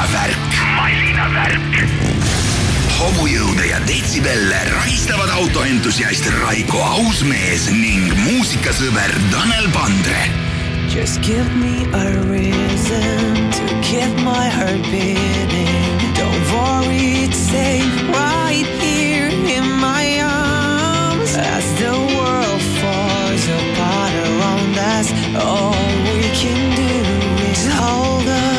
masinavärk. 0.00 0.36
masinavärk. 0.76 1.60
hobujõude 2.98 3.66
ja 3.68 3.80
detsibelle 3.84 4.60
rahistavad 4.72 5.28
autoentusiast 5.28 6.24
Raiko 6.40 6.80
Ausmees 6.80 7.68
ning 7.72 8.08
muusikasõber 8.24 9.12
Tanel 9.32 9.68
Pandre 9.76 10.24
Just 10.88 11.20
give 11.22 11.48
me 11.56 11.84
a 11.92 12.06
reason 12.32 13.50
to 13.52 13.64
keep 13.84 14.10
my 14.24 14.48
heart 14.48 14.82
beating. 14.90 15.68
Don't 16.16 16.44
worry, 16.50 17.28
it's 17.28 17.38
safe 17.38 17.94
right 18.10 18.66
here 18.82 19.28
in 19.28 19.64
my 19.78 20.18
arms. 20.24 21.36
As 21.36 21.64
the 21.78 21.94
world 21.94 22.62
falls 22.80 23.44
apart 23.60 24.14
around 24.26 24.74
us, 24.96 25.08
all 25.38 25.78
we 26.10 26.26
can 26.42 26.60
do 26.74 26.94
is 27.52 27.62
hold 27.70 28.26
on, 28.26 28.49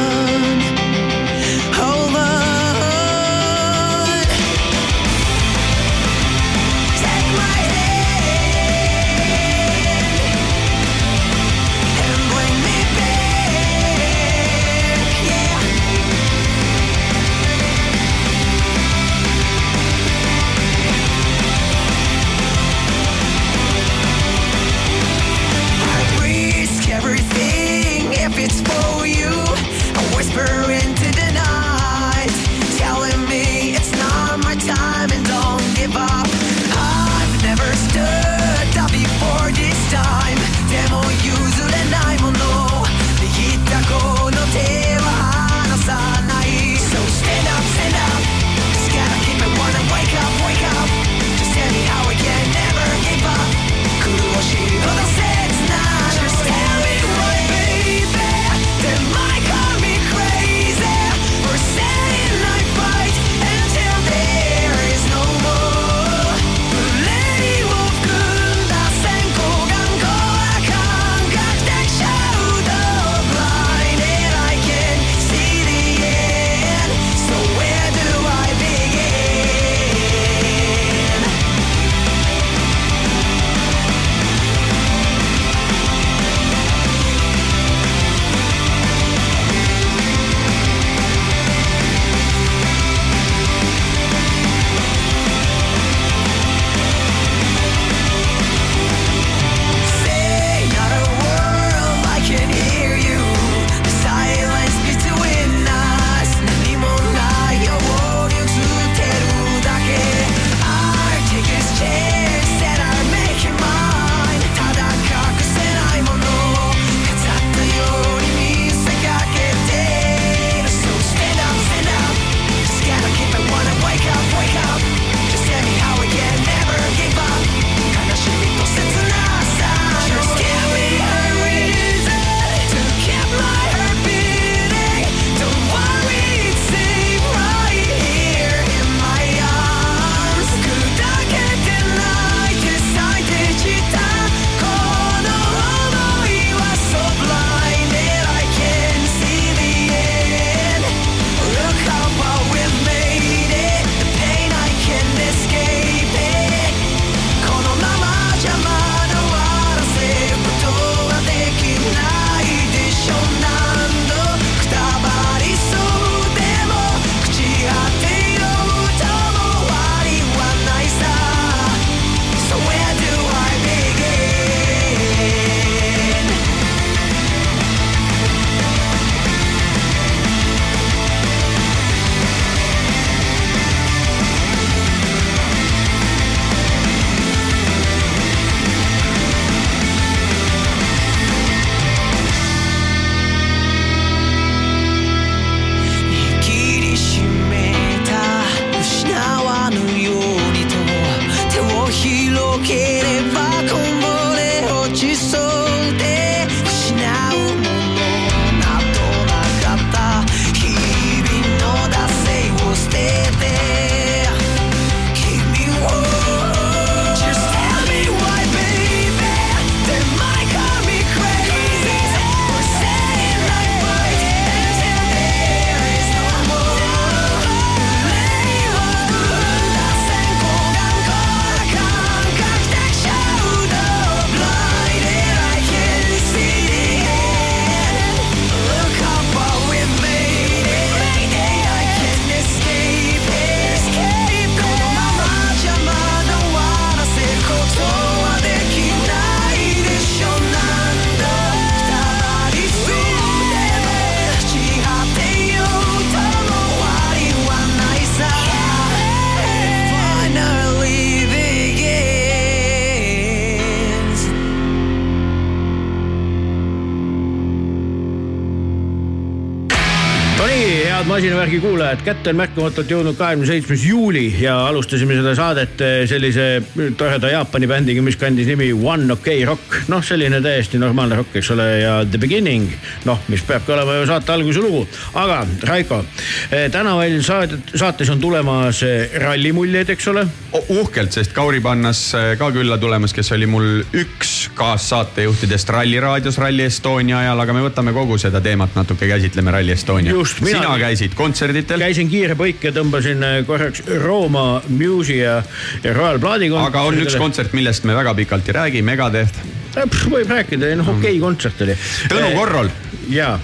masinavärgi 271.92 272.00
kuulajad, 272.00 272.04
kätte 272.06 272.30
on 272.32 272.38
märkamatult 272.40 272.92
jõudnud 272.92 273.18
kahekümne 273.18 273.48
seitsmes 273.48 273.84
juuli 273.84 274.36
ja 274.40 274.68
alustasime 274.68 275.16
seda 275.18 275.34
saadet 275.36 275.82
eh, 275.82 276.08
sellise 276.08 276.62
toreda 276.98 277.30
Jaapani 277.30 277.68
bändiga, 277.68 278.02
mis 278.02 278.16
kandis 278.16 278.48
nimi 278.48 278.72
One 278.72 279.12
OK 279.12 279.28
Rock. 279.46 279.90
noh, 279.90 280.04
selline 280.04 280.42
täiesti 280.42 280.80
normaalne 280.80 281.16
rock, 281.16 281.36
eks 281.36 281.52
ole, 281.52 281.66
ja 281.82 282.06
The 282.06 282.18
Beginning, 282.18 282.70
noh, 283.06 283.20
mis 283.28 283.44
peabki 283.44 283.74
olema 283.74 283.98
ju 284.00 284.08
saate 284.08 284.32
alguse 284.32 284.60
lugu. 284.60 284.88
aga 285.14 285.46
Raiko, 285.68 286.04
eh, 286.52 286.70
täna 286.72 286.96
meil 286.98 287.22
saadet, 287.24 287.76
saates 287.76 288.10
on 288.10 288.22
tulemas 288.22 288.84
eh, 288.84 289.12
rallimuljed, 289.20 289.90
eks 289.90 290.08
ole. 290.08 290.26
uhkelt, 290.70 291.12
sest 291.12 291.34
Kauri 291.34 291.60
Pannas 291.62 292.12
ka 292.38 292.52
külla 292.52 292.78
tulemas, 292.78 293.14
kes 293.14 293.32
oli 293.36 293.48
mul 293.48 293.84
üks 293.94 294.41
kaassaatejuhtidest 294.62 295.70
Ralli 295.74 296.00
raadios 296.00 296.38
Rally 296.38 296.66
Estonia 296.70 297.20
ajal, 297.24 297.40
aga 297.44 297.56
me 297.58 297.64
võtame 297.66 297.94
kogu 297.96 298.18
seda 298.22 298.42
teemat 298.44 298.76
natuke, 298.78 299.08
käsitleme 299.10 299.54
Rally 299.56 299.74
Estonia. 299.74 300.14
sina 300.38 300.76
käisid 300.82 301.16
kontserditel? 301.18 301.82
käisin 301.82 302.12
kiire 302.12 302.38
põike, 302.40 302.74
tõmbasin 302.76 303.26
äh, 303.26 303.38
korraks 303.48 303.84
Rooma 304.04 304.62
Muse'i 304.70 305.22
ja, 305.22 305.40
Royal 305.84 306.22
Bloodi 306.22 306.52
kontserdile. 306.52 306.68
aga 306.70 306.86
on 306.90 307.02
üks 307.06 307.18
kontsert, 307.18 307.56
millest 307.58 307.88
me 307.90 307.98
väga 307.98 308.14
pikalt 308.18 308.52
ei 308.52 308.58
räägi, 308.60 308.84
Megadeth. 308.86 309.42
Äh, 309.78 309.98
võib 310.12 310.30
rääkida, 310.30 310.76
noh 310.78 310.94
okei 310.98 311.16
okay, 311.16 311.24
kontsert 311.24 311.66
oli. 311.66 311.78
Tõnu 312.12 312.30
äh, 312.30 312.38
Korrol. 312.38 312.72
jaa 313.10 313.40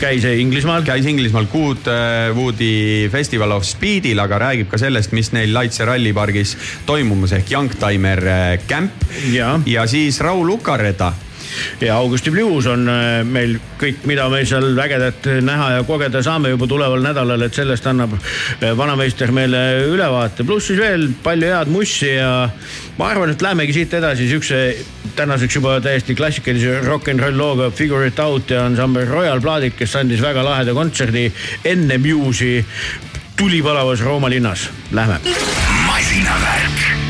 käis 0.00 0.24
Inglismaal. 0.24 0.82
käis 0.82 1.06
Inglismaal 1.06 1.46
Goodwoodi 1.52 3.08
Festival 3.12 3.50
of 3.56 3.64
Speedil, 3.64 4.18
aga 4.18 4.38
räägib 4.38 4.70
ka 4.70 4.78
sellest, 4.78 5.12
mis 5.16 5.32
neil 5.32 5.54
Laitse 5.54 5.84
rallipargis 5.84 6.56
toimumas 6.86 7.32
ehk 7.32 7.52
Youngtimer 7.52 8.22
Camp. 8.68 8.92
ja, 9.32 9.60
ja 9.66 9.86
siis 9.86 10.20
Raul 10.20 10.48
Ukareda 10.50 11.12
ja 11.80 11.96
Augusti 11.96 12.30
Blues 12.30 12.66
on 12.70 12.88
äh, 12.88 13.22
meil 13.24 13.56
kõik, 13.80 14.04
mida 14.08 14.28
me 14.32 14.42
seal 14.48 14.76
ägedat 14.82 15.28
näha 15.44 15.70
ja 15.76 15.86
kogeda 15.88 16.22
saame 16.24 16.52
juba 16.54 16.68
tuleval 16.70 17.04
nädalal, 17.04 17.46
et 17.46 17.54
sellest 17.56 17.86
annab 17.86 18.16
äh, 18.18 18.72
vanameister 18.76 19.32
meile 19.34 19.62
ülevaate, 19.86 20.46
pluss 20.46 20.70
siis 20.70 20.80
veel 20.80 21.08
palju 21.22 21.52
head 21.52 21.72
mussi 21.72 22.12
ja 22.16 22.48
ma 22.98 23.10
arvan, 23.10 23.32
et 23.34 23.42
lähemegi 23.42 23.76
siit 23.80 23.96
edasi 23.98 24.28
siukse 24.30 24.62
tänaseks 25.16 25.56
juba 25.56 25.78
täiesti 25.80 26.16
klassikalise 26.16 26.80
rock 26.84 27.08
n 27.12 27.20
roll 27.22 27.38
looga 27.38 27.70
Figure 27.70 28.08
it 28.08 28.18
out 28.20 28.50
ja 28.50 28.66
ansambel 28.66 29.08
Royal 29.08 29.40
Bloodid, 29.40 29.76
kes 29.78 29.96
andis 29.96 30.22
väga 30.24 30.44
laheda 30.44 30.74
kontserdi 30.76 31.28
enne 31.64 31.98
Muse'i 32.02 32.60
tulipalavas 33.36 34.04
Rooma 34.04 34.30
linnas. 34.32 34.68
Lähme. 34.92 35.20
masinavärk 35.86 37.05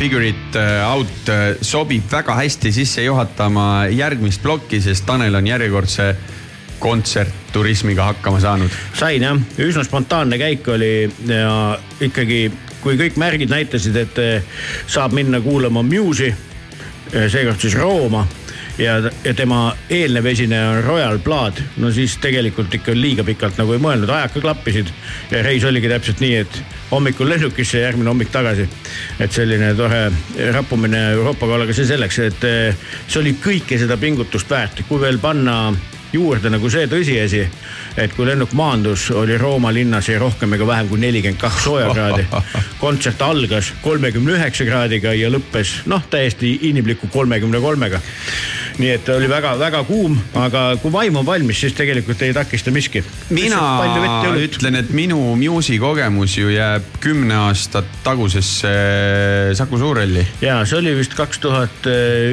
Figure 0.00 0.28
It 0.28 0.56
äh, 0.56 0.92
Out 0.92 1.28
äh, 1.28 1.58
sobib 1.60 2.06
väga 2.08 2.32
hästi 2.32 2.70
sisse 2.72 3.02
juhatama 3.04 3.84
järgmist 3.92 4.40
plokki, 4.40 4.78
sest 4.80 5.04
Tanel 5.04 5.34
on 5.36 5.44
järjekordse 5.44 6.06
kontsertturismiga 6.80 8.06
hakkama 8.08 8.40
saanud. 8.40 8.72
sain 8.96 9.20
jah, 9.22 9.36
üsna 9.60 9.84
spontaanne 9.84 10.38
käik 10.40 10.70
oli 10.72 11.04
ja 11.28 11.76
ikkagi, 12.00 12.46
kui 12.80 12.96
kõik 12.96 13.20
märgid 13.20 13.52
näitasid, 13.52 14.00
et 14.00 14.22
äh, 14.24 14.64
saab 14.88 15.12
minna 15.12 15.42
kuulama 15.44 15.84
Muse'i, 15.84 16.32
seekord 17.12 17.60
siis 17.60 17.76
Rooma 17.76 18.24
ja, 18.80 18.96
ja 19.24 19.34
tema 19.36 19.74
eelnev 19.90 20.26
esineja 20.32 20.70
on 20.78 20.84
Royal 20.84 21.18
Blood, 21.18 21.60
no 21.76 21.92
siis 21.92 22.16
tegelikult 22.24 22.74
ikka 22.74 22.96
liiga 22.96 23.24
pikalt 23.26 23.60
nagu 23.60 23.76
ei 23.76 23.82
mõelnud, 23.82 24.10
ajaka 24.16 24.40
klappisid. 24.40 24.88
ja 25.30 25.42
reis 25.44 25.64
oligi 25.64 25.92
täpselt 25.92 26.24
nii, 26.24 26.36
et 26.44 26.62
hommikul 26.90 27.28
lennukisse 27.28 27.84
järgmine 27.84 28.08
hommik 28.08 28.32
tagasi. 28.32 28.68
Et 29.20 29.32
selline 29.32 29.74
tore 29.78 30.06
rappumine 30.54 31.10
Euroopaga, 31.14 31.62
aga 31.64 31.76
see 31.76 31.88
selleks, 31.88 32.18
et 32.26 32.44
eh, 32.48 32.90
see 33.06 33.22
oli 33.22 33.36
kõike 33.42 33.78
seda 33.80 33.98
pingutust 34.00 34.50
väärt, 34.50 34.84
kui 34.88 35.00
veel 35.02 35.18
panna 35.22 35.62
juurde 36.12 36.50
nagu 36.50 36.70
see 36.70 36.88
tõsiasi, 36.90 37.42
et 38.00 38.14
kui 38.16 38.26
lennuk 38.26 38.52
maandus, 38.58 39.08
oli 39.14 39.36
Rooma 39.38 39.72
linnas 39.74 40.08
ei 40.10 40.18
rohkem 40.18 40.56
ega 40.56 40.66
vähem 40.66 40.88
kui 40.90 40.98
nelikümmend 41.02 41.40
kaks 41.40 41.64
soojakraadi. 41.66 42.26
kontsert 42.82 43.22
algas 43.22 43.72
kolmekümne 43.82 44.34
üheksa 44.38 44.66
kraadiga 44.66 45.14
ja 45.14 45.30
lõppes 45.30 45.80
noh, 45.90 46.02
täiesti 46.10 46.56
inimliku 46.70 47.10
kolmekümne 47.12 47.60
kolmega 47.62 48.00
nii 48.80 48.92
et 48.96 49.08
oli 49.12 49.28
väga-väga 49.30 49.82
kuum, 49.88 50.16
aga 50.40 50.62
kui 50.80 50.92
vaim 50.92 51.18
on 51.20 51.26
valmis, 51.26 51.60
siis 51.60 51.74
tegelikult 51.76 52.22
ei 52.24 52.32
takista 52.36 52.72
miski. 52.72 53.02
mina 53.34 53.60
ütlen, 54.40 54.78
et 54.80 54.90
minu 54.96 55.18
Muse'i 55.38 55.78
kogemus 55.82 56.36
ju 56.38 56.50
jääb 56.52 56.86
kümne 57.02 57.36
aastat 57.46 57.88
tagusesse 58.04 58.72
Saku 59.58 59.78
Suurhalli. 59.78 60.26
ja 60.40 60.60
see 60.64 60.78
oli 60.80 60.94
vist 60.96 61.14
kaks 61.18 61.42
tuhat 61.42 61.88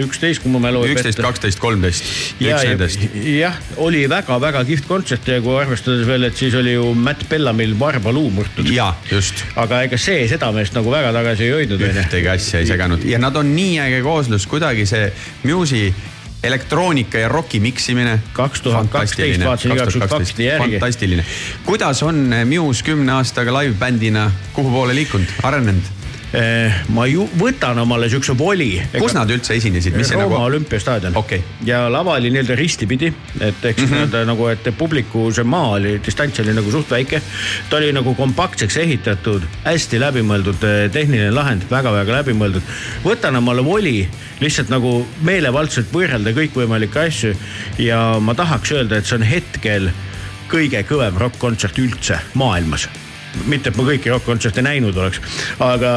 üksteist, 0.06 0.44
kui 0.44 0.54
mu 0.54 0.62
mälu 0.63 0.84
ei 0.84 0.94
peta. 0.94 1.01
üksteist, 1.01 1.24
kaksteist, 1.27 1.62
kolmteist, 1.63 2.12
üks 2.39 2.68
nendest. 2.70 3.08
jah, 3.27 3.60
oli 3.84 4.06
väga-väga 4.10 4.63
kihvt 4.68 4.88
kontsert 4.89 5.27
ja 5.27 5.42
kui 5.44 5.58
arvestades 5.60 6.08
veel, 6.08 6.30
et 6.30 6.39
siis 6.39 6.56
oli 6.58 6.77
ju 6.77 6.94
Matt 6.96 7.27
Bellamil 7.30 7.75
varbaluu 7.80 8.30
murtud. 8.39 8.72
ja, 8.72 8.94
just. 9.12 9.44
aga 9.56 9.84
ega 9.88 10.00
see 10.00 10.27
seda 10.32 10.51
meest 10.56 10.77
nagu 10.77 10.92
väga 10.94 11.12
tagasi 11.16 11.50
ei 11.50 11.56
hoidnud. 11.60 11.88
ühtegi 11.92 12.32
asja 12.32 12.63
ei 12.63 12.70
seganud 12.70 13.04
ja 13.08 13.20
nad 13.20 13.36
on 13.36 13.56
nii 13.56 13.80
äge 13.84 14.04
kooslus, 14.06 14.48
kuidagi 14.48 14.88
see 14.88 15.10
Muse'i 15.44 15.92
elektroonika 16.44 17.17
ja 17.17 17.27
roki 17.29 17.60
miksimine. 17.60 18.20
kaks 18.34 18.62
tuhat 18.62 18.89
kaksteist 18.89 19.46
vaatasin 19.46 19.72
igaks 19.72 19.96
juhuks 19.96 20.12
faktide 20.12 20.44
järgi. 20.44 20.72
fantastiline. 20.79 21.25
kuidas 21.65 22.03
on 22.03 22.29
Muse 22.46 22.84
kümne 22.84 23.12
aastaga 23.12 23.53
live-bändina, 23.62 24.32
kuhu 24.53 24.72
poole 24.72 24.96
liikunud, 24.96 25.27
arenenud? 25.44 25.84
Eh, 26.38 26.74
ma 26.94 27.08
ju 27.10 27.24
võtan 27.39 27.79
omale 27.82 28.10
siukse 28.13 28.36
voli. 28.38 28.75
kus 28.94 29.15
nad 29.17 29.29
üldse 29.34 29.56
esinesid, 29.58 29.96
mis 29.98 30.12
see 30.12 30.17
Rooma 30.20 30.36
nagu? 30.36 30.50
olümpiastaadion 30.51 31.15
okay.. 31.17 31.41
ja 31.65 31.88
lava 31.89 32.13
oli 32.20 32.29
nii-öelda 32.29 32.53
ristipidi, 32.60 33.10
et 33.39 33.56
siis 33.62 33.77
mm 33.77 33.86
-hmm. 33.86 33.94
nii-öelda 33.96 34.22
nagu, 34.29 34.46
et 34.51 34.70
publiku 34.77 35.32
see 35.34 35.44
maa 35.44 35.72
oli, 35.79 35.96
distants 36.06 36.39
oli 36.39 36.53
nagu 36.53 36.72
suht 36.72 36.91
väike. 36.91 37.22
ta 37.70 37.77
oli 37.77 37.89
nagu 37.94 38.13
kompaktseks 38.15 38.77
ehitatud, 38.77 39.48
hästi 39.63 40.00
läbimõeldud 40.00 40.67
eh, 40.67 40.91
tehniline 40.91 41.32
lahend 41.32 41.65
väga,, 41.72 41.91
väga-väga 41.91 42.20
läbimõeldud. 42.20 42.62
võtan 43.03 43.36
omale 43.41 43.65
voli 43.65 44.08
lihtsalt 44.39 44.70
nagu 44.70 45.08
meelevaldselt 45.22 45.89
võrrelda 45.94 46.36
kõikvõimalikke 46.38 47.08
asju 47.08 47.34
ja 47.77 48.20
ma 48.20 48.36
tahaks 48.36 48.72
öelda, 48.72 48.98
et 48.98 49.06
see 49.06 49.17
on 49.17 49.25
hetkel 49.25 49.89
kõige 50.51 50.84
kõvem 50.86 51.17
rokk-kontsert 51.17 51.79
üldse 51.82 52.20
maailmas 52.34 52.89
mitte, 53.46 53.72
et 53.72 53.77
ma 53.77 53.86
kõiki 53.88 54.12
rokk-kontserte 54.12 54.63
näinud 54.65 54.98
oleks, 54.98 55.22
aga, 55.63 55.91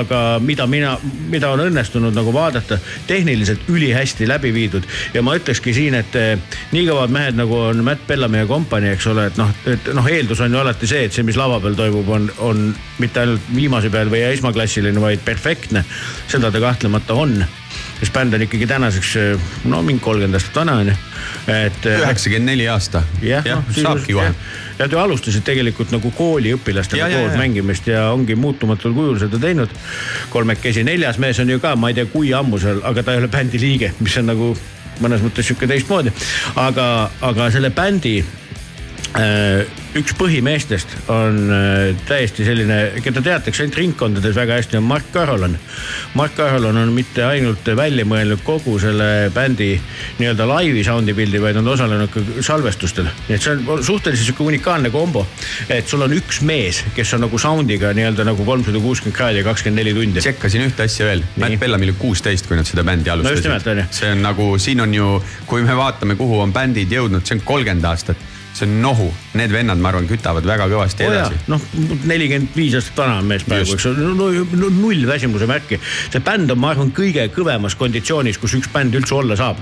aga 0.00 0.20
mida 0.42 0.66
mina, 0.70 0.96
mida 1.30 1.50
on 1.54 1.62
õnnestunud 1.66 2.14
nagu 2.16 2.32
vaadata, 2.34 2.78
tehniliselt 3.06 3.68
ülihästi 3.72 4.28
läbi 4.28 4.52
viidud. 4.54 4.86
ja 5.14 5.22
ma 5.22 5.36
ütlekski 5.36 5.74
siin, 5.74 5.94
et 5.94 6.16
eh, 6.16 6.38
nii 6.72 6.86
kõvad 6.88 7.12
mehed 7.12 7.38
nagu 7.38 7.58
on 7.70 7.84
Matt 7.84 8.06
Bellamy 8.08 8.44
ja 8.44 8.50
kompanii, 8.50 8.94
eks 8.96 9.06
ole, 9.12 9.28
et 9.30 9.40
noh, 9.40 9.52
et 9.66 9.92
noh, 9.94 10.10
eeldus 10.10 10.40
on 10.44 10.52
ju 10.52 10.62
alati 10.62 10.88
see, 10.90 11.06
et 11.08 11.12
see, 11.12 11.26
mis 11.26 11.38
lava 11.38 11.60
peal 11.60 11.78
toimub, 11.78 12.08
on, 12.08 12.30
on 12.38 12.66
mitte 13.02 13.22
ainult 13.22 13.52
viimase 13.54 13.90
peal 13.92 14.10
või 14.12 14.24
esmaklassiline, 14.30 15.00
vaid 15.00 15.24
perfektne. 15.24 15.84
seda 16.28 16.50
ta 16.50 16.60
kahtlemata 16.60 17.14
on 17.14 17.40
sest 18.00 18.12
bänd 18.12 18.34
on 18.34 18.44
ikkagi 18.44 18.66
tänaseks 18.68 19.14
no 19.70 19.80
mingi 19.84 20.02
kolmkümmend 20.04 20.36
aastat 20.36 20.56
vana 20.60 20.76
on 20.82 20.90
ju, 20.90 20.96
et. 21.46 21.86
Äh, 21.86 22.00
üheksakümmend 22.04 22.52
neli 22.52 22.68
aasta. 22.68 23.02
jah 23.22 23.46
ja, 23.46 23.60
no,, 23.60 23.76
saabki 23.76 24.16
kohe. 24.16 24.32
Nad 24.78 24.92
ju 24.92 24.98
alustasid 25.00 25.44
tegelikult 25.46 25.92
nagu 25.94 26.10
kooliõpilastega 26.16 27.08
koos 27.08 27.32
ja, 27.32 27.40
mängimist 27.40 27.86
ja 27.88 28.06
ongi 28.12 28.36
muutumatul 28.36 28.94
kujul 28.96 29.18
seda 29.22 29.40
teinud. 29.40 29.72
kolmekesi, 30.30 30.84
neljas 30.84 31.18
mees 31.18 31.40
on 31.40 31.50
ju 31.50 31.60
ka, 31.60 31.76
ma 31.76 31.92
ei 31.92 32.00
tea, 32.00 32.08
kui 32.12 32.32
ammu 32.36 32.60
seal, 32.60 32.82
aga 32.84 33.02
ta 33.02 33.14
ei 33.14 33.22
ole 33.22 33.28
bändi 33.32 33.60
liige, 33.60 33.92
mis 34.00 34.16
on 34.20 34.28
nagu 34.32 34.50
mõnes 35.00 35.24
mõttes 35.24 35.48
sihuke 35.48 35.68
teistmoodi. 35.68 36.12
aga, 36.60 37.10
aga 37.20 37.50
selle 37.54 37.70
bändi 37.70 38.18
üks 39.96 40.12
põhimeestest 40.18 40.92
on 41.12 41.38
äh, 41.52 41.94
täiesti 42.08 42.44
selline, 42.44 42.76
keda 43.04 43.22
teatakse 43.24 43.64
ainult 43.64 43.78
ringkondades 43.78 44.36
väga 44.36 44.58
hästi, 44.58 44.76
on 44.80 44.84
Mark 44.88 45.08
Carolan. 45.14 45.56
Mark 46.18 46.34
Carolan 46.36 46.76
on 46.82 46.92
mitte 46.92 47.24
ainult 47.24 47.66
välja 47.78 48.04
mõelnud 48.08 48.42
kogu 48.44 48.76
selle 48.82 49.30
bändi 49.34 49.70
nii-öelda 50.18 50.48
laivi 50.50 50.84
sound'i 50.86 51.16
pildi, 51.16 51.40
vaid 51.42 51.60
on 51.60 51.72
osalenud 51.72 52.12
ka 52.12 52.24
salvestustel. 52.44 53.08
nii 53.28 53.38
et 53.38 53.46
see 53.46 53.54
on 53.54 53.82
suhteliselt 53.84 54.28
sihuke 54.28 54.44
unikaalne 54.50 54.92
kombo, 54.92 55.24
et 55.72 55.88
sul 55.88 56.04
on 56.04 56.12
üks 56.16 56.42
mees, 56.44 56.82
kes 56.96 57.16
on 57.16 57.24
nagu 57.26 57.40
sound'iga 57.40 57.94
nii-öelda 57.96 58.28
nagu 58.28 58.44
kolmsada 58.44 58.82
kuuskümmend 58.84 59.16
kraadi 59.16 59.40
ja 59.40 59.48
kakskümmend 59.48 59.80
neli 59.80 59.96
tundi. 59.96 60.20
tšekkasin 60.20 60.68
ühte 60.68 60.88
asja 60.90 61.08
veel, 61.08 61.24
Matt 61.40 61.60
Bellamil 61.60 61.94
oli 61.94 61.98
kuusteist, 62.00 62.48
kui 62.50 62.58
nad 62.58 62.68
seda 62.68 62.84
bändi 62.84 63.12
alustasid 63.12 63.72
no. 63.80 63.90
see 63.90 64.12
on 64.12 64.24
nagu, 64.26 64.52
siin 64.60 64.84
on 64.84 64.94
ju, 64.94 65.12
kui 65.48 65.64
me 65.64 65.76
vaatame, 65.78 66.18
kuhu 66.20 66.42
on 66.44 66.52
bändid 66.52 66.92
jõudnud, 66.92 67.24
see 67.24 67.38
on 67.38 67.46
kolmkümmend 67.46 67.86
aastat 67.88 68.35
see 68.56 68.66
on 68.68 68.76
nohu, 68.80 69.06
need 69.36 69.52
vennad, 69.52 69.80
ma 69.82 69.90
arvan, 69.92 70.06
kütavad 70.08 70.46
väga 70.48 70.68
kõvasti 70.70 71.04
oh 71.06 71.12
edasi. 71.12 71.40
noh, 71.52 71.62
nelikümmend 72.08 72.56
viis 72.56 72.76
aastat 72.78 73.02
vana 73.02 73.18
on 73.20 73.28
mees 73.28 73.44
praegu, 73.46 73.76
eks 73.76 73.88
ole, 73.90 74.08
no, 74.16 74.28
no 74.56 74.70
null 74.72 75.04
väsimuse 75.08 75.48
märki. 75.50 75.78
see 75.82 76.22
bänd 76.24 76.52
on, 76.54 76.60
ma 76.62 76.72
arvan, 76.72 76.92
kõige 76.96 77.26
kõvemas 77.34 77.76
konditsioonis, 77.78 78.40
kus 78.40 78.56
üks 78.58 78.70
bänd 78.72 78.96
üldse 78.96 79.16
olla 79.18 79.36
saab. 79.38 79.60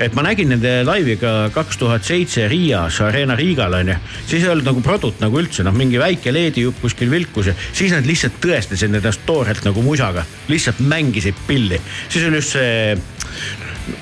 et 0.00 0.16
ma 0.16 0.24
nägin 0.26 0.52
nende 0.54 0.74
laiviga 0.88 1.34
kaks 1.54 1.80
tuhat 1.80 2.06
seitse 2.06 2.48
Riias, 2.50 3.00
Arena 3.04 3.36
Riigal 3.38 3.76
on 3.80 3.92
ju, 3.94 3.98
siis 4.26 4.44
ei 4.44 4.52
olnud 4.52 4.70
nagu 4.72 4.84
produt 4.84 5.20
nagu 5.24 5.40
üldse, 5.40 5.64
noh, 5.66 5.76
mingi 5.76 6.00
väike 6.00 6.32
leedijupp 6.34 6.80
kuskil 6.84 7.12
vilkus 7.12 7.52
ja 7.52 7.56
siis 7.72 7.92
nad 7.94 8.08
lihtsalt 8.08 8.40
tõestasid 8.42 8.96
ennast 8.96 9.26
toorelt 9.28 9.66
nagu 9.68 9.84
musaga, 9.84 10.24
lihtsalt 10.48 10.80
mängisid 10.80 11.36
pilli, 11.46 11.80
siis 12.08 12.24
oli 12.28 12.40
just 12.40 12.56
see 12.56 12.96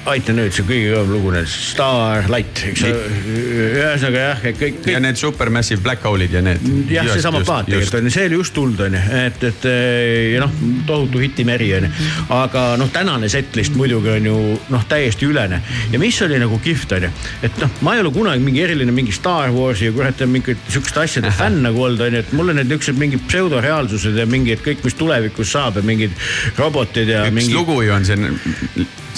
aita 0.08 0.34
nüüd, 0.36 0.52
see 0.54 0.64
kõige 0.66 0.92
kõvem 0.92 1.12
lugu, 1.14 1.32
need 1.34 1.48
Starlight, 1.50 2.62
eks 2.70 2.84
ole. 2.88 3.02
ühesõnaga 3.28 4.22
jah, 4.22 4.44
et 4.50 4.58
kõik, 4.58 4.78
kõik. 4.82 4.92
ja 4.94 5.00
need 5.02 5.20
Supermassive 5.20 5.82
Black 5.84 6.06
Hole'id 6.06 6.34
ja 6.34 6.42
need. 6.44 6.64
jah, 6.92 7.08
seesama 7.12 7.42
plaat 7.46 7.68
tegelikult 7.68 7.98
on 8.00 8.08
ju, 8.08 8.14
see 8.14 8.26
oli 8.28 8.38
just 8.38 8.54
tulnud 8.56 8.82
on 8.86 8.96
ju, 8.98 9.02
et, 9.18 9.46
et 9.50 9.66
ja 10.34 10.42
noh, 10.44 10.54
tohutu 10.88 11.22
hitimeri 11.22 11.70
on 11.78 11.88
ju. 11.88 12.08
aga 12.38 12.64
noh, 12.80 12.90
tänane 12.94 13.30
setlist 13.32 13.76
muidugi 13.78 14.12
on 14.14 14.28
ju 14.30 14.36
noh, 14.74 14.86
täiesti 14.90 15.28
ülene 15.28 15.60
ja 15.92 16.02
mis 16.02 16.20
oli 16.26 16.40
nagu 16.40 16.60
kihvt 16.64 16.96
on 16.98 17.08
ju, 17.08 17.12
et 17.48 17.60
noh, 17.62 17.74
ma 17.86 17.96
ei 17.96 18.04
ole 18.04 18.12
kunagi 18.14 18.44
mingi 18.44 18.64
eriline 18.64 18.94
mingi 18.94 19.14
Star 19.16 19.52
Warsi 19.54 19.88
ja 19.90 19.96
kurat 19.96 20.22
mingit 20.28 20.62
sihukeste 20.68 21.04
asjade 21.04 21.34
fänn 21.40 21.62
nagu 21.66 21.84
olnud 21.88 22.06
on 22.06 22.18
ju, 22.18 22.24
et 22.24 22.32
mulle 22.36 22.56
need 22.58 22.72
niuksed 22.72 22.98
mingid 23.00 23.24
pseudoreaalsused 23.28 24.18
ja 24.18 24.28
mingid 24.28 24.64
kõik, 24.64 24.84
mis 24.86 24.96
tulevikus 24.98 25.52
saab 25.56 25.80
ja 25.80 25.86
mingid 25.86 26.16
robotid 26.58 27.12
ja. 27.12 27.26
üks 27.28 27.38
mingi... 27.42 27.56
lugu 27.56 27.82
ju 27.84 27.94
on 27.94 28.08
see 28.08 28.18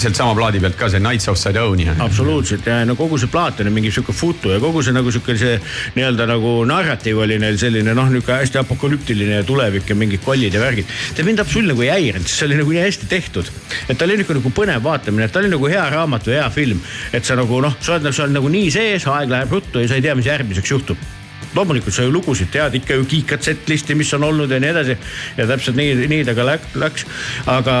sealt 0.01 0.17
sama 0.17 0.33
plaadi 0.37 0.61
pealt 0.63 0.77
ka 0.79 0.89
see 0.89 1.01
Nights 1.03 1.29
of 1.31 1.37
Sidonia. 1.39 1.95
absoluutselt 2.05 2.65
ja 2.67 2.81
no 2.85 2.95
kogu 2.99 3.19
see 3.21 3.29
plaat 3.31 3.61
on 3.61 3.71
mingi 3.73 3.91
sihuke 3.93 4.15
futu 4.15 4.53
ja 4.53 4.59
kogu 4.63 4.83
see 4.85 4.95
nagu 4.95 5.13
sihuke 5.13 5.37
see 5.37 5.59
nii-öelda 5.97 6.27
nagu 6.29 6.53
narratiiv 6.69 7.21
oli 7.25 7.37
neil 7.41 7.59
selline 7.61 7.93
noh, 7.97 8.09
nihuke 8.09 8.33
hästi 8.33 8.61
apokalüptiline 8.63 9.41
ja 9.41 9.45
tulevik 9.47 9.89
ja 9.89 9.97
mingid 9.97 10.25
kollid 10.25 10.57
ja 10.57 10.63
värgid. 10.63 10.89
see 11.13 11.27
mind 11.27 11.43
absoluutselt 11.43 11.75
nagu 11.75 11.85
ei 11.87 11.93
häirinud, 11.93 12.27
sest 12.27 12.41
see 12.41 12.49
oli 12.49 12.59
nagu 12.63 12.75
nii 12.75 12.83
hästi 12.87 13.09
tehtud. 13.13 13.53
et 13.87 13.97
ta 13.97 14.09
oli 14.09 14.19
nihuke 14.19 14.39
nagu 14.39 14.53
põnev 14.61 14.83
vaatamine, 14.89 15.29
et 15.29 15.33
ta 15.33 15.43
oli 15.43 15.53
nagu 15.53 15.71
hea 15.71 15.87
raamat 15.95 16.27
või 16.27 16.37
hea 16.39 16.49
film. 16.49 16.83
et 17.13 17.25
sa 17.25 17.37
nagu 17.39 17.61
noh, 17.61 17.77
sa 17.79 17.97
oled, 17.97 18.11
sa 18.11 18.27
oled 18.27 18.39
nagu 18.39 18.53
nii 18.59 18.69
sees, 18.73 19.07
aeg 19.07 19.29
läheb 19.31 19.57
ruttu 19.59 19.83
ja 19.83 19.91
sa 19.91 19.99
ei 19.99 20.07
tea, 20.07 20.17
mis 20.17 20.29
järgmiseks 20.31 20.77
juhtub 20.77 21.20
loomulikult 21.55 21.93
sa 21.95 22.05
ju 22.05 22.11
lugusid 22.13 22.51
tead 22.53 22.75
ikka 22.79 22.97
ju 22.99 23.05
kiikat 23.09 23.43
set-list'i, 23.43 23.95
mis 23.97 24.11
on 24.15 24.23
olnud 24.23 24.51
ja 24.51 24.59
nii 24.61 24.71
edasi. 24.71 24.97
ja 25.37 25.47
täpselt 25.47 25.75
nii, 25.75 26.07
nii 26.11 26.25
ta 26.27 26.35
ka 26.37 26.45
läks. 26.47 27.05
aga 27.45 27.77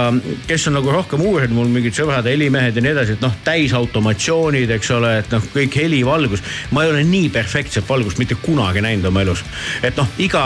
kes 0.47 0.67
on 0.67 0.77
nagu 0.79 0.91
rohkem 0.91 1.21
uurinud, 1.21 1.55
mul 1.55 1.71
mingid 1.71 1.95
sõbrad, 1.95 2.27
helimehed 2.27 2.75
ja 2.75 2.83
nii 2.83 2.93
edasi, 2.95 3.17
et 3.17 3.23
noh, 3.23 3.33
täisautomatsioonid, 3.45 4.71
eks 4.77 4.91
ole, 4.97 5.13
et 5.23 5.31
noh, 5.31 5.47
kõik 5.55 5.77
helivalgus. 5.83 6.43
ma 6.71 6.85
ei 6.85 6.93
ole 6.93 7.03
nii 7.07 7.31
perfektset 7.33 7.87
valgust 7.89 8.19
mitte 8.21 8.35
kunagi 8.41 8.83
näinud 8.83 9.09
oma 9.11 9.25
elus. 9.25 9.43
et 9.83 9.97
noh, 9.97 10.07
iga 10.19 10.43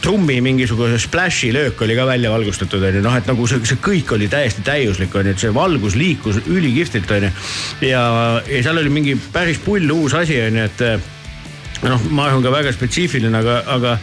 trummi 0.00 0.40
mingisuguse 0.40 0.98
splash'i 1.02 1.52
löök 1.54 1.82
oli 1.82 1.96
ka 1.96 2.06
välja 2.06 2.30
valgustatud, 2.30 2.82
onju, 2.82 3.04
noh, 3.04 3.16
et 3.16 3.30
nagu 3.30 3.46
see, 3.46 3.62
see 3.66 3.80
kõik 3.82 4.14
oli 4.16 4.30
täiesti 4.30 4.64
täiuslik, 4.66 5.14
onju, 5.14 5.34
et 5.34 5.42
see 5.42 5.54
valgus 5.54 5.98
liikus 5.98 6.42
ülikihvtilt, 6.46 7.10
onju. 7.18 7.32
ja, 7.90 8.04
ja 8.46 8.62
seal 8.62 8.78
oli 8.78 8.92
mingi 8.92 9.16
päris 9.32 9.58
pull 9.64 9.90
uus 9.90 10.14
asi, 10.14 10.38
onju, 10.46 10.68
et 10.70 11.18
noh, 11.86 12.02
ma 12.12 12.26
arvan 12.28 12.42
ka 12.44 12.52
väga 12.52 12.72
spetsiifiline, 12.74 13.32
aga, 13.40 13.56
aga, 13.74 13.94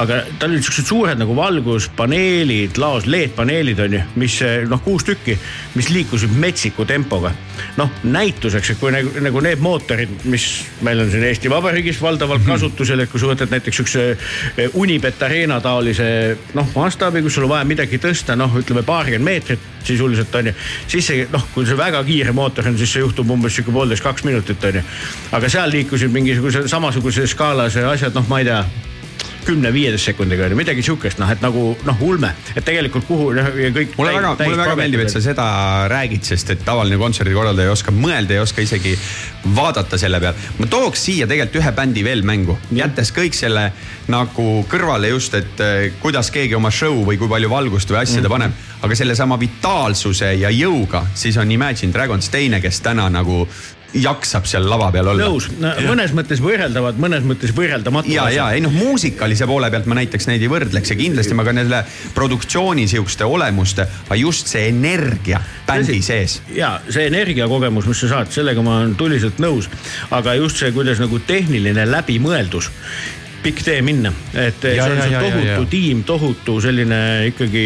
aga 0.00 0.20
tal 0.40 0.52
olid 0.52 0.64
siuksed 0.66 0.88
suured 0.88 1.20
nagu 1.20 1.36
valguspaneelid, 1.36 2.78
laos 2.80 3.08
LED-paneelid 3.08 3.80
on 3.84 3.96
ju, 3.98 4.02
mis 4.20 4.38
noh, 4.70 4.82
kuus 4.84 5.06
tükki, 5.08 5.36
mis 5.78 5.90
liikusid 5.94 6.34
metsiku 6.40 6.86
tempoga. 6.88 7.32
noh, 7.78 7.90
näituseks, 8.02 8.72
et 8.74 8.78
kui 8.80 8.90
nagu, 8.90 9.12
nagu 9.22 9.40
need 9.44 9.60
mootorid, 9.62 10.10
mis 10.30 10.46
meil 10.84 11.04
on 11.04 11.10
siin 11.10 11.22
Eesti 11.28 11.50
Vabariigis 11.50 12.00
valdavalt 12.02 12.42
-hmm. 12.42 12.50
kasutusel, 12.50 13.00
et 13.00 13.10
kui 13.10 13.20
sa 13.20 13.30
võtad 13.30 13.50
näiteks 13.50 13.76
siukse 13.76 14.02
eh, 14.10 14.70
Unibet 14.74 15.22
Arena 15.22 15.60
taolise 15.60 16.36
noh, 16.54 16.68
mastaabi, 16.74 17.22
kus 17.22 17.34
sul 17.34 17.46
on 17.46 17.54
vaja 17.54 17.64
midagi 17.64 17.98
tõsta, 17.98 18.36
noh, 18.36 18.58
ütleme 18.58 18.82
paarkümmend 18.82 19.24
meetrit 19.24 19.73
sisuliselt 19.86 20.34
on 20.34 20.50
ju. 20.50 20.54
siis 20.86 21.06
see 21.10 21.28
noh, 21.32 21.44
kui 21.54 21.66
see 21.68 21.78
väga 21.78 22.02
kiire 22.06 22.32
mootor 22.36 22.70
on, 22.70 22.78
siis 22.78 22.96
see 22.96 23.04
juhtub 23.04 23.30
umbes 23.30 23.56
sihuke 23.56 23.74
poolteist, 23.74 24.04
kaks 24.04 24.24
minutit 24.28 24.64
on 24.64 24.80
ju. 24.80 24.88
aga 25.32 25.52
seal 25.52 25.70
liikusid 25.74 26.12
mingisuguse 26.14 26.66
samasuguse 26.68 27.28
skaalas 27.30 27.76
asjad, 27.76 28.14
noh, 28.16 28.26
ma 28.28 28.42
ei 28.42 28.50
tea 28.50 28.64
kümne-viieteist 29.44 30.08
sekundiga 30.08 30.48
ju, 30.48 30.56
midagi 30.58 30.82
sihukest, 30.84 31.20
noh, 31.20 31.30
et 31.30 31.42
nagu 31.44 31.64
noh, 31.86 32.02
ulme, 32.04 32.30
et 32.56 32.64
tegelikult 32.64 33.06
kuhu 33.08 33.30
noh 33.36 33.50
ja 33.60 33.70
kõik. 33.74 33.94
mulle 33.98 34.14
väga, 34.16 34.32
mulle 34.40 34.60
väga 34.60 34.76
meeldib, 34.78 35.04
et 35.04 35.12
sa 35.12 35.22
seda 35.24 35.46
räägid, 35.92 36.24
sest 36.26 36.54
et 36.54 36.64
tavaline 36.66 36.98
kontserdikorraldaja 37.00 37.68
ei 37.68 37.74
oska 37.74 37.94
mõelda, 37.94 38.36
ei 38.36 38.42
oska 38.42 38.64
isegi 38.64 38.94
vaadata 39.56 40.00
selle 40.00 40.20
peale. 40.22 40.50
ma 40.58 40.68
tooks 40.70 41.04
siia 41.08 41.28
tegelikult 41.30 41.60
ühe 41.60 41.74
bändi 41.76 42.04
veel 42.06 42.24
mängu, 42.26 42.56
jättes 42.74 43.12
kõik 43.14 43.36
selle 43.36 43.70
nagu 44.12 44.48
kõrvale 44.70 45.12
just, 45.12 45.36
et 45.36 45.64
eh, 45.64 45.90
kuidas 46.00 46.32
keegi 46.34 46.56
oma 46.56 46.72
show 46.74 47.04
või 47.06 47.20
kui 47.20 47.30
palju 47.30 47.52
valgust 47.52 47.92
või 47.92 48.02
asja 48.04 48.22
ta 48.22 48.28
mm. 48.28 48.34
paneb. 48.36 48.62
Aga 48.84 48.96
sellesama 48.98 49.38
vitaalsuse 49.40 50.34
ja 50.36 50.50
jõuga, 50.52 51.06
siis 51.16 51.38
on 51.40 51.50
Imagine 51.50 51.92
Dragons 51.92 52.28
teine, 52.28 52.60
kes 52.60 52.82
täna 52.84 53.08
nagu 53.12 53.44
jaksab 53.94 54.46
seal 54.50 54.66
lava 54.66 54.88
peal 54.92 55.08
olla. 55.12 55.28
nõus, 55.28 55.46
mõnes 55.86 56.12
mõttes 56.16 56.42
võrreldavad, 56.42 56.98
mõnes 57.00 57.24
mõttes 57.26 57.54
võrreldamatud. 57.54 58.10
ja, 58.10 58.26
ja 58.34 58.48
ei 58.56 58.62
noh, 58.64 58.74
muusikalise 58.74 59.46
poole 59.46 59.70
pealt 59.70 59.86
ma 59.90 59.98
näiteks 60.00 60.26
neid 60.30 60.42
ei 60.42 60.50
võrdleks 60.50 60.90
ja 60.90 60.98
kindlasti 60.98 61.38
ma 61.38 61.46
ka 61.46 61.54
nende 61.54 61.84
produktsiooni 62.16 62.88
siukeste 62.90 63.24
olemuste, 63.24 63.86
aga 64.08 64.18
just 64.18 64.50
see 64.50 64.68
energia 64.72 65.40
bändi 65.68 66.00
sees. 66.02 66.40
ja 66.54 66.76
see 66.88 67.06
energiakogemus, 67.06 67.86
mis 67.90 68.04
sa 68.04 68.16
saad, 68.16 68.32
sellega 68.34 68.66
ma 68.66 68.80
olen 68.80 68.96
tuliselt 68.98 69.38
nõus. 69.42 69.70
aga 70.10 70.34
just 70.42 70.58
see, 70.58 70.74
kuidas 70.74 71.02
nagu 71.02 71.22
tehniline 71.22 71.86
läbimõeldus 71.94 72.72
pikk 73.44 73.62
tee 73.64 73.82
minna, 73.84 74.12
et 74.32 74.64
ja, 74.64 74.86
see 74.86 74.94
on 74.94 75.00
see 75.02 75.18
tohutu 75.20 75.44
ja, 75.44 75.56
ja. 75.58 75.64
tiim, 75.70 76.02
tohutu 76.08 76.56
selline 76.64 77.00
ikkagi 77.28 77.64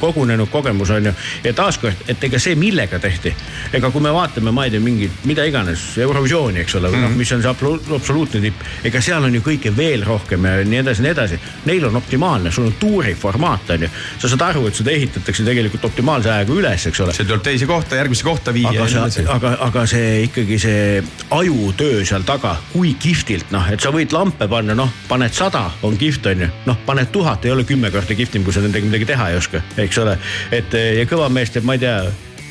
kogunenud 0.00 0.50
kogemus 0.52 0.92
on 0.94 1.10
ju. 1.10 1.12
ja 1.44 1.52
taaskord, 1.56 2.04
et 2.08 2.22
ega 2.28 2.38
see, 2.42 2.54
millega 2.58 3.00
tehti, 3.02 3.32
ega 3.74 3.90
kui 3.90 4.04
me 4.04 4.12
vaatame, 4.14 4.54
ma 4.54 4.66
ei 4.68 4.74
tea, 4.74 4.82
mingit, 4.82 5.24
mida 5.28 5.46
iganes, 5.48 5.84
Eurovisiooni, 6.02 6.62
eks 6.62 6.78
ole 6.78 6.88
mm, 6.88 6.94
-hmm. 6.94 7.02
noh, 7.02 7.10
mhm. 7.10 7.18
mis 7.18 7.32
on 7.32 7.42
see 7.42 7.96
absoluutne 7.96 8.40
tipp. 8.40 8.62
ega 8.84 9.00
seal 9.00 9.24
on 9.24 9.34
ju 9.34 9.42
kõike 9.42 9.74
veel 9.76 10.06
rohkem 10.06 10.44
ja 10.44 10.54
nii 10.64 10.82
edasi, 10.84 11.02
nii 11.02 11.10
edasi. 11.10 11.40
Neil 11.64 11.84
on 11.90 11.96
optimaalne, 11.96 12.52
sul 12.52 12.66
on 12.70 12.74
tuuriformaat 12.80 13.70
on 13.70 13.82
ju. 13.82 13.88
sa 14.18 14.28
saad 14.28 14.46
aru, 14.50 14.66
et 14.66 14.78
seda 14.78 14.90
ehitatakse 14.90 15.44
tegelikult 15.44 15.84
optimaalse 15.90 16.30
ajaga 16.30 16.52
üles, 16.52 16.86
eks 16.86 17.00
ole. 17.00 17.14
see 17.16 17.26
tuleb 17.26 17.42
teise 17.42 17.66
kohta, 17.66 17.96
järgmisse 17.96 18.24
kohta 18.24 18.54
viia. 18.54 18.70
aga, 18.70 19.08
aga, 19.34 19.56
aga 19.68 19.86
see 19.86 20.22
ikkagi 20.28 20.58
see 20.58 21.02
ajutöö 21.30 22.04
seal 22.04 22.22
taga, 22.26 22.56
kui 22.72 22.94
kihvtilt 22.94 23.50
noh, 23.50 23.70
et 23.72 23.80
sa 23.80 23.90
võid 23.94 24.14
lampe 24.14 24.48
panna, 24.48 24.78
noh 24.78 24.91
paned 25.08 25.34
sada, 25.36 25.66
on 25.82 25.96
kihvt, 25.98 26.26
on 26.32 26.44
ju. 26.46 26.50
noh, 26.66 26.82
paned 26.86 27.12
tuhat, 27.12 27.44
ei 27.44 27.54
ole 27.54 27.64
kümme 27.68 27.90
korda 27.90 28.16
kihvtim, 28.18 28.44
kui 28.44 28.54
sa 28.54 28.64
nendega 28.64 28.88
midagi 28.88 29.08
teha 29.12 29.30
ei 29.32 29.38
oska, 29.40 29.62
eks 29.76 30.02
ole. 30.02 30.18
et 30.52 30.76
ja 30.98 31.06
kõva 31.10 31.30
mees 31.32 31.52
teeb, 31.54 31.66
ma 31.68 31.78
ei 31.78 31.84
tea, 31.84 31.96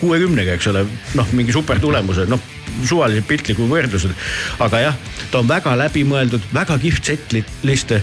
kuuekümnega, 0.02 0.58
eks 0.58 0.72
ole, 0.74 0.86
noh, 1.20 1.38
mingi 1.38 1.54
super 1.56 1.80
tulemuse, 1.80 2.26
noh 2.30 2.51
suvalised 2.88 3.28
piltlikud 3.30 3.70
võrdlused. 3.70 4.14
aga 4.64 4.82
jah, 4.86 5.00
ta 5.32 5.42
on 5.42 5.50
väga 5.50 5.76
läbimõeldud, 5.80 6.48
väga 6.54 6.78
kihvt 6.82 7.12
setlist. 7.12 7.96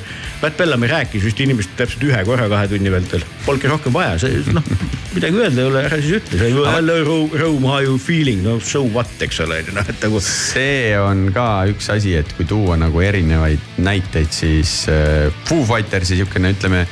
Matt 0.43 0.57
Bellamy 0.59 0.87
rääkis 0.91 1.25
vist 1.25 1.41
inimesed 1.43 1.75
täpselt 1.79 2.05
ühe 2.07 2.21
korra 2.27 2.47
kahe 2.51 2.69
tunni 2.71 2.93
vältel, 2.93 3.25
polnudki 3.47 3.71
rohkem 3.71 3.95
vaja, 3.95 4.15
see 4.23 4.43
noh, 4.55 4.65
midagi 5.17 5.41
öelda 5.43 5.65
ei 5.65 5.71
ole, 5.71 5.83
ära 5.89 5.99
siis 6.03 6.21
ütle, 6.21 6.39
see 6.39 6.67
hello 6.77 6.99
Rome, 7.35 7.67
how 7.67 7.83
you 7.83 7.99
feeling, 7.99 8.45
no 8.47 8.59
so 8.63 8.85
what, 8.95 9.11
eks 9.25 9.43
ole, 9.45 9.61
noh 9.75 9.89
et 9.91 10.07
nagu. 10.07 10.23
see 10.25 10.93
on 11.01 11.29
ka 11.35 11.49
üks 11.73 11.91
asi, 11.95 12.15
et 12.21 12.31
kui 12.39 12.47
tuua 12.49 12.79
nagu 12.81 13.03
erinevaid 13.03 13.83
näiteid, 13.83 14.31
siis 14.35 14.81
äh, 14.93 15.29
Foo 15.49 15.67
Fightersi 15.67 16.21
sihukene, 16.21 16.55
ütleme 16.55 16.87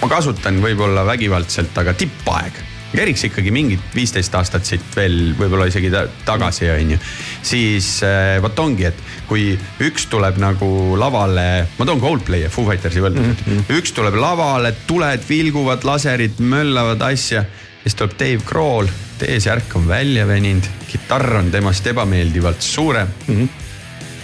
ma 0.00 0.10
kasutan 0.10 0.60
võib-olla 0.64 1.06
vägivaldselt, 1.08 1.76
aga 1.80 1.94
tippaeg 1.96 2.58
keriks 2.90 3.24
ikkagi 3.28 3.52
mingid 3.54 3.82
viisteist 3.94 4.34
aastat 4.34 4.66
siit 4.66 4.84
veel 4.96 5.34
võib-olla 5.38 5.68
isegi 5.70 5.90
ta 5.92 6.04
tagasi, 6.26 6.68
on 6.72 6.94
ju. 6.94 6.98
siis 7.42 7.92
äh, 8.06 8.36
vot 8.42 8.58
ongi, 8.62 8.88
et 8.90 9.04
kui 9.28 9.52
üks 9.86 10.08
tuleb 10.10 10.40
nagu 10.42 10.96
lavale, 10.98 11.46
ma 11.78 11.86
toon 11.86 12.02
Coldplay 12.02 12.44
ja 12.46 12.50
Foo 12.52 12.66
Fightersi 12.68 13.02
võrdlused 13.04 13.46
mm. 13.46 13.46
-hmm. 13.46 13.78
üks 13.78 13.94
tuleb 13.96 14.18
lavale, 14.18 14.74
tuled 14.86 15.26
vilguvad, 15.28 15.86
laserid 15.86 16.42
möllavad 16.42 17.02
asja. 17.06 17.44
siis 17.82 17.94
tuleb 17.94 18.18
Dave 18.18 18.44
Grohl, 18.46 18.90
T-särk 19.20 19.76
on 19.76 19.88
välja 19.88 20.26
veninud, 20.26 20.66
kitarr 20.88 21.36
on 21.42 21.50
temast 21.50 21.86
ebameeldivalt 21.86 22.62
suurem 22.62 23.08
mm. 23.26 23.34
-hmm 23.36 23.69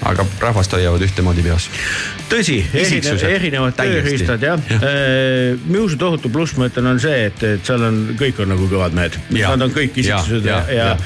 aga 0.04 0.26
rahvast 0.40 0.72
hoiavad 0.76 1.02
ühtemoodi 1.06 1.42
peos. 1.44 1.68
tõsi, 2.30 2.58
erinevad, 2.74 3.76
tööriistad 3.78 4.42
jah. 4.42 4.60
Ja. 4.70 4.76
ja.. 4.76 4.90
Äh, 4.90 5.66
Muse'i 5.70 5.98
tohutu 6.00 6.30
pluss, 6.32 6.56
ma 6.60 6.68
ütlen, 6.70 6.90
on 6.90 7.00
see, 7.02 7.26
et, 7.30 7.42
et 7.46 7.66
seal 7.66 7.82
on, 7.86 8.00
kõik 8.18 8.40
on 8.42 8.52
nagu 8.54 8.68
kõvad 8.70 8.96
mehed. 8.96 9.18
Nad 9.36 9.66
on 9.66 9.74
kõik 9.74 9.98
isiksused 10.02 10.46
ja, 10.46 10.60
ja, 10.68 10.74
ja, 10.74 10.88
ja, 10.88 10.96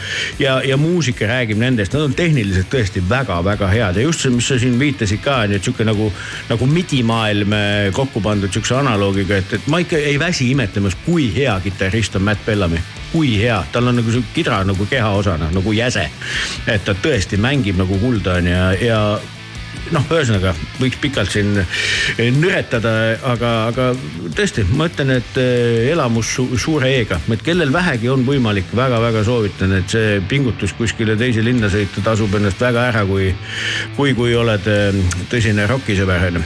ja, 0.43 0.55
ja 0.73 0.79
muusika 0.81 1.29
räägib 1.31 1.61
nendest, 1.61 1.95
nad 1.97 2.09
on 2.09 2.17
tehniliselt 2.17 2.71
tõesti 2.73 3.03
väga-väga 3.09 3.71
head. 3.73 4.01
Ja 4.01 4.07
just 4.09 4.25
see, 4.25 4.33
mis 4.35 4.49
sa 4.51 4.59
siin 4.61 4.79
viitasid 4.81 5.23
ka, 5.25 5.43
on 5.45 5.55
ju, 5.55 5.61
et 5.61 5.69
sihuke 5.69 5.87
nagu, 5.89 6.11
nagu 6.51 6.71
midimaailm 6.71 7.57
äh, 7.57 7.83
kokku 7.97 8.25
pandud 8.25 8.53
sihukese 8.53 8.81
analoogiga, 8.81 9.41
et, 9.41 9.59
et 9.61 9.69
ma 9.71 9.83
ikka 9.85 10.01
ei 10.01 10.19
väsi 10.21 10.51
imetlemas, 10.55 10.99
kui 11.07 11.31
hea 11.37 11.55
kitarrist 11.65 12.19
on 12.19 12.27
Matt 12.29 12.47
Bellamy 12.47 12.81
kui 13.13 13.35
hea, 13.41 13.59
tal 13.73 13.91
on 13.91 14.01
nagu 14.01 14.13
see 14.15 14.25
kidra 14.35 14.63
nagu 14.65 14.87
kehaosana 14.87 15.51
nagu 15.55 15.73
jäse. 15.75 16.09
et 16.67 16.85
ta 16.85 16.95
tõesti 16.95 17.39
mängib 17.41 17.79
nagu 17.81 17.99
kulda 17.99 18.39
on 18.41 18.47
ja, 18.47 18.65
ja 18.73 19.01
noh, 19.95 20.05
ühesõnaga 20.13 20.53
võiks 20.81 20.99
pikalt 21.03 21.33
siin 21.33 21.57
eh, 21.61 22.29
nüretada, 22.35 22.93
aga, 23.27 23.53
aga 23.71 23.89
tõesti, 24.37 24.65
ma 24.77 24.87
ütlen, 24.91 25.15
et 25.19 25.39
eh, 25.41 25.91
elamus 25.93 26.35
su 26.37 26.47
suure 26.61 26.91
E-ga, 27.01 27.21
et 27.35 27.45
kellel 27.47 27.73
vähegi 27.75 28.11
on 28.13 28.25
võimalik 28.27 28.71
väga,, 28.71 29.01
väga-väga 29.01 29.25
soovitan, 29.27 29.75
et 29.79 29.93
see 29.93 30.19
pingutus 30.31 30.75
kuskile 30.79 31.17
teise 31.21 31.45
linna 31.45 31.71
sõita 31.73 32.03
tasub 32.05 32.35
ennast 32.39 32.61
väga 32.63 32.87
ära, 32.91 33.05
kui, 33.09 33.31
kui, 33.97 34.15
kui 34.19 34.35
oled 34.39 34.69
eh, 34.71 35.01
tõsine 35.33 35.67
rokisõber 35.71 36.29
onju. 36.31 36.45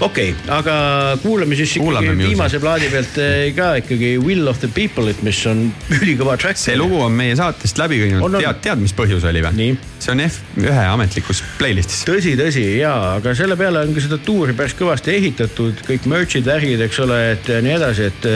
okei 0.00 0.32
okay,, 0.34 0.50
aga 0.58 0.76
kuulame 1.22 1.58
siis 1.58 1.76
kuulame 1.80 2.12
ikkagi 2.12 2.30
viimase 2.32 2.62
plaadi 2.62 2.90
pealt 2.92 3.20
ka 3.56 3.72
ikkagi 3.82 4.14
Will 4.22 4.50
of 4.50 4.60
the 4.62 4.70
People'it, 4.72 5.22
mis 5.26 5.42
on 5.50 5.66
ülikõva 6.00 6.38
track. 6.40 6.60
see 6.60 6.78
lugu 6.78 7.00
on 7.06 7.14
meie 7.16 7.36
saatest 7.38 7.80
läbi 7.80 8.02
käinud, 8.04 8.38
tead, 8.38 8.62
tead, 8.64 8.82
mis 8.82 8.94
põhjus 8.96 9.26
oli 9.26 9.44
või? 9.44 9.72
see 9.98 10.12
on 10.12 10.22
F1 10.26 10.80
ametlikus 10.92 11.42
playlist'is. 11.60 12.04
tõsi, 12.08 12.36
tõsi 12.38 12.55
ja, 12.56 12.92
aga 13.16 13.32
selle 13.36 13.56
peale 13.58 13.82
on 13.84 13.92
ka 13.94 14.02
seda 14.04 14.18
tuuri 14.22 14.54
päris 14.56 14.74
kõvasti 14.76 15.12
ehitatud, 15.14 15.82
kõik 15.86 16.06
merch'id, 16.10 16.46
värgid, 16.46 16.80
eks 16.86 16.98
ole, 17.04 17.18
et 17.34 17.50
ja 17.50 17.60
nii 17.64 17.74
edasi, 17.76 18.08
et 18.10 18.28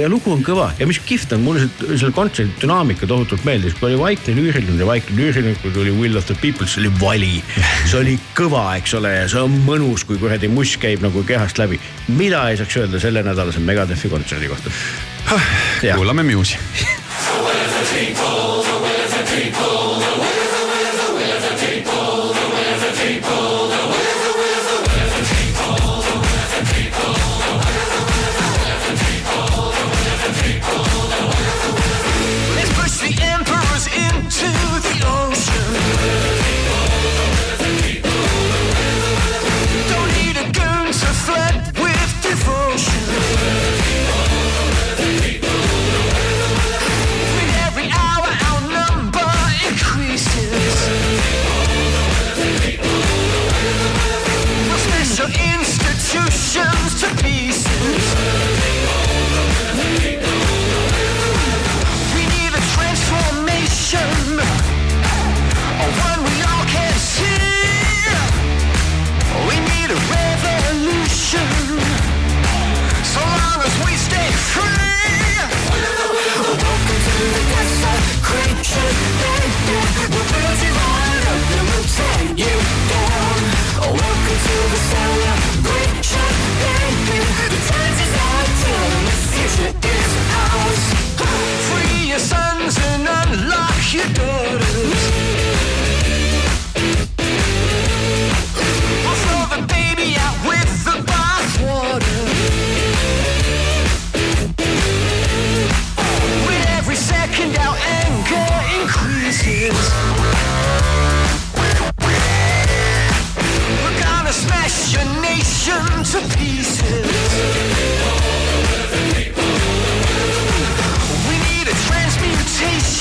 ja 0.00 0.08
lugu 0.10 0.32
on 0.34 0.42
kõva 0.46 0.70
ja 0.78 0.88
mis 0.88 1.00
kihvt 1.04 1.34
on, 1.36 1.44
mulle 1.46 1.66
selle 1.88 2.12
kontserdi 2.16 2.54
dünaamika 2.62 3.08
tohutult 3.10 3.44
meeldis, 3.48 3.76
kui 3.78 3.90
oli 3.90 4.00
vaikne 4.00 4.36
lüüriline, 4.38 4.86
vaikne 4.88 5.16
lüüriline, 5.18 5.56
kui 5.62 5.74
tuli 5.74 5.94
Will 5.94 6.20
of 6.20 6.28
the 6.30 6.36
People, 6.40 6.68
see 6.68 6.84
oli 6.84 6.92
vali. 7.00 7.36
see 7.84 7.98
oli 8.00 8.16
kõva, 8.38 8.64
eks 8.80 8.96
ole, 8.98 9.14
ja 9.22 9.26
see 9.30 9.42
on 9.44 9.58
mõnus, 9.66 10.06
kui 10.08 10.20
kuradi 10.20 10.50
muss 10.52 10.76
käib 10.80 11.04
nagu 11.04 11.24
kehast 11.28 11.60
läbi. 11.60 11.80
mida 12.08 12.48
ei 12.50 12.56
saaks 12.60 12.76
öelda 12.82 13.00
sellenädalase 13.02 13.60
Megadefi 13.60 14.08
kontserdi 14.12 14.48
kohta? 14.48 14.70
kuulame 15.94 16.22
Muse'i 16.22 16.58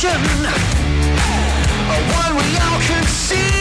transmutation, 0.08 0.54
one 2.14 2.36
we 2.36 2.58
all 2.58 2.80
can 2.82 3.04
see. 3.08 3.57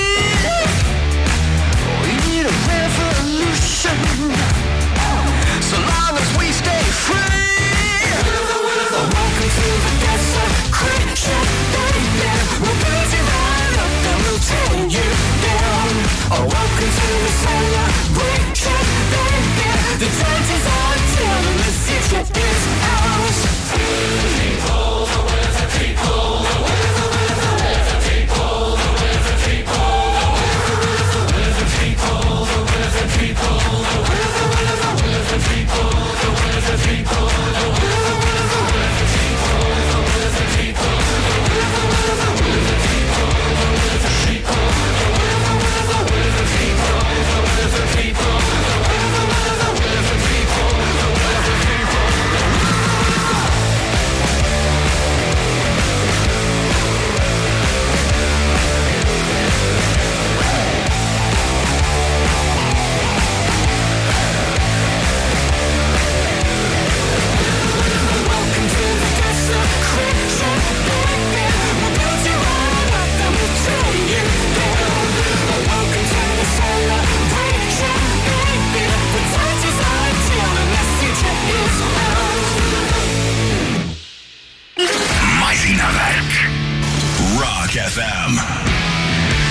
FM. 87.87 88.35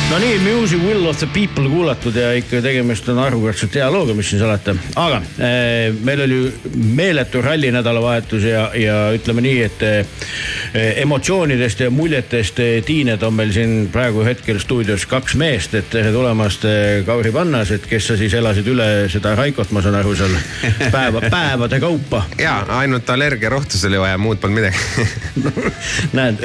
no 0.10 0.17
nii, 0.19 0.39
Music 0.43 0.80
Will 0.84 1.06
of 1.08 1.17
the 1.17 1.28
People 1.34 1.69
kuulatud 1.69 2.15
ja 2.15 2.34
ikka 2.36 2.60
tegemist 2.62 3.08
on 3.10 3.19
harukordselt 3.24 3.78
hea 3.80 3.88
looga, 3.91 4.13
mis 4.17 4.28
siin 4.30 4.41
salata. 4.41 4.76
aga 5.00 5.21
eh, 5.39 5.93
meil 6.04 6.24
oli 6.26 6.39
meeletu 6.98 7.41
ralli 7.45 7.71
nädalavahetus 7.71 8.43
ja, 8.50 8.65
ja 8.76 8.98
ütleme 9.15 9.45
nii, 9.45 9.62
et 9.69 9.86
eh, 9.88 10.28
emotsioonidest 10.76 11.80
ja 11.80 11.90
muljetest 11.92 12.60
eh, 12.60 12.84
tiined 12.84 13.24
on 13.24 13.34
meil 13.34 13.52
siin 13.56 13.88
praegu 13.92 14.24
hetkel 14.28 14.60
stuudios 14.60 15.06
kaks 15.08 15.36
meest, 15.40 15.76
et 15.78 15.88
tere 15.92 16.12
tulemast, 16.12 16.66
Kauri 17.08 17.32
Pannas, 17.32 17.72
et 17.72 17.86
kes 17.88 18.10
sa 18.10 18.18
siis 18.20 18.34
elasid 18.36 18.68
üle 18.72 18.88
seda 19.12 19.36
Raikot, 19.40 19.72
ma 19.76 19.84
saan 19.86 19.96
aru, 20.00 20.16
seal 20.20 20.36
päeva, 20.96 21.24
päevade 21.32 21.80
kaupa. 21.84 22.26
ja 22.42 22.58
ainult 22.80 23.10
allergiarohtus 23.10 23.86
oli 23.88 24.00
vaja, 24.02 24.20
muud 24.20 24.42
polnud 24.44 24.60
midagi 24.60 25.66
näed, 26.18 26.44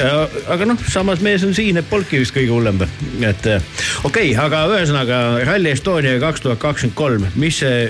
aga 0.50 0.70
noh, 0.72 0.88
samas 0.90 1.22
mees 1.26 1.44
on 1.46 1.54
siin, 1.56 1.80
et 1.80 1.90
polnudki 1.90 2.22
vist 2.22 2.36
kõige 2.36 2.54
hullem, 2.54 2.82
et 3.26 3.50
eh, 3.50 3.70
okei 4.04 4.32
okay,, 4.32 4.36
aga 4.46 4.66
ühesõnaga 4.70 5.22
Rally 5.48 5.74
Estonia 5.74 6.18
kaks 6.22 6.46
tuhat 6.46 6.62
kakskümmend 6.62 6.98
kolm, 6.98 7.30
mis 7.40 7.62
see, 7.64 7.88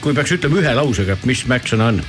kui 0.00 0.16
peaks 0.16 0.38
ütlema 0.38 0.62
ühe 0.62 0.76
lausega, 0.80 1.20
mis 1.28 1.44
märksõna 1.50 1.92
on? 1.92 2.06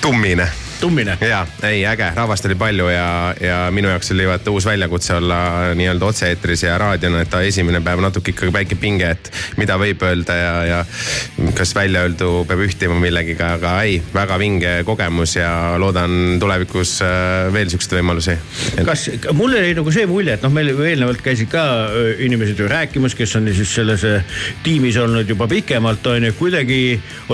tummine 0.00 0.46
tummine. 0.80 1.18
ja 1.20 1.46
ei 1.62 1.84
äge, 1.86 2.10
rahvast 2.14 2.44
oli 2.48 2.54
palju 2.58 2.88
ja, 2.88 3.34
ja 3.40 3.58
minu 3.74 3.88
jaoks 3.88 4.10
oli 4.14 4.26
vaata 4.28 4.50
uus 4.50 4.66
väljakutse 4.66 5.14
olla 5.14 5.38
nii-öelda 5.74 6.06
otse-eetris 6.06 6.62
ja 6.66 6.78
raadiona, 6.78 7.22
et 7.24 7.34
esimene 7.46 7.80
päev 7.84 8.02
natuke 8.04 8.32
ikkagi 8.34 8.52
väike 8.52 8.78
pinge, 8.80 9.10
et 9.16 9.30
mida 9.56 9.78
võib 9.80 10.02
öelda 10.06 10.36
ja, 10.36 10.52
ja 10.66 10.80
kas 11.56 11.74
välja 11.76 12.04
öeldu 12.06 12.44
peab 12.48 12.62
ühtima 12.66 12.98
millegiga, 13.00 13.54
aga 13.58 13.74
ei, 13.86 14.00
väga 14.14 14.38
vinge 14.40 14.74
kogemus 14.88 15.36
ja 15.38 15.50
loodan 15.80 16.36
tulevikus 16.42 16.98
äh, 17.04 17.48
veel 17.54 17.70
siukseid 17.72 17.98
võimalusi. 17.98 18.36
kas, 18.86 19.08
mul 19.36 19.56
oli 19.56 19.74
nagu 19.78 19.94
see 19.94 20.06
mulje, 20.10 20.36
et 20.36 20.46
noh, 20.46 20.54
meil 20.54 20.72
eelnevalt 20.74 21.22
käisid 21.24 21.50
ka 21.52 21.64
öö, 21.92 22.14
inimesed 22.26 22.60
ju 22.60 22.68
rääkimas, 22.70 23.16
kes 23.18 23.36
on 23.38 23.48
siis 23.54 23.74
selles 23.80 24.04
öö, 24.06 24.20
tiimis 24.66 24.98
olnud 25.00 25.28
juba 25.28 25.48
pikemalt 25.50 26.06
on 26.12 26.28
ju, 26.28 26.36
kuidagi 26.38 26.80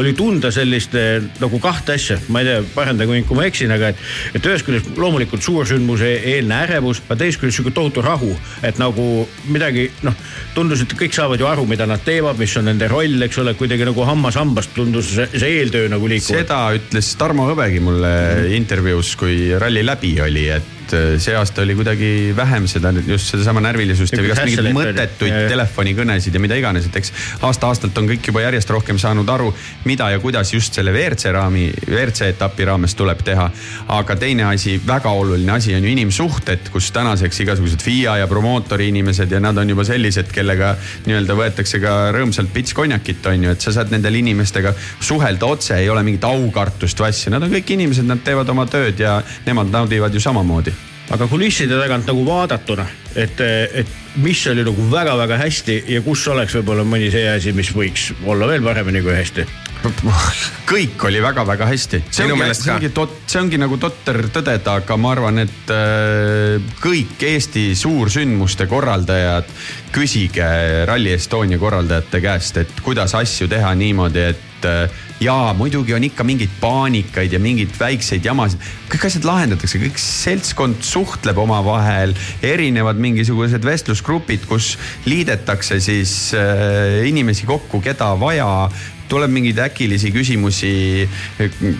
oli 0.01 0.15
tunda 0.19 0.53
sellist 0.55 0.95
nagu 1.41 1.59
kahte 1.63 1.97
asja, 1.97 2.19
ma 2.33 2.43
ei 2.43 2.51
tea, 2.51 2.63
parandage 2.75 3.11
mind, 3.13 3.32
kui 3.33 3.41
ma 3.41 3.49
eksin, 3.49 3.73
aga 3.73 3.93
et, 3.93 4.01
et 4.37 4.47
ühest 4.49 4.67
küljest 4.67 4.91
loomulikult 5.01 5.45
suursündmuse 5.45 6.11
eelne 6.35 6.59
ärevus, 6.67 7.01
aga 7.07 7.17
teisest 7.23 7.41
küljest 7.41 7.61
sihuke 7.61 7.73
tohutu 7.75 8.05
rahu, 8.05 8.35
et 8.67 8.81
nagu 8.81 9.07
midagi 9.49 9.89
noh, 10.05 10.17
tundus, 10.57 10.85
et 10.85 10.93
kõik 10.99 11.17
saavad 11.17 11.41
ju 11.41 11.49
aru, 11.49 11.65
mida 11.71 11.89
nad 11.89 12.05
teevad, 12.05 12.37
mis 12.41 12.53
on 12.61 12.69
nende 12.69 12.91
roll, 12.93 13.17
eks 13.25 13.41
ole, 13.41 13.57
kuidagi 13.57 13.89
nagu 13.89 14.05
hammas 14.09 14.37
hambast 14.41 14.77
tundus 14.77 15.15
see, 15.17 15.29
see 15.33 15.57
eeltöö 15.63 15.89
nagu 15.93 16.13
liikuv. 16.13 16.37
seda 16.43 16.61
ütles 16.77 17.15
Tarmo 17.17 17.49
Hõbegi 17.49 17.81
mulle 17.85 18.13
intervjuus, 18.59 19.17
kui 19.21 19.49
ralli 19.57 19.85
läbi 19.87 20.15
oli, 20.25 20.47
et 20.53 20.82
äh, 20.97 21.15
see 21.23 21.35
aasta 21.37 21.63
oli 21.63 21.75
kuidagi 21.79 22.11
vähem 22.37 22.67
seda 22.71 22.93
just 23.07 23.31
sedasama 23.33 23.63
närvilisust 23.65 24.15
ja 24.17 24.25
igast 24.25 24.45
mingeid 24.47 24.73
mõttetuid 24.77 25.37
telefonikõnesid 25.53 26.37
ja 26.37 26.43
mida 26.43 26.59
iganes, 26.59 26.89
et 26.89 26.99
eks 27.01 27.13
aasta-aastalt 27.47 27.97
on 28.01 28.11
kõik 28.11 28.31
juba 28.31 28.45
järjest 28.45 28.71
rohkem 28.75 28.99
saanud 29.01 29.29
aru, 29.33 29.51
mida 29.89 30.11
ja 30.13 30.21
kuidas 30.23 30.53
just 30.55 30.75
selle 30.77 30.95
WRC 30.95 31.33
raami, 31.35 31.69
WRC 31.89 32.33
etapi 32.35 32.69
raames 32.69 32.97
tuleb 32.99 33.23
teha. 33.25 33.49
aga 33.93 34.17
teine 34.17 34.47
asi, 34.51 34.79
väga 34.87 35.11
oluline 35.11 35.53
asi 35.53 35.75
on 35.75 35.85
ju 35.85 35.93
inimsuhted, 35.93 36.71
kus 36.73 36.91
tänaseks 36.93 37.41
igasugused 37.45 37.83
FIA 37.83 38.17
ja 38.23 38.29
promootori 38.31 38.89
inimesed 38.93 39.31
ja 39.33 39.41
nad 39.41 39.59
on 39.59 39.75
juba 39.75 39.85
sellised, 39.89 40.31
kellega 40.35 40.75
nii-öelda 41.07 41.37
võetakse 41.39 41.81
ka 41.83 41.97
rõõmsalt 42.17 42.53
pits 42.55 42.75
konjakit, 42.77 43.27
on 43.27 43.49
ju, 43.49 43.57
et 43.57 43.65
sa 43.65 43.75
saad 43.75 43.93
nendele 43.95 44.23
inimestega 44.23 44.75
suhelda 45.01 45.47
otse, 45.47 45.77
ei 45.79 45.91
ole 45.93 46.05
mingit 46.07 46.25
aukartust 46.29 47.01
või 47.01 47.13
asja, 47.13 47.35
nad 47.35 47.45
on 47.47 47.53
kõik 47.53 47.75
inimesed, 47.77 48.09
nad 48.09 48.25
teevad 48.25 48.49
oma 48.53 48.67
tööd 48.71 49.01
ja 49.01 49.21
nemad 49.47 49.71
naudivad 49.73 50.15
ju 50.15 50.23
samamoodi 50.23 50.75
aga 51.13 51.29
kulisside 51.29 51.77
tagant 51.77 52.09
nagu 52.09 52.23
vaadatuna, 52.27 52.87
et, 53.19 53.41
et 53.41 54.21
mis 54.23 54.41
oli 54.51 54.65
nagu 54.65 54.87
väga-väga 54.93 55.39
hästi 55.41 55.83
ja 55.93 56.01
kus 56.05 56.25
oleks 56.33 56.57
võib-olla 56.59 56.87
mõni 56.89 57.11
see 57.13 57.27
asi, 57.29 57.53
mis 57.57 57.73
võiks 57.77 58.11
olla 58.25 58.49
veel 58.49 58.65
paremini 58.65 59.03
kui 59.05 59.15
hästi. 59.17 59.47
kõik 60.73 61.05
oli 61.09 61.21
väga-väga 61.23 61.67
hästi. 61.67 62.03
see 62.11 62.29
ongi, 62.31 62.49
see 62.55 62.73
ongi 62.73 62.93
tot-, 62.95 63.19
see 63.27 63.41
ongi 63.43 63.59
nagu 63.61 63.77
totter 63.83 64.21
tõdeda, 64.33 64.79
aga 64.81 64.97
ma 65.01 65.13
arvan, 65.17 65.43
et 65.43 65.75
äh, 65.75 66.71
kõik 66.83 67.27
Eesti 67.33 67.73
suursündmuste 67.79 68.69
korraldajad, 68.71 69.51
küsige 69.93 70.49
Rally 70.89 71.17
Estonia 71.19 71.61
korraldajate 71.61 72.23
käest, 72.25 72.63
et 72.63 72.81
kuidas 72.85 73.17
asju 73.19 73.51
teha 73.53 73.75
niimoodi, 73.77 74.25
et 74.33 74.49
äh, 74.69 75.03
jaa, 75.23 75.53
muidugi 75.57 75.95
on 75.95 76.05
ikka 76.07 76.25
mingeid 76.27 76.53
paanikaid 76.61 77.33
ja 77.33 77.41
mingeid 77.43 77.75
väikseid 77.79 78.25
jamasid. 78.27 78.63
kõik 78.93 79.07
asjad 79.09 79.25
lahendatakse, 79.25 79.81
kõik 79.81 80.01
seltskond 80.01 80.83
suhtleb 80.85 81.39
omavahel, 81.39 82.15
erinevad 82.45 83.01
mingisugused 83.01 83.65
vestlusgrupid, 83.65 84.47
kus 84.51 84.77
liidetakse 85.07 85.81
siis 85.81 86.33
äh, 86.37 87.03
inimesi 87.09 87.47
kokku, 87.49 87.81
keda 87.85 88.13
vaja 88.21 88.69
tuleb 89.13 89.33
mingeid 89.33 89.59
äkilisi 89.61 90.11
küsimusi 90.13 90.73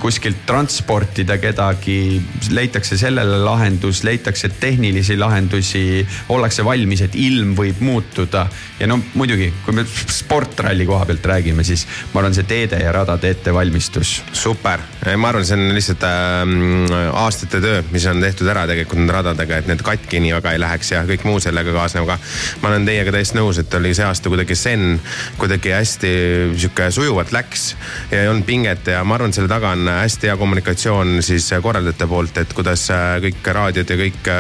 kuskilt 0.03 0.43
transportida 0.49 1.39
kedagi, 1.41 2.21
leitakse 2.53 2.99
sellele 3.01 3.39
lahendus, 3.41 4.03
leitakse 4.05 4.51
tehnilisi 4.61 5.17
lahendusi, 5.17 6.03
ollakse 6.35 6.65
valmis, 6.67 7.05
et 7.07 7.17
ilm 7.17 7.55
võib 7.57 7.81
muutuda. 7.81 8.47
ja 8.81 8.89
no 8.91 8.99
muidugi, 9.15 9.53
kui 9.65 9.77
me 9.77 9.85
sportralli 9.87 10.85
koha 10.87 11.07
pealt 11.09 11.27
räägime, 11.33 11.65
siis 11.65 11.87
ma 12.13 12.21
arvan, 12.21 12.35
see 12.37 12.49
teede 12.49 12.83
ja 12.83 12.93
radade 12.93 13.31
ettevalmistus. 13.33 14.13
super, 14.33 14.85
ma 15.17 15.33
arvan, 15.33 15.47
see 15.49 15.57
on 15.57 15.73
lihtsalt 15.77 16.05
ähm, 16.09 16.93
aastate 17.17 17.63
töö, 17.65 17.81
mis 17.95 18.07
on 18.11 18.21
tehtud 18.21 18.51
ära 18.53 18.67
tegelikult 18.69 19.01
nende 19.01 19.17
radadega, 19.17 19.63
et 19.63 19.73
need 19.73 19.87
katki 19.87 20.21
nii 20.21 20.37
väga 20.37 20.53
ei 20.53 20.61
läheks 20.61 20.93
ja 20.93 21.05
kõik 21.09 21.25
muu 21.29 21.41
sellega 21.41 21.73
kaasnev, 21.79 22.05
aga 22.11 22.19
ma 22.61 22.75
olen 22.75 22.89
teiega 22.89 23.17
täiesti 23.17 23.41
nõus, 23.41 23.63
et 23.63 23.81
oli 23.81 23.95
see 23.97 24.05
aasta 24.05 24.33
kuidagi 24.33 24.59
zen, 24.59 24.99
kuidagi 25.41 25.73
hästi 25.79 26.13
sihuke 26.59 26.91
sujuvalt 26.93 27.22
sujuvalt 27.23 27.33
läks 27.33 27.77
ja 28.11 28.23
ei 28.23 28.29
olnud 28.29 28.45
pinget 28.47 28.87
ja 28.87 29.03
ma 29.05 29.15
arvan, 29.15 29.33
selle 29.33 29.49
taga 29.49 29.73
on 29.77 29.89
hästi 29.89 30.29
hea 30.29 30.37
kommunikatsioon 30.37 31.23
siis 31.23 31.49
korraldajate 31.63 32.07
poolt, 32.07 32.39
et 32.39 32.53
kuidas 32.53 32.89
kõik 33.23 33.47
raadiod 33.55 33.91
ja 33.91 33.97
kõik, 33.97 34.31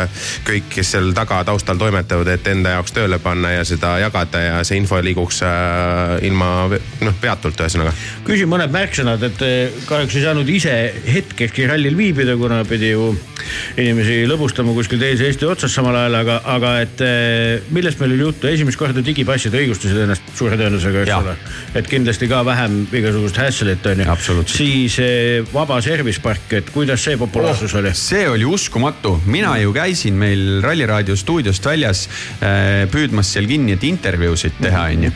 kõik, 0.47 0.69
kes 0.73 0.93
seal 0.95 1.13
taga 1.15 1.43
taustal 1.45 1.79
toimetavad, 1.79 2.29
et 2.35 2.47
enda 2.53 2.77
jaoks 2.77 2.93
tööle 2.93 3.19
panna 3.23 3.53
ja 3.53 3.65
seda 3.65 3.97
jagada 4.03 4.41
ja 4.41 4.61
see 4.65 4.81
info 4.81 5.01
liiguks 5.03 5.43
ilma 6.23 6.69
noh, 6.71 7.19
peatult 7.21 7.61
ühesõnaga. 7.61 7.93
küsin 8.27 8.51
mõned 8.51 8.73
märksõnad, 8.75 9.23
et 9.23 9.45
kahjuks 9.87 10.17
ei 10.17 10.27
saanud 10.27 10.49
ise 10.49 10.77
hetkekski 11.07 11.69
rallil 11.71 11.97
viibida, 11.97 12.37
kuna 12.37 12.63
pidi 12.69 12.93
ju 12.93 13.13
inimesi 13.77 14.23
lõbustama 14.31 14.75
kuskil 14.77 15.01
teises 15.01 15.27
Eesti 15.27 15.47
otsas 15.49 15.75
samal 15.75 15.97
ajal, 15.99 16.19
aga, 16.23 16.39
aga 16.55 16.73
et 16.83 17.03
millest 17.75 18.01
meil 18.03 18.15
oli 18.15 18.27
juttu, 18.27 18.51
esimest 18.51 18.79
korda 18.81 19.03
digipassid 19.05 19.55
õigustasid 19.59 20.03
ennast 20.05 20.35
suure 20.39 20.59
tõenäosusega, 20.61 21.05
eks 21.05 21.17
ole. 21.17 21.37
et 21.79 21.91
kindlasti 21.91 22.29
ka 22.31 22.43
vähem 22.47 22.72
igasugust 22.93 23.41
hässelit 23.41 23.87
on 23.87 24.05
ju. 24.05 24.45
siis 24.47 24.99
eh, 25.03 25.43
vaba 25.53 25.81
service 25.83 26.23
park, 26.23 26.53
et 26.61 26.71
kuidas 26.75 27.05
see 27.05 27.19
populaarsus 27.21 27.75
oh, 27.75 27.81
oli? 27.83 27.95
see 27.97 28.29
oli 28.29 28.49
uskumatu, 28.49 29.19
mina 29.27 29.57
ju 29.63 29.75
käisin 29.77 30.19
meil 30.19 30.63
Ralli 30.65 30.87
Raadio 30.87 31.17
stuudiost 31.17 31.67
väljas 31.67 32.07
äh, 32.41 32.89
püüdmas 32.93 33.35
seal 33.35 33.49
kinni, 33.51 33.77
et 33.77 33.85
intervjuusid 33.89 34.61
teha, 34.63 34.89
onju 34.93 35.13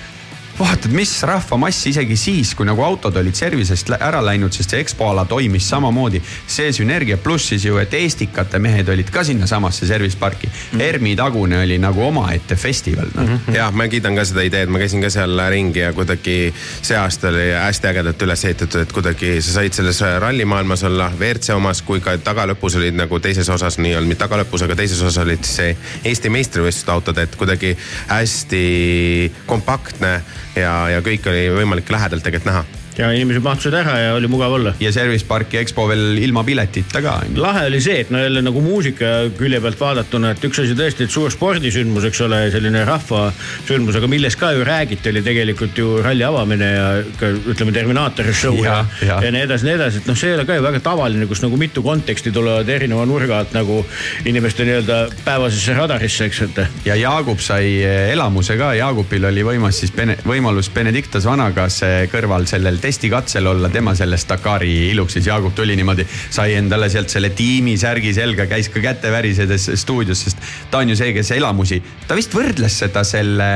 vaatad, 0.59 0.93
mis 0.97 1.11
rahvamass 1.23 1.87
isegi 1.91 2.17
siis, 2.17 2.55
kui 2.57 2.67
nagu 2.67 2.83
autod 2.85 3.17
olid 3.21 3.37
service'ist 3.37 3.91
ära 3.97 4.23
läinud, 4.25 4.55
sest 4.55 4.73
see 4.73 4.81
EXPO 4.81 5.11
ala 5.11 5.25
toimis 5.29 5.69
samamoodi. 5.69 6.23
see 6.47 6.73
sünergia 6.73 7.17
pluss 7.17 7.51
siis 7.53 7.65
ju, 7.65 7.77
et 7.79 7.95
Estikate 7.95 8.59
mehed 8.59 8.89
olid 8.89 9.11
ka 9.13 9.25
sinnasamasse 9.25 9.87
service 9.87 10.17
parki 10.19 10.47
mm. 10.47 10.79
-hmm. 10.79 10.83
ERMi 10.83 11.17
tagune 11.17 11.59
oli 11.63 11.79
nagu 11.79 12.03
omaette 12.03 12.57
festival 12.57 13.07
no.. 13.15 13.23
Mm 13.23 13.41
-hmm. 13.47 13.57
jah, 13.57 13.73
ma 13.73 13.89
kiidan 13.89 14.17
ka 14.17 14.25
seda 14.25 14.43
ideed, 14.43 14.69
ma 14.69 14.79
käisin 14.79 15.01
ka 15.01 15.11
seal 15.11 15.41
ringi 15.51 15.79
ja 15.79 15.93
kuidagi 15.93 16.55
see 16.83 16.97
aasta 16.97 17.29
oli 17.29 17.53
hästi 17.53 17.87
ägedalt 17.89 18.23
üles 18.23 18.45
ehitatud, 18.45 18.81
et 18.81 18.93
kuidagi 18.93 19.43
sa 19.43 19.53
said 19.53 19.73
selles 19.73 20.01
rallimaailmas 20.19 20.85
olla 20.85 21.13
WRC 21.19 21.51
omas 21.55 21.83
kui 21.83 22.01
ka 22.01 22.17
tagalõpus 22.19 22.77
olid 22.77 22.95
nagu 22.95 23.21
teises 23.21 23.49
osas 23.49 23.79
nii-öelda, 23.79 24.09
mitte 24.09 24.25
tagalõpus, 24.25 24.65
aga 24.65 24.77
teises 24.77 25.01
osas 25.01 25.19
olid 25.25 25.45
see 25.45 25.77
Eesti 26.05 26.29
meistrivõistluste 26.29 26.93
autod, 26.93 27.19
et 27.19 27.37
kuidagi 27.37 27.77
hästi 28.09 29.33
kompaktne 29.47 30.23
ja, 30.57 30.75
ja 30.91 31.05
kõike 31.05 31.33
oli 31.33 31.47
võimalik 31.61 31.91
lähedalt 31.93 32.25
tegelikult 32.27 32.53
näha 32.53 32.86
ja 32.99 33.11
inimesed 33.13 33.45
mahtusid 33.45 33.75
ära 33.77 33.97
ja 34.01 34.15
oli 34.17 34.29
mugav 34.31 34.55
olla. 34.57 34.73
ja 34.81 34.93
Service 34.93 35.27
Parki 35.29 35.59
EXPO 35.61 35.87
veel 35.91 36.19
ilma 36.23 36.45
piletita 36.45 37.03
ka. 37.05 37.19
lahe 37.37 37.67
oli 37.69 37.81
see, 37.85 38.01
et 38.05 38.11
no 38.11 38.21
jälle 38.23 38.43
nagu 38.45 38.61
muusika 38.65 39.13
külje 39.37 39.61
pealt 39.61 39.81
vaadatuna, 39.81 40.33
et 40.33 40.47
üks 40.49 40.63
asi 40.63 40.77
tõesti, 40.79 41.07
et 41.07 41.13
suur 41.13 41.33
spordisündmus, 41.33 42.07
eks 42.09 42.23
ole, 42.25 42.41
selline 42.55 42.85
rahvasündmus, 42.89 43.99
aga 44.01 44.11
millest 44.11 44.41
ka 44.41 44.53
ju 44.57 44.65
räägiti, 44.67 45.13
oli 45.13 45.23
tegelikult 45.27 45.79
ju 45.79 46.01
ralli 46.05 46.25
avamine 46.27 46.71
ja 46.73 46.87
ka 47.21 47.33
ütleme, 47.37 47.75
Terminaatori 47.77 48.33
show 48.33 48.57
ja, 48.63 48.79
ja, 49.05 49.19
ja 49.21 49.33
nii 49.35 49.45
edasi, 49.45 49.69
nii 49.69 49.77
edasi, 49.77 50.01
et 50.01 50.09
noh, 50.09 50.17
see 50.17 50.31
ei 50.33 50.39
ole 50.39 50.47
ka 50.49 50.57
ju 50.57 50.65
väga 50.65 50.81
tavaline, 50.87 51.29
kus 51.29 51.43
nagu 51.45 51.59
mitu 51.61 51.85
konteksti 51.85 52.33
tulevad 52.33 52.69
erineva 52.73 53.05
nurga 53.09 53.43
alt 53.43 53.53
nagu 53.57 53.83
inimeste 54.25 54.65
nii-öelda 54.65 55.01
päevasesse 55.27 55.77
radarisse, 55.77 56.31
eks, 56.31 56.43
et. 56.47 56.63
ja 56.89 56.97
Jaagup 56.97 57.43
sai 57.45 57.75
elamuse 57.85 58.57
ka, 58.57 58.73
Jaagupil 58.79 59.29
oli 59.29 59.45
võimas 59.45 59.83
siis 59.83 59.93
võimalus 60.25 60.73
Benedictas 60.73 61.29
Vanagas 61.29 61.83
kõrval 62.13 62.49
sellel 62.49 62.81
testikatsel 62.87 63.47
olla, 63.47 63.71
tema 63.73 63.95
sellest 63.99 64.29
Dakari 64.31 64.91
iluks, 64.93 65.17
siis 65.19 65.27
Jaagup 65.27 65.55
tuli 65.55 65.77
niimoodi, 65.79 66.07
sai 66.31 66.55
endale 66.59 66.89
sealt 66.93 67.11
selle 67.13 67.31
tiimisärgi 67.35 68.15
selga, 68.17 68.47
käis 68.51 68.71
ka 68.73 68.83
käte 68.85 69.11
värisedes 69.13 69.71
stuudios, 69.81 70.23
sest 70.27 70.43
ta 70.71 70.83
on 70.83 70.93
ju 70.93 70.99
see, 70.99 71.13
kes 71.17 71.33
elamusi, 71.37 71.81
ta 72.07 72.17
vist 72.19 72.35
võrdles 72.37 72.79
seda 72.85 73.03
selle, 73.07 73.49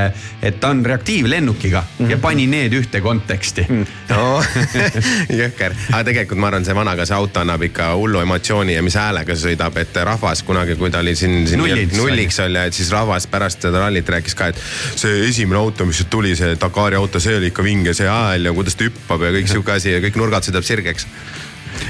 et 0.43 0.61
ta 0.61 0.73
on 0.75 0.83
reaktiivlennukiga 0.87 1.83
mm 1.83 2.05
-hmm. 2.07 2.11
ja 2.11 2.19
pani 2.19 2.47
need 2.51 2.75
ühte 2.75 3.01
konteksti 3.01 3.67
mm. 3.69 3.83
-hmm. 3.83 4.15
no 4.17 4.43
jõhker, 5.43 5.77
aga 5.93 6.05
tegelikult 6.05 6.41
ma 6.41 6.51
arvan, 6.51 6.65
see 6.65 6.75
vanaga 6.75 7.07
see 7.07 7.17
auto 7.17 7.41
annab 7.41 7.63
ikka 7.63 7.93
hullu 7.95 8.21
emotsiooni 8.21 8.75
ja 8.75 8.83
mis 8.83 8.95
häälega 8.95 9.35
sõidab, 9.35 9.79
et 9.79 9.97
rahvas 10.05 10.43
kunagi, 10.43 10.77
kui 10.77 10.91
ta 10.91 10.99
oli 10.99 11.15
siin, 11.17 11.47
siin 11.49 11.63
nulliks, 11.63 11.97
nulliks 11.97 12.41
oli 12.41 12.59
et 12.67 12.75
siis 12.75 12.91
rahvas 12.91 13.27
pärast 13.27 13.63
seda 13.63 13.79
rallit 13.85 14.09
rääkis 14.09 14.35
ka, 14.35 14.51
et 14.51 14.61
see 14.97 15.29
esimene 15.29 15.61
auto, 15.61 15.87
mis 15.87 16.03
tuli, 16.11 16.35
see 16.37 16.57
Dakari 16.61 16.97
auto, 16.97 17.21
see 17.21 17.37
oli 17.37 17.51
ikka 17.53 17.63
vinge, 17.63 17.95
see 17.95 18.09
hääl 18.09 18.51
ja 18.51 18.53
kuidas 18.57 18.77
ta 18.77 18.89
hüppab 18.89 19.20
ja 19.25 19.37
kõik 19.37 19.53
sihuke 19.53 19.77
asi 19.77 19.97
ja 19.97 20.03
kõik 20.05 20.19
nurgad 20.21 20.47
sõidab 20.47 20.67
sirgeks 20.67 21.07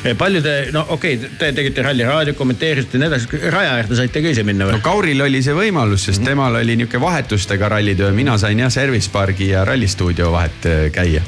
Eh, 0.04 0.14
palju 0.16 0.40
te, 0.44 0.54
no 0.72 0.82
okei 0.94 1.16
okay,, 1.18 1.30
te 1.38 1.50
tegite 1.56 1.82
Ralli 1.84 2.04
Raadio, 2.06 2.34
kommenteerisite 2.36 2.96
ja 2.96 3.02
nii 3.02 3.08
edasi, 3.10 3.40
raja 3.52 3.74
äärde 3.78 3.98
saite 3.98 4.22
ka 4.24 4.32
ise 4.32 4.44
minna 4.48 4.68
või? 4.68 4.78
no 4.78 4.84
Kauril 4.84 5.20
oli 5.24 5.42
see 5.44 5.56
võimalus, 5.56 6.06
sest 6.06 6.20
mm 6.20 6.24
-hmm. 6.24 6.30
temal 6.30 6.60
oli 6.60 6.76
niisugune 6.80 7.04
vahetustega 7.04 7.68
rallitöö, 7.68 8.12
mina 8.16 8.38
sain 8.38 8.58
jah 8.58 8.72
Service 8.72 9.10
Pargi 9.12 9.50
ja 9.50 9.64
rallistuudio 9.64 10.30
vahet 10.32 10.66
äh, 10.66 10.86
käia. 10.92 11.22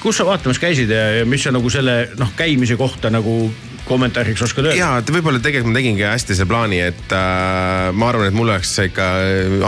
kus 0.00 0.16
sa 0.16 0.26
vaatamas 0.26 0.58
käisid 0.58 0.90
ja, 0.90 1.04
ja 1.18 1.26
mis 1.26 1.42
sa 1.42 1.52
nagu 1.52 1.70
selle 1.70 2.08
noh, 2.18 2.32
käimise 2.36 2.76
kohta 2.76 3.10
nagu 3.10 3.52
kommentaariks 3.92 4.44
oskad 4.48 4.70
öelda? 4.70 4.78
ja, 4.78 4.90
võib-olla 5.12 5.40
tegelikult 5.42 5.72
ma 5.72 5.80
tegingi 5.80 6.06
hästi 6.06 6.36
see 6.38 6.48
plaani, 6.48 6.80
et 6.90 7.14
äh, 7.16 7.90
ma 7.96 8.08
arvan, 8.10 8.30
et 8.30 8.36
mul 8.36 8.50
oleks 8.50 8.74
ikka 8.88 9.08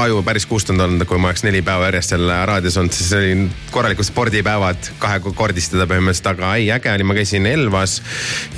aju 0.05 0.23
päris 0.27 0.49
kustunud 0.51 0.85
olnud, 0.87 1.07
kui 1.09 1.21
ma 1.21 1.31
oleks 1.31 1.45
neli 1.47 1.63
päeva 1.65 1.91
järjest 1.91 2.15
seal 2.15 2.35
raadios 2.49 2.79
olnud, 2.81 2.97
see 2.97 3.21
oli 3.21 3.49
korralikud 3.75 4.09
spordipäevad, 4.09 4.91
kahekordistada 5.03 5.87
põhimõtteliselt, 5.91 6.31
aga 6.35 6.55
ei, 6.59 6.71
äge 6.75 6.93
oli, 6.93 7.07
ma 7.07 7.17
käisin 7.19 7.49
Elvas 7.51 7.99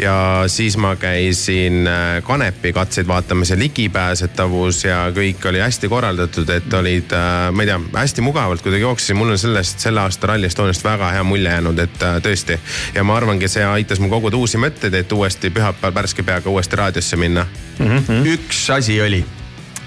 ja 0.01 0.17
siis 0.53 0.77
ma 0.81 0.95
käisin 1.01 1.87
äh, 1.91 2.05
Kanepi 2.27 2.73
katseid 2.77 3.09
vaatamas 3.09 3.51
ja 3.53 3.59
ligipääsetavus 3.61 4.85
ja 4.85 5.03
kõik 5.17 5.45
oli 5.51 5.63
hästi 5.65 5.91
korraldatud, 5.93 6.51
et 6.55 6.79
olid 6.81 7.15
äh,, 7.17 7.51
ma 7.53 7.65
ei 7.65 7.73
tea, 7.73 7.81
hästi 7.97 8.25
mugavalt 8.25 8.65
kuidagi 8.65 8.87
jooksesin, 8.87 9.19
mul 9.19 9.35
on 9.35 9.41
sellest 9.41 9.83
selle 9.83 10.05
aasta 10.05 10.33
Rally 10.33 10.51
Estoniast 10.51 10.85
väga 10.85 11.11
hea 11.17 11.25
mulje 11.27 11.51
jäänud, 11.51 11.79
et 11.79 12.03
äh, 12.03 12.19
tõesti. 12.23 12.59
ja 12.95 13.05
ma 13.07 13.17
arvangi, 13.17 13.49
see 13.49 13.65
aitas 13.65 14.01
mul 14.03 14.13
koguda 14.13 14.39
uusi 14.39 14.61
mõtteid, 14.61 14.95
et 14.95 15.13
uuesti 15.13 15.51
pühapäeval 15.57 15.97
värske 16.03 16.25
peaga 16.27 16.53
uuesti 16.53 16.77
raadiosse 16.77 17.17
minna 17.21 17.47
mm. 17.79 17.99
-hmm. 17.99 18.33
üks 18.37 18.63
asi 18.77 19.01
oli, 19.03 19.25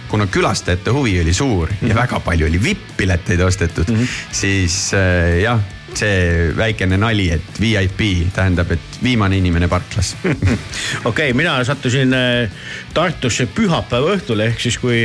kuna 0.09 0.27
külastajate 0.27 0.91
huvi 0.91 1.19
oli 1.21 1.33
suur 1.33 1.69
mm 1.69 1.75
-hmm. 1.75 1.89
ja 1.89 1.95
mhm. 1.95 2.01
väga 2.01 2.19
palju 2.19 2.47
oli 2.47 2.63
vipp-pileteid 2.63 3.41
ostetud 3.45 3.89
mm, 3.89 3.95
-hmm. 3.95 4.07
siis 4.31 4.93
äh, 4.93 5.41
jah 5.43 5.59
see 5.97 6.51
väikene 6.57 6.97
nali, 6.99 7.29
et 7.33 7.61
VIP 7.61 8.01
tähendab, 8.35 8.71
et 8.71 8.98
viimane 9.03 9.37
inimene 9.37 9.67
parklas. 9.67 10.15
Okei 10.23 11.05
okay,, 11.05 11.33
mina 11.33 11.57
sattusin 11.63 12.13
äh, 12.13 12.49
Tartusse 12.93 13.45
pühapäeva 13.53 14.15
õhtul 14.15 14.41
ehk 14.43 14.61
siis 14.61 14.77
kui. 14.81 15.03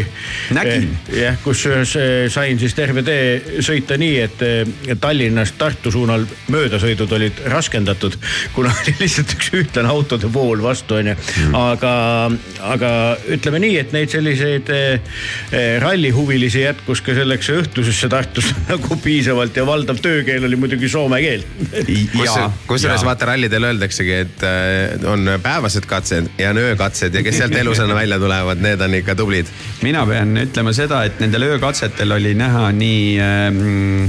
nägin. 0.56 0.88
Eh, 1.10 1.18
jah, 1.20 1.36
kusjuures 1.44 1.94
eh, 2.00 2.12
sain 2.32 2.58
siis 2.58 2.74
terve 2.74 3.04
tee 3.04 3.60
sõita 3.64 3.98
nii, 4.00 4.14
et 4.24 4.44
eh, 4.44 4.94
Tallinnast 5.00 5.58
Tartu 5.60 5.92
suunal 5.92 6.24
möödasõidud 6.52 7.12
olid 7.16 7.42
raskendatud, 7.52 8.16
kuna 8.56 8.72
oli 8.72 8.96
lihtsalt 9.02 9.34
üks 9.36 9.52
ühtlane 9.54 9.92
autode 9.92 10.30
vool 10.32 10.62
vastu 10.64 10.98
onju. 11.00 11.14
Mm.. 11.14 11.54
aga, 11.58 11.94
aga 12.72 12.90
ütleme 13.36 13.60
nii, 13.66 13.76
et 13.82 13.92
neid 13.94 14.12
selliseid 14.12 14.70
rallihuvilisi 15.82 16.64
jätkus 16.64 17.02
ka 17.04 17.14
selleks 17.16 17.50
õhtusesse 17.54 18.08
Tartusse 18.12 18.56
nagu 18.72 18.98
piisavalt 19.04 19.56
ja 19.56 19.66
valdav 19.68 20.00
töökeel 20.02 20.48
oli 20.48 20.58
muidugi 20.60 20.88
soome 20.90 21.20
keel. 21.24 21.44
Kusjuures 22.66 23.04
vaata 23.06 23.32
rallidel 23.34 23.68
öeldaksegi, 23.84 24.12
et 24.24 25.06
on 25.06 25.28
päevased 25.42 25.86
katsed 25.86 26.32
ja 26.38 26.50
on 26.50 26.58
öökatsed 26.58 27.14
ja 27.14 27.22
kes 27.22 27.38
sealt 27.38 27.52
elu 27.52 27.74
tulemusena 27.74 27.94
välja 27.94 28.18
tulevad, 28.18 28.60
need 28.62 28.80
on 28.80 28.94
ikka 28.94 29.14
tublid. 29.14 29.46
mina 29.82 30.06
pean 30.06 30.36
ütlema 30.36 30.72
seda, 30.72 31.04
et 31.04 31.20
nendel 31.20 31.42
öökatsetel 31.42 32.12
oli 32.12 32.34
näha 32.34 32.70
nii 32.72 33.18
ähm, 33.20 34.06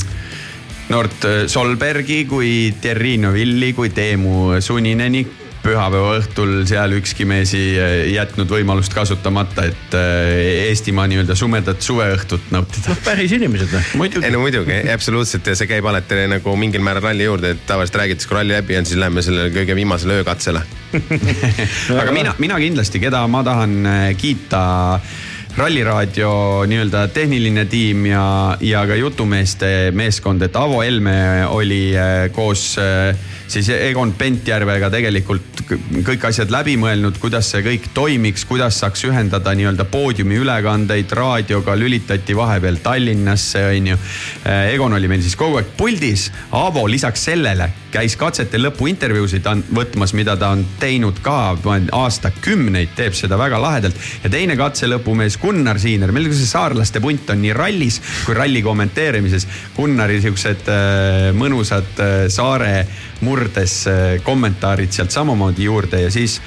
Nord 0.89 1.25
Solbergi 1.47 2.25
kui 2.25 2.73
Terrino 2.81 3.33
Villi 3.33 3.73
kui 3.73 3.89
Teemu 3.89 4.61
Sunineni 4.61 5.25
pühapäeva 5.65 6.13
õhtul 6.19 6.53
seal 6.69 6.95
ükski 6.99 7.25
mees 7.27 7.53
ei 7.57 7.73
eh, 7.79 7.95
jätnud 8.13 8.49
võimalust 8.51 8.93
kasutamata, 8.95 9.65
et 9.71 9.97
eh, 9.97 10.69
Eestimaa 10.69 11.07
nii-öelda 11.09 11.37
sumedat 11.37 11.81
suveõhtut 11.85 12.51
nautida. 12.53 12.93
noh, 12.93 13.01
päris 13.05 13.33
inimesed 13.35 13.73
või? 13.73 14.09
ei 14.21 14.33
no 14.33 14.41
muidugi, 14.43 14.77
absoluutselt 14.93 15.47
ja 15.49 15.57
see 15.57 15.69
käib 15.69 15.87
alati 15.89 16.25
nagu 16.31 16.55
mingil 16.59 16.85
määral 16.85 17.09
ralli 17.09 17.27
juurde, 17.27 17.55
et 17.55 17.65
tavaliselt 17.67 18.01
räägitakse, 18.01 18.29
kui 18.29 18.39
ralli 18.39 18.55
läbi 18.55 18.77
on, 18.79 18.87
siis 18.87 19.01
läheme 19.01 19.25
sellele 19.25 19.53
kõige 19.55 19.77
viimasele 19.77 20.21
öökatsele 20.21 20.63
aga 22.01 22.11
mina, 22.15 22.35
mina 22.41 22.59
kindlasti, 22.61 23.01
keda 23.03 23.25
ma 23.31 23.43
tahan 23.45 23.79
eh, 23.85 24.09
kiita 24.19 24.65
ralliraadio 25.57 26.65
nii-öelda 26.67 27.07
tehniline 27.15 27.65
tiim 27.71 28.05
ja, 28.09 28.57
ja 28.59 28.83
ka 28.87 28.95
jutumeeste 28.99 29.91
meeskond, 29.95 30.43
et 30.43 30.55
Avo 30.59 30.81
Helme 30.83 31.45
oli 31.47 31.93
koos 32.35 32.73
siis 33.47 33.69
Egon 33.69 34.13
Pentjärvega 34.17 34.89
tegelikult 34.91 35.63
kõik 36.05 36.25
asjad 36.27 36.51
läbi 36.53 36.75
mõelnud, 36.81 37.17
kuidas 37.21 37.49
see 37.53 37.63
kõik 37.65 37.87
toimiks, 37.95 38.45
kuidas 38.49 38.79
saaks 38.81 39.05
ühendada 39.07 39.53
nii-öelda 39.57 39.85
poodiumi 39.89 40.37
ülekandeid 40.41 41.13
raadioga, 41.15 41.77
lülitati 41.79 42.35
vahepeal 42.37 42.81
Tallinnasse, 42.83 43.63
onju. 43.71 43.97
Egon 44.73 44.97
oli 44.97 45.09
meil 45.09 45.23
siis 45.25 45.37
kogu 45.39 45.61
aeg 45.61 45.71
puldis, 45.77 46.27
Aavo 46.55 46.85
lisaks 46.89 47.25
sellele 47.29 47.71
käis 47.95 48.17
katsete 48.19 48.59
lõpuintervjuusid 48.59 49.45
võtmas, 49.73 50.11
mida 50.17 50.35
ta 50.39 50.51
on 50.55 50.65
teinud 50.81 51.21
ka 51.23 51.55
aastakümneid, 51.95 52.91
teeb 52.97 53.15
seda 53.15 53.39
väga 53.39 53.61
lahedalt. 53.61 53.95
ja 54.23 54.29
teine 54.29 54.57
katse 54.59 54.89
lõpumees 54.91 55.37
Gunnar 55.45 55.77
Siiner, 55.77 56.09
meil 56.09 56.31
see 56.33 56.47
saarlaste 56.49 57.01
punt 57.03 57.29
on 57.29 57.41
nii 57.43 57.53
rallis 57.53 57.99
kui 58.25 58.33
ralli 58.33 58.63
kommenteerimises. 58.65 59.45
Gunnari 59.75 60.17
siuksed 60.23 60.69
äh, 60.73 61.29
mõnusad 61.37 62.01
äh, 62.01 62.13
saare 62.33 62.85
murdes 63.25 63.83
äh, 63.91 64.05
kommentaarid 64.25 64.95
sealt 64.95 65.13
samamoodi 65.13 65.67
juurde 65.69 66.05
ja 66.07 66.13
siis 66.13 66.39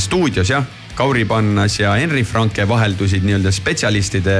stuudios 0.00 0.48
jah 0.48 0.64
Kauri 0.96 1.26
Pannas 1.28 1.74
ja 1.78 1.92
Henri 2.00 2.22
Franke 2.26 2.64
vaheldusid 2.66 3.26
nii-öelda 3.26 3.52
spetsialistide 3.52 4.38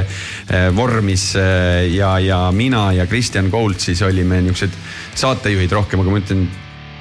vormis 0.75 1.27
ja, 1.37 2.15
ja 2.19 2.39
mina 2.51 2.87
ja 2.97 3.05
Kristjan 3.07 3.51
Gold 3.53 3.77
siis 3.85 4.01
olime 4.03 4.41
niisugused 4.43 4.75
saatejuhid 5.21 5.77
rohkem, 5.77 6.01
aga 6.03 6.15
ma 6.15 6.23
ütlen 6.25 6.49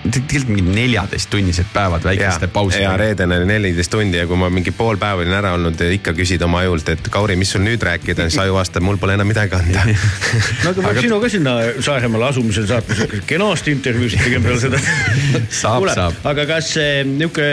tegelikult 0.03 0.51
mingid 0.51 0.67
neljateisttunnised 0.75 1.69
päevad 1.73 2.03
väikeste 2.05 2.47
pausidega. 2.47 2.91
ja 2.91 2.97
reedene 2.97 3.37
oli 3.37 3.47
neliteist 3.49 3.91
tundi 3.91 4.17
ja 4.17 4.27
kui 4.27 4.37
ma 4.39 4.49
mingi 4.53 4.71
pool 4.71 4.99
päeva 5.01 5.23
olin 5.23 5.33
ära 5.33 5.53
olnud 5.57 5.81
ja 5.81 5.89
ikka 5.91 6.13
küsid 6.17 6.43
oma 6.45 6.61
ajult, 6.63 6.89
et 6.93 7.09
Kauri, 7.11 7.35
mis 7.39 7.51
sul 7.51 7.63
nüüd 7.65 7.83
rääkida, 7.83 8.27
siis 8.29 8.39
aju 8.43 8.55
vastab, 8.59 8.85
mul 8.85 8.99
pole 9.01 9.17
enam 9.17 9.27
midagi 9.27 9.57
anda 9.57 9.83
no 10.63 10.71
aga 10.71 10.85
peaks 10.85 11.03
sinu 11.07 11.19
ka 11.23 11.31
sinna 11.33 11.55
Saaremaale 11.83 12.29
asumisel 12.29 12.69
saatma 12.69 12.99
siukest 13.01 13.27
kenasti 13.29 13.75
intervjuusid 13.77 14.23
tegema 14.23 14.47
peale 14.47 14.63
seda 14.63 14.81
saab, 15.63 15.89
saab. 15.91 16.23
aga 16.31 16.47
kas 16.53 16.71
niuke, 17.09 17.49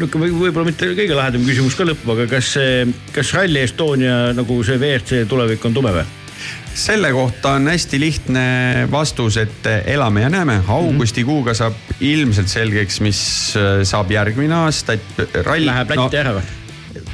niuke 0.00 0.22
võib-olla 0.22 0.66
mitte 0.70 0.92
kõige 0.94 1.18
lahedam 1.18 1.46
küsimus 1.48 1.76
ka 1.78 1.88
lõppu, 1.88 2.16
aga 2.16 2.30
kas, 2.38 2.54
kas 3.12 3.36
Rally 3.36 3.66
Estonia 3.66 4.24
nagu 4.36 4.62
see 4.66 4.78
WRC 4.80 5.24
tulevik 5.30 5.64
on 5.68 5.80
tume 5.80 5.94
või? 6.00 6.21
Selle 6.74 7.12
kohta 7.12 7.56
on 7.58 7.68
hästi 7.68 8.00
lihtne 8.00 8.44
vastus, 8.90 9.36
et 9.36 9.66
elame 9.84 10.24
ja 10.24 10.30
näeme. 10.32 10.60
augustikuuga 10.68 11.54
saab 11.54 11.76
ilmselt 12.00 12.48
selgeks, 12.48 13.00
mis 13.00 13.22
äh, 13.56 13.82
saab 13.86 14.10
järgmine 14.10 14.54
aasta, 14.64 14.96
et 14.96 15.38
rall. 15.44 15.66
Läheb 15.66 15.94
Lätti 15.94 16.16
no, 16.16 16.24
ära 16.24 16.34
või? 16.38 16.61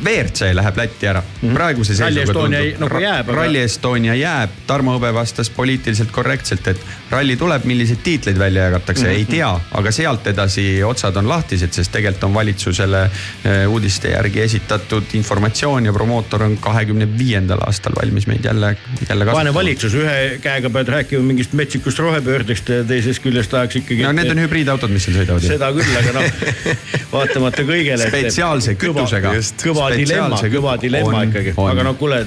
WRC 0.04 0.52
läheb 0.54 0.76
Lätti 0.76 1.06
ära 1.06 1.20
mm. 1.20 1.48
-hmm. 1.48 1.54
praeguse 1.54 1.94
seisuga 1.94 2.32
tundub. 2.32 2.78
nagu 2.78 3.00
jääb. 3.02 3.28
Rally 3.28 3.58
Estonia 3.58 4.14
jääb, 4.14 4.50
Tarmo 4.66 4.98
Hõbe 4.98 5.12
vastas 5.14 5.50
poliitiliselt 5.50 6.10
korrektselt, 6.10 6.66
et 6.68 6.80
ralli 7.10 7.36
tuleb, 7.36 7.64
milliseid 7.64 7.98
tiitleid 8.04 8.38
välja 8.38 8.62
jagatakse 8.62 9.04
mm, 9.04 9.10
-hmm. 9.10 9.16
ei 9.16 9.24
tea, 9.24 9.60
aga 9.72 9.92
sealt 9.92 10.26
edasi 10.26 10.82
otsad 10.84 11.16
on 11.16 11.28
lahtised, 11.28 11.72
sest 11.72 11.92
tegelikult 11.92 12.24
on 12.24 12.34
valitsusele 12.34 13.02
eh, 13.04 13.68
uudiste 13.68 14.08
järgi 14.08 14.40
esitatud 14.40 15.04
informatsioon 15.12 15.86
ja 15.86 15.92
promootor 15.92 16.42
on 16.42 16.56
kahekümne 16.58 17.08
viiendal 17.18 17.58
aastal 17.66 17.92
valmis 18.02 18.26
meid 18.26 18.44
jälle, 18.44 18.76
jälle 19.08 19.24
kasutama. 19.24 19.32
pane 19.32 19.54
valitsus, 19.54 19.94
ühe 19.94 20.38
käega 20.42 20.70
pead 20.70 20.88
rääkima 20.88 21.22
mingist 21.22 21.52
metsikust 21.52 21.98
rohepöördest 21.98 22.68
ja 22.68 22.84
teisest 22.84 23.22
küljest 23.22 23.50
tahaks 23.50 23.76
ikkagi. 23.76 24.02
no 24.02 24.12
need 24.12 24.30
on 24.30 24.42
hübriidautod, 24.44 24.90
mis 24.90 25.04
seal 25.08 25.20
sõidavad. 25.20 25.46
seda 25.46 25.72
küll, 25.72 25.98
aga 26.02 26.12
noh, 26.12 26.24
vaatamata 27.16 27.62
kõigele. 27.62 28.08
spetsiaalse 28.08 28.74
kütusega. 28.74 29.34
kõva 29.62 29.87
dilemma, 29.96 30.38
kõva 30.52 30.74
dilemma 30.80 31.22
on, 31.22 31.30
ikkagi, 31.32 31.54
aga 31.58 31.84
no 31.86 31.94
kuule, 31.98 32.20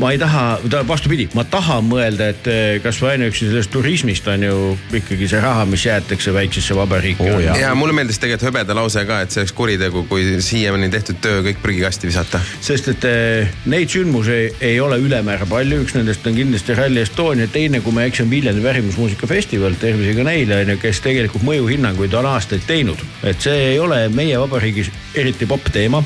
ma 0.00 0.12
ei 0.14 0.20
taha, 0.20 0.44
vastupidi, 0.88 1.28
ma 1.36 1.44
tahan 1.48 1.86
mõelda, 1.88 2.30
et 2.34 2.50
eh, 2.50 2.78
kasvõi 2.84 3.14
ainuüksi 3.14 3.50
sellest 3.50 3.72
turismist 3.74 4.28
on 4.30 4.46
ju 4.46 4.58
ikkagi 5.00 5.28
see 5.30 5.42
raha, 5.42 5.66
mis 5.70 5.84
jäetakse 5.86 6.34
väiksesse 6.34 6.76
vabariiki 6.76 7.28
oh,. 7.30 7.40
ja 7.60 7.72
mulle 7.78 7.94
meeldis 7.96 8.20
tegelikult 8.22 8.50
hõbeda 8.50 8.76
lause 8.76 9.04
ka, 9.08 9.20
et 9.24 9.34
see 9.34 9.44
oleks 9.44 9.54
kuritegu, 9.56 10.04
kui 10.10 10.38
siiamaani 10.44 10.90
tehtud 10.92 11.20
töö 11.24 11.42
kõik 11.46 11.62
prügikasti 11.62 12.10
visata. 12.10 12.42
sest 12.60 12.92
et 12.94 13.08
eh, 13.08 13.54
neid 13.70 13.92
sündmusi 13.92 14.40
ei 14.60 14.80
ole 14.82 15.00
ülemäära 15.02 15.48
palju, 15.50 15.82
üks 15.84 15.96
nendest 15.98 16.26
on 16.26 16.36
kindlasti 16.38 16.76
Rally 16.78 17.04
Estonia, 17.04 17.48
teine, 17.52 17.82
kui 17.84 17.94
ma 17.96 18.04
ei 18.04 18.12
eksi, 18.12 18.24
on 18.26 18.32
Viljandi 18.32 18.64
värimusmuusikafestival, 18.64 19.78
tervisega 19.80 20.26
neile 20.26 20.62
on 20.64 20.74
ju, 20.74 20.80
kes 20.82 21.02
tegelikult 21.04 21.46
mõjuhinnanguid 21.46 22.14
on 22.20 22.30
aastaid 22.34 22.66
teinud. 22.68 23.00
et 23.22 23.40
see 23.40 23.72
ei 23.72 23.78
ole 23.78 24.02
meie 24.14 24.38
vabariigis 24.40 24.90
eriti 25.14 25.46
popp 25.46 25.70
teema, 25.72 26.02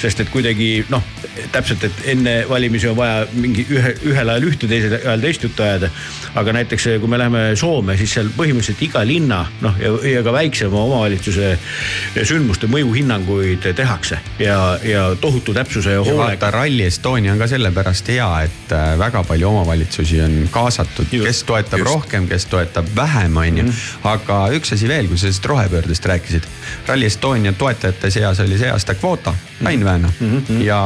sest 0.00 0.22
et 0.22 0.30
kuidagi 0.34 0.84
noh, 0.90 1.02
täpselt, 1.54 1.84
et 1.86 2.04
enne 2.14 2.34
valimisi 2.48 2.88
on 2.90 2.96
vaja 2.98 3.24
mingi 3.38 3.64
ühe, 3.70 3.94
ühel 4.10 4.32
ajal 4.32 4.48
ühte, 4.48 4.68
teisel 4.70 4.96
ajal 4.98 5.22
teist 5.22 5.46
juttu 5.46 5.62
ajada. 5.62 5.90
aga 6.34 6.52
näiteks 6.56 6.88
kui 7.00 7.08
me 7.10 7.18
läheme 7.18 7.42
Soome, 7.56 7.96
siis 7.96 8.16
seal 8.16 8.30
põhimõtteliselt 8.34 8.82
iga 8.82 9.04
linna 9.06 9.44
noh 9.62 9.78
ja, 9.78 9.92
ja 10.10 10.22
ka 10.26 10.32
väiksema 10.34 10.80
omavalitsuse 10.80 11.52
sündmuste 12.26 12.66
mõjuhinnanguid 12.70 13.68
tehakse 13.78 14.18
ja, 14.42 14.58
ja 14.82 15.04
tohutu 15.20 15.54
täpsuse 15.54 15.94
ja 15.94 16.02
hoolega. 16.02 16.34
vaata 16.34 16.50
Rally 16.50 16.88
Estonia 16.88 17.32
on 17.32 17.38
ka 17.38 17.48
sellepärast 17.50 18.10
hea, 18.10 18.28
et 18.48 18.74
äh, 18.74 18.94
väga 18.98 19.22
palju 19.28 19.48
omavalitsusi 19.52 20.20
on 20.24 20.36
kaasatud, 20.54 21.10
kes 21.10 21.44
toetab 21.46 21.78
just. 21.78 21.90
rohkem, 21.90 22.28
kes 22.30 22.48
toetab 22.50 22.90
vähem, 22.96 23.36
on 23.36 23.62
ju. 23.62 23.64
Mhm. 23.64 23.82
aga 24.14 24.40
üks 24.58 24.74
asi 24.74 24.88
veel, 24.90 25.08
kui 25.08 25.18
sa 25.18 25.28
sellest 25.28 25.46
rohepöördest 25.46 26.06
rääkisid. 26.10 26.50
Rally 26.86 27.06
Estonia 27.06 27.52
toetajate 27.52 28.10
seas 28.10 28.40
oli 28.40 28.58
see 28.58 28.70
aasta 28.70 28.94
kvoota, 28.98 29.34
Ain 29.64 29.84
Väänna 29.84 30.10
mm 30.24 30.42
-hmm. 30.48 30.62
ja 30.64 30.80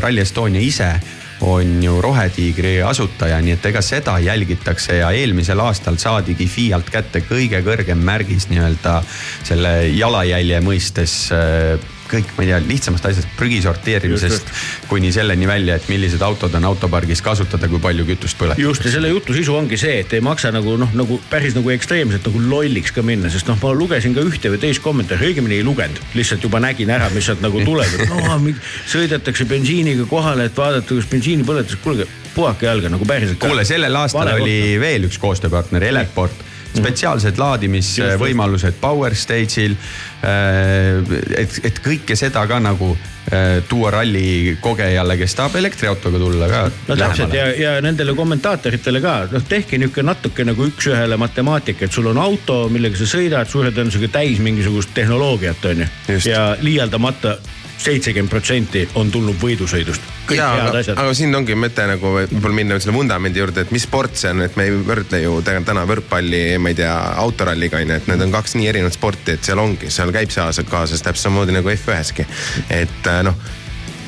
Rally 0.00 0.20
Estonia 0.20 0.60
ise 0.60 0.92
on 1.40 1.82
ju 1.82 2.00
Rohetiigri 2.02 2.82
asutaja, 2.82 3.40
nii 3.40 3.52
et 3.52 3.66
ega 3.66 3.82
seda 3.82 4.18
jälgitakse 4.18 4.96
ja 4.96 5.10
eelmisel 5.10 5.60
aastal 5.60 5.96
saadigi 5.96 6.46
FIA-lt 6.46 6.90
kätte 6.90 7.22
kõige 7.22 7.62
kõrgem 7.62 8.00
märgis 8.02 8.48
nii-öelda 8.50 9.02
selle 9.46 9.88
jalajälje 9.88 10.60
mõistes 10.60 11.14
äh, 11.32 11.78
kõik, 12.10 12.32
ma 12.36 12.44
ei 12.44 12.50
tea, 12.50 12.60
lihtsamast 12.68 13.08
asjast, 13.10 13.30
prügi 13.38 13.60
sorteerimisest 13.64 14.52
kuni 14.90 15.10
selleni 15.14 15.48
välja, 15.48 15.78
et 15.78 15.88
millised 15.90 16.22
autod 16.24 16.54
on 16.58 16.68
autopargis 16.70 17.22
kasutada, 17.24 17.68
kui 17.70 17.80
palju 17.82 18.06
kütust 18.08 18.38
põletab. 18.40 18.62
just 18.62 18.84
ja 18.84 18.92
selle 18.94 19.12
jutu 19.12 19.36
sisu 19.36 19.56
ongi 19.58 19.78
see, 19.80 20.00
et 20.04 20.14
ei 20.16 20.24
maksa 20.24 20.52
nagu 20.54 20.76
noh, 20.80 20.92
nagu 20.96 21.20
päris 21.30 21.56
nagu 21.58 21.72
ekstreemselt 21.74 22.26
nagu 22.28 22.44
lolliks 22.48 22.94
ka 22.96 23.04
minna, 23.06 23.30
sest 23.32 23.50
noh, 23.50 23.58
ma 23.62 23.74
lugesin 23.76 24.16
ka 24.16 24.24
ühte 24.26 24.52
või 24.52 24.62
teist 24.62 24.84
kommentaari, 24.84 25.32
õigemini 25.32 25.60
ei 25.60 25.66
lugenud, 25.66 26.00
lihtsalt 26.18 26.44
juba 26.44 26.62
nägin 26.64 26.90
ära, 26.94 27.10
mis 27.14 27.28
sealt 27.28 27.44
nagu 27.44 27.62
tuleb, 27.64 27.98
et 27.98 28.08
no 28.08 28.38
sõidetakse 28.88 29.46
bensiiniga 29.48 30.06
kohale, 30.08 30.48
et 30.48 30.56
vaadata, 30.56 30.94
kas 30.94 31.08
bensiini 31.10 31.46
põletas, 31.46 31.78
kuulge 31.82 32.08
puhake 32.34 32.68
jalga 32.68 32.90
nagu 32.92 33.06
päriselt. 33.08 33.40
kuule, 33.42 33.64
sellel 33.68 33.96
aastal 33.96 34.24
Vale 34.24 34.38
oli 34.42 34.58
kohta. 34.60 34.80
veel 34.80 35.08
üks 35.08 35.18
koostööpartner, 35.22 35.84
Eleport 35.90 36.47
spetsiaalsed 36.78 37.38
laadimisvõimalused 37.40 38.80
Power 38.80 39.14
Stage'il. 39.16 39.76
Äh, 40.24 41.14
et, 41.38 41.60
et 41.68 41.78
kõike 41.84 42.16
seda 42.18 42.42
ka 42.50 42.58
nagu 42.62 42.90
äh, 42.94 43.60
tuua 43.68 43.92
ralli 43.94 44.56
kogejale, 44.62 45.14
kes 45.20 45.36
tahab 45.38 45.58
elektriautoga 45.60 46.18
tulla 46.18 46.48
ka. 46.50 46.62
no 46.88 46.96
täpselt 46.98 47.36
ja, 47.36 47.46
ja 47.54 47.76
nendele 47.84 48.16
kommentaatoritele 48.18 49.02
ka, 49.04 49.14
noh 49.30 49.46
tehke 49.48 49.78
niisugune 49.78 50.10
natuke 50.10 50.46
nagu 50.48 50.66
üks-ühele 50.70 51.18
matemaatika, 51.20 51.86
et 51.86 51.94
sul 51.94 52.10
on 52.10 52.18
auto, 52.22 52.64
millega 52.72 52.98
sa 52.98 53.06
sõidad, 53.10 53.50
suure 53.50 53.70
tõenäosusega 53.74 54.10
täis 54.18 54.42
mingisugust 54.42 54.90
tehnoloogiat, 54.96 55.70
on 55.70 55.86
ju. 55.86 56.18
ja 56.26 56.50
liialdamata 56.64 57.38
seitsekümmend 57.78 58.30
protsenti 58.30 58.82
on 58.98 59.10
tulnud 59.10 59.38
võidusõidust. 59.42 60.02
jaa, 60.34 60.50
aga, 60.68 60.82
aga 60.94 61.12
siin 61.14 61.34
ongi 61.34 61.56
mõte 61.58 61.86
nagu 61.88 62.14
võib-olla 62.16 62.56
minna 62.56 62.80
selle 62.82 62.96
vundamendi 62.96 63.40
juurde, 63.40 63.64
et 63.64 63.74
mis 63.74 63.86
sport 63.86 64.18
see 64.18 64.32
on, 64.34 64.42
et 64.44 64.58
me 64.58 64.66
ei 64.68 64.74
võrdle 64.74 65.22
ju 65.22 65.38
tegelikult 65.46 65.70
täna 65.70 65.84
võrkpalli, 65.88 66.42
ma 66.62 66.72
ei 66.72 66.78
tea, 66.78 66.96
autoralliga 67.22 67.80
on 67.80 67.94
ju, 67.94 68.00
et 68.00 68.10
need 68.10 68.26
on 68.26 68.34
kaks 68.34 68.58
nii 68.58 68.68
erinevat 68.72 68.98
sporti, 68.98 69.38
et 69.38 69.46
seal 69.46 69.62
ongi, 69.62 69.92
seal 69.94 70.12
käib 70.14 70.34
see 70.34 70.42
aasa 70.44 70.66
kaasas 70.68 71.04
täpselt 71.04 71.28
samamoodi 71.28 71.56
nagu 71.56 71.72
F1-ski. 71.72 72.26
et 72.82 73.10
äh, 73.10 73.22
noh 73.26 73.38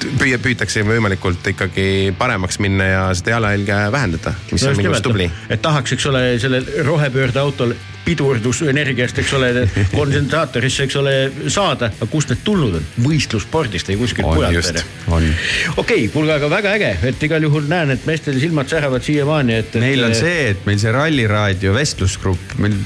püüa, 0.01 0.39
püütakse 0.41 0.83
võimalikult 0.87 1.47
ikkagi 1.53 2.15
paremaks 2.19 2.59
minna 2.63 2.87
ja 2.89 3.03
seda 3.17 3.37
jalajälge 3.37 3.79
vähendada, 3.93 4.35
mis 4.51 4.65
no, 4.65 4.73
on 4.73 4.81
minu 4.81 4.93
arust 4.93 5.07
tubli. 5.07 5.31
et 5.49 5.63
tahaks, 5.63 5.97
eks 5.97 6.07
ole, 6.11 6.23
sellel 6.43 6.69
rohepöörde 6.87 7.43
autol 7.43 7.75
pidurdusenergiast, 8.05 9.19
eks 9.23 9.33
ole, 9.37 9.51
kondentraatorisse, 9.93 10.87
eks 10.89 10.97
ole, 11.01 11.15
saada. 11.53 11.91
aga 11.93 12.09
kust 12.11 12.33
need 12.33 12.43
tulnud 12.45 12.79
on? 12.79 12.87
võistlusspordist, 13.05 13.91
ei 13.93 13.99
kuskilt 14.01 14.29
mujalt. 14.31 14.81
okei 15.11 15.35
okay,, 15.77 16.07
kuulge, 16.13 16.35
aga 16.39 16.51
väga 16.53 16.75
äge, 16.79 16.91
et 17.11 17.25
igal 17.29 17.45
juhul 17.47 17.69
näen, 17.71 17.95
et 17.95 18.07
meestel 18.09 18.39
silmad 18.41 18.71
säravad 18.71 19.05
siiamaani, 19.05 19.59
et, 19.63 19.75
et. 19.75 19.83
meil 19.85 20.05
on 20.07 20.15
see, 20.17 20.51
et 20.55 20.65
meil 20.69 20.81
see 20.83 20.95
Ralliraadio 20.95 21.75
vestlusgrupp, 21.77 22.57
meil 22.63 22.77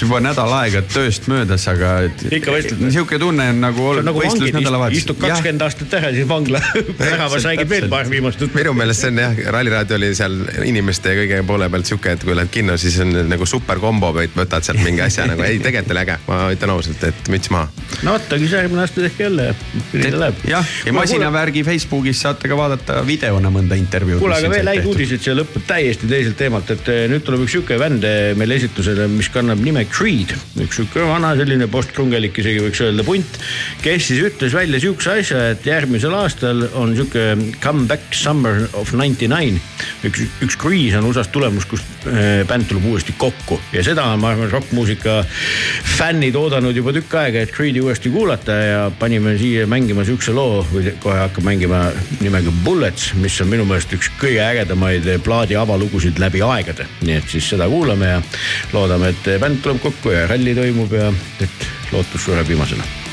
juba 0.00 0.22
nädal 0.24 0.52
aega 0.60 0.84
tööst 0.94 1.28
möödas, 1.32 1.66
aga. 1.70 1.94
ikka 2.30 2.56
vestled? 2.56 2.82
niisugune 2.84 3.20
tunne 3.22 3.48
on 3.54 3.62
nagu 3.64 3.86
olnud 3.92 4.08
nagu 4.08 4.24
võistlus 4.24 4.54
nädalavahetusel. 4.54 5.04
istud 5.04 5.20
kakskümmend 5.22 5.66
aastat 5.68 5.98
ära, 6.00 6.12
siis 6.16 6.28
vangla 6.28 6.62
väravas 7.00 7.48
räägib 7.50 7.70
veel 7.70 7.88
paar 7.92 8.10
viimast 8.10 8.40
juttu. 8.40 8.58
minu 8.58 8.74
meelest 8.76 9.04
see 9.04 9.12
on 9.14 9.22
jah, 9.22 9.38
Ralliraadio 9.58 10.00
oli 10.00 10.12
seal 10.16 10.40
inimeste 10.64 11.14
kõige 11.20 11.42
poole 11.46 11.68
pealt 11.70 11.90
sihuke, 11.90 12.16
et 12.16 12.24
kui 12.24 12.36
lähed 12.36 12.52
kinno, 12.54 12.78
siis 12.80 12.98
on 13.04 13.12
nagu 13.28 13.46
super 13.48 13.80
kombo, 13.82 14.12
võtad 14.14 14.53
võtad 14.54 14.68
sealt 14.70 14.82
mingi 14.84 15.02
asja 15.04 15.26
nagu, 15.28 15.42
ei 15.44 15.58
tegelikult 15.62 15.94
oli 15.94 16.02
äge, 16.04 16.16
ma 16.28 16.38
ütlen 16.54 16.72
ausalt, 16.74 17.02
et 17.08 17.30
müts 17.32 17.50
maha. 17.52 17.68
no 18.06 18.14
vot, 18.14 18.26
aga 18.28 18.40
siis 18.42 18.54
järgmine 18.54 18.82
aasta 18.84 19.02
tehke 19.04 19.26
jälle 19.26 19.48
ja 19.48 19.54
nii 19.92 20.12
ta 20.12 20.20
läheb. 20.22 20.42
jah, 20.48 20.72
ja 20.86 20.94
masinavärgi 20.94 21.64
Facebookis 21.66 22.22
saate 22.24 22.50
ka 22.50 22.58
vaadata 22.58 23.00
videona 23.06 23.50
mõnda 23.54 23.78
intervjuud. 23.78 24.22
kuule, 24.22 24.38
aga 24.38 24.50
veel 24.52 24.70
häid 24.72 24.88
uudiseid 24.90 25.24
siia 25.24 25.36
lõppu 25.38 25.62
täiesti 25.66 26.10
teiselt 26.10 26.38
teemalt, 26.38 26.70
et 26.74 26.90
eh, 26.92 27.04
nüüd 27.10 27.24
tuleb 27.26 27.44
üks 27.46 27.56
sihuke 27.56 27.78
eh, 27.78 28.34
meil 28.38 28.56
esitusele, 28.58 29.08
mis 29.12 29.30
kannab 29.34 29.62
nime 29.64 29.86
Creed. 29.90 30.34
üks 30.62 30.80
sihuke 30.80 31.06
vana 31.08 31.34
selline 31.38 31.68
postkrungelik 31.72 32.38
isegi 32.42 32.62
võiks 32.64 32.82
öelda 32.84 33.06
punt, 33.06 33.40
kes 33.82 34.10
siis 34.10 34.22
ütles 34.30 34.54
välja 34.54 34.80
sihukese 34.82 35.18
asja, 35.18 35.44
et 35.54 35.66
järgmisel 35.66 36.14
aastal 36.18 36.66
on 36.74 36.94
sihuke 36.96 37.54
comeback 37.64 38.14
summer 38.14 38.68
of 38.78 38.94
ninety 38.94 39.28
nine. 39.30 39.60
üks, 40.06 40.26
üks 40.44 40.58
Creed 40.60 40.94
on 40.98 41.10
USA-st 41.10 41.32
tulemus, 41.34 41.66
kus 41.68 41.82
äh, 42.06 42.44
bänd 42.48 42.68
tuleb 42.70 42.86
uuesti 42.92 43.14
kokku 43.18 43.58
ja 43.72 43.82
seda 43.86 44.06
on, 44.12 44.20
ma 44.22 44.32
arvan, 44.34 44.43
olemas 44.44 44.52
rokkmuusika 44.52 45.24
fännid 45.96 46.34
oodanud 46.36 46.76
juba 46.76 46.92
tükk 46.92 47.14
aega, 47.18 47.44
et 47.44 47.52
Creed'i 47.52 47.80
uuesti 47.80 48.10
kuulata 48.10 48.52
ja 48.52 48.90
panime 48.98 49.36
siia 49.38 49.66
mängima 49.66 50.04
siukse 50.04 50.32
loo 50.32 50.64
või 50.72 50.92
kohe 51.02 51.18
hakkab 51.18 51.44
mängima 51.44 51.84
nimega 52.20 52.52
Bullets, 52.64 53.12
mis 53.14 53.40
on 53.40 53.48
minu 53.48 53.64
meelest 53.68 53.92
üks 53.96 54.10
kõige 54.20 54.42
ägedamaid 54.44 55.08
plaadi 55.24 55.56
avalugusid 55.56 56.18
läbi 56.18 56.42
aegade. 56.42 56.86
nii 57.02 57.16
et 57.20 57.30
siis 57.30 57.48
seda 57.54 57.68
kuulame 57.68 58.12
ja 58.16 58.20
loodame, 58.72 59.14
et 59.14 59.40
bänd 59.40 59.62
tuleb 59.62 59.80
kokku 59.82 60.12
ja 60.14 60.26
ralli 60.26 60.54
toimub 60.54 60.92
ja 60.92 61.12
et 61.40 61.72
lootus 61.92 62.24
sureb 62.24 62.48
viimasena 62.48 63.03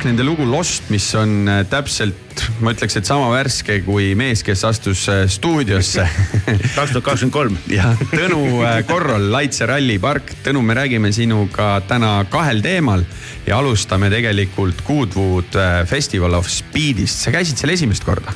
Park, 0.00 0.08
nende 0.08 0.24
lugu 0.24 0.46
Lost, 0.48 0.86
mis 0.88 1.04
on 1.12 1.44
äh, 1.44 1.58
täpselt, 1.68 2.40
ma 2.64 2.70
ütleks, 2.72 2.94
et 2.96 3.04
sama 3.04 3.26
värske 3.34 3.74
kui 3.84 4.14
mees, 4.16 4.40
kes 4.40 4.62
astus 4.64 5.02
äh, 5.12 5.26
stuudiosse 5.28 6.06
kaks 6.78 6.94
tuhat 6.94 7.04
kakskümmend 7.04 7.34
kolm. 7.34 7.58
jah, 7.68 8.00
Tõnu 8.08 8.38
äh, 8.64 8.78
Korrol, 8.88 9.26
Laitse 9.28 9.68
rallipark. 9.68 10.32
Tõnu, 10.46 10.62
me 10.64 10.78
räägime 10.78 11.12
sinuga 11.12 11.82
täna 11.84 12.14
kahel 12.32 12.64
teemal 12.64 13.04
ja 13.44 13.60
alustame 13.60 14.08
tegelikult 14.08 14.80
Goodwood 14.88 15.60
Festival 15.90 16.38
of 16.40 16.48
Speedist. 16.48 17.20
sa 17.20 17.36
käisid 17.36 17.60
seal 17.60 17.76
esimest 17.76 18.08
korda? 18.08 18.32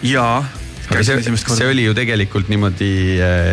jaa, 0.00 0.40
käisin 0.88 1.20
esimest 1.20 1.44
korda. 1.44 1.66
see 1.66 1.74
oli 1.74 1.84
ju 1.84 1.92
tegelikult 2.00 2.48
niimoodi 2.48 2.94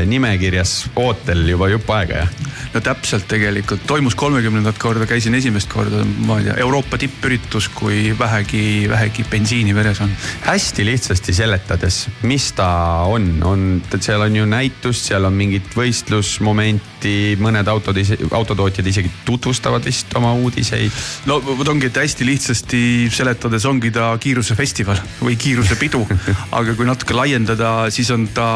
nimekirjas 0.08 0.86
ootel 1.04 1.44
juba 1.52 1.68
jupp 1.76 1.92
aega, 2.00 2.24
jah? 2.24 2.71
No 2.74 2.82
täpselt 2.84 3.28
tegelikult, 3.32 3.84
toimus 3.88 4.16
kolmekümnendat 4.20 4.78
korda, 4.80 5.06
käisin 5.10 5.36
esimest 5.36 5.70
korda, 5.72 6.04
ma 6.26 6.40
ei 6.40 6.48
tea, 6.48 6.56
Euroopa 6.64 7.00
tippüritus, 7.02 7.68
kui 7.76 8.14
vähegi, 8.20 8.88
vähegi 8.90 9.26
bensiini 9.30 9.76
veres 9.76 10.02
on. 10.04 10.12
hästi 10.46 10.86
lihtsasti 10.88 11.34
seletades, 11.36 12.06
mis 12.28 12.52
ta 12.58 12.70
on, 13.12 13.28
on, 13.48 13.66
seal 14.00 14.24
on 14.28 14.36
ju 14.36 14.48
näitus, 14.50 15.04
seal 15.08 15.28
on 15.28 15.36
mingit 15.38 15.76
võistlusmomenti, 15.76 17.38
mõned 17.42 17.68
autod, 17.72 18.00
autotootjad 18.32 18.88
isegi 18.88 19.12
tutvustavad 19.26 19.86
vist 19.86 20.14
oma 20.20 20.34
uudiseid. 20.40 20.92
no 21.30 21.42
vot 21.44 21.68
ongi, 21.68 21.92
et 21.92 22.02
hästi 22.04 22.28
lihtsasti 22.28 22.84
seletades 23.12 23.66
ongi 23.68 23.92
ta 23.92 24.14
kiirusefestival 24.22 25.02
või 25.22 25.36
kiirusepidu 25.40 26.06
aga 26.60 26.76
kui 26.76 26.88
natuke 26.88 27.18
laiendada, 27.18 27.92
siis 27.92 28.12
on 28.16 28.30
ta 28.36 28.52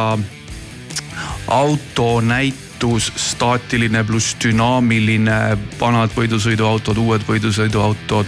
autonäitus, 2.76 3.12
staatiline 3.16 4.04
pluss 4.04 4.36
dünaamiline, 4.44 5.58
vanad 5.80 6.12
võidusõiduautod, 6.16 6.98
uued 6.98 7.22
võidusõiduautod, 7.28 8.28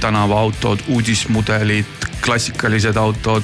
tänavaautod, 0.00 0.78
uudismudelid, 0.88 1.86
klassikalised 2.22 2.96
autod 2.96 3.42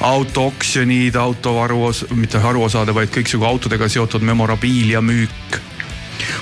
autooksjonid, 0.00 1.14
auto 1.14 1.54
varuos-, 1.54 2.06
mitte 2.14 2.38
haruosade, 2.38 2.94
vaid 2.94 3.10
kõiksugu 3.10 3.44
autodega 3.44 3.88
seotud 3.88 4.22
memorabiilia 4.22 5.00
müük. 5.00 5.60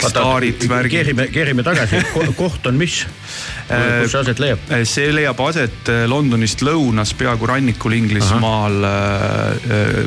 Staarid, 0.08 0.66
värgid. 0.68 0.90
keerime, 0.90 1.26
keerime 1.32 1.64
tagasi, 1.66 2.00
koht 2.36 2.66
on 2.70 2.78
mis? 2.80 3.04
kus 3.70 4.12
see 4.12 4.20
aset 4.20 4.42
leiab? 4.42 4.72
see 4.88 5.12
leiab 5.14 5.40
aset 5.46 5.92
Londonist 6.10 6.64
lõunas, 6.66 7.14
peaaegu 7.18 7.50
rannikul 7.50 7.96
Inglismaal. 7.98 8.80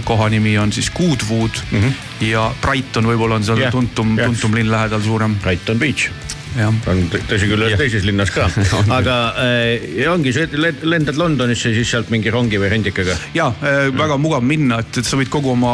koha 0.04 0.30
nimi 0.34 0.58
on 0.58 0.74
siis 0.76 0.92
Goodwood 0.94 1.64
mm 1.72 1.80
-hmm. 1.80 2.28
ja 2.30 2.52
Brighton 2.62 3.08
võib-olla 3.08 3.40
on 3.40 3.44
seal 3.44 3.64
yeah, 3.64 3.72
tuntum 3.72 4.18
yeah., 4.18 4.30
tuntum 4.30 4.56
linn 4.56 4.72
lähedal 4.72 5.02
suurem. 5.02 5.36
Brighton 5.44 5.80
Beach 5.80 6.10
on 6.62 7.02
tõsi 7.12 7.48
küll 7.50 7.66
teises 7.80 8.06
linnas 8.06 8.32
ka 8.34 8.46
aga 8.98 9.18
äh, 9.42 10.04
ongi 10.12 10.34
lendad 10.86 11.18
Londonisse, 11.18 11.74
siis 11.76 11.90
sealt 11.90 12.12
mingi 12.14 12.32
rongi 12.34 12.60
või 12.62 12.70
rendikaga. 12.74 13.16
ja 13.36 13.50
äh, 13.64 13.88
väga 13.94 14.18
mugav 14.22 14.46
minna, 14.46 14.80
et, 14.84 15.02
et 15.02 15.08
sa 15.08 15.18
võid 15.20 15.32
kogu 15.34 15.54
oma, 15.54 15.74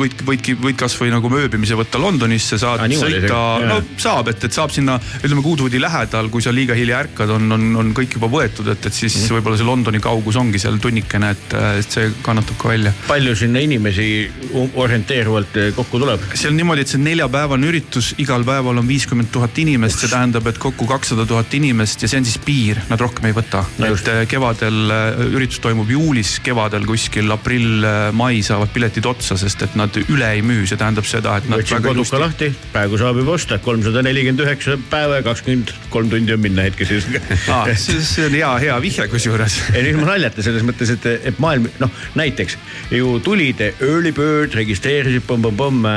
võid, 0.00 0.24
võidki, 0.26 0.56
võid 0.60 0.78
kasvõi 0.80 1.12
nagu 1.12 1.30
mööbimise 1.32 1.76
võtta 1.78 2.00
Londonisse, 2.00 2.58
saad 2.60 2.84
ah, 2.84 2.96
sõita, 3.00 3.40
no 3.64 3.80
saab, 4.00 4.30
et, 4.32 4.48
et 4.48 4.56
saab 4.56 4.72
sinna, 4.74 4.96
ütleme 5.22 5.44
Goodwoodi 5.44 5.80
lähedal, 5.82 6.30
kui 6.32 6.44
sa 6.44 6.54
liiga 6.54 6.76
hilja 6.78 7.02
ärkad, 7.04 7.34
on, 7.36 7.50
on, 7.56 7.68
on 7.80 7.92
kõik 7.96 8.18
juba 8.18 8.30
võetud, 8.32 8.68
et, 8.72 8.88
et 8.88 8.96
siis 8.96 9.16
mm. 9.18 9.38
võib-olla 9.38 9.60
see 9.60 9.68
Londoni 9.68 10.02
kaugus 10.04 10.38
ongi 10.40 10.62
seal 10.62 10.80
tunnikene, 10.82 11.34
et, 11.36 11.56
et 11.82 11.98
see 11.98 12.10
kannatab 12.24 12.58
ka 12.60 12.72
välja. 12.72 12.94
palju 13.08 13.36
sinna 13.38 13.62
inimesi 13.64 14.08
orienteeruvalt 14.54 15.60
kokku 15.76 16.00
tuleb? 16.02 16.28
see 16.34 16.50
on 16.50 16.58
niimoodi, 16.58 16.84
et 16.84 16.92
see 16.92 17.00
on 17.00 17.08
neljapäevane 17.10 17.68
üritus, 17.70 18.12
igal 18.22 18.44
päeval 18.46 18.82
on 18.82 18.88
viiskümmend 18.88 19.32
tuhat 19.34 19.58
inimest, 19.62 20.04
see 20.04 20.13
tähendab, 20.14 20.46
et 20.50 20.58
kokku 20.62 20.86
kakssada 20.88 21.26
tuhat 21.28 21.52
inimest 21.56 22.04
ja 22.04 22.10
see 22.10 22.20
on 22.22 22.28
siis 22.28 22.38
piir, 22.42 22.80
nad 22.90 23.00
rohkem 23.02 23.28
ei 23.28 23.36
võta 23.36 23.64
no. 23.82 23.90
et 23.90 24.10
kevadel 24.30 24.94
üritus 25.30 25.60
toimub 25.64 25.90
juulis, 25.90 26.36
kevadel 26.44 26.86
kuskil 26.88 27.30
aprill-mai 27.34 28.42
saavad 28.46 28.72
piletid 28.74 29.06
otsa, 29.10 29.38
sest 29.40 29.66
et 29.66 29.76
nad 29.78 29.94
üle 30.04 30.30
ei 30.36 30.42
müü, 30.46 30.64
see 30.70 30.78
tähendab 30.80 31.08
seda, 31.08 31.38
et 31.40 31.48
nad. 31.50 31.62
võtsin 31.62 31.84
koduka 31.84 32.20
lahti, 32.22 32.50
praegu 32.74 33.00
saab 33.00 33.20
juba 33.22 33.36
osta, 33.38 33.58
kolmsada 33.64 34.04
nelikümmend 34.06 34.44
üheksa 34.46 34.78
päeva 34.90 35.20
ja 35.20 35.26
kakskümmend 35.26 35.74
kolm 35.94 36.10
tundi 36.12 36.36
on 36.36 36.42
minna 36.44 36.66
hetkeseis 36.68 37.08
ah,. 37.52 37.70
see 37.78 38.28
on 38.28 38.36
hea, 38.36 38.52
hea 38.66 38.78
vihje 38.84 39.08
kusjuures. 39.12 39.60
ei 39.74 39.86
nüüd 39.88 40.02
ma 40.02 40.12
naljata 40.12 40.44
selles 40.46 40.66
mõttes, 40.66 40.94
et, 40.94 41.08
et 41.32 41.42
maailm, 41.42 41.68
noh 41.82 42.04
näiteks 42.18 42.58
ju 42.94 43.18
tulid 43.24 43.62
early 43.74 44.12
bird, 44.14 44.54
registreerisid 44.58 45.26
pomm-pomm-pomm, 45.28 45.88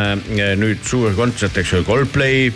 nüüd 0.62 0.82
suur 0.88 1.14
kontsert, 1.18 1.58
eks 1.62 1.78
ju, 1.78 1.84
Coldplay 1.88 2.50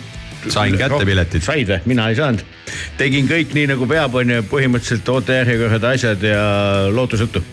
sain 0.48 0.76
kätte 0.78 1.04
piletid. 1.06 1.44
said 1.44 1.68
või? 1.68 1.80
mina 1.92 2.08
ei 2.10 2.18
saanud. 2.18 2.44
tegin 2.98 3.28
kõik 3.30 3.54
nii 3.56 3.66
nagu 3.74 3.88
peab, 3.88 4.14
onju, 4.22 4.44
põhimõtteliselt 4.50 5.08
ootejärjekorrad, 5.14 5.90
asjad 5.92 6.24
ja 6.26 6.46
lootusetu. 6.92 7.44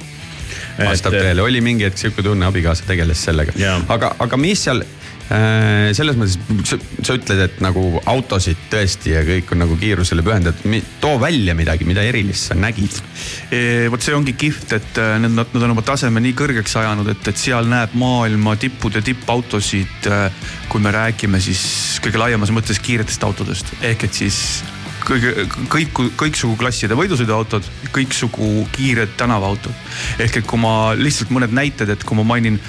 vastab 0.80 1.18
tõele, 1.18 1.44
oli 1.44 1.62
mingi 1.62 1.88
hetk 1.88 2.02
sihuke 2.02 2.26
tunne, 2.26 2.48
abikaasa 2.50 2.88
tegeles 2.88 3.26
sellega. 3.30 3.54
aga, 3.88 4.16
aga 4.20 4.42
mis 4.42 4.64
seal 4.68 4.84
äh, 4.84 4.99
selles 5.30 6.18
mõttes, 6.18 6.72
sa 7.06 7.14
ütled, 7.14 7.42
et 7.44 7.60
nagu 7.62 8.02
autosid 8.10 8.58
tõesti 8.72 9.12
ja 9.14 9.22
kõik 9.28 9.52
on 9.54 9.62
nagu 9.62 9.76
kiirusele 9.78 10.24
pühendatud. 10.26 10.80
too 11.02 11.20
välja 11.22 11.54
midagi, 11.54 11.86
mida 11.86 12.02
erilist 12.02 12.50
sa 12.50 12.58
nägid 12.58 12.98
vot 13.92 14.04
see 14.04 14.16
ongi 14.16 14.34
kihvt, 14.40 14.74
et 14.78 15.00
äh, 15.02 15.18
nad, 15.22 15.36
nad 15.36 15.66
on 15.66 15.74
oma 15.74 15.84
taseme 15.86 16.22
nii 16.24 16.36
kõrgeks 16.38 16.76
ajanud, 16.80 17.10
et, 17.12 17.30
et 17.32 17.40
seal 17.40 17.68
näeb 17.70 17.94
maailma 18.00 18.56
tippude 18.60 19.04
tippautosid. 19.06 20.10
Äh, 20.10 20.50
kui 20.70 20.82
me 20.84 20.94
räägime 20.94 21.40
siis 21.42 21.62
kõige 22.04 22.22
laiemas 22.22 22.52
mõttes 22.54 22.78
kiiretest 22.84 23.24
autodest 23.26 23.72
ehk 23.82 24.04
et 24.06 24.20
siis 24.20 24.38
kõige, 25.02 25.48
kõik, 25.72 26.02
kõiksugu 26.20 26.54
klasside 26.60 26.98
võidusõiduautod, 26.98 27.66
kõiksugu 27.96 28.68
kiired 28.76 29.16
tänavaautod. 29.18 29.74
ehk 30.22 30.42
et 30.42 30.48
kui 30.48 30.62
ma 30.62 30.94
lihtsalt 30.94 31.34
mõned 31.34 31.56
näited, 31.56 31.90
et 31.90 32.06
kui 32.06 32.20
ma 32.20 32.28
mainin 32.36 32.60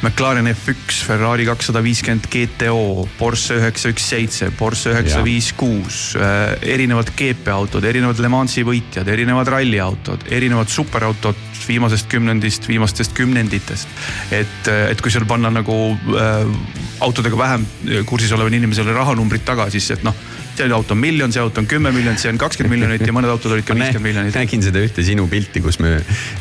McLaren 0.00 0.48
F1, 0.48 1.02
Ferrari 1.04 1.44
kakssada 1.44 1.82
viiskümmend 1.84 2.24
GTO, 2.32 3.04
Porsche 3.18 3.58
üheksa 3.60 3.90
üks 3.92 4.06
seitse, 4.08 4.48
Porsche 4.56 4.94
üheksa 4.94 5.20
viis 5.26 5.50
kuus, 5.52 6.14
äh, 6.16 6.54
erinevad 6.72 7.12
GP-autod, 7.18 7.84
erinevad 7.84 8.22
Le 8.22 8.30
Mansi 8.32 8.64
võitjad, 8.64 9.08
erinevad 9.12 9.50
ralliautod, 9.52 10.24
erinevad 10.32 10.72
superautod 10.72 11.48
viimasest 11.66 12.08
kümnendist, 12.10 12.64
viimastest 12.66 13.12
kümnenditest. 13.14 13.88
et, 14.32 14.68
et 14.90 15.00
kui 15.04 15.12
seal 15.12 15.28
panna 15.28 15.52
nagu 15.52 15.76
äh, 16.16 16.48
autodega 17.04 17.36
vähem 17.38 17.66
kursis 18.08 18.32
olevale 18.32 18.56
inimesele 18.56 18.96
rahanumbrid 18.96 19.44
taga, 19.44 19.68
siis 19.70 19.90
et 19.92 20.06
noh 20.06 20.16
see 20.60 20.74
auto 20.74 20.94
on 20.94 21.00
miljon, 21.00 21.32
see 21.32 21.40
auto 21.40 21.60
on 21.62 21.68
kümme 21.68 21.92
miljonit, 21.94 22.20
see 22.20 22.30
on 22.32 22.38
kakskümmend 22.40 22.74
miljonit 22.74 23.04
ja 23.06 23.14
mõned 23.14 23.32
autod 23.32 23.54
olid 23.56 23.66
ka 23.66 23.76
viiskümmend 23.76 24.06
miljonit. 24.06 24.36
nägin 24.36 24.64
seda 24.64 24.82
ühte 24.84 25.04
sinu 25.06 25.26
pilti, 25.30 25.62
kus 25.64 25.80
me 25.82 25.96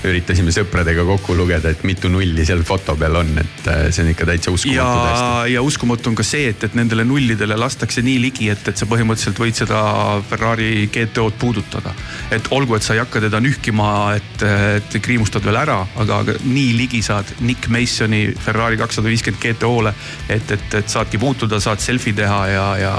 üritasime 0.08 0.54
sõpradega 0.56 1.06
kokku 1.08 1.36
lugeda, 1.38 1.72
et 1.72 1.84
mitu 1.88 2.12
nulli 2.12 2.46
seal 2.48 2.64
foto 2.68 2.96
peal 3.00 3.20
on, 3.22 3.32
et 3.42 3.70
äh, 3.72 3.86
see 3.96 4.04
on 4.04 4.12
ikka 4.14 4.28
täitsa 4.30 4.54
uskumatu 4.56 5.04
tõesti. 5.06 5.54
ja 5.54 5.64
uskumatu 5.66 6.12
on 6.12 6.18
ka 6.20 6.26
see, 6.28 6.50
et, 6.54 6.66
et 6.68 6.78
nendele 6.78 7.06
nullidele 7.08 7.58
lastakse 7.60 8.04
nii 8.06 8.18
ligi, 8.26 8.50
et, 8.54 8.68
et 8.72 8.82
sa 8.82 8.88
põhimõtteliselt 8.90 9.40
võid 9.40 9.60
seda 9.62 9.82
Ferrari 10.30 10.90
GTO-d 10.92 11.40
puudutada. 11.40 11.94
et 12.36 12.52
olgu, 12.56 12.76
et 12.76 12.86
sa 12.86 12.98
ei 12.98 13.04
hakka 13.04 13.24
teda 13.28 13.42
nühkima, 13.44 13.90
et, 14.20 14.46
et 14.80 15.00
kriimustad 15.04 15.46
veel 15.46 15.62
ära, 15.62 15.80
aga, 16.04 16.22
aga 16.26 16.38
nii 16.44 16.76
ligi 16.78 17.04
saad 17.06 17.38
Nick 17.46 17.70
Masoni 17.72 18.26
Ferrari 18.40 18.80
kakssada 18.80 19.12
viiskümmend 19.12 19.42
GTO-le, 19.44 19.96
et, 20.28 20.52
et, 20.52 20.80
et 20.82 20.92
saadki 20.92 21.22
puutuda, 21.22 21.62
saad 21.64 21.82
selfie 21.84 22.16
teha 22.18 22.42
ja, 22.52 22.68
ja 22.80 22.94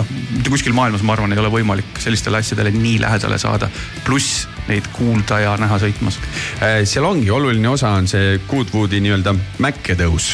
noh 0.00 0.16
mitte 0.46 0.60
kuskil 0.60 0.76
maailmas, 0.78 1.02
ma 1.02 1.16
arvan, 1.16 1.32
ei 1.34 1.40
ole 1.42 1.50
võimalik 1.50 1.98
sellistele 1.98 2.38
asjadele 2.38 2.70
nii 2.70 3.00
lähedale 3.02 3.38
saada. 3.38 3.66
pluss 4.06 4.46
neid 4.68 4.86
kuulda 4.94 5.40
ja 5.42 5.56
näha 5.58 5.78
sõitmas. 5.82 6.20
Äh, 6.62 6.84
seal 6.86 7.06
ongi 7.06 7.30
oluline 7.34 7.68
osa 7.68 7.90
on 7.98 8.06
see 8.06 8.38
Goodwoodi 8.46 9.00
nii-öelda 9.02 9.34
mäkketõus 9.58 10.28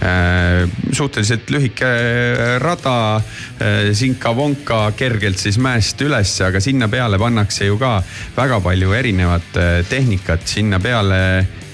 äh, 0.00 0.64
suhteliselt 0.92 1.50
lühike 1.52 1.90
rada, 2.64 3.16
äh, 3.60 3.92
sinka-vonka 3.92 4.86
kergelt 4.96 5.36
siis 5.36 5.60
mäest 5.60 6.00
üles, 6.00 6.32
aga 6.48 6.64
sinna 6.64 6.88
peale 6.88 7.20
pannakse 7.20 7.68
ju 7.68 7.76
ka 7.76 7.98
väga 8.36 8.62
palju 8.64 8.96
erinevat 8.96 9.60
tehnikat 9.90 10.48
sinna 10.48 10.80
peale, 10.80 11.20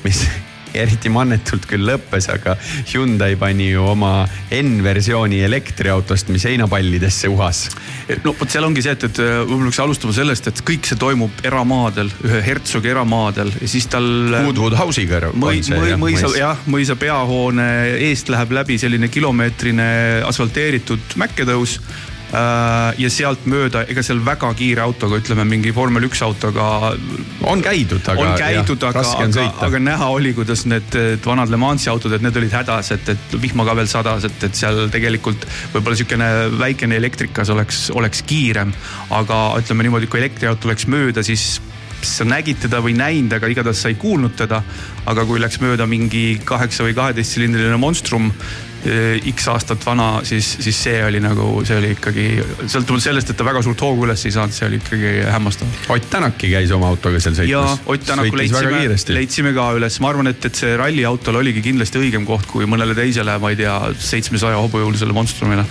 mis 0.03 0.26
eriti 0.85 1.12
mannetult 1.12 1.68
küll 1.70 1.87
lõppes, 1.89 2.29
aga 2.33 2.57
Hyundai 2.91 3.35
pani 3.41 3.70
ju 3.70 3.85
oma 3.93 4.25
N-versiooni 4.55 5.43
elektriautost, 5.47 6.31
mis 6.35 6.47
heinapallidesse 6.49 7.31
uhas. 7.33 7.66
no 8.25 8.35
vot, 8.39 8.51
seal 8.51 8.66
ongi 8.66 8.85
see, 8.85 8.95
et, 8.97 9.09
et 9.09 9.20
äh, 9.22 9.37
võib-olla 9.43 9.70
peaks 9.70 9.83
alustama 9.85 10.16
sellest, 10.16 10.51
et 10.51 10.64
kõik 10.66 10.89
see 10.89 11.01
toimub 11.01 11.45
eramaadel, 11.47 12.12
ühe 12.27 12.43
hertsogi 12.45 12.93
eramaadel 12.93 13.53
ja 13.61 13.70
siis 13.70 13.89
tal. 13.93 14.09
Äh, 14.33 14.49
Woodwood 14.49 14.79
House'iga 14.79 15.31
mõi, 15.33 15.61
on 15.61 15.68
see 15.68 15.79
mõi, 15.79 15.93
jah? 15.93 16.01
mõisa, 16.01 16.33
jah, 16.39 16.64
mõisa 16.70 16.99
peahoone 16.99 17.68
eest 18.09 18.33
läheb 18.33 18.55
läbi 18.57 18.81
selline 18.81 19.11
kilomeetrine 19.12 19.87
asfalteeritud 20.27 21.16
mäkketõus 21.20 21.79
Äh, 21.79 22.13
ja 22.35 23.11
sealt 23.12 23.45
mööda, 23.51 23.85
ega 23.91 24.03
seal 24.03 24.18
väga 24.24 24.49
kiire 24.59 24.82
autoga, 24.85 25.20
ütleme 25.22 25.45
mingi 25.49 25.70
vormel 25.74 26.09
üks 26.09 26.22
autoga. 26.26 26.95
on 27.47 27.62
käidud, 27.62 28.03
aga. 28.03 28.20
on 28.24 28.39
käidud, 28.39 28.87
aga, 28.89 29.05
aga, 29.24 29.45
aga 29.68 29.82
näha 29.82 30.09
oli, 30.16 30.32
kuidas 30.35 30.64
need 30.70 30.97
vanad 31.24 31.53
Le 31.53 31.61
Mansi 31.61 31.91
autod, 31.93 32.16
et 32.16 32.24
need 32.24 32.37
olid 32.41 32.57
hädas, 32.57 32.91
et, 32.97 33.12
et 33.14 33.37
vihma 33.41 33.66
ka 33.68 33.76
veel 33.78 33.91
sadas, 33.91 34.26
et, 34.26 34.49
et 34.49 34.59
seal 34.59 34.89
tegelikult 34.95 35.47
võib-olla 35.74 36.01
sihukene 36.01 36.32
väikene 36.59 36.99
elektrikas 36.99 37.53
oleks, 37.55 37.87
oleks 37.95 38.24
kiirem. 38.26 38.74
aga 39.14 39.45
ütleme 39.61 39.87
niimoodi, 39.87 40.11
kui 40.11 40.22
elektriauto 40.24 40.72
läks 40.72 40.89
mööda, 40.91 41.22
siis 41.22 41.61
sa 42.05 42.26
nägid 42.28 42.61
teda 42.64 42.82
või 42.85 42.97
näinud, 42.99 43.32
aga 43.37 43.49
igatahes 43.49 43.80
sa 43.85 43.93
ei 43.93 43.99
kuulnud 44.01 44.37
teda. 44.37 44.62
aga 45.07 45.24
kui 45.28 45.41
läks 45.41 45.61
mööda 45.61 45.87
mingi 45.87 46.41
kaheksa 46.45 46.85
või 46.87 46.95
kaheteistsilindriline 46.97 47.76
monstrum 47.80 48.32
X 49.30 49.49
aastat 49.53 49.85
vana, 49.87 50.20
siis, 50.26 50.47
siis 50.64 50.78
see 50.87 50.99
oli 51.05 51.20
nagu, 51.22 51.47
see 51.66 51.78
oli 51.80 51.93
ikkagi 51.95 52.26
sõltumata 52.70 53.09
sellest, 53.09 53.30
et 53.32 53.39
ta 53.39 53.47
väga 53.47 53.62
suurt 53.64 53.80
hoogu 53.85 54.05
üles 54.09 54.24
ei 54.28 54.35
saanud, 54.35 54.55
see 54.55 54.66
oli 54.68 54.80
ikkagi 54.82 55.12
hämmastav. 55.32 55.70
Ott 55.95 56.09
Tänakki 56.12 56.51
käis 56.53 56.72
oma 56.74 56.91
autoga 56.93 57.20
seal 57.22 57.37
sõitmas. 57.39 57.51
ja 57.51 57.91
Ott 57.91 58.05
Tänaku 58.07 58.39
leidsime, 58.39 58.82
leidsime 59.16 59.55
ka 59.57 59.70
üles, 59.78 59.99
ma 60.05 60.11
arvan, 60.12 60.30
et, 60.30 60.45
et 60.45 60.61
see 60.61 60.74
ralliautol 60.80 61.41
oligi 61.41 61.64
kindlasti 61.64 62.03
õigem 62.03 62.26
koht 62.28 62.49
kui 62.51 62.68
mõnele 62.70 62.97
teisele, 62.99 63.39
ma 63.43 63.53
ei 63.55 63.59
tea, 63.61 63.74
seitsmesaja 63.99 64.61
hobujõulisele 64.66 65.16
monstrumile. 65.16 65.64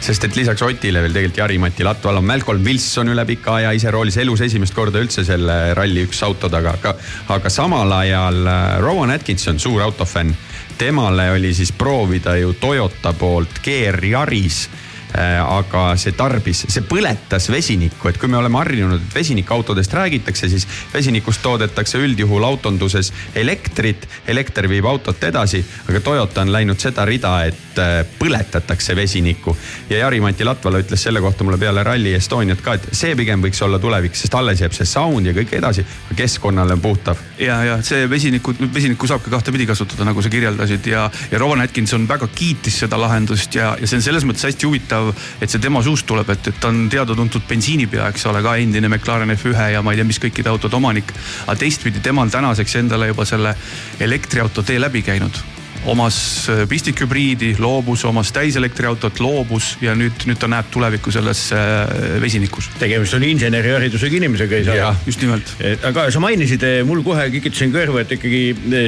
sest 0.00 0.24
et 0.28 0.36
lisaks 0.38 0.62
Otile 0.66 1.02
veel 1.02 1.16
tegelikult 1.16 1.42
Jari-Mati 1.42 1.86
Latval 1.86 2.20
on 2.20 2.28
Malcolm 2.28 2.64
Wilson 2.64 3.12
üle 3.12 3.24
pika 3.28 3.56
aja 3.58 3.72
ise 3.76 3.90
roolis 3.90 4.16
elus 4.22 4.40
esimest 4.46 4.74
korda 4.74 5.02
üldse 5.02 5.24
selle 5.26 5.74
ralli 5.74 6.06
üks 6.06 6.22
auto 6.26 6.48
taga, 6.52 6.76
aga, 6.78 6.94
aga 7.34 7.52
samal 7.52 7.92
ajal 8.00 8.46
äh, 8.46 8.78
Rowan 8.84 9.10
Atkinson, 9.16 9.58
suur 9.60 9.82
autofänn 9.84 10.34
temale 10.80 11.30
oli 11.30 11.54
siis 11.54 11.72
proovida 11.72 12.36
ju 12.36 12.52
Toyota 12.52 13.12
poolt 13.12 13.58
GR 13.64 14.04
Yaris 14.04 14.70
aga 15.16 15.96
see 15.98 16.14
tarbis, 16.16 16.64
see 16.70 16.84
põletas 16.86 17.48
vesinikku, 17.50 18.10
et 18.10 18.18
kui 18.20 18.30
me 18.30 18.38
oleme 18.38 18.60
harjunud, 18.60 19.00
et 19.00 19.14
vesinikautodest 19.14 19.94
räägitakse, 19.94 20.48
siis 20.48 20.66
vesinikust 20.94 21.42
toodetakse 21.42 21.98
üldjuhul 21.98 22.44
autonduses 22.44 23.12
elektrit. 23.34 24.08
elekter 24.28 24.68
viib 24.68 24.86
autot 24.86 25.22
edasi, 25.24 25.64
aga 25.88 26.00
Toyota 26.00 26.42
on 26.42 26.52
läinud 26.52 26.78
seda 26.80 27.04
rida, 27.04 27.32
et 27.44 27.78
äh, 27.78 28.04
põletatakse 28.18 28.96
vesinikku. 28.96 29.56
ja 29.90 29.98
Jari-Mati 29.98 30.44
Latvala 30.44 30.78
ütles 30.78 31.02
selle 31.02 31.20
kohta 31.20 31.44
mulle 31.44 31.58
peale 31.58 31.82
Rally 31.82 32.14
Estoniat 32.14 32.60
ka, 32.60 32.74
et 32.74 32.88
see 32.92 33.16
pigem 33.16 33.42
võiks 33.42 33.62
olla 33.64 33.78
tulevik, 33.78 34.16
sest 34.16 34.34
alles 34.34 34.60
jääb 34.60 34.74
see 34.76 34.86
sound 34.86 35.26
ja 35.26 35.34
kõik 35.36 35.54
edasi, 35.58 35.84
keskkonnale 36.16 36.76
on 36.78 36.80
puhtav. 36.80 37.18
ja, 37.38 37.62
ja 37.64 37.78
see 37.82 38.10
vesinikku, 38.10 38.54
vesinikku 38.74 39.06
saab 39.10 39.24
ka 39.24 39.30
kahtepidi 39.30 39.66
kasutada, 39.66 40.04
nagu 40.04 40.22
sa 40.22 40.32
kirjeldasid 40.32 40.86
ja, 40.86 41.10
ja 41.30 41.38
Rowan 41.38 41.60
Atkinson 41.60 42.08
väga 42.08 42.28
kiitis 42.34 42.78
seda 42.84 43.00
lahendust 43.00 43.54
ja, 43.54 43.74
ja 43.80 43.86
see 43.86 44.00
on 44.00 44.06
selles 44.06 44.26
mõttes 44.28 44.46
hästi 44.48 44.68
huvitav 44.68 44.99
huvitav, 45.00 45.14
et 45.40 45.50
see 45.50 45.62
tema 45.62 45.82
suust 45.84 46.06
tuleb, 46.08 46.28
et, 46.30 46.50
et 46.50 46.60
ta 46.60 46.70
on 46.70 46.88
teada-tuntud 46.92 47.46
bensiinipea, 47.48 48.08
eks 48.10 48.26
ole, 48.30 48.42
ka 48.44 48.56
endine 48.60 48.88
McLaren 48.88 49.36
F1 49.36 49.70
ja 49.74 49.82
ma 49.82 49.94
ei 49.94 50.00
tea, 50.00 50.08
mis 50.08 50.20
kõikide 50.22 50.52
autode 50.52 50.76
omanik. 50.76 51.14
aga 51.46 51.58
teistpidi, 51.60 52.00
tema 52.00 52.22
on 52.22 52.30
tänaseks 52.30 52.76
endale 52.82 53.10
juba 53.10 53.24
selle 53.28 53.54
elektriauto 54.00 54.62
tee 54.62 54.80
läbi 54.80 55.02
käinud 55.02 55.42
omas 55.84 56.48
äh, 56.48 56.68
pistikhübriidi, 56.68 57.54
loobus 57.58 58.04
omas 58.04 58.32
täiselektriautot, 58.36 59.20
loobus 59.20 59.76
ja 59.80 59.94
nüüd, 59.96 60.26
nüüd 60.28 60.38
ta 60.40 60.48
näeb 60.50 60.68
tulevikku 60.72 61.12
selles 61.14 61.46
äh, 61.56 62.20
vesinikus. 62.20 62.68
tegemist 62.78 63.16
on 63.16 63.24
inseneriharidusega 63.24 64.18
inimesega, 64.20 64.56
ei 64.56 64.66
saa. 64.68 64.92
just 65.06 65.22
nimelt. 65.24 65.54
aga 65.88 66.10
sa 66.12 66.20
mainisid, 66.20 66.62
eh, 66.62 66.82
mul 66.86 67.02
kohe 67.06 67.30
kikitasin 67.32 67.72
kõrvu, 67.72 68.00
et 68.02 68.12
ikkagi 68.18 68.42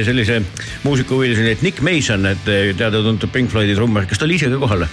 sellise 0.05 0.41
muusikahuvilisena, 0.83 1.55
et 1.57 1.65
Nick 1.65 1.81
Mason, 1.81 2.29
et 2.29 2.45
teada-tuntud 2.77 3.31
Pink 3.33 3.51
Floydi 3.51 3.75
trummar, 3.77 4.05
kas 4.09 4.21
ta 4.21 4.29
oli 4.29 4.37
ise 4.37 4.51
ka 4.53 4.61
kohal? 4.61 4.85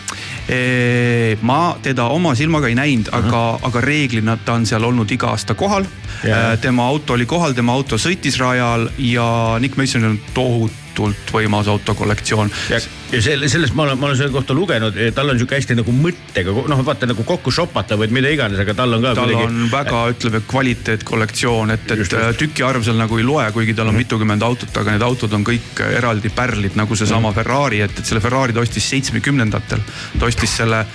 Ma 1.47 1.77
teda 1.83 2.09
oma 2.11 2.33
silmaga 2.35 2.67
ei 2.71 2.75
näinud, 2.75 3.11
aga, 3.15 3.43
aga 3.69 3.83
reeglina 3.85 4.35
ta 4.45 4.57
on 4.59 4.67
seal 4.67 4.85
olnud 4.89 5.11
iga 5.15 5.31
aasta 5.31 5.55
kohal. 5.55 5.87
tema 6.61 6.87
auto 6.91 7.15
oli 7.15 7.27
kohal, 7.27 7.55
tema 7.55 7.73
auto 7.73 7.99
sõitis 8.01 8.39
rajal 8.41 8.89
ja 8.99 9.59
Nick 9.63 9.79
Masonil 9.79 10.15
on 10.15 10.21
tohutu 10.35 10.80
tohutult 10.95 11.33
võimas 11.35 11.69
autokollektsioon. 11.71 12.51
ja, 12.71 12.79
ja 13.13 13.23
selle, 13.23 13.49
sellest 13.49 13.75
ma 13.75 13.85
olen, 13.87 13.99
ma 13.99 14.09
olen 14.09 14.19
selle 14.19 14.33
kohta 14.35 14.55
lugenud, 14.57 14.97
tal 15.15 15.33
on 15.33 15.39
sihuke 15.39 15.59
hästi 15.59 15.77
nagu 15.79 15.95
mõttega, 15.95 16.55
noh 16.73 16.83
vaata 16.87 17.09
nagu 17.11 17.25
kokku 17.27 17.53
shopata 17.55 17.99
või 18.01 18.11
mida 18.15 18.33
iganes, 18.33 18.61
aga 18.63 18.75
tal 18.79 18.97
on 18.97 19.05
ka. 19.05 19.15
tal 19.19 19.31
kuidagi... 19.31 19.47
on 19.49 19.71
väga, 19.73 20.03
ütleme 20.15 20.43
kvaliteetkollektsioon, 20.51 21.75
et, 21.77 21.95
et 21.97 22.19
tükiarv 22.41 22.85
seal 22.87 23.01
nagu 23.01 23.21
ei 23.21 23.27
loe, 23.27 23.47
kuigi 23.55 23.75
tal 23.75 23.89
on 23.89 23.95
mm 23.95 24.01
-hmm. 24.01 24.07
mitukümmend 24.07 24.47
autot, 24.47 24.83
aga 24.83 24.97
need 24.97 25.07
autod 25.07 25.39
on 25.39 25.47
kõik 25.47 25.85
eraldi 25.91 26.33
pärlid 26.35 26.77
nagu 26.81 26.97
seesama 26.97 27.29
mm 27.29 27.33
-hmm. 27.33 27.41
Ferrari, 27.41 27.81
et, 27.87 27.99
et 27.99 28.07
selle 28.07 28.21
Ferrari 28.21 28.53
ta 28.53 28.61
ostis 28.61 28.91
seitsmekümnendatel. 28.91 29.81
ta 30.19 30.27
ostis 30.27 30.57
selle 30.57 30.87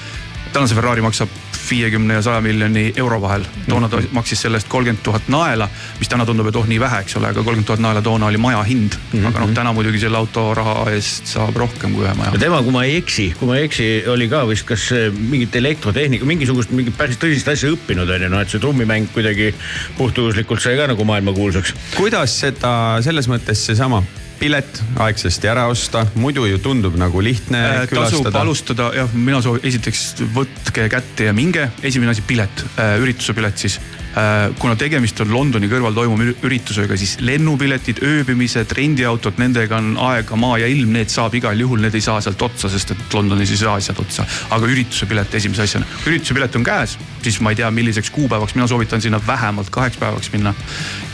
täna 0.53 0.67
see 0.67 0.75
Ferrari 0.75 1.01
maksab 1.01 1.29
viiekümne 1.69 2.13
ja 2.19 2.21
saja 2.25 2.41
miljoni 2.41 2.93
euro 2.95 3.21
vahel. 3.21 3.45
toona 3.69 3.89
ta 3.89 4.01
maksis 4.11 4.41
selle 4.41 4.59
eest 4.59 4.69
kolmkümmend 4.71 5.03
tuhat 5.03 5.29
naela, 5.31 5.69
mis 5.99 6.09
täna 6.09 6.25
tundub, 6.25 6.47
et 6.49 6.55
oh 6.55 6.67
nii 6.67 6.79
vähe, 6.79 7.01
eks 7.05 7.17
ole, 7.19 7.31
aga 7.33 7.43
kolmkümmend 7.43 7.69
tuhat 7.69 7.83
naela 7.83 8.01
toona 8.05 8.29
oli 8.31 8.41
maja 8.41 8.63
hind 8.63 8.97
mm. 8.97 9.19
-hmm. 9.19 9.27
aga 9.27 9.45
noh, 9.45 9.53
täna 9.57 9.73
muidugi 9.73 9.99
selle 9.99 10.17
auto 10.17 10.53
raha 10.53 10.89
eest 10.91 11.31
saab 11.33 11.55
rohkem 11.55 11.93
kui 11.93 12.05
ühe 12.05 12.13
maja. 12.17 12.33
tema, 12.39 12.61
kui 12.63 12.71
ma 12.71 12.83
ei 12.83 12.97
eksi, 12.97 13.29
kui 13.39 13.47
ma 13.47 13.57
ei 13.57 13.69
eksi, 13.69 13.87
oli 14.07 14.29
ka 14.29 14.47
vist 14.47 14.65
kas 14.65 14.89
mingit 15.17 15.55
elektrotehnika, 15.55 16.25
mingisugust 16.25 16.71
mingit 16.71 16.97
päris 16.97 17.17
tõsist 17.21 17.51
asja 17.51 17.71
õppinud 17.71 18.09
on 18.09 18.27
ju, 18.27 18.29
noh 18.29 18.43
et 18.43 18.49
see 18.49 18.59
trummimäng 18.59 19.09
kuidagi 19.13 19.53
puhtjuhuslikult 19.97 20.61
sai 20.61 20.77
ka 20.77 20.87
nagu 20.93 21.05
maailmakuulsaks. 21.05 21.73
kuidas 21.95 22.39
seda 22.45 22.75
selles 23.01 23.29
mõttes 23.31 23.65
seesama 23.71 24.03
pilet 24.39 24.81
aegsasti 25.05 25.49
ära 25.51 25.67
osta, 25.71 26.05
muidu 26.19 26.45
ju 26.49 26.59
tundub 26.63 26.97
nagu 26.99 27.23
lihtne 27.23 27.61
äh, 27.61 27.83
külastada. 27.89 28.29
tasub 28.29 28.41
alustada, 28.41 28.89
jah, 28.95 29.13
mina 29.15 29.41
soovin, 29.45 29.65
esiteks 29.67 30.07
võtke 30.35 30.89
kätte 30.91 31.29
ja 31.29 31.35
minge, 31.35 31.69
esimene 31.83 32.15
asi 32.15 32.25
pilet 32.25 32.65
äh,, 32.75 32.97
ürituse 33.03 33.35
pilet 33.37 33.65
siis 33.65 33.79
Äh, 34.15 34.53
kuna 34.59 34.77
tegemist 34.79 35.19
on 35.19 35.33
Londoni 35.35 35.67
kõrval 35.67 35.91
toimuva 35.91 36.29
üritusega, 36.47 36.95
siis 36.95 37.17
lennupiletid, 37.19 37.99
ööbimised, 38.07 38.71
rendiautod, 38.77 39.35
nendega 39.41 39.75
on 39.81 39.97
aega, 40.07 40.37
maa 40.39 40.61
ja 40.61 40.69
ilm, 40.71 40.93
need 40.95 41.11
saab 41.11 41.35
igal 41.35 41.59
juhul, 41.59 41.81
need 41.83 41.97
ei 41.99 42.03
saa 42.05 42.21
sealt 42.23 42.39
otsa, 42.47 42.71
sest 42.71 42.93
et 42.95 43.17
Londonis 43.17 43.51
ei 43.51 43.59
saa 43.59 43.73
asjad 43.75 43.99
otsa. 43.99 44.23
aga 44.55 44.69
ürituse 44.71 45.09
pilet 45.09 45.35
esimese 45.35 45.65
asjana, 45.67 45.89
ürituse 46.07 46.37
pilet 46.37 46.55
on 46.55 46.63
käes, 46.63 46.95
siis 47.25 47.41
ma 47.43 47.51
ei 47.51 47.59
tea, 47.59 47.67
milliseks 47.75 48.13
kuupäevaks, 48.15 48.55
mina 48.55 48.69
soovitan 48.71 49.03
sinna 49.03 49.19
vähemalt 49.27 49.67
kaheks 49.69 49.99
päevaks 49.99 50.31
minna. 50.31 50.55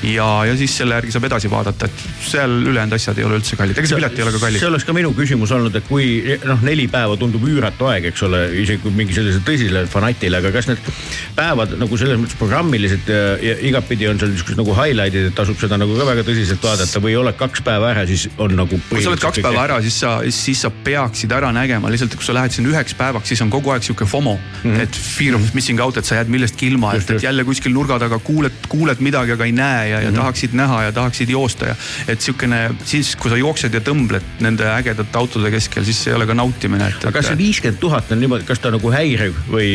Ja, 0.03 0.27
ja 0.47 0.55
siis 0.57 0.73
selle 0.77 0.95
järgi 0.97 1.13
saab 1.13 1.27
edasi 1.29 1.49
vaadata, 1.51 1.87
et 1.87 2.05
seal 2.25 2.53
ülejäänud 2.71 2.95
asjad 2.97 3.19
ei 3.21 3.25
ole 3.27 3.37
üldse 3.39 3.57
kallid, 3.59 3.77
ega 3.77 3.89
see 3.89 3.99
pilet 3.99 4.17
ei 4.17 4.25
ole 4.25 4.33
ka 4.33 4.41
kallis. 4.41 4.63
see 4.63 4.69
oleks 4.71 4.85
ka 4.87 4.95
minu 4.97 5.11
küsimus 5.17 5.53
olnud, 5.55 5.75
et 5.77 5.87
kui 5.87 6.37
noh, 6.47 6.63
neli 6.65 6.87
päeva 6.91 7.17
tundub 7.21 7.45
üüratu 7.47 7.89
aeg, 7.91 8.07
eks 8.11 8.25
ole, 8.25 8.41
isegi 8.63 8.81
kui 8.85 8.93
mingi 8.95 9.15
sellisele 9.17 9.45
tõsisele 9.45 9.83
fanatile, 9.91 10.41
aga 10.41 10.53
kas 10.55 10.69
need 10.71 10.89
päevad 11.37 11.75
nagu 11.81 11.99
selles 12.01 12.19
mõttes 12.21 12.39
programmilised 12.39 13.11
ja, 13.11 13.21
ja 13.41 13.57
igatpidi 13.69 14.09
on 14.09 14.21
seal 14.21 14.33
niisugused 14.33 14.61
nagu 14.61 14.75
highlight'id, 14.77 15.29
et 15.29 15.37
tasub 15.37 15.59
seda 15.61 15.77
nagu 15.81 15.97
ka 15.99 16.07
väga 16.09 16.25
tõsiselt 16.27 16.65
vaadata 16.65 17.03
või 17.03 17.15
oled 17.21 17.37
kaks 17.37 17.65
päeva 17.65 17.91
ära, 17.93 18.07
siis 18.09 18.27
on 18.41 18.57
nagu. 18.57 18.81
kui 18.89 19.05
sa 19.05 19.13
oled 19.13 19.21
kaks 19.21 19.43
päeva 19.45 19.65
ära, 19.67 19.79
siis 19.85 20.01
sa, 20.01 20.17
siis 20.33 20.65
sa 20.65 20.73
peaksid 20.73 21.33
ära 21.37 21.53
nägema, 21.55 21.93
lihtsalt 21.93 22.17
kui 22.17 22.25
sa 22.25 22.35
lähed 22.37 22.57
sinna 22.57 22.73
üheks 22.73 22.97
päevaks, 22.97 23.29
siis 23.29 23.45
on 23.45 23.53
kogu 23.53 23.75
aeg 23.75 23.85
sihuke 23.85 24.09
FOMO 24.09 24.37
mm. 24.37 24.65
-hmm. 24.65 24.81
et 24.81 24.97
fear 24.97 25.37
of 25.37 25.53
missing 25.53 25.81
out, 25.83 25.97
et 25.97 26.09
sa 26.09 26.17
jääd 26.17 26.33
millestki 26.33 26.71
ilma, 26.73 26.95
et, 26.97 27.09
et 27.09 27.23
jälle 27.23 27.45
kuskil 27.45 27.73
nurga 27.75 27.99
taga 28.01 28.19
kuuled, 28.19 28.65
kuuled 28.71 29.03
midagi, 29.03 29.37
aga 29.37 29.45
ei 29.45 29.55
näe 29.55 29.90
ja, 29.91 29.99
ja 29.99 30.09
mm 30.09 30.15
-hmm. 30.15 30.19
tahaksid 30.21 30.55
näha 30.57 30.83
ja 30.87 30.91
tahaksid 30.95 31.29
joosta 31.29 31.71
ja. 31.71 31.75
et 32.07 32.21
sihukene 32.21 32.61
siis, 32.85 33.15
kui 33.15 33.31
sa 33.31 33.37
jooksed 33.37 33.73
ja 33.73 33.81
tõmbled 33.83 34.41
nende 34.43 34.67
ägedate 34.71 35.17
autode 35.17 35.51
keskel, 35.51 35.85
siis 35.85 36.01
ei 36.07 36.13
ole 36.17 36.27
ka 36.27 36.33
nautimine. 36.37 36.89
aga 36.91 37.11
kas 37.11 37.31
see 37.31 37.37
viiskümmend 37.37 37.79
tuhat 37.79 38.11
on 38.11 38.19
niimoodi, 38.19 38.47
kas 38.47 38.59
ta 38.59 38.71
nagu 38.73 38.91
häiriv 38.91 39.37
või 39.51 39.69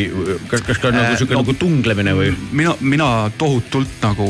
kas, 0.47 0.61
kas 0.67 0.81
ka 0.83 0.91
äh, 0.91 0.97
nagu 0.99 1.17
sihuke 1.17 1.37
no, 1.37 1.43
nagu 1.43 1.57
tunglemine 1.59 2.15
või? 2.17 2.31
mina, 2.51 2.75
mina 2.81 3.09
tohutult 3.37 3.99
nagu, 4.03 4.27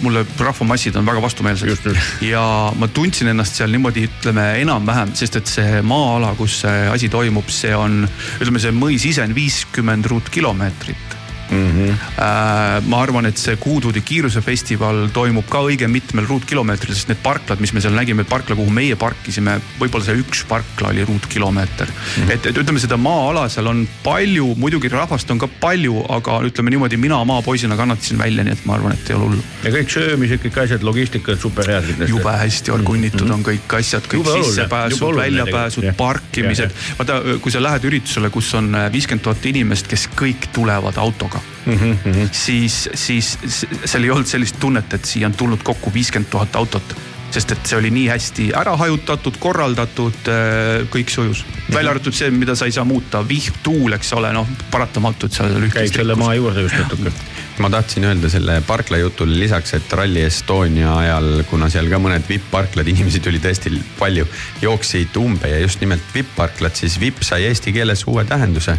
mulle 0.00 0.24
rahvamassid 0.38 0.96
on 0.96 1.06
väga 1.06 1.22
vastumeelsed. 1.22 1.90
ja 2.26 2.44
ma 2.78 2.88
tundsin 2.88 3.32
ennast 3.34 3.58
seal 3.60 3.70
niimoodi, 3.74 4.08
ütleme 4.08 4.48
enam-vähem, 4.62 5.14
sest 5.18 5.40
et 5.40 5.50
see 5.50 5.82
maa-ala, 5.82 6.34
kus 6.38 6.60
see 6.64 6.88
asi 6.92 7.08
toimub, 7.12 7.48
see 7.52 7.74
on, 7.76 8.02
ütleme, 8.40 8.62
see 8.62 8.74
mõis 8.74 9.06
ise 9.08 9.24
on 9.24 9.34
viiskümmend 9.36 10.08
ruutkilomeetrit 10.10 11.17
mm. 11.50 11.70
-hmm. 11.72 12.88
ma 12.88 13.02
arvan, 13.02 13.26
et 13.26 13.36
see 13.38 13.56
Kuutuudi 13.56 14.00
kiirusefestival 14.00 15.08
toimub 15.12 15.48
ka 15.50 15.62
õige 15.66 15.88
mitmel 15.88 16.26
ruutkilomeetril, 16.28 16.94
sest 16.94 17.12
need 17.12 17.20
parklad, 17.22 17.60
mis 17.60 17.72
me 17.72 17.82
seal 17.84 17.96
nägime, 17.96 18.24
parkla, 18.28 18.56
kuhu 18.58 18.70
meie 18.70 18.96
parkisime, 18.96 19.58
võib-olla 19.80 20.04
see 20.04 20.18
üks 20.22 20.44
parkla 20.48 20.92
oli 20.92 21.04
ruutkilomeeter 21.08 21.88
mm. 21.88 22.22
-hmm. 22.22 22.32
et, 22.34 22.46
et 22.46 22.62
ütleme, 22.62 22.80
seda 22.80 22.96
maa-ala 22.96 23.48
seal 23.52 23.66
on 23.66 23.84
palju, 24.04 24.54
muidugi 24.56 24.88
rahvast 24.92 25.30
on 25.30 25.38
ka 25.38 25.48
palju, 25.60 26.04
aga 26.08 26.40
ütleme 26.48 26.74
niimoodi, 26.74 26.96
mina 26.96 27.20
maapoisina 27.24 27.76
kannatasin 27.76 28.18
välja, 28.18 28.44
nii 28.44 28.56
et 28.58 28.66
ma 28.68 28.78
arvan, 28.78 28.92
et 28.92 29.10
ei 29.10 29.16
ole 29.16 29.28
hullu. 29.28 29.44
ja 29.64 29.74
kõik 29.74 29.92
söömised, 29.94 30.42
kõik 30.44 30.62
asjad, 30.64 30.82
logistika 30.82 31.32
on 31.32 31.38
super 31.38 31.72
head. 31.72 32.08
jube 32.08 32.32
hästi 32.32 32.70
organitud 32.70 33.26
mm 33.26 33.30
-hmm. 33.30 33.34
on 33.34 33.44
kõik 33.44 33.78
asjad, 33.78 34.06
kõik 34.06 34.22
jube 34.22 34.44
sissepääsud, 34.44 35.16
väljapääsud, 35.16 35.92
parkimised. 35.96 36.70
vaata, 36.98 37.22
kui 37.40 37.52
sa 37.52 37.62
lähed 37.62 37.84
üritusele, 37.84 38.30
kus 38.30 38.54
on 38.54 38.76
viiskümmend 38.92 39.22
tuhat 39.22 39.46
inimest, 39.46 39.86
kes 39.86 40.08
kõik 40.16 40.50
tulevad 40.52 40.96
autoga 40.96 41.37
autoga 41.38 41.84
mm. 41.84 41.98
-hmm. 42.04 42.28
siis, 42.32 42.88
siis 42.94 43.36
seal 43.84 44.04
ei 44.04 44.10
olnud 44.10 44.26
sellist 44.26 44.60
tunnet, 44.60 44.94
et 44.94 45.04
siia 45.04 45.26
on 45.26 45.34
tulnud 45.34 45.62
kokku 45.62 45.92
viiskümmend 45.94 46.30
tuhat 46.30 46.56
autot 46.56 46.96
sest 47.30 47.52
et 47.52 47.66
see 47.68 47.76
oli 47.76 47.90
nii 47.92 48.06
hästi 48.08 48.44
ära 48.56 48.72
hajutatud, 48.80 49.36
korraldatud, 49.40 50.30
äh, 50.32 50.86
kõik 50.88 51.10
sujus. 51.12 51.44
välja 51.72 51.90
arvatud 51.90 52.14
see, 52.16 52.30
mida 52.30 52.54
sa 52.56 52.64
ei 52.64 52.72
saa 52.72 52.84
muuta, 52.88 53.20
vihm, 53.28 53.58
tuul, 53.62 53.92
eks 53.92 54.12
ole, 54.16 54.30
noh 54.32 54.48
paratamatult 54.70 55.32
seal. 55.36 55.68
käid 55.72 55.92
selle 55.92 56.16
maa 56.16 56.34
juurde 56.34 56.64
just 56.64 56.78
natuke. 56.78 57.12
ma 57.62 57.70
tahtsin 57.70 58.04
öelda 58.08 58.30
selle 58.32 58.62
parkla 58.66 59.02
jutule 59.02 59.38
lisaks, 59.38 59.74
et 59.76 59.92
Rally 59.92 60.24
Estonia 60.24 60.96
ajal, 60.96 61.44
kuna 61.50 61.68
seal 61.68 61.92
ka 61.92 62.00
mõned 62.00 62.24
vipp-parklad, 62.28 62.88
inimesi 62.88 63.20
tuli 63.20 63.42
tõesti 63.44 63.76
palju, 63.98 64.24
jooksid 64.62 65.20
umbe 65.20 65.52
ja 65.52 65.60
just 65.60 65.84
nimelt 65.84 66.08
vipp-parklad, 66.14 66.80
siis 66.80 66.96
vipp 67.00 67.22
sai 67.22 67.44
eesti 67.50 67.76
keeles 67.76 68.06
uue 68.08 68.24
tähenduse. 68.24 68.78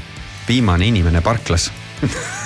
viimane 0.50 0.88
inimene 0.90 1.22
parklas 1.22 1.70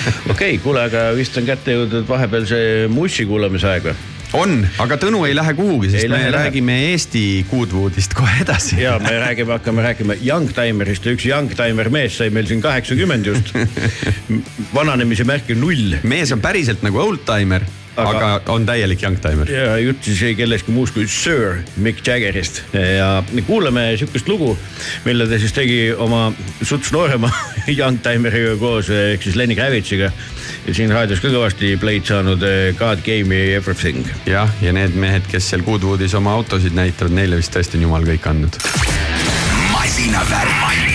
okei 0.32 0.32
okay,, 0.32 0.62
kuule, 0.62 0.86
aga 0.90 1.10
vist 1.16 1.36
on 1.40 1.48
kätte 1.48 1.76
jõudnud 1.76 2.08
vahepeal 2.08 2.48
see 2.48 2.88
Mussi 2.92 3.26
kuulamise 3.28 3.70
aeg 3.70 3.90
või? 3.90 3.98
on, 4.38 4.60
aga 4.82 4.98
Tõnu 5.00 5.24
ei 5.26 5.34
lähe 5.34 5.54
kuhugi, 5.58 5.90
sest 5.90 6.04
ei 6.04 6.10
me 6.10 6.20
lähe, 6.20 6.30
räägime 6.36 6.76
lähe. 6.76 6.92
Eesti 6.94 7.24
Goodwoodist 7.50 8.14
kohe 8.18 8.36
edasi. 8.44 8.78
ja 8.82 8.96
me 9.02 9.16
räägime, 9.22 9.56
hakkame 9.58 9.84
rääkima 9.88 10.16
Youngtimerist 10.20 11.06
ja 11.06 11.16
üks 11.16 11.26
Youngtimer 11.26 11.90
mees 11.92 12.18
sai 12.20 12.30
meil 12.34 12.48
siin 12.50 12.62
kaheksakümmend 12.62 13.32
just. 13.32 13.52
vananemise 14.78 15.26
märk 15.28 15.50
on 15.54 15.62
null. 15.64 16.00
mees 16.02 16.32
on 16.34 16.42
päriselt 16.44 16.84
nagu 16.86 17.02
oldtimer 17.02 17.66
aga, 17.96 18.34
aga 18.36 18.52
on 18.52 18.66
täielik 18.66 19.02
youngtimer. 19.02 19.50
ja 19.50 19.76
jutt 19.82 20.04
siis 20.06 20.22
ei 20.28 20.36
kellestki 20.38 20.72
muust 20.74 20.94
kui 20.94 21.06
Sir 21.10 21.60
Mick 21.76 22.06
Jaggerist 22.06 22.62
ja 22.74 23.22
kuulame 23.46 23.90
sihukest 23.96 24.28
lugu, 24.28 24.52
mille 25.04 25.26
ta 25.30 25.38
siis 25.40 25.54
tegi 25.56 25.80
oma 25.96 26.28
suts 26.62 26.92
noorema 26.94 27.30
youngtimeriga 27.80 28.56
koos 28.60 28.90
ehk 28.94 29.26
siis 29.26 29.38
Lenny 29.38 29.56
Kravitsiga. 29.58 30.12
ja 30.66 30.74
siin 30.76 30.92
raadios 30.94 31.22
ka 31.22 31.32
kõvasti 31.32 31.74
play'd 31.80 32.06
saanud 32.08 32.42
eh, 32.46 32.70
God 32.78 33.04
Gave 33.06 33.26
Me 33.28 33.42
Everything. 33.54 34.06
jah, 34.26 34.50
ja 34.62 34.74
need 34.76 34.94
mehed, 34.94 35.26
kes 35.30 35.50
seal 35.50 35.64
Goodwoodis 35.66 36.14
oma 36.14 36.34
autosid 36.38 36.76
näitavad, 36.76 37.14
neile 37.16 37.40
vist 37.40 37.54
tõesti 37.56 37.80
on 37.80 37.88
jumal 37.88 38.06
kõik 38.06 38.30
andnud. 38.30 38.60
masinavärk, 39.72 40.89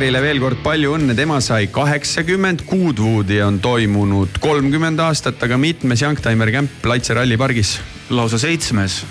Jaggerile 0.00 0.22
veel 0.24 0.38
kord 0.40 0.60
palju 0.64 0.94
õnne, 0.96 1.12
tema 1.12 1.42
sai 1.44 1.66
kaheksakümmend, 1.68 2.62
Goodwoodi 2.64 3.42
on 3.44 3.58
toimunud 3.60 4.40
kolmkümmend 4.40 5.04
aastat, 5.04 5.44
aga 5.44 5.60
mitmes 5.60 6.00
Youngtimer 6.00 6.48
Camp 6.56 6.88
Laitse 6.88 7.20
rallipargis? 7.20 7.76
Lausa 8.10 8.38
seitsmes 8.38 9.02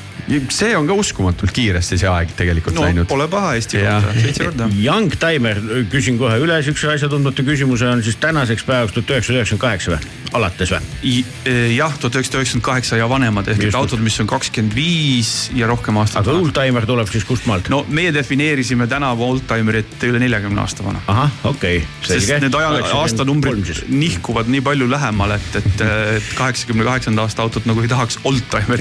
see 0.54 0.76
on 0.78 0.88
ka 0.88 0.96
uskumatult 0.98 1.52
kiiresti 1.56 1.98
see 2.00 2.10
aeg 2.10 2.34
tegelikult 2.38 2.78
no, 2.78 2.86
läinud. 2.86 3.08
Pole 3.10 3.28
paha 3.32 3.56
Eesti 3.58 3.82
kohta, 3.82 4.14
seitse 4.20 4.46
korda. 4.46 4.70
Young 4.88 5.16
Timer, 5.20 5.62
küsin 5.92 6.20
kohe 6.22 6.38
üle 6.44 6.60
siukse 6.66 6.92
asjatundmatu 6.94 7.46
küsimuse, 7.48 7.90
on 7.90 8.04
siis 8.06 8.20
tänaseks 8.22 8.66
päevaks 8.68 8.96
tuhat 8.96 9.16
üheksasada 9.16 9.42
üheksakümmend 9.42 9.66
kaheksa 9.66 9.96
või? 9.96 10.18
alates 10.40 10.74
või? 10.74 11.14
E, 11.50 11.54
jah, 11.74 11.96
tuhat 11.98 12.20
üheksasada 12.20 12.44
üheksakümmend 12.44 12.68
kaheksa 12.68 13.00
ja 13.00 13.10
vanemad 13.10 13.50
ehk 13.50 13.66
et 13.70 13.78
autod, 13.80 14.04
mis 14.06 14.20
on 14.22 14.30
kakskümmend 14.30 14.76
viis 14.78 15.32
ja 15.58 15.70
rohkem 15.70 15.98
aastat. 16.02 16.22
aga 16.22 16.38
oldtimer 16.38 16.86
tuleb 16.90 17.10
siis 17.10 17.26
kust 17.26 17.50
maalt? 17.50 17.72
no 17.74 17.82
meie 17.90 18.14
defineerisime 18.14 18.88
tänavu 18.92 19.26
oldtimerit 19.26 20.06
üle 20.06 20.22
neljakümne 20.22 20.62
aasta 20.62 20.86
vana. 20.86 21.02
ahah, 21.10 21.34
okei 21.50 21.82
okay.. 21.82 22.20
sest 22.20 22.36
need 22.46 22.60
aja, 22.60 22.86
aastanumbrid 23.00 23.74
nihkuvad 23.90 24.52
nii 24.52 24.62
palju 24.66 24.90
lähemale, 24.92 25.40
et, 25.40 25.60
et 25.64 26.30
kaheksakümne 26.38 26.86
kaheksanda 26.86 27.26
aasta 27.26 27.46
autot 27.46 27.66
nagu 27.70 27.82
ei 27.82 27.90
tahaks 27.90 28.20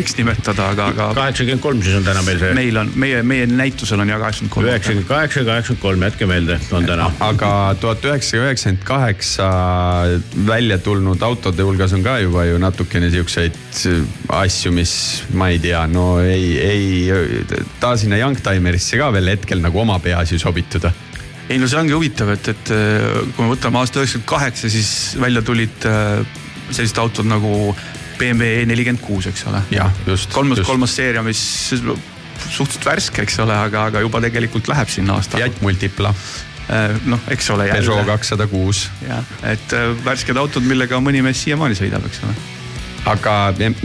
oldtimeriks 0.08 0.16
nimetada, 0.18 0.68
aga, 0.72 0.86
aga 0.92 1.06
kaheksakümmend 1.16 1.62
kolm 1.62 1.82
siis 1.82 1.96
on 1.98 2.04
täna 2.06 2.22
meil 2.24 2.38
see. 2.40 2.52
meil 2.56 2.80
on, 2.80 2.90
meie, 2.96 3.22
meie 3.26 3.46
näitusel 3.50 4.00
on 4.00 4.08
jah 4.08 4.20
kaheksakümmend 4.20 4.54
kolm. 4.54 4.68
üheksakümmend 4.68 5.08
kaheksa, 5.08 5.44
kaheksakümmend 5.44 5.82
kolm, 5.82 6.04
jätke 6.06 6.28
meelde, 6.28 6.58
on 6.72 6.86
täna. 6.88 7.10
aga 7.24 7.50
tuhat 7.80 8.04
üheksasada 8.04 8.46
üheksakümmend 8.46 8.86
kaheksa 8.88 9.48
välja 10.48 10.78
tulnud 10.78 11.22
autode 11.22 11.66
hulgas 11.66 11.92
on 11.96 12.06
ka 12.06 12.18
juba 12.22 12.46
ju 12.48 12.60
natukene 12.62 13.10
siukseid 13.12 13.58
asju, 14.38 14.72
mis 14.72 14.94
ma 15.34 15.50
ei 15.52 15.60
tea, 15.62 15.84
no 15.90 16.08
ei, 16.22 16.56
ei 16.62 17.44
ta 17.80 17.94
sinna 17.96 18.20
Youngtimerisse 18.20 19.00
ka 19.00 19.12
veel 19.14 19.34
hetkel 19.34 19.62
nagu 19.64 19.84
oma 19.84 19.98
peas 20.02 20.32
ju 20.32 20.40
sobituda 20.40 20.92
ei 21.48 21.56
no 21.60 21.68
see 21.68 21.80
ongi 21.80 21.96
huvitav, 21.96 22.28
et, 22.34 22.50
et 22.52 22.74
kui 23.34 23.44
me 23.44 23.54
võtame 23.54 23.80
aasta 23.80 24.02
üheksakümmend 24.02 24.28
kaheksa, 24.28 24.72
siis 24.72 24.90
välja 25.20 25.40
tulid 25.44 25.88
äh, 25.88 26.20
sellised 26.68 26.98
autod 27.00 27.28
nagu 27.28 27.72
BMW 28.18 28.62
E 28.62 28.66
nelikümmend 28.68 29.02
kuus, 29.04 29.28
eks 29.30 29.46
ole. 29.50 29.62
kolmas, 30.32 30.62
kolmas 30.66 30.96
seeria, 30.98 31.22
mis 31.26 31.40
suhteliselt 32.48 32.86
värske, 32.86 33.24
eks 33.26 33.40
ole, 33.44 33.56
aga, 33.68 33.88
aga 33.92 34.04
juba 34.04 34.22
tegelikult 34.24 34.70
läheb 34.70 34.92
sinna 34.92 35.18
aasta. 35.18 35.40
Jatt 35.42 35.62
Multipla 35.64 36.12
äh, 36.12 36.94
noh, 37.08 37.24
eks 37.32 37.50
ole. 37.54 37.70
Peugeot 37.72 38.06
kakssada 38.08 38.48
kuus. 38.50 38.86
jah, 39.06 39.26
et 39.48 39.74
äh, 39.76 39.90
värsked 40.04 40.38
autod, 40.38 40.66
millega 40.68 41.00
mõni 41.02 41.24
mees 41.24 41.42
siiamaani 41.46 41.78
sõidab, 41.78 42.06
eks 42.10 42.22
ole 42.26 42.38
aga 43.08 43.34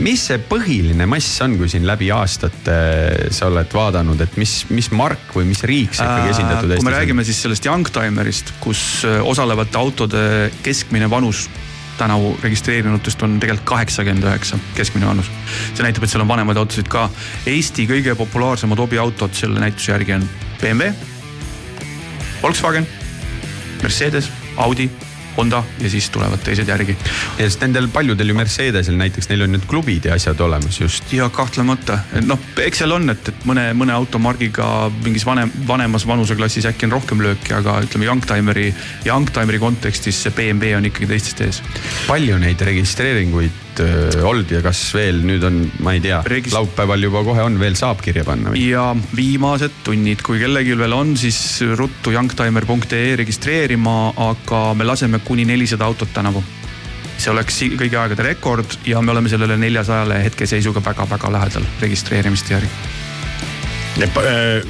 mis 0.02 0.24
see 0.28 0.40
põhiline 0.50 1.06
mass 1.08 1.38
on, 1.44 1.54
kui 1.58 1.68
siin 1.70 1.86
läbi 1.88 2.10
aastate 2.12 2.74
sa 3.34 3.48
oled 3.48 3.70
vaadanud, 3.72 4.20
et 4.20 4.38
mis, 4.40 4.56
mis 4.74 4.90
mark 4.94 5.34
või 5.36 5.46
mis 5.48 5.62
riik 5.66 5.94
see 5.94 6.04
ikkagi 6.04 6.34
esindatud 6.34 6.72
Eestis 6.72 6.80
on? 6.80 6.82
kui 6.82 6.90
me 6.90 6.96
räägime 6.96 7.26
siis 7.26 7.40
sellest 7.44 7.68
Youngtimerist, 7.68 8.54
kus 8.64 8.82
äh, 9.08 9.20
osalevate 9.24 9.80
autode 9.80 10.24
keskmine 10.64 11.08
vanus 11.10 11.46
tänavu 11.98 12.34
registreerinutest 12.42 13.22
on 13.22 13.38
tegelikult 13.40 13.68
kaheksakümmend 13.68 14.24
üheksa, 14.24 14.58
keskmine 14.74 15.06
vanus. 15.06 15.30
see 15.74 15.86
näitab, 15.86 16.04
et 16.04 16.10
seal 16.10 16.24
on 16.24 16.28
vanemaid 16.28 16.60
autosid 16.60 16.88
ka. 16.90 17.08
Eesti 17.46 17.86
kõige 17.90 18.14
populaarsemad 18.18 18.78
hobiautod 18.78 19.34
selle 19.34 19.60
näituse 19.60 19.92
järgi 19.92 20.18
on 20.18 20.28
BMW, 20.60 20.92
Volkswagen, 22.42 22.86
Mercedes, 23.82 24.30
Audi 24.56 24.90
Honda 25.36 25.62
ja 25.80 25.90
siis 25.90 26.08
tulevad 26.14 26.42
teised 26.44 26.68
järgi. 26.68 26.96
ja 27.38 27.48
sest 27.48 27.64
nendel 27.64 27.88
paljudel 27.92 28.30
ju 28.30 28.36
Mercedesel 28.38 28.98
näiteks, 28.98 29.28
neil 29.30 29.46
on 29.46 29.54
need 29.56 29.66
klubid 29.70 30.08
ja 30.08 30.14
asjad 30.18 30.40
olemas 30.44 30.80
just. 30.80 31.12
ja 31.12 31.28
kahtlemata, 31.32 31.98
noh, 32.26 32.40
eks 32.64 32.82
seal 32.84 32.94
on, 32.96 33.10
et, 33.12 33.32
et 33.32 33.48
mõne, 33.48 33.66
mõne 33.78 33.94
automargiga 33.96 34.90
mingis 35.04 35.26
vanem, 35.26 35.52
vanemas 35.68 36.06
vanuseklassis 36.08 36.68
äkki 36.70 36.88
on 36.88 36.96
rohkem 36.98 37.22
lööki, 37.24 37.54
aga 37.56 37.80
ütleme 37.84 38.08
Youngtimeri, 38.08 38.70
Youngtimeri 39.08 39.60
kontekstis 39.62 40.22
see 40.24 40.34
BMW 40.34 40.78
on 40.78 40.88
ikkagi 40.90 41.10
teistest 41.10 41.44
ees. 41.44 41.60
palju 42.08 42.38
neid 42.42 42.60
registreeringuid 42.64 43.82
äh, 43.82 44.20
olnud 44.26 44.50
ja 44.54 44.60
kas 44.64 44.82
veel 44.96 45.22
nüüd 45.26 45.44
on, 45.46 45.60
ma 45.84 45.96
ei 45.96 46.02
tea 46.04 46.20
Regist..., 46.28 46.54
laupäeval 46.56 47.08
juba 47.08 47.24
kohe 47.26 47.44
on, 47.46 47.58
veel 47.60 47.78
saab 47.78 48.02
kirja 48.04 48.24
panna? 48.26 48.54
ja 48.58 48.90
viimased 49.16 49.82
tunnid, 49.86 50.22
kui 50.26 50.40
kellelgi 50.42 50.76
veel 50.78 50.96
on, 50.96 51.14
siis 51.20 51.38
ruttu 51.78 52.14
youngtimer.ee 52.14 53.16
registreerima, 53.20 53.96
aga 54.30 54.62
me 54.78 54.86
laseme 54.88 55.23
kuni 55.24 55.44
nelisada 55.44 55.84
autot 55.84 56.12
tänavu 56.14 56.44
see 57.18 57.30
oleks 57.32 57.60
kõigi 57.78 57.96
aegade 57.98 58.26
rekord 58.26 58.78
ja 58.88 59.02
me 59.02 59.14
oleme 59.14 59.30
sellele 59.32 59.56
neljasajale 59.60 60.20
hetkeseisuga 60.24 60.82
väga-väga 60.84 61.30
lähedal 61.32 61.66
registreerimiste 61.80 62.54
järgi. 62.54 62.70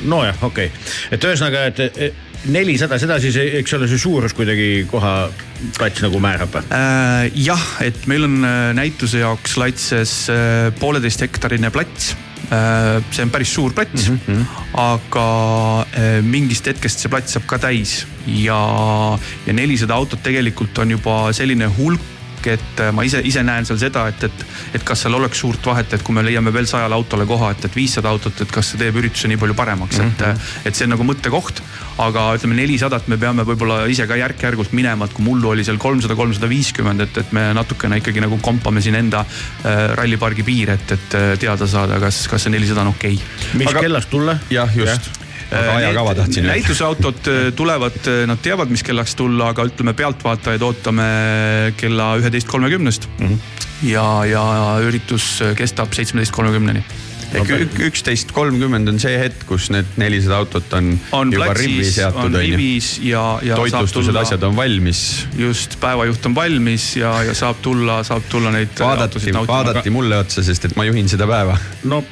nojah, 0.05 0.42
okei 0.42 0.66
okay., 0.68 0.70
et 1.11 1.24
ühesõnaga, 1.24 1.64
et 1.70 2.14
nelisada, 2.52 2.98
seda 3.00 3.16
siis, 3.22 3.36
eks 3.61 3.72
ole, 3.78 3.88
see 3.88 4.00
suurus 4.00 4.34
kuidagi 4.36 4.84
koha 4.90 5.14
plats 5.78 6.05
nagu 6.05 6.20
määrab 6.20 6.59
äh,? 6.61 7.30
jah, 7.34 7.64
et 7.80 8.07
meil 8.11 8.28
on 8.28 8.44
äh, 8.44 8.68
näituse 8.76 9.22
jaoks 9.24 9.57
Laitses 9.57 10.14
äh, 10.32 10.68
pooleteist 10.80 11.24
hektarine 11.24 11.72
plats 11.72 12.12
äh, 12.12 12.23
see 12.49 13.24
on 13.24 13.30
päris 13.32 13.55
suur 13.55 13.72
plats 13.72 14.09
mm, 14.11 14.18
-hmm. 14.26 14.45
aga 14.80 15.26
mingist 16.22 16.66
hetkest 16.66 17.01
see 17.01 17.12
plats 17.12 17.32
saab 17.36 17.47
ka 17.47 17.59
täis 17.59 18.05
ja, 18.26 18.59
ja 19.47 19.53
nelisada 19.53 19.95
autot 19.95 20.22
tegelikult 20.22 20.78
on 20.78 20.90
juba 20.97 21.32
selline 21.32 21.70
hulk 21.78 22.13
et 22.53 22.82
ma 22.92 23.05
ise, 23.07 23.20
ise 23.24 23.42
näen 23.42 23.66
seal 23.68 23.80
seda, 23.80 24.07
et, 24.12 24.24
et, 24.28 24.45
et 24.74 24.84
kas 24.84 25.05
seal 25.07 25.14
oleks 25.14 25.40
suurt 25.40 25.66
vahet, 25.66 25.97
et 25.97 26.03
kui 26.03 26.14
me 26.14 26.24
leiame 26.26 26.53
veel 26.55 26.68
sajale 26.70 26.95
autole 26.95 27.26
koha, 27.26 27.55
et, 27.55 27.64
et 27.64 27.76
viissada 27.76 28.12
autot, 28.12 28.40
et 28.40 28.53
kas 28.53 28.72
see 28.72 28.80
teeb 28.80 29.01
ürituse 29.01 29.30
nii 29.30 29.40
palju 29.40 29.55
paremaks 29.55 29.99
mm, 29.99 30.05
-hmm. 30.05 30.12
et, 30.12 30.26
mhm. 30.26 30.68
et 30.68 30.74
see 30.74 30.88
on 30.88 30.95
nagu 30.97 31.09
mõttekoht 31.09 31.62
aga 32.03 32.26
ütleme 32.34 32.57
nelisadat 32.59 33.09
me 33.11 33.18
peame 33.20 33.45
võib-olla 33.47 33.84
ise 33.90 34.07
ka 34.11 34.18
järk-järgult 34.18 34.74
minema, 34.74 35.07
et 35.07 35.14
kui 35.14 35.26
mullu 35.26 35.53
oli 35.53 35.64
seal 35.66 35.78
kolmsada, 35.82 36.16
kolmsada 36.18 36.51
viiskümmend, 36.51 37.05
et, 37.07 37.20
et 37.22 37.34
me 37.36 37.47
natukene 37.57 38.01
ikkagi 38.03 38.22
nagu 38.24 38.38
kompame 38.42 38.82
siin 38.84 38.99
enda 38.99 39.24
äh, 39.24 39.84
rallipargi 39.99 40.47
piire, 40.47 40.78
et, 40.80 40.97
et 40.97 41.18
äh, 41.18 41.34
teada 41.40 41.68
saada, 41.70 42.01
kas, 42.03 42.24
kas 42.30 42.47
see 42.47 42.55
nelisada 42.55 42.82
on 42.86 42.95
okei 42.95 43.18
okay.. 43.18 43.61
mis 43.61 43.70
aga... 43.70 43.84
kellast 43.86 44.11
tulla? 44.11 44.38
jah, 44.51 44.74
just 44.74 45.12
ja 45.12 45.23
ajakava 45.76 46.14
tahtsin. 46.14 46.46
näituseautod 46.46 47.30
äh, 47.30 47.52
tulevad, 47.57 48.00
äh, 48.07 48.26
nad 48.30 48.42
teavad, 48.42 48.72
mis 48.72 48.82
kellaks 48.86 49.16
tulla, 49.18 49.52
aga 49.55 49.66
ütleme, 49.70 49.94
pealtvaatajaid 49.96 50.62
ootame 50.62 51.09
kella 51.76 52.14
üheteist 52.20 52.48
kolmekümnest. 52.50 53.09
-hmm. 53.18 53.38
ja, 53.90 54.07
ja 54.28 54.44
üritus 54.82 55.42
kestab 55.57 55.92
seitsmeteist 55.92 56.32
kolmekümneni 56.32 56.84
ehk 57.41 57.80
üksteist 57.89 58.32
kolmkümmend 58.35 58.89
on 58.93 59.01
see 59.03 59.14
hetk, 59.18 59.45
kus 59.49 59.70
need 59.74 59.97
nelisada 60.01 60.41
autot 60.43 60.76
on, 60.78 60.93
on 61.16 61.32
juba 61.32 61.51
platsis, 61.51 61.66
rivi 61.66 61.91
seatud 61.91 62.39
on 62.41 62.47
ju. 62.49 62.59
ja, 63.09 63.24
ja. 63.51 63.59
toitlustused, 63.59 64.16
asjad 64.24 64.47
on 64.49 64.57
valmis. 64.57 65.03
just, 65.39 65.78
päevajuht 65.80 66.26
on 66.30 66.37
valmis 66.37 66.91
ja, 67.01 67.14
ja 67.26 67.35
saab 67.35 67.62
tulla, 67.64 68.03
saab 68.07 68.28
tulla 68.30 68.53
neid. 68.55 68.74
vaadati, 68.80 69.35
vaadati 69.49 69.95
mulle 69.95 70.18
otsa, 70.24 70.45
sest 70.47 70.70
et 70.70 70.76
ma 70.78 70.87
juhin 70.89 71.09
seda 71.11 71.28
päeva. 71.30 71.59
no 71.91 72.03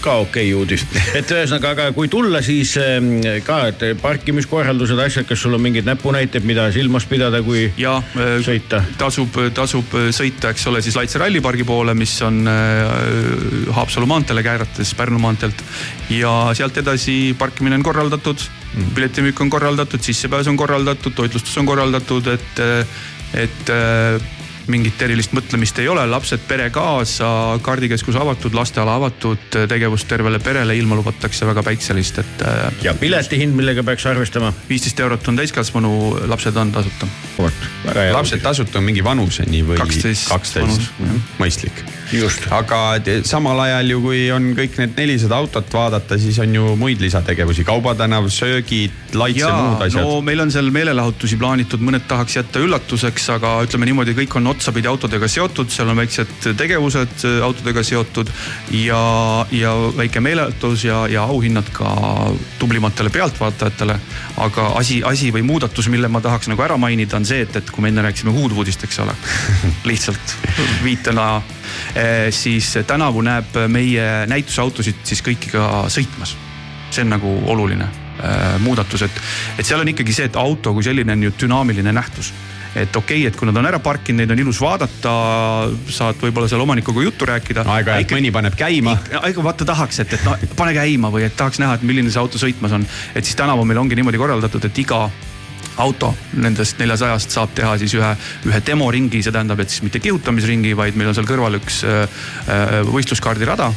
ka 0.00 0.20
okei 0.22 0.50
okay 0.50 0.54
uudis, 0.54 0.84
et 1.18 1.30
ühesõnaga, 1.30 1.72
aga 1.74 1.88
kui 1.96 2.08
tulla, 2.10 2.42
siis 2.44 2.76
ähm, 2.80 3.18
ka, 3.46 3.60
et 3.72 3.82
parkimiskorraldused, 4.00 4.98
asjad, 5.02 5.26
kas 5.28 5.42
sul 5.42 5.56
on 5.56 5.62
mingeid 5.64 5.88
näpunäiteid, 5.88 6.46
mida 6.46 6.68
silmas 6.74 7.06
pidada, 7.10 7.42
kui 7.46 7.66
ja, 7.80 7.96
äh, 8.14 8.36
sõita? 8.46 8.82
tasub, 9.00 9.40
tasub 9.56 9.96
sõita, 10.14 10.54
eks 10.54 10.66
ole, 10.70 10.82
siis 10.84 10.96
Laitse 10.98 11.20
rallipargi 11.22 11.66
poole, 11.66 11.94
mis 11.98 12.14
on 12.26 12.44
äh, 12.50 13.74
Haapsalu 13.74 14.06
maanteel 14.10 14.29
maanteele 14.30 14.42
käärates 14.42 14.94
Pärnu 14.94 15.18
maanteelt. 15.18 15.62
ja 16.10 16.50
sealt 16.54 16.76
edasi 16.78 17.34
parkimine 17.38 17.74
on 17.74 17.82
korraldatud 17.82 18.38
mm, 18.38 18.82
-hmm. 18.82 18.94
piletimüük 18.94 19.40
on 19.40 19.50
korraldatud, 19.50 20.00
sissepääs 20.00 20.46
on 20.46 20.56
korraldatud, 20.56 21.12
toitlustus 21.12 21.58
on 21.58 21.66
korraldatud, 21.66 22.26
et, 22.26 22.58
et 23.34 23.70
mingit 24.70 25.02
erilist 25.02 25.34
mõtlemist 25.36 25.78
ei 25.82 25.88
ole, 25.90 26.04
lapsed, 26.10 26.42
pere 26.48 26.68
kaasa, 26.74 27.30
kaardikeskus 27.64 28.18
avatud, 28.20 28.54
lasteala 28.56 28.96
avatud, 29.00 29.58
tegevust 29.70 30.08
tervele 30.10 30.40
perele, 30.42 30.76
ilma 30.78 30.98
lubatakse 30.98 31.48
väga 31.48 31.64
päikselist, 31.66 32.22
et. 32.22 32.44
ja 32.86 32.94
piletihind, 32.98 33.56
millega 33.56 33.84
peaks 33.86 34.06
arvestama? 34.10 34.52
viisteist 34.68 35.00
eurot 35.00 35.28
on 35.28 35.40
täiskasvanu, 35.40 35.94
lapsed 36.30 36.56
on 36.56 36.72
tasuta. 36.74 37.10
lapsed 38.12 38.42
tasuta 38.44 38.78
on 38.80 38.88
mingi 38.90 39.04
vanuseni 39.04 39.64
või? 39.66 39.80
kaksteist. 39.80 40.30
mõistlik 41.40 41.84
aga 42.50 42.78
samal 43.28 43.60
ajal 43.64 43.92
ju, 43.92 44.00
kui 44.02 44.20
on 44.34 44.50
kõik 44.56 44.78
need 44.80 44.96
nelisada 44.98 45.38
autot 45.38 45.66
vaadata, 45.72 46.18
siis 46.18 46.38
on 46.42 46.54
ju 46.54 46.74
muid 46.78 47.02
lisategevusi, 47.02 47.64
Kaubatänav, 47.68 48.26
söögid, 48.34 49.14
laitse, 49.14 49.46
muud 49.46 49.84
asjad. 49.86 50.02
no 50.02 50.20
meil 50.24 50.42
on 50.42 50.50
seal 50.50 50.70
meelelahutusi 50.74 51.38
plaanitud, 51.40 51.82
mõned 51.84 52.06
tahaks 52.10 52.40
jätta 52.40 52.62
üllatuseks, 52.62 53.28
aga 53.36 53.54
ütleme 53.66 53.90
niimoodi, 53.90 54.16
kõik 54.18 54.36
on 54.40 54.50
otsapidi 54.60 54.90
autodega 54.90 55.28
seotud, 55.28 55.72
seal 55.72 55.88
on 55.88 56.00
väiksed 56.02 56.50
tegevused 56.60 57.24
äh, 57.24 57.40
autodega 57.46 57.84
seotud 57.86 58.30
ja, 58.76 59.00
ja 59.56 59.74
väike 59.96 60.20
meelelahutus 60.20 60.84
ja, 60.84 61.02
ja 61.08 61.24
auhinnad 61.24 61.72
ka 61.72 61.90
tublimatele 62.60 63.10
pealtvaatajatele. 63.10 63.96
aga 64.40 64.66
asi, 64.78 65.00
asi 65.04 65.32
või 65.32 65.42
muudatus, 65.48 65.88
mille 65.88 66.08
ma 66.08 66.20
tahaks 66.20 66.52
nagu 66.52 66.62
ära 66.62 66.76
mainida, 66.80 67.16
on 67.16 67.26
see, 67.26 67.42
et, 67.48 67.56
et 67.56 67.72
kui 67.72 67.82
me 67.82 67.90
enne 67.90 68.04
rääkisime 68.04 68.36
Hoodwoodist, 68.36 68.84
eks 68.84 69.00
ole 69.02 69.16
lihtsalt 69.90 70.36
viitena 70.84 71.40
Eh, 71.94 72.32
siis 72.32 72.78
tänavu 72.86 73.22
näeb 73.22 73.56
meie 73.68 74.26
näitusautosid 74.30 75.02
siis 75.04 75.22
kõiki 75.26 75.50
ka 75.54 75.86
sõitmas. 75.90 76.36
see 76.90 77.04
on 77.06 77.12
nagu 77.12 77.30
oluline 77.46 77.86
äh, 77.86 78.56
muudatus, 78.58 79.02
et, 79.06 79.20
et 79.58 79.66
seal 79.66 79.80
on 79.80 79.88
ikkagi 79.88 80.12
see, 80.12 80.26
et 80.26 80.36
auto 80.36 80.72
kui 80.74 80.82
selline 80.82 81.12
on 81.14 81.22
ju 81.22 81.30
dünaamiline 81.38 81.92
nähtus 81.94 82.32
et 82.74 82.96
okei 82.96 83.22
okay,, 83.22 83.26
et 83.30 83.36
kui 83.36 83.48
nad 83.48 83.56
on 83.58 83.68
ära 83.70 83.80
parkinud, 83.82 84.20
neid 84.22 84.34
on 84.34 84.42
ilus 84.44 84.60
vaadata, 84.62 85.14
saad 85.90 86.20
võib-olla 86.22 86.50
seal 86.50 86.62
omanikuga 86.64 87.04
juttu 87.06 87.28
rääkida. 87.30 87.64
aeg-ajalt 87.76 88.14
mõni 88.16 88.32
paneb 88.34 88.58
käima. 88.58 88.96
aega 89.22 89.44
vaata 89.44 89.66
tahaks, 89.72 90.02
et, 90.04 90.14
et 90.18 90.26
no 90.26 90.36
pane 90.56 90.76
käima 90.76 91.10
või 91.12 91.26
et 91.26 91.36
tahaks 91.36 91.60
näha, 91.62 91.78
et 91.78 91.86
milline 91.86 92.12
see 92.12 92.22
auto 92.22 92.40
sõitmas 92.40 92.76
on. 92.76 92.86
et 93.14 93.24
siis 93.24 93.38
tänavu 93.38 93.66
meil 93.66 93.82
ongi 93.82 93.98
niimoodi 93.98 94.20
korraldatud, 94.20 94.70
et 94.70 94.84
iga 94.84 95.08
auto 95.80 96.10
nendest 96.40 96.78
neljasajast 96.80 97.34
saab 97.34 97.54
teha 97.56 97.72
siis 97.80 97.94
ühe, 97.98 98.10
ühe 98.48 98.60
demoringi, 98.66 99.22
see 99.24 99.34
tähendab, 99.34 99.62
et 99.62 99.72
siis 99.72 99.84
mitte 99.86 100.00
kihutamisringi, 100.02 100.74
vaid 100.78 100.98
meil 100.98 101.10
on 101.10 101.16
seal 101.16 101.28
kõrval 101.28 101.58
üks 101.60 101.80
äh, 101.88 102.02
äh, 102.46 102.74
võistluskaardirada. 102.88 103.70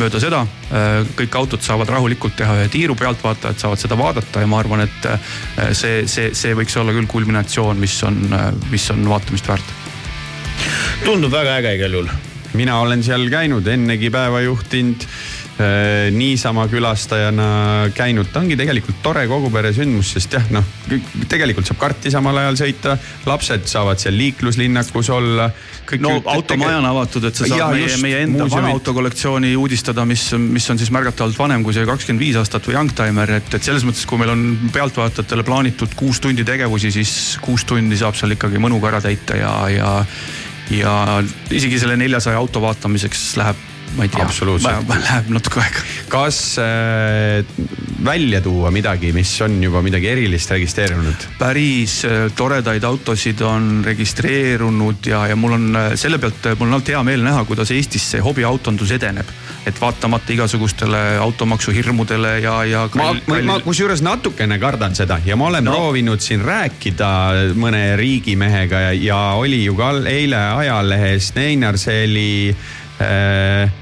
mööda 0.00 0.22
seda 0.22 0.42
äh, 0.44 1.02
kõik 1.18 1.36
autod 1.40 1.64
saavad 1.66 1.92
rahulikult 1.92 2.36
teha 2.40 2.60
ühe 2.60 2.70
tiiru, 2.72 2.96
pealtvaatajad 2.98 3.60
saavad 3.64 3.82
seda 3.82 3.98
vaadata 4.00 4.44
ja 4.44 4.50
ma 4.50 4.60
arvan, 4.62 4.84
et 4.86 5.08
see, 5.76 6.04
see, 6.10 6.32
see 6.36 6.56
võiks 6.56 6.76
olla 6.80 6.94
küll 6.96 7.08
kulminatsioon, 7.10 7.78
mis 7.80 7.98
on, 8.06 8.20
mis 8.70 8.88
on 8.94 9.06
vaatamist 9.10 9.48
väärt. 9.50 9.76
tundub 11.04 11.32
väga 11.32 11.60
äge 11.60 11.76
igal 11.78 11.98
juhul. 11.98 12.10
mina 12.54 12.80
olen 12.80 13.02
seal 13.06 13.28
käinud, 13.30 13.66
ennegi 13.66 14.10
päeva 14.10 14.40
juhtinud 14.44 15.06
niisama 16.14 16.66
külastajana 16.70 17.90
käinud, 17.94 18.30
ta 18.32 18.40
ongi 18.40 18.56
tegelikult 18.58 19.00
tore 19.04 19.26
kogupere 19.28 19.72
sündmus, 19.76 20.12
sest 20.16 20.36
jah, 20.36 20.46
noh, 20.54 20.64
tegelikult 21.30 21.68
saab 21.68 21.80
karti 21.80 22.12
samal 22.12 22.38
ajal 22.42 22.58
sõita, 22.60 22.96
lapsed 23.28 23.68
saavad 23.70 24.00
seal 24.00 24.16
liikluslinnakus 24.18 25.10
olla. 25.14 25.50
no 26.00 26.14
automaja 26.32 26.78
on 26.78 26.88
avatud, 26.90 27.28
et 27.28 27.36
sa 27.36 27.46
saad 27.46 27.58
ja, 27.58 27.68
meie, 27.74 27.96
meie 28.02 28.22
enda 28.26 28.48
vana 28.50 28.72
autokollektsiooni 28.74 29.54
uudistada, 29.58 30.04
mis, 30.08 30.30
mis 30.38 30.70
on 30.70 30.78
siis 30.80 30.92
märgatavalt 30.94 31.38
vanem 31.38 31.64
kui 31.66 31.76
see 31.76 31.86
kakskümmend 31.88 32.24
viis 32.24 32.38
aastat 32.40 32.68
või 32.68 32.78
Youngtimer, 32.78 33.36
et, 33.40 33.54
et 33.54 33.70
selles 33.70 33.86
mõttes, 33.86 34.06
kui 34.08 34.20
meil 34.20 34.32
on 34.34 34.44
pealtvaatajatele 34.72 35.46
plaanitud 35.46 35.96
kuus 35.98 36.22
tundi 36.24 36.46
tegevusi, 36.46 36.92
siis 36.94 37.16
kuus 37.42 37.66
tundi 37.68 37.98
saab 38.00 38.18
seal 38.18 38.36
ikkagi 38.36 38.62
mõnuga 38.62 38.94
ära 38.94 39.02
täita 39.04 39.38
ja, 39.40 39.56
ja 39.74 39.90
ja 40.70 41.18
isegi 41.50 41.80
selle 41.82 41.96
neljasaja 41.98 42.38
auto 42.38 42.62
vaatamiseks 42.62 43.24
läheb 43.40 43.69
ma 43.96 44.06
ei 44.06 44.10
tea, 44.12 44.26
läheb 44.88 45.30
natuke 45.34 45.60
aega. 45.62 45.82
kas 46.10 46.40
äh, 46.62 47.42
välja 48.04 48.40
tuua 48.40 48.70
midagi, 48.70 49.12
mis 49.12 49.32
on 49.42 49.58
juba 49.62 49.82
midagi 49.82 50.08
erilist 50.08 50.50
registreerunud? 50.50 51.26
päris 51.38 52.00
äh, 52.04 52.28
toredaid 52.36 52.84
autosid 52.84 53.40
on 53.46 53.82
registreerunud 53.84 55.10
ja, 55.10 55.26
ja 55.30 55.36
mul 55.36 55.56
on 55.58 55.66
äh, 55.76 55.88
selle 56.00 56.20
pealt, 56.22 56.46
äh, 56.46 56.58
mul 56.58 56.70
on 56.70 56.78
alati 56.78 56.94
hea 56.94 57.02
meel 57.06 57.24
näha, 57.26 57.44
kuidas 57.48 57.72
Eestis 57.74 58.06
see 58.12 58.22
hobiautondus 58.24 58.94
edeneb. 58.96 59.34
et 59.66 59.80
vaatamata 59.80 60.32
igasugustele 60.32 61.18
automaksu 61.20 61.72
hirmudele 61.76 62.38
ja, 62.40 62.54
ja. 62.64 62.86
ma, 62.96 63.10
ma, 63.26 63.40
ma 63.44 63.58
kusjuures 63.60 64.00
natukene 64.02 64.58
kardan 64.58 64.94
seda 64.96 65.20
ja 65.24 65.36
ma 65.36 65.50
olen 65.50 65.66
no. 65.68 65.74
proovinud 65.76 66.22
siin 66.24 66.40
rääkida 66.44 67.10
mõne 67.60 67.96
riigimehega 68.00 68.80
ja, 68.86 68.94
ja 68.96 69.20
oli 69.36 69.64
ju 69.64 69.76
ka 69.76 69.92
eile 70.08 70.40
ajalehes 70.62 71.34
Neinar 71.36 71.78
Seeli 71.78 72.54
äh, 73.02 73.79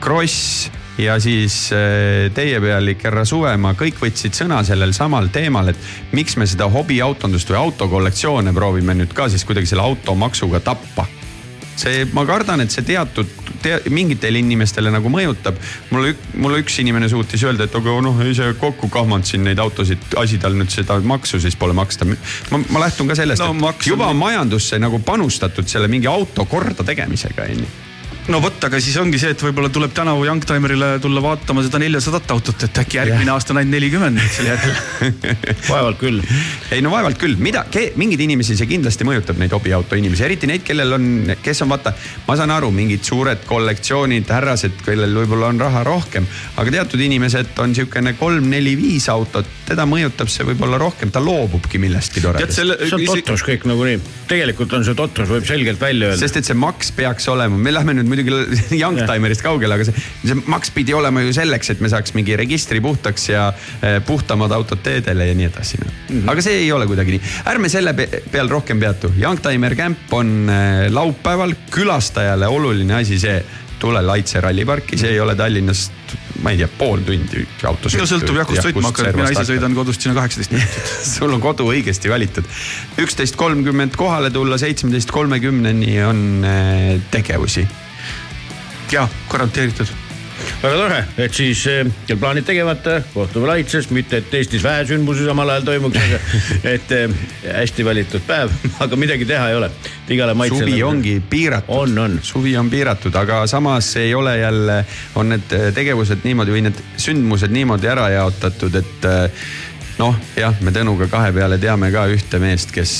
Kross 0.00 0.70
ja 0.98 1.20
siis 1.20 1.70
äh, 1.72 2.32
teie 2.34 2.60
pealik 2.60 3.04
härra 3.04 3.24
Suvemaa, 3.28 3.74
kõik 3.78 4.00
võtsid 4.02 4.36
sõna 4.36 4.60
sellel 4.66 4.92
samal 4.96 5.30
teemal, 5.32 5.72
et 5.72 6.16
miks 6.16 6.36
me 6.40 6.48
seda 6.48 6.68
hobiautondust 6.72 7.50
või 7.52 7.60
autokollektsioone 7.64 8.54
proovime 8.56 8.96
nüüd 8.98 9.14
ka 9.16 9.28
siis 9.32 9.44
kuidagi 9.48 9.70
selle 9.70 9.86
automaksuga 9.86 10.60
tappa. 10.64 11.06
see, 11.80 12.04
ma 12.12 12.26
kardan, 12.28 12.60
et 12.60 12.70
see 12.70 12.82
teatud 12.84 13.28
te,, 13.62 13.78
mingitele 13.88 14.38
inimestele 14.42 14.90
nagu 14.92 15.08
mõjutab. 15.08 15.56
mulle, 15.90 16.14
mulle 16.34 16.60
üks 16.60 16.78
inimene 16.82 17.08
suutis 17.08 17.44
öelda, 17.44 17.64
et 17.64 17.74
aga 17.74 17.96
noh, 18.04 18.20
ise 18.28 18.52
kokku 18.60 18.88
kahmanud 18.88 19.24
siin 19.24 19.44
neid 19.44 19.58
autosid, 19.58 20.10
asi 20.20 20.38
tal 20.38 20.56
nüüd 20.58 20.72
seda 20.72 20.98
maksu 21.00 21.40
siis 21.40 21.56
pole 21.56 21.72
maksta. 21.72 22.04
ma, 22.04 22.64
ma 22.68 22.86
lähtun 22.86 23.08
ka 23.08 23.16
sellest 23.16 23.44
no,, 23.44 23.54
et 23.54 23.64
maksu... 23.68 23.94
juba 23.94 24.10
on 24.12 24.20
majandusse 24.20 24.78
nagu 24.78 25.00
panustatud 25.04 25.68
selle 25.68 25.88
mingi 25.88 26.10
auto 26.10 26.44
korda 26.44 26.84
tegemisega 26.84 27.48
onju 27.48 27.89
no 28.30 28.38
vot, 28.42 28.58
aga 28.66 28.78
siis 28.82 28.96
ongi 29.00 29.18
see, 29.18 29.32
et 29.34 29.42
võib-olla 29.42 29.70
tuleb 29.72 29.92
tänavu 29.94 30.24
Youngtimerile 30.28 30.90
tulla 31.02 31.22
vaatama 31.24 31.64
seda 31.66 31.80
neljasadat 31.82 32.30
autot, 32.30 32.62
et 32.66 32.80
äkki 32.82 33.00
järgmine 33.00 33.26
yeah. 33.26 33.34
aasta 33.34 33.54
on 33.54 33.60
ainult 33.60 33.74
nelikümmend 33.74 34.22
selle 34.30 34.52
järel 34.52 35.14
vaevalt 35.72 35.98
küll. 35.98 36.20
ei 36.70 36.82
no 36.84 36.92
vaevalt 36.94 37.18
küll, 37.20 37.34
mida, 37.42 37.64
mingeid 37.98 38.22
inimesi 38.26 38.56
see 38.58 38.68
kindlasti 38.70 39.06
mõjutab, 39.08 39.40
neid 39.40 39.54
hobiauto 39.56 39.98
inimesi, 39.98 40.24
eriti 40.26 40.50
neid, 40.50 40.62
kellel 40.66 40.94
on, 40.96 41.08
kes 41.42 41.64
on 41.64 41.72
vaata, 41.72 41.94
ma 42.28 42.36
saan 42.38 42.54
aru, 42.54 42.70
mingid 42.74 43.02
suured 43.06 43.42
kollektsioonid, 43.48 44.30
härrased, 44.30 44.78
kellel 44.86 45.16
võib-olla 45.22 45.50
on 45.50 45.62
raha 45.64 45.82
rohkem, 45.86 46.28
aga 46.60 46.76
teatud 46.78 47.02
inimesed 47.02 47.58
on 47.64 47.74
sihukene 47.76 48.14
kolm-neli-viis 48.20 49.08
autot, 49.10 49.48
teda 49.66 49.88
mõjutab 49.90 50.30
see 50.30 50.46
võib-olla 50.52 50.78
rohkem, 50.80 51.10
ta 51.10 51.22
loobubki 51.24 51.82
millestki 51.82 52.22
toredast. 52.22 52.60
see 52.60 52.94
on 52.94 53.06
totrus 53.10 53.44
kõik 53.46 53.66
nagunii, 53.70 53.98
tegelikult 54.30 54.78
on 54.78 54.86
see 54.86 54.98
totrus, 54.98 55.30
võib 55.34 55.48
selgelt 55.48 55.82
välja 55.82 56.12
öelda. 56.12 56.22
sest 56.22 56.40
et 56.42 56.46
see 56.46 56.58
maks 56.58 56.94
peaks 56.94 57.26
olema, 57.32 57.58
me 57.58 57.74
lähme 57.74 57.96
nüüd 57.98 58.10
muidugi 58.10 58.19
Youngtimerist 58.82 59.44
kaugele, 59.44 59.78
aga 59.78 59.88
see, 59.88 60.04
see 60.24 60.38
maks 60.50 60.72
pidi 60.74 60.94
olema 60.96 61.24
ju 61.24 61.34
selleks, 61.36 61.72
et 61.74 61.84
me 61.84 61.90
saaks 61.92 62.14
mingi 62.16 62.36
registri 62.38 62.82
puhtaks 62.84 63.28
ja 63.30 63.48
eh, 63.52 63.98
puhtamad 64.06 64.52
autod 64.56 64.82
teedele 64.84 65.30
ja 65.30 65.38
nii 65.38 65.48
edasi 65.50 65.80
no.. 65.80 65.88
Mm 65.90 66.20
-hmm. 66.20 66.30
aga 66.34 66.44
see 66.44 66.60
ei 66.64 66.72
ole 66.72 66.86
kuidagi 66.90 67.16
nii, 67.16 67.32
ärme 67.54 67.68
selle 67.72 67.94
peal 67.94 68.48
rohkem 68.48 68.80
peatu. 68.80 69.12
Youngtimer 69.20 69.76
Camp 69.76 70.12
on 70.12 70.50
eh, 70.50 70.90
laupäeval 70.92 71.54
külastajale 71.70 72.48
oluline 72.48 72.94
asi 73.00 73.18
see 73.18 73.42
tule 73.80 74.02
Laitse 74.04 74.40
ralliparki, 74.40 74.98
see 75.00 75.14
ei 75.14 75.20
ole 75.20 75.34
Tallinnast, 75.36 76.14
ma 76.44 76.52
ei 76.52 76.60
tea, 76.60 76.68
pool 76.78 77.02
tundi 77.06 77.44
autos. 77.68 77.96
no 77.98 78.06
sõltub 78.08 78.40
jah, 78.40 78.48
kust 78.48 78.66
sõitma 78.66 78.90
hakkad, 78.90 79.16
mina 79.16 79.32
ise 79.32 79.46
sõidan 79.48 79.76
kodust 79.76 80.04
sinna 80.04 80.16
kaheksateist 80.18 80.54
minutit 80.54 80.90
sul 81.16 81.36
on 81.36 81.42
kodu 81.42 81.68
õigesti 81.72 82.12
valitud. 82.12 82.48
üksteist 83.00 83.38
kolmkümmend 83.40 83.96
kohale 84.00 84.32
tulla, 84.34 84.60
seitsmeteist 84.60 85.12
kolmekümneni 85.14 85.94
on 86.04 86.26
eh, 86.44 86.98
tegevusi 87.14 87.64
jaa, 88.92 89.08
garanteeritud 89.30 89.90
väga 90.60 90.76
tore, 90.76 90.98
et 91.24 91.36
siis 91.36 91.60
eh, 91.70 91.88
kel 92.08 92.18
plaanid 92.20 92.44
tegemata, 92.48 92.98
kohtume 93.14 93.48
Laitses, 93.48 93.88
mitte 93.94 94.20
et 94.20 94.34
Eestis 94.34 94.62
vähe 94.64 94.84
sündmusi 94.88 95.24
samal 95.28 95.52
ajal 95.54 95.66
toimuks, 95.68 96.00
aga 96.00 96.20
et 96.74 96.92
eh, 96.96 97.14
hästi 97.44 97.86
valitud 97.86 98.24
päev, 98.28 98.52
aga 98.84 98.98
midagi 99.00 99.28
teha 99.28 99.50
ei 99.50 99.58
ole. 99.60 99.70
igale 100.10 100.34
maitsele. 100.34 100.66
suvi 100.66 100.82
ongi 100.82 101.16
piiratud. 101.30 101.74
on, 101.76 101.98
on. 102.04 102.18
suvi 102.22 102.56
on 102.58 102.70
piiratud, 102.70 103.14
aga 103.14 103.44
samas 103.46 103.92
ei 104.00 104.14
ole 104.14 104.38
jälle, 104.38 104.84
on 105.14 105.28
need 105.34 105.56
tegevused 105.74 106.24
niimoodi 106.24 106.56
või 106.56 106.64
need 106.66 106.80
sündmused 106.98 107.52
niimoodi 107.54 107.90
ära 107.92 108.08
jaotatud, 108.16 108.80
et 108.80 109.10
noh, 110.00 110.16
jah, 110.38 110.56
me 110.64 110.72
Tõnuga 110.74 111.08
kahe 111.10 111.32
peale 111.36 111.58
teame 111.60 111.90
ka 111.92 112.06
ühte 112.12 112.40
meest, 112.42 112.72
kes 112.74 112.92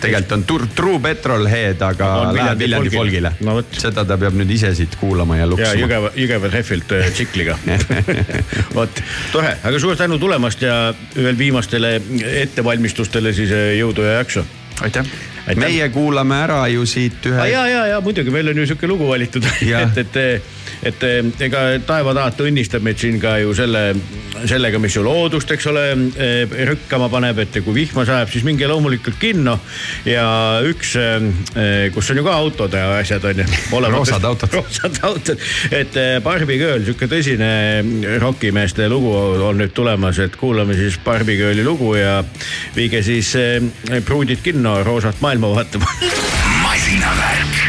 tegelikult 0.00 0.34
on 0.36 0.44
tur, 0.48 0.66
true 0.76 1.00
petrol 1.02 1.48
head, 1.50 1.82
aga 1.84 2.10
läheb 2.34 2.62
Viljandi 2.62 2.92
folgile 2.94 3.32
no,. 3.46 3.58
seda 3.74 4.04
ta 4.08 4.18
peab 4.20 4.36
nüüd 4.38 4.52
ise 4.54 4.72
siit 4.78 4.96
kuulama 5.00 5.40
ja 5.40 5.48
luksuma. 5.50 5.72
ja 5.74 5.82
Jõgeva, 5.82 6.12
Jõgeva 6.18 6.52
rehvilt 6.52 6.94
äh, 6.96 7.08
tsikliga 7.14 7.58
vot, 8.78 9.02
tore, 9.32 9.56
aga 9.62 9.82
suur 9.82 9.98
tänu 9.98 10.20
tulemast 10.22 10.62
ja 10.64 10.78
veel 11.16 11.38
viimastele 11.38 11.96
ettevalmistustele 12.44 13.34
siis 13.36 13.54
äh, 13.54 13.72
jõudu 13.80 14.06
ja 14.06 14.20
jaksu. 14.20 14.46
aitäh 14.82 15.08
Aitäh. 15.48 15.62
meie 15.64 15.88
kuulame 15.88 16.36
ära 16.44 16.60
ju 16.68 16.84
siit 16.86 17.24
ühe. 17.26 17.48
ja, 17.48 17.64
ja, 17.70 17.84
ja 17.94 18.00
muidugi 18.04 18.32
meil 18.32 18.50
on 18.52 18.62
ju 18.62 18.66
sihuke 18.68 18.90
lugu 18.90 19.08
valitud 19.08 19.46
et, 19.82 20.00
et 20.04 20.18
et 20.82 21.04
eh, 21.06 21.20
ega 21.46 21.62
taevataat 21.86 22.40
õnnistab 22.44 22.84
meid 22.84 23.00
siin 23.00 23.18
ka 23.22 23.36
ju 23.42 23.54
selle, 23.56 23.82
sellega, 24.48 24.80
mis 24.82 24.96
ju 24.96 25.04
loodust, 25.06 25.50
eks 25.54 25.68
ole, 25.70 25.84
eh, 26.16 26.56
rükkama 26.70 27.10
paneb, 27.12 27.42
et 27.44 27.60
kui 27.64 27.76
vihma 27.76 28.04
sajab, 28.08 28.30
siis 28.32 28.46
minge 28.46 28.68
loomulikult 28.70 29.18
kinno. 29.20 29.58
ja 30.04 30.26
üks, 30.66 30.94
eh, 30.96 31.88
kus 31.94 32.10
on 32.10 32.20
ju 32.20 32.24
ka 32.26 32.36
autod 32.38 32.74
ja 32.74 32.98
asjad 32.98 33.24
on 33.24 33.42
ju. 33.42 33.48
roosad 33.88 34.24
autod. 34.24 34.52
roosad 34.58 35.00
autod, 35.02 35.46
et 35.70 35.98
Barbi 36.24 36.58
Girl, 36.60 36.84
sihuke 36.84 37.08
tõsine 37.10 37.50
rokimeeste 38.22 38.88
lugu 38.88 39.14
on 39.48 39.58
nüüd 39.58 39.74
tulemas, 39.74 40.18
et 40.22 40.36
kuulame 40.36 40.76
siis 40.78 40.98
Barbi 41.04 41.36
Girli 41.38 41.64
lugu 41.66 41.94
ja 41.98 42.22
viige 42.76 43.02
siis 43.02 43.34
pruudid 44.06 44.42
kinno 44.44 44.78
roosat 44.84 45.20
maailma 45.24 45.54
vaatama. 45.56 45.90
masinavärk 46.64 47.67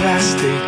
plastic, 0.00 0.60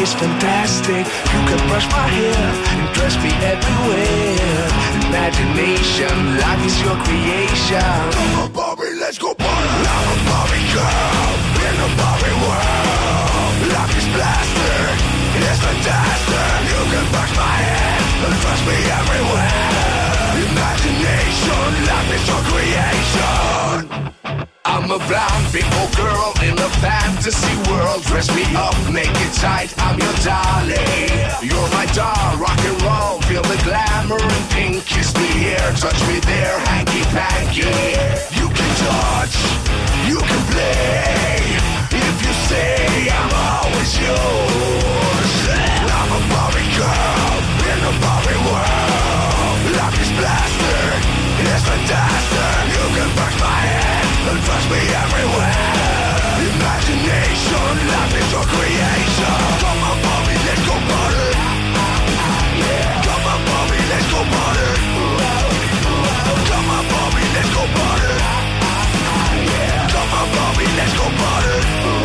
it's 0.00 0.14
fantastic. 0.14 1.04
You 1.06 1.40
can 1.48 1.60
brush 1.68 1.86
my 1.90 2.06
hair 2.08 2.44
and 2.76 2.84
dress 2.94 3.14
me 3.22 3.30
everywhere. 3.52 4.64
Imagination, 5.08 6.14
life 6.42 6.62
is 6.66 6.76
your 6.82 6.96
creation. 7.04 7.82
I'm 7.82 8.44
a 8.44 8.48
Barbie, 8.52 8.94
let's 9.00 9.18
go 9.18 9.34
party. 9.34 9.68
I'm 9.96 10.06
a 10.12 10.16
Barbie 10.28 10.66
girl 10.76 11.32
in 11.66 11.74
a 11.86 11.88
Barbie 12.00 12.36
world. 12.44 13.54
Life 13.72 13.94
is 14.00 14.06
plastic, 14.16 14.94
it's 15.38 15.60
fantastic. 15.64 16.48
You 16.70 16.80
can 16.92 17.06
brush 17.12 17.32
my 17.36 17.54
hair 17.64 17.98
and 18.26 18.34
dress 18.42 18.60
me 18.68 18.76
everywhere. 19.00 19.88
Imagination, 20.48 21.68
life 21.88 22.10
is 22.16 22.22
your 22.28 22.42
creation. 22.50 23.07
A 24.98 25.06
blonde 25.06 25.52
bimbo 25.52 25.86
girl 25.94 26.34
in 26.42 26.58
a 26.58 26.68
fantasy 26.82 27.54
world. 27.70 28.02
Dress 28.02 28.34
me 28.34 28.42
up, 28.56 28.74
make 28.90 29.14
it 29.14 29.32
tight, 29.34 29.70
I'm 29.78 29.96
your 29.96 30.16
darling. 30.26 30.74
You're 31.38 31.70
my 31.70 31.86
doll, 31.94 32.34
rock 32.42 32.58
and 32.58 32.82
roll, 32.82 33.22
feel 33.30 33.42
the 33.42 33.60
glamour 33.62 34.18
and 34.18 34.50
pink. 34.50 34.84
Kiss 34.86 35.14
me 35.14 35.28
here, 35.38 35.70
touch 35.78 36.00
me 36.08 36.18
there, 36.26 36.58
hanky 36.66 37.04
panky. 37.14 37.70
You 38.34 38.50
can 38.50 38.70
touch, 38.82 39.38
you 40.10 40.18
can 40.18 40.42
play. 40.50 41.46
If 41.94 42.16
you 42.18 42.32
say 42.50 43.06
I'm 43.06 43.30
always 43.54 43.92
yours, 44.02 45.32
I'm 45.94 46.10
a 46.10 46.20
Barbie 46.26 46.70
girl 46.74 47.38
in 47.70 47.78
a 47.86 47.94
Barbie 48.02 48.40
world. 48.50 49.58
Life 49.78 49.98
is 50.02 50.10
blasted, 50.18 51.00
it's 51.46 51.62
fantastic. 51.70 52.50
You 52.74 52.84
can 52.98 53.08
touch 53.14 53.36
my 53.38 53.58
head 53.62 53.97
touch 54.36 54.66
me 54.70 54.80
everywhere. 55.04 55.54
Imagination, 56.48 57.72
life 57.92 58.14
is 58.20 58.28
your 58.32 58.44
creation. 58.52 59.38
Come 59.62 59.82
on, 59.88 59.98
let's 60.46 60.62
go 60.68 60.76
party. 60.88 61.28
Come 63.06 63.26
on, 63.28 63.70
let's 63.90 64.06
go 64.12 64.20
party. 64.34 64.68
Come 66.50 66.70
on, 66.70 67.12
let's 67.34 67.50
go 67.56 67.62
party. 67.76 68.12
Come 69.94 70.14
on, 70.18 70.56
let's 70.78 70.94
go 70.98 71.06
party. 71.20 71.97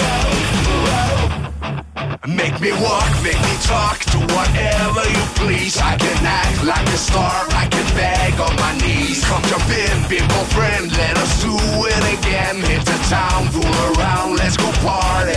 Make 2.25 2.61
me 2.61 2.71
walk, 2.71 3.11
make 3.21 3.35
me 3.35 3.55
talk, 3.63 3.99
do 4.05 4.17
whatever 4.17 5.03
you 5.11 5.23
please. 5.35 5.77
I 5.77 5.97
can 5.97 6.25
act 6.25 6.63
like 6.63 6.87
a 6.87 6.95
star, 6.95 7.45
I 7.51 7.67
can 7.67 7.83
beg 7.95 8.39
on 8.39 8.55
my 8.55 8.77
knees. 8.79 9.25
Come 9.25 9.43
jump 9.43 9.67
in, 9.67 10.07
bimbo 10.07 10.39
friend, 10.55 10.89
let 10.93 11.17
us 11.17 11.43
do 11.43 11.51
it 11.51 12.03
again. 12.15 12.63
Hit 12.63 12.85
the 12.85 12.95
town, 13.11 13.49
fool 13.51 13.67
around, 13.91 14.37
let's 14.37 14.55
go 14.55 14.71
party. 14.79 15.35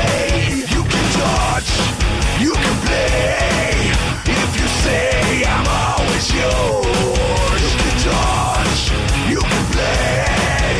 You 0.63 0.83
can 0.87 1.07
touch, 1.19 1.67
you 2.39 2.55
can 2.55 2.77
play. 2.87 3.91
If 4.31 4.51
you 4.55 4.69
say 4.87 5.43
I'm 5.43 5.67
always 5.67 6.27
yours, 6.31 7.63
you 7.67 7.73
can 7.83 7.97
touch, 8.07 8.95
you 9.27 9.41
can 9.43 9.65
play. 9.75 10.71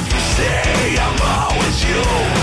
If 0.00 0.04
you 0.16 0.20
say 0.32 0.96
I'm 0.96 1.20
always 1.20 1.76
yours, 1.84 2.41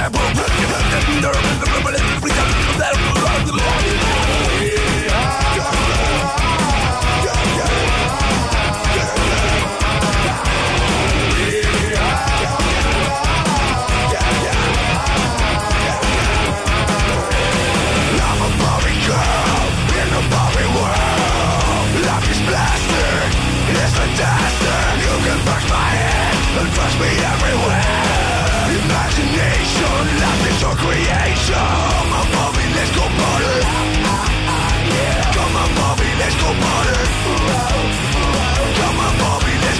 Rebel, 0.00 0.18
rebel, 0.18 0.46
rebel, 0.56 1.20
rebel, 1.20 1.72
rebel, 1.74 1.92
rebel 1.92 2.09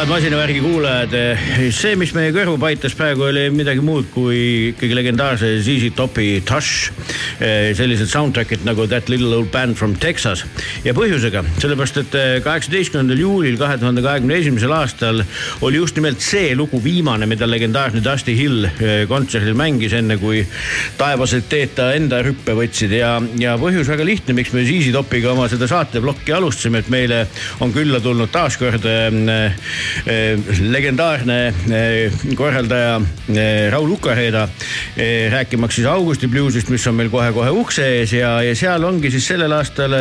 Head 0.00 0.08
masinavärgi 0.08 0.60
kuulajad, 1.00 1.72
see, 1.72 1.94
mis 1.96 2.10
meie 2.12 2.32
kõrvu 2.34 2.58
paitas 2.60 2.92
praegu, 2.96 3.24
oli 3.30 3.46
midagi 3.54 3.80
muud 3.84 4.10
kui 4.12 4.70
ikkagi 4.72 4.96
legendaarse 4.96 5.48
ZZ 5.62 5.94
Topi 5.96 6.42
Tush. 6.44 6.90
sellised 7.40 8.10
soundtrack'id 8.10 8.66
nagu 8.66 8.86
That 8.88 9.08
Little 9.08 9.32
Old 9.32 9.48
Band 9.52 9.78
from 9.78 9.94
Texas 9.96 10.44
ja 10.84 10.92
põhjusega, 10.96 11.42
sellepärast 11.62 12.00
et 12.02 12.16
kaheksateistkümnendal 12.44 13.20
juulil 13.22 13.56
kahe 13.60 13.78
tuhande 13.80 14.02
kahekümne 14.04 14.36
esimesel 14.42 14.74
aastal 14.76 15.22
oli 15.64 15.80
just 15.80 15.96
nimelt 15.96 16.20
see 16.20 16.52
lugu 16.56 16.82
viimane, 16.84 17.26
mida 17.30 17.48
legendaarne 17.48 18.02
Dusty 18.04 18.34
Hill 18.36 18.66
eh, 18.68 19.06
kontserdil 19.08 19.56
mängis, 19.56 19.94
enne 19.96 20.18
kui 20.20 20.42
taevased 21.00 21.48
teed 21.48 21.72
ta 21.78 21.90
enda 21.96 22.20
rüppe 22.26 22.56
võtsid 22.58 22.92
ja, 22.98 23.14
ja 23.40 23.56
põhjus 23.60 23.88
väga 23.88 24.04
lihtne, 24.04 24.36
miks 24.36 24.52
me 24.52 24.66
ZZ 24.68 24.92
Topiga 24.96 25.32
oma 25.32 25.48
seda 25.48 25.70
saateplokki 25.70 26.36
alustasime, 26.36 26.84
et 26.84 26.92
meile 26.92 27.24
on 27.64 27.72
külla 27.72 28.02
tulnud 28.04 28.32
taaskord 28.34 28.84
äh, 28.84 29.56
legendaarne 30.90 31.54
korraldaja 32.34 33.00
Raul 33.70 33.90
Ukareeda 33.94 34.48
rääkimaks 35.30 35.76
siis 35.78 35.86
Augusti 35.86 36.28
bluusist, 36.28 36.68
mis 36.68 36.86
on 36.86 36.96
meil 36.98 37.10
kohe-kohe 37.12 37.50
ukse 37.54 37.84
ees 38.00 38.12
ja, 38.16 38.32
ja 38.42 38.56
seal 38.58 38.82
ongi 38.84 39.10
siis 39.10 39.28
sellel 39.30 39.54
aastal 39.54 39.94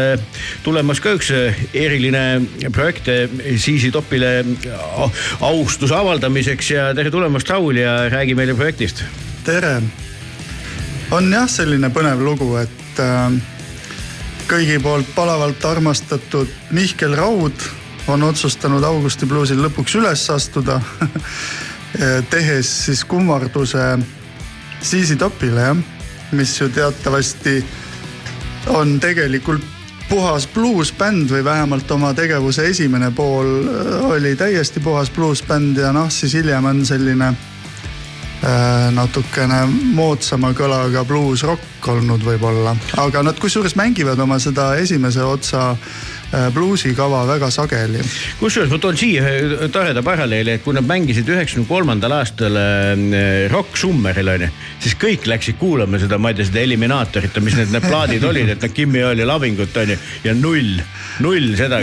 tulemas 0.65 1.01
ka 1.03 1.13
üks 1.13 1.29
eriline 1.77 2.23
projekt 2.73 3.11
Zizi 3.57 3.91
Topile 3.93 4.41
austuse 5.45 5.93
avaldamiseks 5.95 6.71
ja 6.73 6.89
tere 6.97 7.13
tulemast, 7.13 7.49
Raul 7.53 7.77
ja 7.77 8.09
räägi 8.09 8.33
meile 8.35 8.57
projektist. 8.57 9.03
tere. 9.45 9.81
on 11.11 11.33
jah, 11.33 11.45
selline 11.49 11.93
põnev 11.93 12.23
lugu, 12.25 12.55
et 12.57 13.03
äh, 13.03 13.37
kõigi 14.49 14.81
poolt 14.81 15.13
palavalt 15.15 15.65
armastatud 15.69 16.49
Mihkel 16.73 17.13
Raud 17.17 17.69
on 18.09 18.23
otsustanud 18.23 18.83
Augusti 18.83 19.27
bluusil 19.29 19.61
lõpuks 19.61 19.95
üles 19.99 20.25
astuda 20.33 20.79
tehes 22.33 22.71
siis 22.85 23.03
kummarduse 23.05 23.97
Zizi 24.83 25.15
Topile 25.19 25.61
jah, 25.61 25.77
mis 26.31 26.55
ju 26.61 26.69
teatavasti 26.69 27.59
on 28.67 28.99
tegelikult 28.99 29.65
puhas 30.09 30.47
bluusbänd 30.47 31.29
või 31.29 31.43
vähemalt 31.45 31.91
oma 31.91 32.13
tegevuse 32.17 32.65
esimene 32.71 33.11
pool 33.15 33.49
äh, 33.67 34.09
oli 34.09 34.35
täiesti 34.35 34.79
puhas 34.79 35.11
bluusbänd 35.13 35.77
ja 35.77 35.93
noh, 35.93 36.09
siis 36.09 36.33
hiljem 36.33 36.65
on 36.65 36.81
selline 36.85 37.27
äh, 37.29 38.89
natukene 38.95 39.65
moodsama 39.93 40.53
kõlaga 40.57 41.05
bluusrock 41.05 41.89
olnud 41.93 42.25
võib-olla, 42.25 42.75
aga 42.97 43.23
nad 43.23 43.39
kusjuures 43.39 43.77
mängivad 43.77 44.19
oma 44.19 44.39
seda 44.41 44.73
esimese 44.81 45.23
otsa 45.23 45.75
Äh, 45.75 46.18
bluusikava 46.53 47.23
väga 47.27 47.49
sageli. 47.51 48.01
kusjuures 48.39 48.69
ma 48.69 48.77
toon 48.81 48.97
siia 48.97 49.23
ühe 49.25 49.69
toreda 49.73 50.03
paralleeli, 50.05 50.57
et 50.57 50.63
kui 50.63 50.75
nad 50.77 50.85
mängisid 50.85 51.29
üheksakümne 51.29 51.67
kolmandal 51.69 52.13
aastal 52.19 52.57
äh, 52.59 53.49
Rock 53.51 53.77
Summeril 53.79 54.29
onju, 54.35 54.49
siis 54.83 54.95
kõik 54.99 55.25
läksid 55.29 55.57
kuulama 55.61 55.99
seda, 56.01 56.19
ma 56.21 56.29
ei 56.29 56.37
tea, 56.37 56.49
seda 56.51 56.61
Eliminaatorit, 56.61 57.39
mis 57.41 57.57
need, 57.57 57.73
need 57.73 57.87
plaadid 57.87 58.25
olid, 58.29 58.53
et 58.53 58.65
noh, 58.65 58.73
Kimmi 58.79 59.01
oli 59.09 59.25
lavingut 59.25 59.77
onju 59.81 59.97
ja 60.27 60.35
null, 60.37 60.77
null 61.25 61.55
seda, 61.57 61.81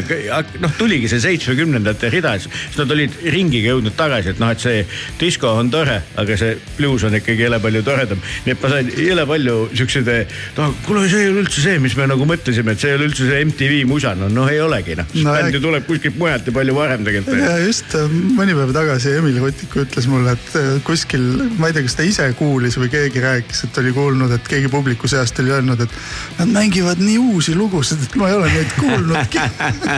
noh 0.62 0.76
tuligi 0.78 1.10
see 1.10 1.24
seitsmekümnendate 1.24 2.10
rida, 2.14 2.36
siis 2.38 2.78
nad 2.78 2.94
olid 2.94 3.18
ringiga 3.34 3.74
jõudnud 3.74 3.98
tagasi, 3.98 4.34
et 4.36 4.42
noh, 4.42 4.54
et 4.54 4.62
see 4.62 4.84
disko 5.18 5.56
on 5.58 5.72
tore, 5.74 5.98
aga 6.22 6.38
see 6.38 6.54
bluus 6.78 7.06
on 7.08 7.18
ikkagi 7.18 7.48
jõle 7.48 7.58
palju 7.62 7.82
toredam. 7.86 8.22
nii 8.46 8.54
et 8.54 8.62
ma 8.62 8.72
sain 8.76 8.94
jõle 8.94 9.26
palju 9.26 9.58
siukseid, 9.74 10.12
noh 10.60 10.78
kuule, 10.86 11.06
see 11.10 11.26
ei 11.26 11.32
ole 11.34 11.42
üldse 11.42 11.66
see, 11.66 11.82
mis 11.82 11.98
me 11.98 12.06
nagu 12.14 12.28
mõtlesime, 12.28 12.76
et 12.76 12.82
see 12.82 12.94
ei 12.94 13.00
ole 13.00 13.10
üldse 13.10 13.26
see 13.26 13.44
MTV 13.50 13.82
musa, 13.90 14.14
no 14.14 14.30
noh 14.36 14.50
ei 14.50 14.60
olegi 14.62 14.96
noh 14.98 15.08
no,, 15.24 15.34
bänd 15.34 15.56
ju 15.56 15.60
tuleb 15.64 15.86
kuskilt 15.88 16.18
mujalt 16.20 16.46
ja 16.48 16.54
palju 16.54 16.76
varem 16.76 17.04
tegelikult. 17.06 17.40
ja 17.40 17.56
just 17.62 17.96
äh, 17.98 18.16
mõni 18.36 18.56
päev 18.56 18.72
tagasi 18.76 19.14
Emil 19.18 19.38
Rutiku 19.42 19.82
ütles 19.84 20.08
mulle, 20.10 20.34
et 20.36 20.58
äh, 20.58 20.70
kuskil, 20.86 21.24
ma 21.60 21.70
ei 21.70 21.76
tea, 21.76 21.86
kas 21.86 21.98
ta 21.98 22.06
ise 22.06 22.28
kuulis 22.38 22.78
või 22.80 22.90
keegi 22.92 23.22
rääkis, 23.24 23.64
et 23.68 23.80
oli 23.82 23.92
kuulnud, 23.96 24.32
et 24.36 24.50
keegi 24.50 24.70
publiku 24.72 25.10
seast 25.10 25.40
oli 25.42 25.54
öelnud, 25.56 25.84
et 25.86 25.96
nad 26.40 26.52
mängivad 26.54 27.02
nii 27.02 27.18
uusi 27.32 27.56
lugusid, 27.56 28.02
et 28.06 28.18
ma 28.20 28.30
ei 28.30 28.38
ole 28.40 28.50
neid 28.52 28.74
kuulnudki 28.80 29.44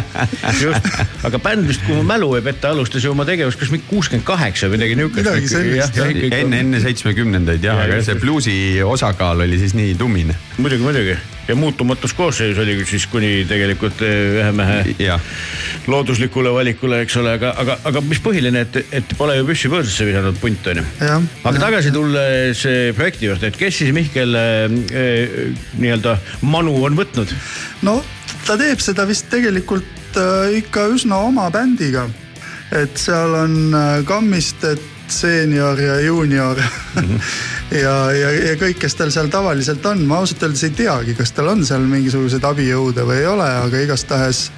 just, 0.64 0.90
aga 1.28 1.42
bänd 1.48 1.68
vist, 1.68 1.84
kui 1.86 1.98
mu 1.98 2.04
mälu 2.06 2.30
ei 2.38 2.44
peta, 2.50 2.72
alustas 2.74 3.06
ju 3.06 3.14
oma 3.14 3.26
tegevust 3.28 3.60
kas 3.60 3.72
mingi 3.74 3.88
kuuskümmend 3.90 4.26
kaheksa 4.28 4.68
või 4.68 4.78
midagi 4.78 5.00
niukest. 5.00 5.24
midagi 5.24 5.50
sellist 5.54 5.98
jah. 5.98 6.12
enne, 6.42 6.62
enne 6.64 6.84
seitsmekümnendaid 6.84 7.64
jah 7.64 7.82
ja, 7.82 7.88
aga 7.88 8.04
see 8.04 8.20
bluusi 8.20 8.54
osakaal 8.84 9.46
oli 9.46 9.58
siis 9.60 9.74
nii 9.78 9.96
tummine. 9.98 10.36
muidugi, 10.58 10.84
muidugi 10.84 11.18
ja 11.48 11.56
muutumatus 11.56 12.12
koosseisus 12.14 12.58
oli 12.62 12.76
siis 12.88 13.06
kuni 13.10 13.46
tegelikult 13.48 14.02
eh, 14.06 14.18
ühe 14.40 14.52
mehe 14.52 14.96
ja. 15.02 15.18
looduslikule 15.86 16.52
valikule, 16.52 17.00
eks 17.06 17.16
ole, 17.22 17.32
aga, 17.38 17.54
aga, 17.64 17.78
aga 17.88 18.04
mis 18.04 18.20
põhiline, 18.24 18.66
et, 18.66 18.78
et 19.00 19.16
pole 19.18 19.38
ju 19.38 19.48
püssi 19.48 19.72
põõsasse 19.72 20.08
visanud 20.08 20.38
punt 20.42 20.68
on 20.72 20.82
ju. 20.82 20.86
aga 21.00 21.54
ja. 21.54 21.64
tagasi 21.64 21.94
tulles 21.94 22.66
projekti 22.98 23.30
juurde, 23.30 23.52
et 23.52 23.58
kes 23.58 23.82
siis 23.82 23.94
Mihkel 23.96 24.36
eh, 24.38 24.78
nii-öelda 25.80 26.18
manu 26.46 26.76
on 26.84 26.98
võtnud? 26.98 27.34
no 27.86 28.00
ta 28.48 28.56
teeb 28.56 28.80
seda 28.80 29.04
vist 29.08 29.28
tegelikult 29.32 30.16
äh, 30.16 30.58
ikka 30.62 30.88
üsna 30.94 31.20
oma 31.28 31.48
bändiga. 31.52 32.08
et 32.72 32.96
seal 33.00 33.34
on 33.34 33.74
äh, 33.74 34.04
Kammistet, 34.04 34.80
seenior 35.10 35.80
ja 35.80 36.00
juunior 36.00 36.56
mm. 36.58 37.02
-hmm 37.02 37.20
ja, 37.70 37.94
ja, 38.14 38.32
ja 38.32 38.56
kõik, 38.58 38.80
kes 38.82 38.96
tal 38.98 39.12
seal 39.14 39.30
tavaliselt 39.32 39.84
on, 39.88 40.02
ma 40.08 40.22
ausalt 40.22 40.42
öeldes 40.46 40.64
ei 40.68 40.74
teagi, 40.76 41.14
kas 41.18 41.32
tal 41.36 41.52
on 41.52 41.64
seal 41.66 41.84
mingisuguseid 41.88 42.44
abijõude 42.48 43.04
või 43.08 43.22
ei 43.22 43.28
ole, 43.28 43.48
aga 43.64 43.82
igastahes 43.84 44.48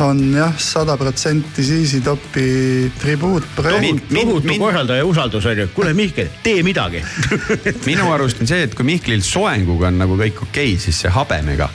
on 0.00 0.22
jah, 0.32 0.54
sada 0.56 0.96
protsenti 0.96 1.64
Zizi 1.66 2.00
Topi 2.00 2.90
tribuutprojekt. 3.00 4.08
tohutu 4.08 4.56
korraldaja 4.58 5.04
usaldus 5.04 5.46
on 5.46 5.64
ju, 5.64 5.68
kuule 5.76 5.92
Mihkel, 5.96 6.32
tee 6.42 6.62
midagi 6.64 7.02
minu 7.90 8.08
arust 8.14 8.40
on 8.40 8.48
see, 8.48 8.64
et 8.64 8.74
kui 8.74 8.88
Mihklil 8.88 9.24
soenguga 9.26 9.90
on 9.92 10.00
nagu 10.00 10.16
kõik 10.16 10.46
okei 10.48 10.72
okay,, 10.72 10.80
siis 10.80 11.04
see 11.04 11.12
habemega 11.12 11.68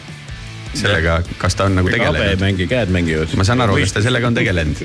sellega, 0.73 1.19
kas 1.41 1.55
ta 1.57 1.67
on 1.67 1.77
nagu 1.79 1.91
tegelenud? 1.91 2.19
habe 2.19 2.33
ei 2.33 2.39
mängi, 2.41 2.67
käed 2.69 2.91
mängivad. 2.93 3.33
ma 3.39 3.45
saan 3.47 3.61
aru, 3.65 3.77
kas 3.81 3.95
ta 3.95 4.03
sellega 4.05 4.29
on 4.29 4.37
tegelenud 4.37 4.81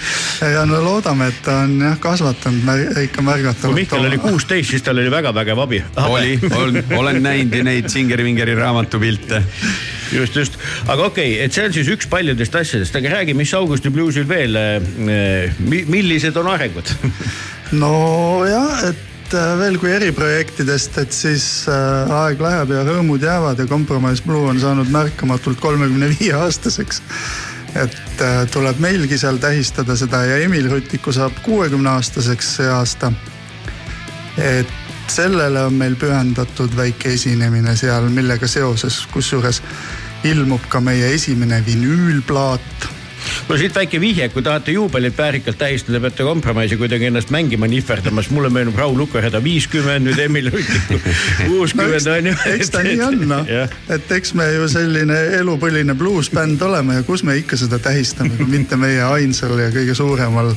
ja 0.54 0.64
no 0.68 0.80
loodame, 0.84 1.28
et 1.32 1.40
ta 1.44 1.60
on 1.64 1.76
jah 1.82 1.96
kasvatanud 2.02 2.66
mär, 2.66 2.84
ikka 3.04 3.24
märgatavalt. 3.26 3.70
kui 3.70 3.80
Mihkel 3.82 4.08
oli 4.10 4.20
kuusteist, 4.22 4.74
siis 4.74 4.84
tal 4.86 5.00
oli 5.02 5.12
väga 5.12 5.34
vägev 5.36 5.64
abi. 5.64 5.82
oli, 6.06 6.36
olen 6.96 7.22
näinud 7.24 7.64
neid 7.66 7.90
Singeri-Vingeri 7.92 8.56
raamatupilte 8.58 9.42
just, 10.12 10.36
just, 10.36 10.60
aga 10.86 11.08
okei 11.08 11.34
okay,, 11.34 11.46
et 11.46 11.56
see 11.56 11.66
on 11.68 11.74
siis 11.76 11.90
üks 11.94 12.10
paljudest 12.10 12.60
asjadest, 12.60 13.00
aga 13.00 13.16
räägi, 13.18 13.34
mis 13.38 13.54
Augusti 13.56 13.92
bluusil 13.94 14.28
veel, 14.28 14.58
äh, 14.58 15.64
millised 15.64 16.36
on 16.40 16.52
arengud 16.54 16.94
nojah, 17.82 18.88
et 18.90 19.10
et 19.24 19.34
äh, 19.38 19.54
veel 19.56 19.78
kui 19.80 19.88
eriprojektidest, 19.94 20.98
et 21.00 21.14
siis 21.14 21.44
äh, 21.70 22.12
aeg 22.12 22.40
läheb 22.44 22.74
ja 22.74 22.82
rõõmud 22.84 23.22
jäävad 23.24 23.62
ja 23.62 23.66
Compromise 23.68 24.24
Blue 24.26 24.50
on 24.50 24.60
saanud 24.60 24.90
märkamatult 24.92 25.60
kolmekümne 25.62 26.10
viie 26.12 26.34
aastaseks. 26.36 27.00
et 27.74 28.20
äh, 28.22 28.44
tuleb 28.52 28.78
meilgi 28.78 29.18
seal 29.18 29.40
tähistada 29.42 29.96
seda 29.96 30.24
ja 30.28 30.36
Emil 30.44 30.68
Rutiku 30.70 31.12
saab 31.12 31.40
kuuekümne 31.42 31.90
aastaseks 31.96 32.56
see 32.56 32.68
aasta. 32.68 33.12
et 34.38 34.68
sellele 35.08 35.64
on 35.64 35.74
meil 35.74 35.96
pühendatud 35.96 36.76
väike 36.76 37.14
esinemine 37.14 37.76
seal, 37.76 38.08
millega 38.08 38.46
seoses, 38.48 39.06
kusjuures 39.12 39.62
ilmub 40.24 40.68
ka 40.68 40.80
meie 40.80 41.14
esimene 41.14 41.62
vinüülplaat 41.66 42.88
no 43.48 43.58
siit 43.58 43.74
väike 43.74 44.00
vihje, 44.00 44.28
kui 44.32 44.42
tahate 44.42 44.74
juubelit 44.74 45.18
väärikalt 45.18 45.58
tähistada, 45.58 46.00
peate 46.00 46.26
kompromissi 46.26 46.78
kuidagi 46.80 47.08
ennast 47.10 47.30
mängima 47.34 47.68
nihverdamas. 47.70 48.30
mulle 48.30 48.50
meenub 48.50 48.76
Raul 48.78 49.00
Ukareda 49.06 49.42
viiskümmend, 49.44 50.08
nüüd 50.08 50.18
Emil 50.26 50.50
Rutiku 50.52 51.00
kuuskümmend 51.48 52.10
on 52.16 52.30
ju. 52.32 52.36
eks 52.54 52.70
ta 52.74 52.84
nii 52.86 53.00
on 53.06 53.20
noh, 53.28 53.54
et 53.96 54.12
eks 54.18 54.34
me 54.34 54.50
ju 54.54 54.68
selline 54.68 55.20
elupõline 55.40 55.96
bluusbänd 55.98 56.62
oleme 56.62 57.00
ja 57.00 57.06
kus 57.06 57.24
me 57.24 57.36
ikka 57.40 57.58
seda 57.60 57.78
tähistame, 57.78 58.36
kui 58.38 58.50
mitte 58.50 58.76
meie 58.80 59.02
ainsal 59.06 59.58
ja 59.58 59.70
kõige 59.74 59.96
suuremal 59.96 60.54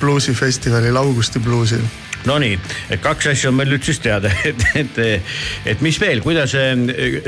bluusifestivalil 0.00 0.96
Augusti 0.96 1.40
bluusil 1.40 1.84
Nonii, 2.26 2.56
et 2.90 3.02
kaks 3.04 3.30
asja 3.32 3.52
on 3.52 3.58
meil 3.58 3.70
nüüd 3.70 3.86
siis 3.86 4.00
teada, 4.02 4.32
et, 4.50 4.66
et, 4.78 5.00
et 5.74 5.84
mis 5.84 6.00
veel, 6.02 6.22
kuidas, 6.24 6.56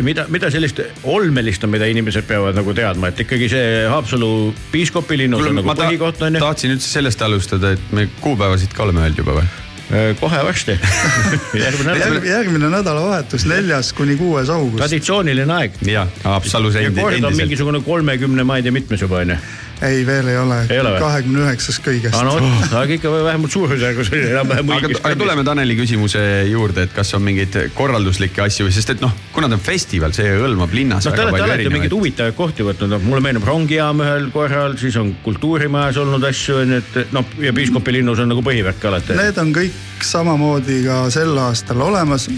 mida, 0.04 0.26
mida 0.32 0.50
sellist 0.54 0.82
olmelist 1.08 1.64
on, 1.66 1.72
mida 1.74 1.88
inimesed 1.90 2.26
peavad 2.28 2.58
nagu 2.58 2.74
teadma, 2.76 3.12
et 3.12 3.22
ikkagi 3.26 3.50
see 3.52 3.86
Haapsalu 3.88 4.32
piiskopilinnus 4.74 5.46
on 5.46 5.60
nagu 5.60 5.78
põhikoht 5.78 6.26
on 6.26 6.38
ju. 6.38 6.42
tahtsin 6.42 6.74
üldse 6.76 6.90
sellest 6.90 7.22
alustada, 7.24 7.76
et 7.78 7.94
me 7.94 8.08
kuupäevasid 8.20 8.74
ka 8.74 8.86
oleme 8.88 9.06
öelnud 9.06 9.24
juba 9.24 9.38
või? 9.40 9.48
Äh, 9.88 10.10
kohe 10.20 10.42
varsti 10.44 10.74
järgmine 11.64 11.94
nädal. 11.94 12.18
järgmine 12.28 12.68
nädalavahetus, 12.74 13.46
neljas 13.48 13.94
kuni 13.96 14.18
kuues 14.20 14.50
august. 14.52 14.82
traditsiooniline 14.82 15.54
aeg. 15.54 15.78
jah, 15.88 16.10
Haapsalus 16.26 16.76
endiselt. 16.76 16.98
ja 16.98 17.06
kord 17.06 17.30
on 17.30 17.38
mingisugune 17.38 17.80
kolmekümne, 17.86 18.44
ma 18.44 18.58
ei 18.58 18.66
tea, 18.66 18.74
mitmes 18.74 19.06
juba 19.06 19.22
on 19.22 19.32
ju 19.32 19.38
ei, 19.82 20.06
veel 20.06 20.28
ei 20.32 20.38
ole, 20.40 20.58
kahekümne 20.98 21.44
üheksas 21.46 21.78
kõigest. 21.82 22.16
no 22.24 22.34
vot, 22.34 22.72
aga 22.80 22.96
ikka 22.96 23.12
vähemalt 23.12 23.54
suurusjärgus 23.54 24.10
oli 24.12 24.24
enam-vähem 24.32 24.72
õigesti. 24.74 25.02
aga 25.04 25.18
tuleme 25.20 25.44
Taneli 25.46 25.76
küsimuse 25.78 26.22
juurde, 26.50 26.86
et 26.88 26.94
kas 26.96 27.12
on 27.18 27.24
mingeid 27.26 27.56
korralduslikke 27.78 28.42
asju, 28.46 28.70
sest 28.74 28.94
et 28.96 29.04
noh, 29.04 29.14
kuna 29.34 29.50
ta 29.50 29.58
on 29.58 29.64
festival, 29.64 30.14
see 30.16 30.32
hõlmab 30.34 30.74
linnas 30.74 31.06
no, 31.06 31.14
väga 31.14 31.28
palju 31.34 31.54
erinevaid. 31.58 31.76
mingeid 31.78 31.96
huvitavaid 31.96 32.38
kohti 32.38 32.66
võtnud, 32.66 32.94
noh 32.94 33.04
mulle 33.06 33.24
meenub 33.24 33.46
rongijaam 33.48 34.02
ühel 34.04 34.30
korral, 34.34 34.78
siis 34.80 34.98
on 35.00 35.14
kultuurimajas 35.24 36.00
olnud 36.02 36.26
asju, 36.30 36.62
onju, 36.64 36.80
et 36.82 37.14
noh 37.14 37.36
ja 37.42 37.54
Piiskopi 37.56 37.98
linnus 37.98 38.22
on 38.22 38.32
nagu 38.32 38.42
põhivärk 38.46 38.88
alati. 38.90 39.18
Need 39.18 39.38
on 39.42 39.54
kõik 39.54 40.04
samamoodi 40.04 40.82
ka 40.86 41.04
sel 41.14 41.36
aastal 41.42 41.86
olemas. 41.86 42.28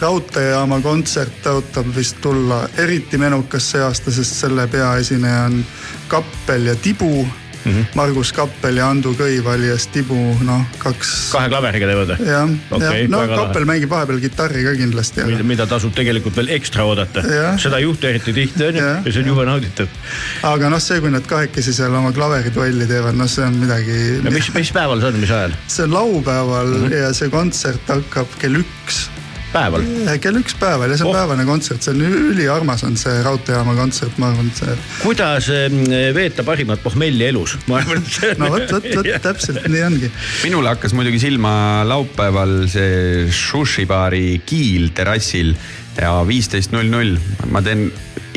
Raudteejaama 0.00 0.80
kontsert 0.84 1.42
tõotab 1.44 1.92
vist 1.96 2.20
tulla 2.24 2.62
eriti 2.78 3.18
menukas 3.20 3.70
see 3.74 3.82
aasta, 3.84 4.12
sest 4.14 4.40
selle 4.44 4.66
peaesineja 4.70 5.44
on 5.50 5.60
Kappel 6.08 6.72
ja 6.72 6.76
Tibu 6.76 7.26
mm. 7.64 7.72
-hmm. 7.72 7.84
Margus 7.94 8.32
Kappel 8.32 8.76
ja 8.76 8.88
Andu 8.90 9.12
Kõiv 9.18 9.46
alias 9.46 9.86
Tibu, 9.92 10.16
noh 10.44 10.64
kaks. 10.78 11.12
kahe 11.32 11.48
klaveriga 11.52 11.86
teevad 11.90 12.12
või? 12.12 12.28
jah 12.28 12.48
okay,, 12.70 13.06
no 13.08 13.20
Kappel 13.28 13.62
lahe. 13.62 13.70
mängib 13.72 13.92
vahepeal 13.92 14.20
kitarri 14.24 14.64
ka 14.64 14.74
kindlasti. 14.78 15.24
mida, 15.28 15.44
mida 15.52 15.66
tasub 15.66 15.94
tegelikult 15.94 16.36
veel 16.36 16.52
ekstra 16.56 16.84
oodata. 16.88 17.24
seda 17.60 17.78
ei 17.78 17.88
juhtu 17.88 18.06
eriti 18.06 18.32
tihti 18.32 18.66
onju 18.70 18.84
ja, 18.84 18.96
ja 19.04 19.12
see 19.12 19.22
on 19.22 19.32
jube 19.34 19.46
nauditav. 19.48 19.88
aga 20.54 20.72
noh, 20.72 20.80
see, 20.80 21.00
kui 21.00 21.12
nad 21.12 21.26
kahekesi 21.26 21.76
seal 21.76 21.94
oma 21.94 22.12
klaveriduelli 22.16 22.88
teevad, 22.88 23.18
noh, 23.20 23.28
see 23.28 23.44
on 23.44 23.60
midagi. 23.60 24.20
no 24.24 24.34
mis, 24.34 24.52
mis 24.54 24.72
päeval 24.72 25.04
see 25.04 25.12
on, 25.12 25.22
mis 25.24 25.38
ajal? 25.38 25.56
see 25.66 25.88
on 25.88 25.96
laupäeval 25.98 26.76
mm 26.76 26.86
-hmm. 26.86 27.00
ja 27.04 27.12
see 27.12 27.28
kontsert 27.28 27.96
hakkab 27.96 28.38
kell 28.40 28.64
üks 28.64 29.08
päeval? 29.52 29.86
kell 30.22 30.40
üks 30.40 30.56
päeval 30.60 30.92
ja 30.92 30.98
see 30.98 31.06
on 31.06 31.12
oh. 31.12 31.18
päevane 31.18 31.46
kontsert, 31.48 31.82
see 31.84 31.94
on 31.94 32.04
üliarmas 32.32 32.84
on 32.86 32.96
see 33.00 33.16
raudteejaama 33.26 33.74
kontsert, 33.78 34.18
ma 34.22 34.30
arvan, 34.32 34.50
et 34.52 34.62
see. 34.62 34.76
kuidas 35.02 35.50
ehm, 35.54 35.82
veeta 36.16 36.44
parimat 36.46 36.82
pohmelli 36.84 37.28
elus, 37.30 37.56
ma 37.70 37.80
arvan, 37.80 38.02
et 38.02 38.14
see. 38.14 38.36
no 38.40 38.52
vot, 38.54 38.66
vot, 38.76 38.88
vot 39.00 39.10
täpselt 39.28 39.66
nii 39.70 39.84
ongi. 39.86 40.12
minule 40.44 40.72
hakkas 40.74 40.94
muidugi 40.96 41.22
silma 41.22 41.52
laupäeval 41.88 42.64
see 42.70 43.28
sushibaari 43.34 44.40
Kiil 44.46 44.90
terrassil 44.96 45.54
ja 46.00 46.14
viisteist 46.26 46.72
null 46.74 46.88
null, 46.90 47.18
ma 47.50 47.62
teen 47.64 47.88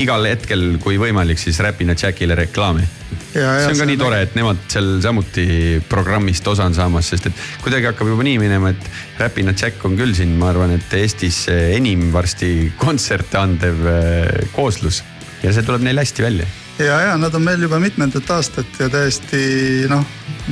igal 0.01 0.25
hetkel, 0.25 0.77
kui 0.83 0.97
võimalik, 1.01 1.39
siis 1.41 1.59
Räpina 1.63 1.95
Jackile 1.97 2.37
reklaami. 2.37 2.85
See 3.33 3.43
on 3.43 3.77
ka 3.77 3.85
nii 3.89 3.97
tore, 3.97 4.19
et 4.27 4.35
nemad 4.37 4.59
seal 4.69 4.97
samuti 5.01 5.45
programmist 5.89 6.47
osa 6.49 6.67
on 6.69 6.75
saamas, 6.77 7.09
sest 7.13 7.29
et 7.31 7.43
kuidagi 7.65 7.89
hakkab 7.89 8.11
juba 8.13 8.25
nii 8.25 8.39
minema, 8.41 8.73
et 8.73 9.21
Räpina 9.21 9.55
Jack 9.57 9.81
on 9.89 9.97
küll 9.97 10.13
siin, 10.17 10.35
ma 10.37 10.51
arvan, 10.53 10.75
et 10.77 10.97
Eestis 10.97 11.45
enim 11.49 12.11
varsti 12.13 12.73
kontserte 12.81 13.41
andev 13.41 13.87
äh, 13.89 14.51
kooslus. 14.53 15.01
Ja 15.43 15.53
see 15.53 15.65
tuleb 15.65 15.83
neil 15.85 15.99
hästi 15.99 16.23
välja 16.23 16.49
ja, 16.79 16.99
ja 17.01 17.17
nad 17.17 17.35
on 17.35 17.43
meil 17.45 17.61
juba 17.61 17.79
mitmendat 17.79 18.29
aastat 18.33 18.79
ja 18.79 18.89
täiesti 18.89 19.85
noh, 19.91 20.03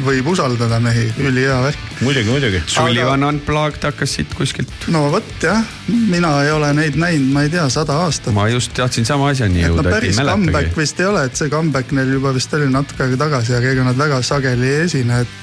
võib 0.05 0.27
usaldada 0.31 0.79
mehi, 0.83 1.07
ülihea 1.19 1.57
värk. 1.65 1.85
muidugi, 2.01 2.29
muidugi. 2.29 2.61
Sullivan 2.71 3.23
Aga... 3.23 3.31
Unplugged 3.33 3.85
hakkas 3.89 4.15
siit 4.17 4.33
kuskilt. 4.37 4.71
no 4.93 5.07
vot 5.13 5.31
jah, 5.43 5.63
mina 5.87 6.33
ei 6.45 6.51
ole 6.53 6.71
neid 6.77 6.97
näinud, 7.01 7.31
ma 7.33 7.45
ei 7.45 7.53
tea, 7.53 7.67
sada 7.73 7.97
aastat. 8.05 8.33
ma 8.37 8.47
just 8.51 8.73
tahtsin 8.77 9.07
sama 9.07 9.31
asjani 9.33 9.65
jõuda. 9.65 9.85
no 9.87 9.95
päris 9.95 10.19
comeback 10.21 10.77
vist 10.77 10.99
ei 11.01 11.09
ole, 11.09 11.25
et 11.29 11.39
see 11.39 11.49
comeback 11.53 11.93
neil 11.97 12.17
juba 12.17 12.33
vist 12.37 12.53
oli 12.57 12.69
natuke 12.71 13.07
aega 13.07 13.23
tagasi, 13.25 13.55
aga 13.57 13.71
ega 13.75 13.87
nad 13.89 13.97
väga 13.99 14.21
sageli 14.25 14.69
ei 14.69 14.83
esine, 14.89 15.23
et 15.25 15.39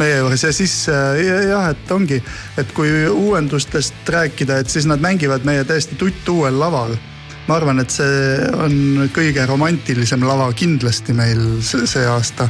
meie 0.00 0.16
juures 0.20 0.42
ja 0.44 0.52
siis 0.52 0.78
äh, 0.92 1.20
jah, 1.50 1.68
et 1.72 1.92
ongi, 1.92 2.22
et 2.60 2.72
kui 2.76 2.92
uuendustest 3.08 4.08
rääkida, 4.16 4.62
et 4.62 4.72
siis 4.72 4.88
nad 4.88 5.02
mängivad 5.02 5.44
meie 5.48 5.64
täiesti 5.68 5.98
tuttuuel 6.00 6.58
laval 6.60 6.96
ma 7.46 7.58
arvan, 7.60 7.80
et 7.82 7.94
see 7.94 8.36
on 8.58 9.08
kõige 9.14 9.46
romantilisem 9.46 10.24
lava 10.26 10.50
kindlasti 10.56 11.14
meil 11.16 11.62
see 11.62 12.06
aasta. 12.06 12.48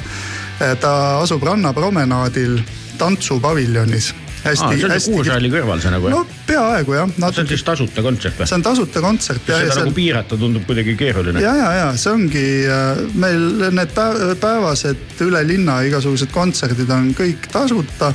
ta 0.81 0.93
asub 1.21 1.43
rannapromenaadil 1.45 2.61
tantsupaviljonis 2.99 4.15
hästi, 4.47 4.89
hästi. 4.89 5.13
Kuusaali 5.13 5.51
kõrval 5.51 5.83
see 5.83 5.93
nagu? 5.93 6.11
no 6.13 6.23
peaaegu 6.47 6.97
jah 6.97 7.09
natuke.... 7.09 7.35
see 7.35 7.45
on 7.45 7.51
siis 7.53 7.65
tasuta 7.67 8.05
kontsert 8.05 8.39
või? 8.39 8.49
see 8.49 8.59
on 8.59 8.65
tasuta 8.67 9.03
kontsert. 9.05 9.43
seda 9.45 9.61
nagu 9.65 9.81
seal... 9.81 9.93
piirata 9.97 10.39
tundub 10.41 10.67
kuidagi 10.69 10.97
keeruline. 10.99 11.43
ja, 11.43 11.55
ja, 11.59 11.69
ja 11.81 11.89
see 12.01 12.15
ongi 12.15 12.47
äh, 12.71 13.03
meil 13.19 13.69
need 13.77 13.95
päevased 14.43 15.23
üle 15.27 15.43
linna 15.49 15.81
igasugused 15.89 16.33
kontserdid 16.35 16.91
on 16.95 17.13
kõik 17.17 17.49
tasuta. 17.53 18.13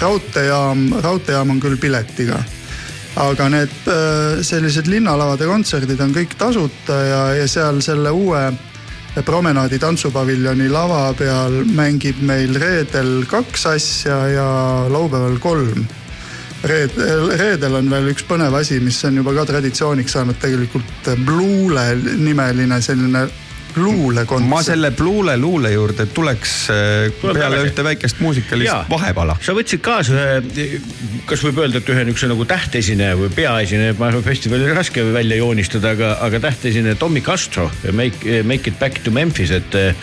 raudteejaam, 0.00 0.86
raudteejaam 1.04 1.56
on 1.56 1.62
küll 1.62 1.80
piletiga 1.80 2.42
aga 3.20 3.48
need 3.52 3.74
äh, 3.86 4.42
sellised 4.42 4.88
linnalavade 4.90 5.46
kontserdid 5.46 6.00
on 6.02 6.14
kõik 6.14 6.34
tasuta 6.38 6.96
ja, 7.06 7.20
ja 7.38 7.48
seal 7.50 7.80
selle 7.84 8.10
uue 8.10 8.48
promenaadi 9.22 9.78
tantsupaviljoni 9.78 10.66
lava 10.72 11.12
peal 11.14 11.60
mängib 11.76 12.18
meil 12.26 12.56
reedel 12.58 13.22
kaks 13.30 13.66
asja 13.70 14.16
ja 14.32 14.48
laupäeval 14.90 15.38
kolm. 15.38 15.84
Reed-, 16.64 16.98
reedel 17.38 17.78
on 17.78 17.90
veel 17.92 18.10
üks 18.10 18.24
põnev 18.26 18.56
asi, 18.58 18.80
mis 18.82 18.98
on 19.06 19.20
juba 19.20 19.36
ka 19.36 19.44
traditsiooniks 19.52 20.16
saanud 20.16 20.40
tegelikult 20.42 21.12
Bluule 21.26 21.92
nimeline 22.18 22.80
selline 22.82 23.28
luulekontsert. 23.76 24.50
ma 24.50 24.62
selle 24.62 24.90
Bluule 24.90 25.36
luule 25.36 25.72
juurde 25.72 26.06
tuleks 26.06 26.54
äh, 26.70 27.12
Tuleb 27.20 27.38
peale 27.38 27.56
tagasi. 27.56 27.70
ühte 27.70 27.84
väikest 27.84 28.20
muusikalist 28.20 28.70
Jaa. 28.70 28.84
vahepala. 28.90 29.36
sa 29.42 29.54
võtsid 29.56 29.82
kaasa 29.84 30.14
ühe, 30.14 30.80
kas 31.28 31.44
võib 31.46 31.62
öelda, 31.64 31.80
et 31.80 31.90
ühe 31.92 32.04
niisuguse 32.06 32.30
nagu 32.30 32.46
tähtesineja 32.48 33.18
või 33.18 33.30
peaesineja, 33.34 33.96
ma 33.98 34.10
arvan, 34.10 34.24
festivalil 34.26 34.74
raske 34.76 35.04
välja 35.14 35.38
joonistada, 35.40 35.94
aga, 35.96 36.14
aga 36.24 36.40
tähtesineja 36.48 36.98
Tommy 37.00 37.22
Castro, 37.24 37.70
Make, 37.92 38.42
Make 38.44 38.70
it 38.70 38.78
back 38.78 39.02
to 39.04 39.14
Memphis, 39.14 39.52
et 39.54 39.78
äh, 39.78 39.94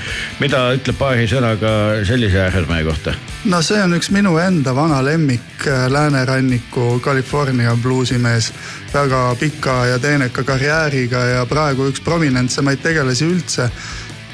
mida 0.41 0.67
ütleb 0.77 0.97
paari 0.99 1.27
sõnaga 1.31 1.73
sellise 2.07 2.45
äärmusmehe 2.47 2.87
kohta? 2.87 3.15
no 3.49 3.61
see 3.65 3.79
on 3.81 3.95
üks 3.97 4.11
minu 4.13 4.35
enda 4.41 4.75
vana 4.75 5.01
lemmik 5.05 5.65
äh, 5.67 5.87
lääneranniku 5.91 6.99
California 7.03 7.75
bluusimees. 7.75 8.51
Väga 8.93 9.35
pika 9.39 9.85
ja 9.85 9.99
teeneka 9.99 10.43
karjääriga 10.43 11.19
ja 11.25 11.45
praegu 11.45 11.87
üks 11.91 12.01
prominentsemaid 12.03 12.81
tegelasi 12.83 13.27
üldse 13.29 13.69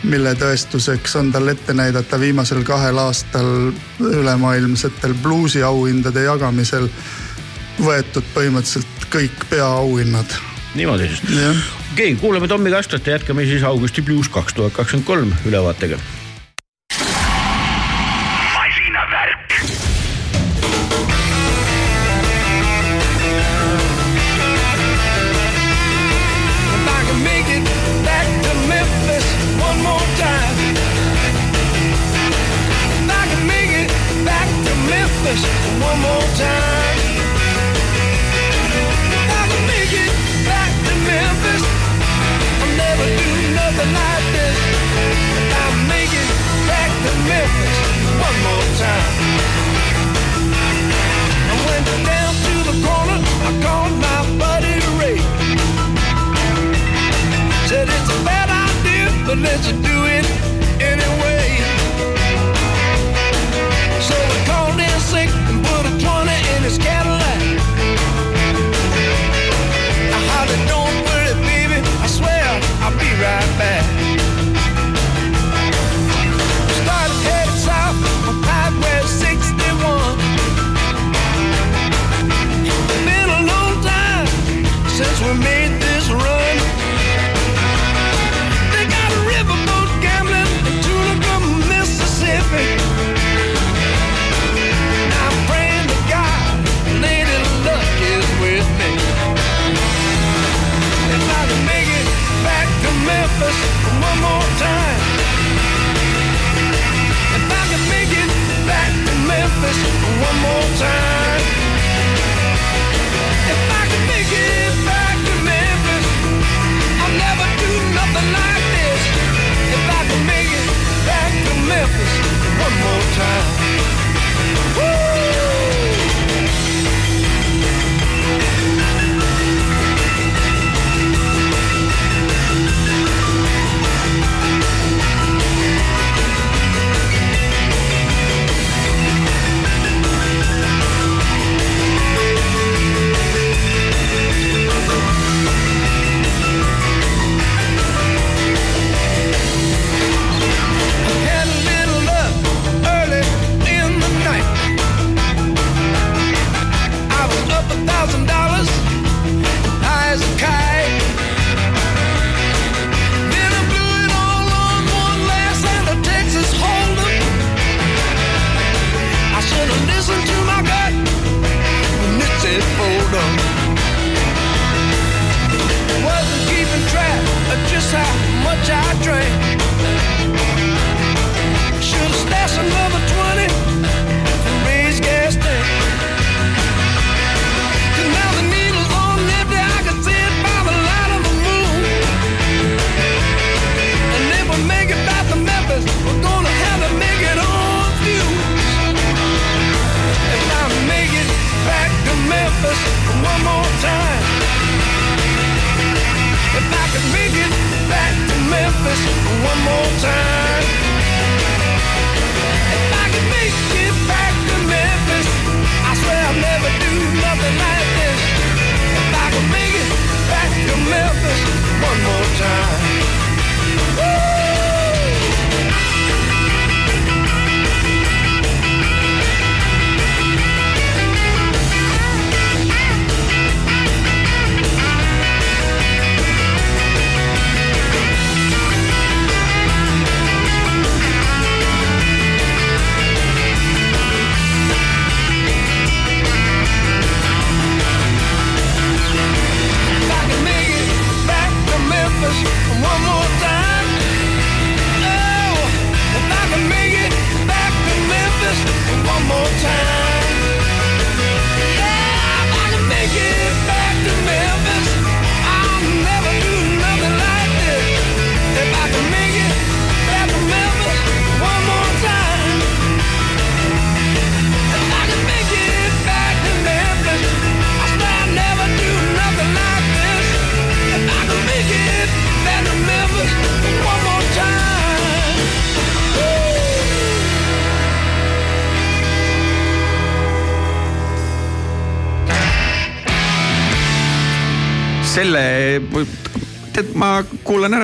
mille 0.07 0.33
tõestuseks 0.37 1.15
on 1.19 1.31
tal 1.33 1.49
ette 1.51 1.73
näidata 1.73 2.19
viimasel 2.19 2.63
kahel 2.67 2.97
aastal 3.01 3.71
ülemaailmsetel 3.99 5.15
bluusiauhindade 5.23 6.25
jagamisel 6.27 6.89
võetud 7.81 8.25
põhimõtteliselt 8.33 9.09
kõik 9.13 9.47
peaauhinnad. 9.49 10.37
niimoodi 10.75 11.07
siis. 11.07 11.21
okei 11.23 11.61
okay,, 11.93 12.15
kuulame 12.21 12.47
Tommi 12.47 12.71
Kastrat 12.71 13.07
ja 13.07 13.17
jätkame 13.17 13.45
siis 13.45 13.63
Augusti 13.63 14.01
Blues 14.01 14.29
kaks 14.29 14.53
tuhat 14.53 14.73
kakskümmend 14.73 15.07
kolm 15.07 15.33
ülevaatega 15.45 15.97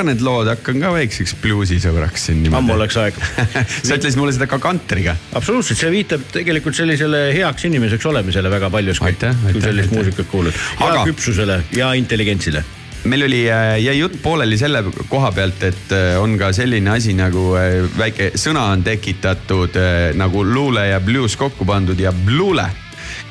ära 0.03 0.11
need 0.11 0.23
lood, 0.23 0.49
hakkan 0.51 0.81
ka 0.83 0.91
väikseks 0.93 1.35
bluusisõbraks 1.41 2.27
siin. 2.27 2.43
ammu 2.51 2.75
oleks 2.75 2.97
aeg 2.99 3.17
sa 3.87 3.95
ütlesid 3.95 4.19
mulle 4.19 4.35
seda 4.35 4.49
ka 4.51 4.59
kantriga. 4.61 5.15
absoluutselt, 5.37 5.79
see 5.79 5.91
viitab 5.93 6.25
tegelikult 6.33 6.77
sellisele 6.77 7.29
heaks 7.37 7.67
inimeseks 7.69 8.05
olemisele 8.11 8.51
väga 8.51 8.69
paljuski. 8.73 9.15
kui 9.51 9.63
sellist 9.63 9.95
muusikat 9.95 10.31
kuulad. 10.31 10.53
ja 10.79 10.91
Aga... 10.91 11.05
küpsusele 11.11 11.61
ja 11.77 11.93
intelligentsile 11.97 12.63
meil 13.03 13.25
oli, 13.25 13.41
äh, 13.51 13.73
jäi 13.83 13.97
jutt 13.97 14.15
pooleli 14.23 14.55
selle 14.59 14.79
koha 15.11 15.31
pealt, 15.35 15.63
et 15.67 15.91
äh, 15.91 16.13
on 16.21 16.37
ka 16.39 16.53
selline 16.55 16.93
asi 16.93 17.15
nagu 17.17 17.49
äh, 17.59 17.81
väike 17.99 18.31
sõna 18.39 18.69
on 18.71 18.83
tekitatud 18.83 19.75
nagu 20.19 20.45
luule 20.47 20.87
ja 20.87 21.01
blues 21.03 21.35
kokku 21.39 21.67
pandud 21.67 21.99
ja 21.99 22.13
bluule. 22.15 22.69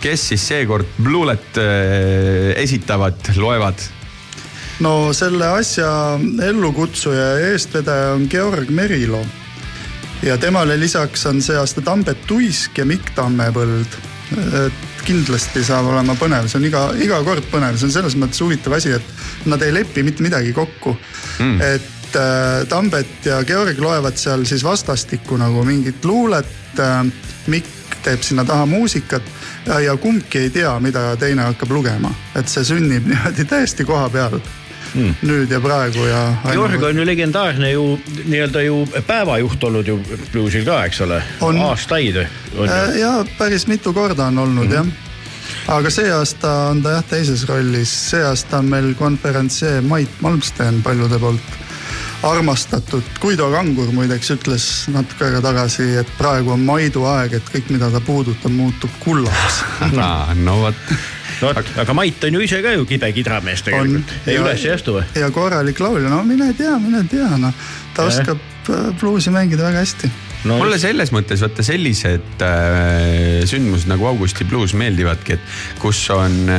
kes 0.03 0.29
siis 0.33 0.45
seekord 0.49 0.87
bluulet 0.99 1.59
esitavad, 2.59 3.21
loevad? 3.39 3.85
No 4.83 5.13
selle 5.15 5.47
asja 5.47 6.19
ellukutsuja 6.43 7.23
ja 7.23 7.53
eestvedaja 7.53 8.13
on 8.17 8.27
Georg 8.31 8.71
Merilo. 8.71 9.25
ja 10.23 10.39
temale 10.39 10.81
lisaks 10.81 11.27
on 11.27 11.43
see 11.43 11.57
aasta 11.59 11.83
Tambet 11.83 12.27
Tuisk 12.27 12.79
ja 12.79 12.87
Mikk 12.87 13.15
Tammepõld. 13.15 13.99
et 14.67 14.89
kindlasti 15.05 15.65
saab 15.67 15.91
olema 15.91 16.15
põnev, 16.17 16.47
see 16.49 16.61
on 16.61 16.67
iga, 16.67 16.83
iga 16.97 17.19
kord 17.27 17.45
põnev, 17.51 17.77
see 17.77 17.91
on 17.91 17.95
selles 17.95 18.17
mõttes 18.17 18.41
huvitav 18.43 18.79
asi, 18.79 18.95
et 18.97 19.47
nad 19.51 19.63
ei 19.63 19.75
lepi 19.75 20.03
mitte 20.07 20.23
midagi 20.23 20.55
kokku. 20.57 20.97
Mm.. 21.39 21.61
et 21.61 22.17
äh, 22.17 22.63
Tambet 22.71 23.27
ja 23.27 23.43
Georg 23.45 23.79
loevad 23.83 24.17
seal 24.17 24.47
siis 24.49 24.65
vastastikku 24.65 25.37
nagu 25.37 25.67
mingit 25.69 26.05
luulet. 26.05 26.59
Äh,. 26.79 27.07
Mikk 27.51 27.97
teeb 28.07 28.23
sinna 28.23 28.45
taha 28.47 28.67
muusikat. 28.71 29.23
Ja, 29.67 29.81
ja 29.83 29.97
kumbki 29.99 30.39
ei 30.39 30.51
tea, 30.55 30.71
mida 30.81 31.17
teine 31.19 31.43
hakkab 31.49 31.71
lugema, 31.75 32.13
et 32.39 32.47
see 32.51 32.63
sünnib 32.67 33.07
niimoodi 33.11 33.45
täiesti 33.51 33.87
koha 33.87 34.07
peal 34.15 34.39
mm. 34.95 35.15
nüüd 35.23 35.51
ja 35.51 35.61
praegu 35.61 36.07
ja. 36.07 36.25
Georg 36.51 36.83
on 36.83 36.99
ju 37.03 37.07
legendaarne 37.07 37.71
ju 37.73 37.87
nii-öelda 38.25 38.65
ju 38.67 38.83
päevajuht 39.07 39.65
olnud 39.65 39.89
ju 39.89 40.01
bluusil 40.33 40.67
ka, 40.69 40.85
eks 40.89 41.01
ole, 41.07 41.23
aastaid. 41.69 42.23
Äh, 42.25 42.99
ja 43.01 43.25
päris 43.39 43.67
mitu 43.67 43.93
korda 43.93 44.27
on 44.27 44.39
olnud 44.39 44.67
mm 44.67 44.71
-hmm. 44.71 44.75
jah 44.75 45.11
aga 45.69 45.91
see 45.91 46.11
aasta 46.13 46.53
on 46.71 46.83
ta 46.83 46.91
jah 46.91 47.05
teises 47.05 47.45
rollis, 47.49 48.11
see 48.11 48.23
aasta 48.25 48.59
on 48.59 48.65
meil 48.65 48.95
konverentsier 48.95 49.83
Mait 49.83 50.21
Malmsten 50.21 50.83
paljude 50.83 51.19
poolt 51.19 51.59
armastatud. 52.23 53.03
Guido 53.21 53.51
Kangur 53.51 53.91
muideks 53.95 54.31
ütles 54.31 54.67
natuke 54.95 55.27
aega 55.27 55.41
tagasi, 55.43 55.89
et 56.03 56.13
praegu 56.19 56.55
on 56.55 56.63
Maidu 56.67 57.05
aeg, 57.11 57.35
et 57.39 57.51
kõik, 57.55 57.73
mida 57.75 57.91
ta 57.91 58.01
puudutab, 58.01 58.53
muutub 58.55 58.91
kullaks 59.03 59.63
no 60.47 60.61
vot 60.61 60.95
no 61.43 61.51
vot, 61.51 61.73
aga 61.83 61.97
Mait 61.97 62.27
on 62.27 62.39
ju 62.39 62.45
ise 62.45 62.61
ka 62.65 62.75
ju 62.77 62.85
kibe 62.89 63.13
kidramees 63.17 63.65
tegelikult. 63.67 64.13
ei 64.27 64.39
üles 64.41 64.67
ei 64.67 64.75
astu 64.75 64.97
või? 64.99 65.07
ja 65.19 65.31
korralik 65.35 65.81
laulja, 65.83 66.11
no 66.13 66.23
mine 66.27 66.53
tea, 66.59 66.75
mine 66.83 67.05
tea, 67.11 67.31
noh. 67.41 67.65
ta 67.97 68.07
ja. 68.07 68.13
oskab 68.13 68.71
äh, 68.71 68.93
bluusi 69.01 69.35
mängida 69.35 69.67
väga 69.67 69.83
hästi 69.85 70.13
no, 70.49 70.59
mulle 70.61 70.79
selles 70.83 71.13
mõttes 71.15 71.43
vaata 71.45 71.67
sellised 71.67 72.47
äh, 72.47 73.43
sündmused 73.49 73.91
nagu 73.91 74.07
Augusti 74.11 74.47
bluus 74.49 74.77
meeldivadki, 74.79 75.39
et 75.39 75.83
kus 75.83 76.05
on 76.15 76.55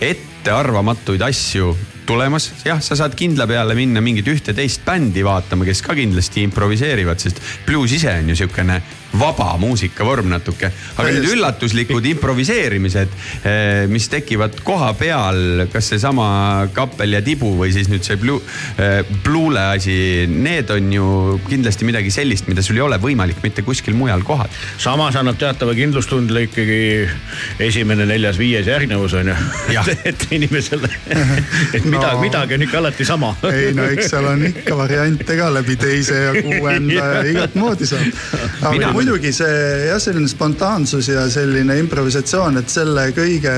ettearvamatuid 0.00 1.22
asju 1.26 1.74
tulemas, 2.06 2.50
jah, 2.62 2.78
sa 2.84 2.94
saad 2.98 3.16
kindla 3.18 3.48
peale 3.50 3.74
minna 3.74 4.00
mingit 4.04 4.28
ühte-teist 4.30 4.84
bändi 4.86 5.24
vaatama, 5.26 5.66
kes 5.66 5.82
ka 5.82 5.96
kindlasti 5.98 6.44
improviseerivad, 6.46 7.18
sest 7.18 7.42
bluus 7.66 7.96
ise 7.96 8.12
on 8.20 8.30
ju 8.30 8.38
siukene 8.44 8.78
vaba 9.18 9.56
muusikavorm 9.60 10.30
natuke. 10.30 10.70
aga 10.96 11.10
need 11.12 11.28
üllatuslikud 11.36 12.06
improviseerimised, 12.12 13.14
eh, 13.44 13.86
mis 13.90 14.08
tekivad 14.12 14.60
koha 14.66 14.92
peal, 14.98 15.66
kas 15.72 15.92
seesama 15.92 16.68
kappel 16.76 17.16
ja 17.16 17.22
tibu 17.24 17.54
või 17.58 17.72
siis 17.74 17.90
nüüd 17.92 18.04
see 18.06 18.16
blue, 18.20 18.40
bluule 19.24 19.62
asi, 19.76 20.26
need 20.30 20.70
on 20.70 20.92
ju 20.92 21.06
kindlasti 21.48 21.86
midagi 21.88 22.10
sellist, 22.14 22.48
mida 22.50 22.62
sul 22.64 22.78
ei 22.78 22.84
ole 22.84 22.98
võimalik 23.02 23.42
mitte 23.44 23.64
kuskil 23.66 23.96
mujal 23.96 24.22
kohata. 24.26 24.52
samas 24.78 25.16
annab 25.16 25.38
teatava 25.40 25.74
kindlustundle 25.76 26.46
ikkagi 26.46 26.80
esimene, 27.66 28.06
neljas, 28.08 28.38
viies 28.38 28.66
järgnevus 28.66 29.14
on 29.18 29.32
ju. 29.32 29.36
et 30.10 30.26
inimesele, 30.30 30.90
et 31.76 31.84
mida 31.84 32.12
no., 32.12 32.20
midagi 32.20 32.56
on 32.56 32.66
ikka 32.66 32.78
alati 32.78 33.04
sama. 33.04 33.32
ei 33.50 33.72
no 33.76 33.86
eks 33.92 34.10
seal 34.12 34.28
on 34.30 34.44
ikka 34.48 34.76
variante 34.78 35.36
ka 35.38 35.48
läbi 35.54 35.76
teise 35.80 36.22
ja 36.26 36.34
kuuenda 36.42 36.94
ja 36.94 37.22
igat 37.30 37.54
moodi 37.58 37.88
saab. 37.88 38.22
aga 38.72 38.92
muidugi 39.06 39.30
see 39.30 39.58
jah, 39.86 40.00
selline 40.02 40.26
spontaansus 40.26 41.06
ja 41.12 41.28
selline 41.30 41.76
improvisatsioon, 41.78 42.56
et 42.58 42.72
selle 42.72 43.04
kõige 43.14 43.52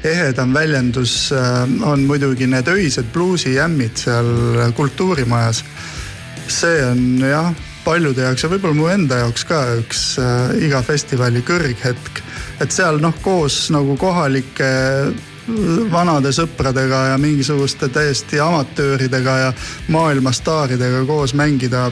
ehedam 0.00 0.54
väljendus 0.56 1.28
äh, 1.36 1.58
on 1.84 2.06
muidugi 2.08 2.48
need 2.48 2.70
öised 2.72 3.10
bluusijämmid 3.12 4.00
seal 4.00 4.30
kultuurimajas. 4.78 5.60
see 6.48 6.80
on 6.86 7.20
jah, 7.20 7.52
paljude 7.84 8.24
jaoks 8.24 8.46
ja 8.46 8.52
võib-olla 8.54 8.80
mu 8.80 8.88
enda 8.88 9.20
jaoks 9.26 9.44
ka 9.44 9.60
üks 9.82 10.02
äh, 10.24 10.56
iga 10.64 10.80
festivali 10.80 11.44
kõrghetk. 11.44 12.24
et 12.64 12.72
seal 12.72 12.96
noh, 13.04 13.12
koos 13.20 13.66
nagu 13.68 14.00
kohalike 14.00 14.72
vanade 15.92 16.32
sõpradega 16.32 17.10
ja 17.12 17.20
mingisuguste 17.20 17.92
täiesti 17.92 18.40
amatööridega 18.40 19.36
ja 19.44 19.52
maailmastaaridega 19.92 21.04
koos 21.04 21.36
mängida 21.36 21.90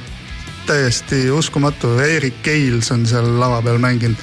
täiesti 0.67 1.27
uskumatu, 1.31 1.97
Erik 2.03 2.43
Keils 2.43 2.91
on 2.95 3.07
seal 3.07 3.29
lava 3.41 3.63
peal 3.63 3.79
mänginud. 3.83 4.17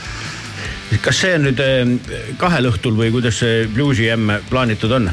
kas 1.01 1.23
see 1.23 1.35
on 1.35 1.47
nüüd 1.47 1.61
eh, 1.63 1.93
kahel 2.37 2.69
õhtul 2.69 2.97
või 2.97 3.09
kuidas 3.13 3.39
see 3.41 3.63
bluusi 3.71 4.05
jämme 4.09 4.41
plaanitud 4.49 4.91
on? 4.99 5.09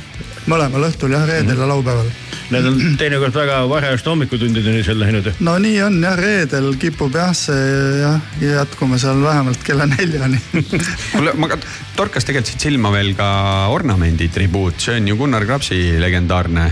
mõlemal 0.51 0.89
õhtul 0.89 1.15
jah, 1.15 1.24
reedel 1.28 1.59
ja 1.59 1.69
laupäeval. 1.69 2.11
Need 2.51 2.66
on 2.66 2.78
teinekord 2.98 3.35
väga 3.36 3.61
varajast 3.70 4.09
hommikutundideni 4.11 4.82
seal 4.82 4.98
läinud. 4.98 5.28
no 5.47 5.55
nii 5.62 5.77
on 5.86 6.01
jah, 6.02 6.16
reedel 6.19 6.73
kipub 6.82 7.15
jah, 7.15 7.31
see 7.36 8.01
jah 8.01 8.19
jätkuma 8.43 8.98
seal 8.98 9.23
vähemalt 9.23 9.62
kella 9.66 9.86
neljani 9.90 10.40
kuule, 11.12 11.35
ma 11.39 11.51
torkas 11.97 12.27
tegelikult 12.27 12.51
siit 12.51 12.66
silma 12.66 12.90
veel 12.94 13.12
ka 13.19 13.31
ornamendi 13.70 14.31
tribuut, 14.35 14.81
see 14.82 14.98
on 14.98 15.12
ju 15.12 15.19
Gunnar 15.20 15.47
Krapsi 15.47 15.78
legendaarne. 16.02 16.70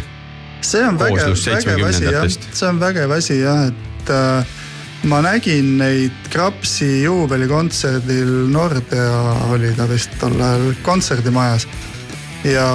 see 0.61 0.83
on 0.83 0.99
vägev, 0.99 1.37
vägev 1.47 1.87
asi 1.93 2.11
jah, 2.11 2.27
see 2.27 2.73
on 2.73 2.83
vägev 2.83 3.15
asi 3.15 3.39
jah, 3.45 3.69
et 3.71 3.89
et 4.09 4.15
äh, 4.15 4.45
ma 5.09 5.21
nägin 5.23 5.77
neid 5.79 6.31
Krapsi 6.33 7.05
juubelikontserdil 7.05 8.49
Nordea 8.53 9.51
oli 9.53 9.73
ta 9.77 9.89
vist 9.89 10.17
tol 10.21 10.39
ajal 10.41 10.73
kontserdimajas. 10.83 11.69
ja, 12.45 12.69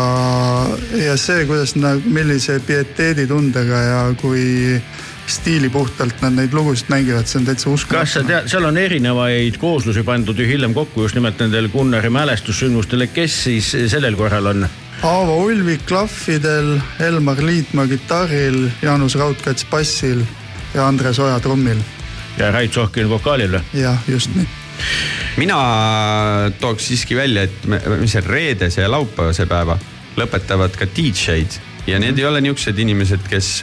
ja 0.99 1.17
see, 1.17 1.45
kuidas 1.47 1.75
nad, 1.79 2.03
millise 2.05 2.59
pieteeditundega 2.59 3.81
ja 3.81 4.01
kui 4.19 4.75
stiilipuhtalt 5.23 6.19
nad 6.21 6.35
neid 6.35 6.53
lugusid 6.53 6.89
mängivad, 6.91 7.25
see 7.25 7.39
on 7.39 7.47
täitsa 7.47 7.69
uskumatu. 7.71 8.03
kas 8.03 8.13
sa 8.17 8.23
tead, 8.27 8.49
seal 8.51 8.67
on 8.67 8.77
erinevaid 8.77 9.57
kooslusi 9.57 10.03
pandud 10.03 10.37
ju 10.37 10.47
hiljem 10.47 10.75
kokku 10.75 11.07
just 11.07 11.15
nimelt 11.15 11.39
nendel 11.39 11.71
Gunnari 11.71 12.11
mälestussündmustele, 12.11 13.07
kes 13.07 13.43
siis 13.47 13.71
sellel 13.91 14.19
korral 14.19 14.51
on? 14.51 14.67
Aavo 15.03 15.41
Ulvik 15.47 15.87
klahvidel, 15.87 16.77
Elmar 16.99 17.39
Liitmaa 17.43 17.87
kitarril, 17.87 18.69
Jaanus 18.83 19.15
Raudkats 19.19 19.65
bassil 19.71 20.23
ja 20.73 20.87
Andres 20.87 21.19
Oja 21.19 21.39
trummil. 21.39 21.79
ja 22.37 22.51
Rait 22.51 22.73
Sohkin 22.73 23.09
vokaalil 23.09 23.57
või? 23.57 23.63
jah, 23.81 23.99
just 24.07 24.35
nii. 24.35 24.47
Mina 25.37 25.57
tooks 26.59 26.87
siiski 26.87 27.15
välja, 27.15 27.45
et 27.47 27.65
me, 27.69 27.81
mis 28.01 28.13
see 28.13 28.23
reedese 28.25 28.81
ja 28.81 28.89
laupäevase 28.91 29.45
päeva 29.49 29.77
lõpetavad 30.17 30.75
ka 30.77 30.85
DJ-d 30.85 31.61
ja 31.87 31.99
need 31.99 32.19
ei 32.19 32.25
ole 32.25 32.41
niisugused 32.43 32.77
inimesed, 32.79 33.25
kes 33.29 33.55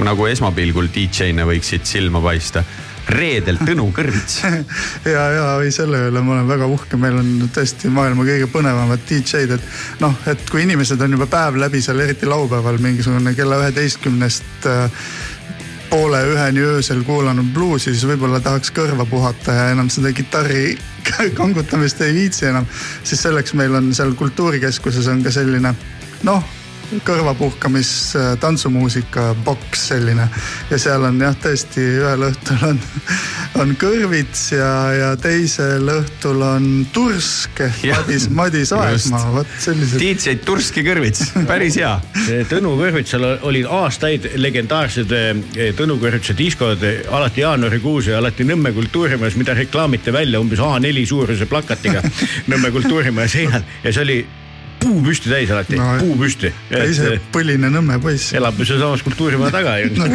nagu 0.00 0.28
esmapilgul 0.30 0.88
DJ-na 0.94 1.46
võiksid 1.48 1.84
silma 1.88 2.22
paista. 2.24 2.64
Reedel 3.10 3.56
Tõnu 3.58 3.88
Kõrvits 3.96 4.36
ja, 5.14 5.22
ja 5.34 5.44
ei 5.64 5.72
selle 5.74 6.04
üle 6.10 6.20
ma 6.22 6.36
olen 6.36 6.46
väga 6.46 6.68
uhke, 6.70 6.98
meil 7.00 7.16
on 7.18 7.48
tõesti 7.50 7.90
maailma 7.90 8.26
kõige 8.28 8.46
põnevamad 8.52 9.02
DJ-d, 9.08 9.56
et 9.56 10.04
noh, 10.04 10.14
et 10.30 10.44
kui 10.52 10.62
inimesed 10.62 11.00
on 11.02 11.16
juba 11.16 11.26
päev 11.30 11.58
läbi 11.58 11.80
seal, 11.82 11.98
eriti 12.04 12.28
laupäeval 12.30 12.78
mingisugune 12.84 13.34
kella 13.34 13.58
üheteistkümnest 13.64 14.68
äh, 14.70 15.02
poole 15.90 16.20
üheni 16.32 16.62
öösel 16.62 17.02
kuulanud 17.06 17.50
bluusi, 17.54 17.90
siis 17.90 18.06
võib-olla 18.06 18.40
tahaks 18.44 18.70
kõrva 18.74 19.06
puhata 19.10 19.56
ja 19.56 19.66
enam 19.74 19.90
seda 19.90 20.12
kitarri 20.14 20.76
kangutamist 21.38 22.00
ei 22.06 22.14
viitsi 22.14 22.46
enam. 22.50 22.66
siis 23.02 23.22
selleks 23.22 23.54
meil 23.58 23.74
on 23.74 23.92
seal 23.94 24.14
kultuurikeskuses 24.18 25.10
on 25.10 25.22
ka 25.26 25.34
selline 25.34 25.74
noh 26.28 26.59
kõrvapuhkamis 27.06 27.90
äh, 28.18 28.30
tantsumuusika 28.40 29.34
boks 29.44 29.86
selline. 29.90 30.26
ja 30.70 30.78
seal 30.78 31.04
on 31.06 31.20
jah, 31.22 31.36
tõesti 31.42 31.82
ühel 32.00 32.24
õhtul 32.26 32.64
on, 32.66 32.80
on 33.62 33.74
kõrvits 33.80 34.50
ja, 34.54 34.70
ja 34.96 35.10
teisel 35.20 35.86
õhtul 35.92 36.42
on 36.44 36.68
tursk 36.92 37.62
ehk 37.66 37.84
Madis, 37.90 38.26
Madis 38.30 38.72
Aegmaa, 38.74 39.32
vot 39.34 39.54
sellised. 39.58 40.02
DJ 40.02 40.36
Tursk 40.44 40.80
ja 40.80 40.86
kõrvits, 40.90 41.30
päris 41.48 41.78
hea. 41.80 41.94
Tõnu 42.50 42.74
Kõrvitsal 42.80 43.26
olid 43.46 43.68
aastaid 43.70 44.30
legendaarsed 44.40 45.14
eh, 45.16 45.70
Tõnu 45.76 45.98
Kõrvitsa 46.00 46.34
diskod 46.38 46.82
alati 47.10 47.44
jaanuarikuus 47.44 48.10
ja 48.10 48.18
alati 48.18 48.46
Nõmme 48.48 48.72
kultuurimajas, 48.74 49.38
mida 49.38 49.54
reklaamiti 49.54 50.12
välja 50.14 50.40
umbes 50.42 50.62
A4 50.64 51.06
suuruse 51.06 51.46
plakatiga 51.50 52.02
Nõmme 52.50 52.72
kultuurimaja 52.74 53.30
seinal 53.30 53.66
ja 53.84 53.94
see 53.94 54.06
oli 54.06 54.20
puu 54.80 55.00
püsti 55.04 55.30
täis 55.32 55.50
alati 55.52 55.78
no,, 55.78 55.88
puu 56.00 56.16
püsti. 56.20 56.52
ise 56.86 57.16
põline 57.34 57.70
Nõmme 57.70 58.00
poiss. 58.02 58.32
elab 58.36 58.58
ju 58.58 58.66
sealsamas 58.68 59.04
kultuurimaja 59.06 59.54
taga 59.58 59.76
ju 59.82 59.92
no, 59.96 60.08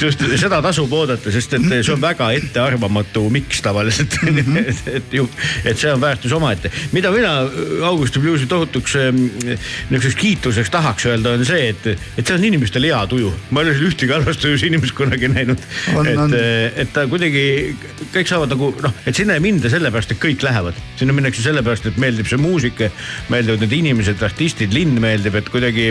just 0.00 0.24
seda 0.40 0.62
tasub 0.64 0.92
oodata, 0.96 1.32
sest 1.34 1.58
et 1.58 1.66
see 1.72 1.94
on 1.94 2.02
väga 2.02 2.30
ettearvamatu 2.38 3.26
miks 3.34 3.62
tavaliselt 3.64 4.18
mm. 4.22 4.38
-hmm. 4.38 4.58
et, 4.96 5.14
et 5.14 5.72
et 5.72 5.78
see 5.78 5.92
on 5.92 6.00
väärtus 6.00 6.32
omaette. 6.32 6.70
mida 6.92 7.10
mina 7.10 7.32
Augusti 7.88 8.20
Bluesi 8.22 8.46
tohutuks 8.46 8.96
niisuguseks 9.90 10.16
kiituseks 10.16 10.70
tahaks 10.70 11.06
öelda, 11.06 11.36
on 11.36 11.44
see, 11.46 11.68
et, 11.72 11.86
et 11.92 12.26
seal 12.26 12.38
on 12.38 12.46
inimestel 12.48 12.86
hea 12.88 13.00
tuju. 13.10 13.32
ma 13.50 13.62
ei 13.62 13.68
ole 13.68 13.76
seal 13.76 13.90
ühtegi 13.90 14.14
halvas 14.14 14.40
tujus 14.42 14.64
inimest 14.66 14.96
kunagi 14.96 15.30
näinud. 15.32 15.62
et, 16.02 16.36
et 16.84 16.92
ta 16.94 17.06
kuidagi, 17.10 17.44
kõik 18.14 18.30
saavad 18.30 18.52
nagu 18.54 18.72
noh, 18.82 18.96
et 19.06 19.18
sinna 19.18 19.36
ei 19.38 19.44
minda 19.44 19.70
sellepärast, 19.72 20.14
et 20.14 20.22
kõik 20.22 20.44
lähevad. 20.46 20.78
sinna 21.00 21.16
minnakse 21.16 21.44
sellepärast, 21.44 21.88
et 21.90 22.00
meeldib 22.02 22.30
see 22.30 22.40
muusika, 22.40 22.90
meeldivad 23.32 23.64
need 23.64 23.71
inimesed, 23.76 24.22
artistid, 24.22 24.74
linn 24.74 25.00
meeldib, 25.02 25.36
et 25.38 25.50
kuidagi 25.52 25.90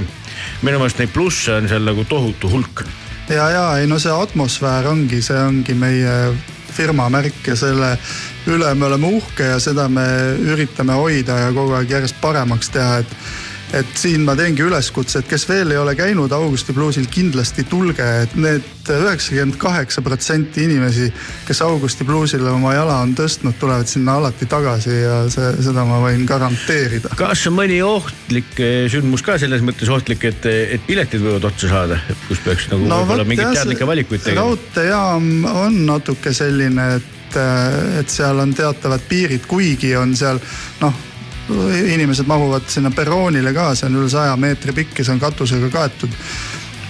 minu 0.62 0.80
meelest 0.80 1.02
neid 1.02 1.14
plusse 1.14 1.54
on 1.56 1.70
seal 1.72 1.86
nagu 1.88 2.06
tohutu 2.10 2.50
hulk. 2.52 2.86
ja, 3.30 3.50
ja 3.50 3.66
ei 3.80 3.88
no 3.88 4.00
see 4.00 4.14
atmosfäär 4.14 4.90
ongi, 4.92 5.22
see 5.22 5.40
ongi 5.40 5.78
meie 5.78 6.34
firma 6.72 7.10
märk 7.12 7.48
ja 7.48 7.56
selle 7.60 7.96
üle 8.50 8.74
me 8.76 8.88
oleme 8.88 9.12
uhke 9.20 9.52
ja 9.54 9.60
seda 9.60 9.88
me 9.92 10.06
üritame 10.54 10.96
hoida 10.98 11.38
ja 11.46 11.54
kogu 11.56 11.76
aeg 11.78 11.92
järjest 11.98 12.22
paremaks 12.22 12.72
teha, 12.74 13.02
et 13.04 13.18
et 13.78 13.92
siin 13.96 14.26
ma 14.28 14.36
teengi 14.36 14.64
üleskutse, 14.66 15.22
et 15.22 15.30
kes 15.30 15.46
veel 15.50 15.72
ei 15.72 15.80
ole 15.80 15.94
käinud 15.96 16.32
Augusti 16.36 16.74
bluusil, 16.76 17.08
kindlasti 17.12 17.64
tulge, 17.70 18.06
et 18.26 18.34
need 18.36 18.68
üheksakümmend 18.92 19.56
kaheksa 19.62 20.04
protsenti 20.04 20.66
inimesi, 20.66 21.08
kes 21.48 21.62
Augusti 21.64 22.06
bluusile 22.08 22.50
oma 22.52 22.74
jala 22.76 22.98
on 23.06 23.14
tõstnud, 23.16 23.56
tulevad 23.62 23.88
sinna 23.88 24.18
alati 24.20 24.48
tagasi 24.52 24.98
ja 24.98 25.18
see, 25.32 25.52
seda 25.64 25.86
ma 25.88 26.02
võin 26.04 26.26
garanteerida. 26.28 27.14
kas 27.20 27.46
mõni 27.54 27.80
ohtlik 27.86 28.60
eh, 28.60 28.88
sündmus 28.92 29.24
ka 29.26 29.38
selles 29.42 29.64
mõttes 29.66 29.92
ohtlik, 29.94 30.26
et, 30.28 30.50
et 30.50 30.84
piletid 30.88 31.24
võivad 31.24 31.48
otsa 31.52 31.72
saada, 31.72 32.02
kus 32.28 32.44
peaks 32.44 32.68
nagu 32.74 32.90
no, 32.90 33.04
võib-olla 33.06 33.28
mingeid 33.30 33.56
teadlikke 33.62 33.88
valikuid 33.88 34.26
tegema? 34.26 34.50
raudteejaam 34.50 35.32
on 35.52 35.80
natuke 35.88 36.36
selline, 36.36 36.90
et, 37.00 37.40
et 38.02 38.12
seal 38.12 38.44
on 38.44 38.52
teatavad 38.58 39.08
piirid, 39.08 39.48
kuigi 39.48 39.96
on 40.00 40.18
seal 40.18 40.42
noh 40.82 41.08
inimesed 41.94 42.28
mahuvad 42.30 42.68
sinna 42.72 42.92
perroonile 42.96 43.54
ka, 43.56 43.72
see 43.76 43.90
on 43.90 44.00
üle 44.02 44.10
saja 44.12 44.36
meetri 44.40 44.76
pikk 44.76 45.02
ja 45.02 45.08
see 45.08 45.16
on 45.16 45.24
katusega 45.24 45.72
kaetud. 45.74 46.16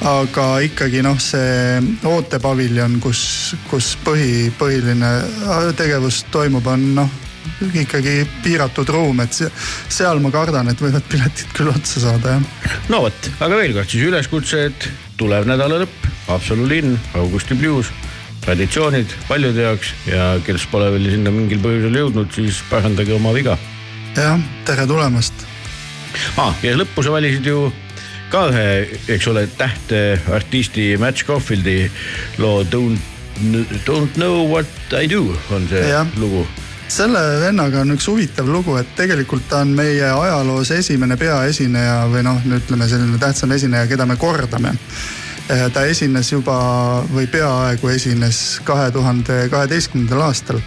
aga 0.01 0.45
ikkagi 0.65 1.03
noh, 1.05 1.19
see 1.21 1.81
ootepaviljon, 2.09 2.95
kus, 3.03 3.53
kus 3.69 3.93
põhi, 4.01 4.49
põhiline 4.57 5.11
tegevus 5.77 6.23
toimub, 6.33 6.65
on 6.67 6.87
noh 6.97 7.19
ikkagi 7.77 8.23
piiratud 8.41 8.89
ruum, 8.89 9.21
et 9.21 9.37
seal 9.37 10.21
ma 10.23 10.31
kardan, 10.33 10.71
et 10.71 10.81
võivad 10.81 11.05
piletid 11.09 11.53
küll 11.53 11.69
otsa 11.69 12.01
saada, 12.01 12.37
jah. 12.37 12.77
no 12.89 13.03
vot, 13.05 13.29
aga 13.39 13.59
veel 13.59 13.75
kord 13.77 13.93
siis 13.93 14.07
üleskutse, 14.09 14.63
et 14.71 14.87
tulev 15.21 15.45
nädala 15.49 15.83
lõpp, 15.83 16.09
Haapsalu 16.27 16.65
linn, 16.69 16.97
Augusti 17.17 17.57
Blues 17.57 17.89
traditsioonid 18.41 19.13
paljude 19.27 19.67
jaoks 19.67 19.91
ja 20.09 20.31
kes 20.45 20.65
pole 20.71 20.89
veel 20.95 21.11
sinna 21.13 21.33
mingil 21.33 21.61
põhjusel 21.61 21.99
jõudnud, 22.01 22.33
siis 22.33 22.63
parandage 22.71 23.13
oma 23.13 23.33
viga 23.35 23.57
jah, 24.15 24.39
tere 24.67 24.87
tulemast 24.89 25.45
ah,. 26.37 26.55
ja 26.63 26.75
lõppu 26.77 27.03
sa 27.05 27.13
valisid 27.13 27.47
ju 27.47 27.69
ka 28.31 28.47
ühe, 28.51 28.65
eks 29.11 29.27
ole, 29.31 29.45
tähtartisti 29.59 30.93
Match 30.99 31.27
Caulfieldi 31.27 31.85
loo 32.39 32.63
Don't, 32.63 32.99
Don't 33.87 34.19
know 34.19 34.43
what 34.47 34.67
I 34.95 35.07
do 35.07 35.31
on 35.51 35.67
see 35.71 35.87
ja. 35.89 36.05
lugu 36.19 36.45
selle 36.91 37.21
vennaga 37.39 37.85
on 37.85 37.93
üks 37.93 38.09
huvitav 38.11 38.49
lugu, 38.51 38.75
et 38.75 38.89
tegelikult 38.97 39.45
ta 39.47 39.61
on 39.63 39.69
meie 39.77 40.09
ajaloos 40.11 40.73
esimene 40.75 41.15
peaesineja 41.15 42.01
või 42.11 42.25
noh, 42.27 42.41
ütleme 42.59 42.87
selline 42.91 43.19
tähtsam 43.21 43.53
esineja, 43.55 43.87
keda 43.87 44.03
me 44.09 44.17
kordame 44.19 44.73
Eh, 45.51 45.65
ta 45.73 45.81
esines 45.89 46.29
juba 46.31 46.53
või 47.11 47.25
peaaegu 47.27 47.89
esines 47.91 48.61
kahe 48.63 48.91
tuhande 48.93 49.49
kaheteistkümnendal 49.51 50.21
aastal. 50.29 50.61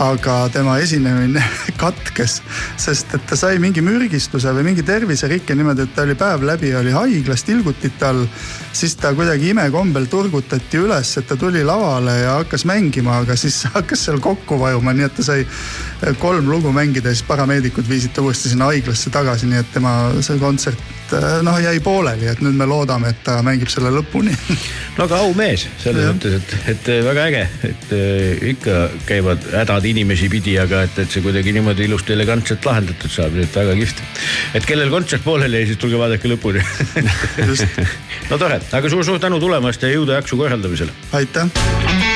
Aga 0.00 0.36
tema 0.52 0.78
esinemine 0.80 1.42
katkes, 1.82 2.38
sest 2.80 3.12
et 3.16 3.26
ta 3.28 3.36
sai 3.36 3.58
mingi 3.62 3.82
mürgistuse 3.84 4.52
või 4.56 4.64
mingi 4.70 4.84
terviserikke 4.86 5.56
niimoodi, 5.56 5.86
et 5.86 5.94
ta 5.96 6.06
oli 6.06 6.16
päev 6.18 6.46
läbi, 6.48 6.72
oli 6.78 6.94
haiglas 6.96 7.44
tilgutite 7.44 8.06
all. 8.08 8.24
siis 8.72 8.96
ta 8.96 9.12
kuidagi 9.14 9.50
imekombel 9.52 10.06
turgutati 10.08 10.80
üles, 10.80 11.12
et 11.18 11.28
ta 11.28 11.36
tuli 11.36 11.64
lavale 11.64 12.16
ja 12.22 12.38
hakkas 12.40 12.64
mängima, 12.64 13.18
aga 13.22 13.36
siis 13.36 13.62
hakkas 13.76 14.06
seal 14.08 14.20
kokku 14.20 14.58
vajuma, 14.60 14.96
nii 14.96 15.08
et 15.08 15.16
ta 15.20 15.26
sai 15.26 15.46
kolm 16.18 16.48
lugu 16.50 16.72
mängida 16.72 17.12
ja 17.12 17.14
siis 17.14 17.28
parameedikud 17.28 17.88
viisid 17.88 18.16
ta 18.16 18.24
uuesti 18.24 18.52
sinna 18.52 18.72
haiglasse 18.72 19.12
tagasi, 19.12 19.50
nii 19.50 19.60
et 19.60 19.72
tema 19.76 19.96
see 20.20 20.40
kontsert 20.40 21.00
noh 21.42 21.58
jäi 21.60 21.80
pooleli, 21.84 22.26
et 22.30 22.40
nüüd 22.40 22.56
me 22.56 22.66
loodame, 22.68 23.12
et 23.12 23.20
ta 23.24 23.38
mängib 23.44 23.68
selle 23.72 23.92
lõpuni 23.92 24.32
no 24.96 25.04
aga 25.04 25.20
aumees 25.26 25.66
selles 25.82 26.08
mõttes, 26.08 26.38
et, 26.38 26.54
et 26.72 26.90
väga 27.04 27.26
äge, 27.28 27.42
et 27.68 27.94
äh, 27.96 28.46
ikka 28.54 28.78
käivad 29.08 29.44
hädad 29.52 29.81
inimesi 29.88 30.28
pidi, 30.32 30.56
aga 30.60 30.84
et, 30.86 31.02
et 31.04 31.10
see 31.10 31.24
kuidagi 31.24 31.54
niimoodi 31.56 31.86
ilusti 31.88 32.14
elegantselt 32.16 32.64
lahendatud 32.68 33.12
saab, 33.12 33.36
nii 33.36 33.48
et 33.48 33.58
väga 33.60 33.76
kihvt. 33.80 34.02
et 34.58 34.68
kellel 34.68 34.92
kontsert 34.94 35.26
pooleli 35.26 35.62
jäi, 35.62 35.72
siis 35.72 35.82
tulge 35.82 36.00
vaadake 36.00 36.30
lõpuni 36.30 36.64
no 38.30 38.38
tore, 38.38 38.62
aga 38.80 38.94
suur-suur 38.94 39.22
tänu 39.22 39.40
tulemast 39.42 39.82
ja 39.82 39.92
jõudu 39.94 40.18
jaksu 40.18 40.40
korraldamisel. 40.40 40.92
aitäh 41.18 42.11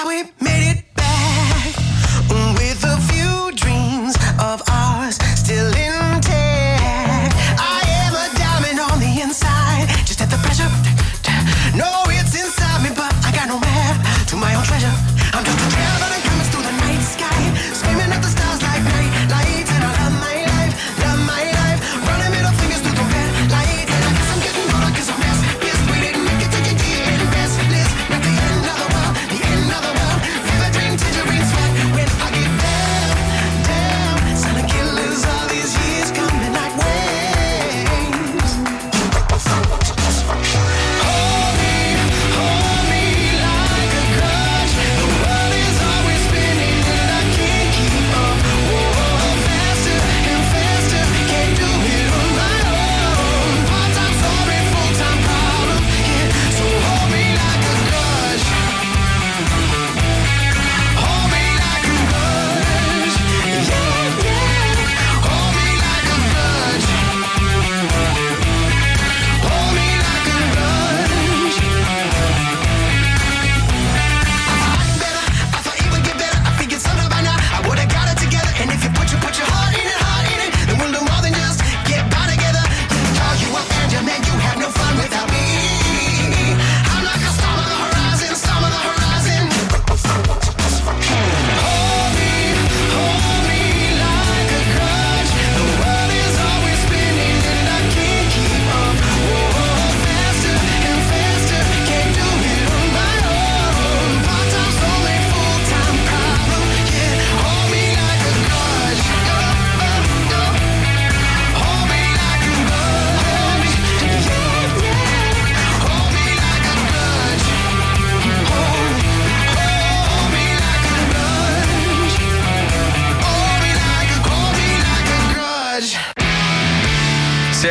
how 0.00 0.08
it 0.08 0.32
made 0.40 0.59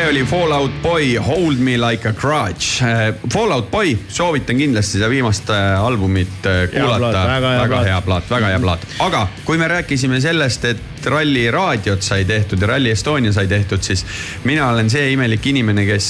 oli 0.10 0.24
Fallout 0.24 0.82
Boy 0.82 1.16
Hold 1.16 1.58
me 1.58 1.78
like 1.78 2.10
a 2.10 2.14
grudge. 2.14 2.82
Äh, 2.82 3.14
Fallout 3.34 3.72
Boy, 3.72 3.98
soovitan 4.08 4.58
kindlasti 4.58 4.98
seda 4.98 5.10
viimast 5.10 5.50
äh, 5.50 5.86
albumit 5.86 6.46
äh, 6.46 6.64
kuulata. 6.72 7.28
väga, 7.28 7.52
hea, 7.52 7.62
väga 7.62 7.82
hea 7.84 8.00
plaat, 8.02 8.30
väga 8.30 8.48
hea 8.48 8.60
plaat. 8.60 8.88
aga 9.06 9.28
kui 9.46 9.58
me 9.58 9.68
rääkisime 9.68 10.22
sellest, 10.22 10.66
et 10.66 11.06
Ralli 11.06 11.46
raadiot 11.52 12.02
sai 12.02 12.26
tehtud 12.26 12.62
ja 12.62 12.68
Rally 12.68 12.90
Estonia 12.90 13.34
sai 13.34 13.48
tehtud, 13.48 13.86
siis 13.86 14.06
mina 14.44 14.72
olen 14.74 14.90
see 14.90 15.12
imelik 15.14 15.46
inimene, 15.46 15.86
kes 15.86 16.10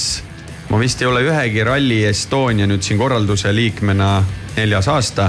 ma 0.70 0.80
vist 0.80 1.02
ei 1.02 1.10
ole 1.10 1.20
ühegi 1.28 1.64
Rally 1.64 2.00
Estonia 2.08 2.70
nüüd 2.70 2.86
siin 2.86 2.98
korralduse 2.98 3.52
liikmena 3.52 4.14
neljas 4.56 4.88
aasta 4.88 5.28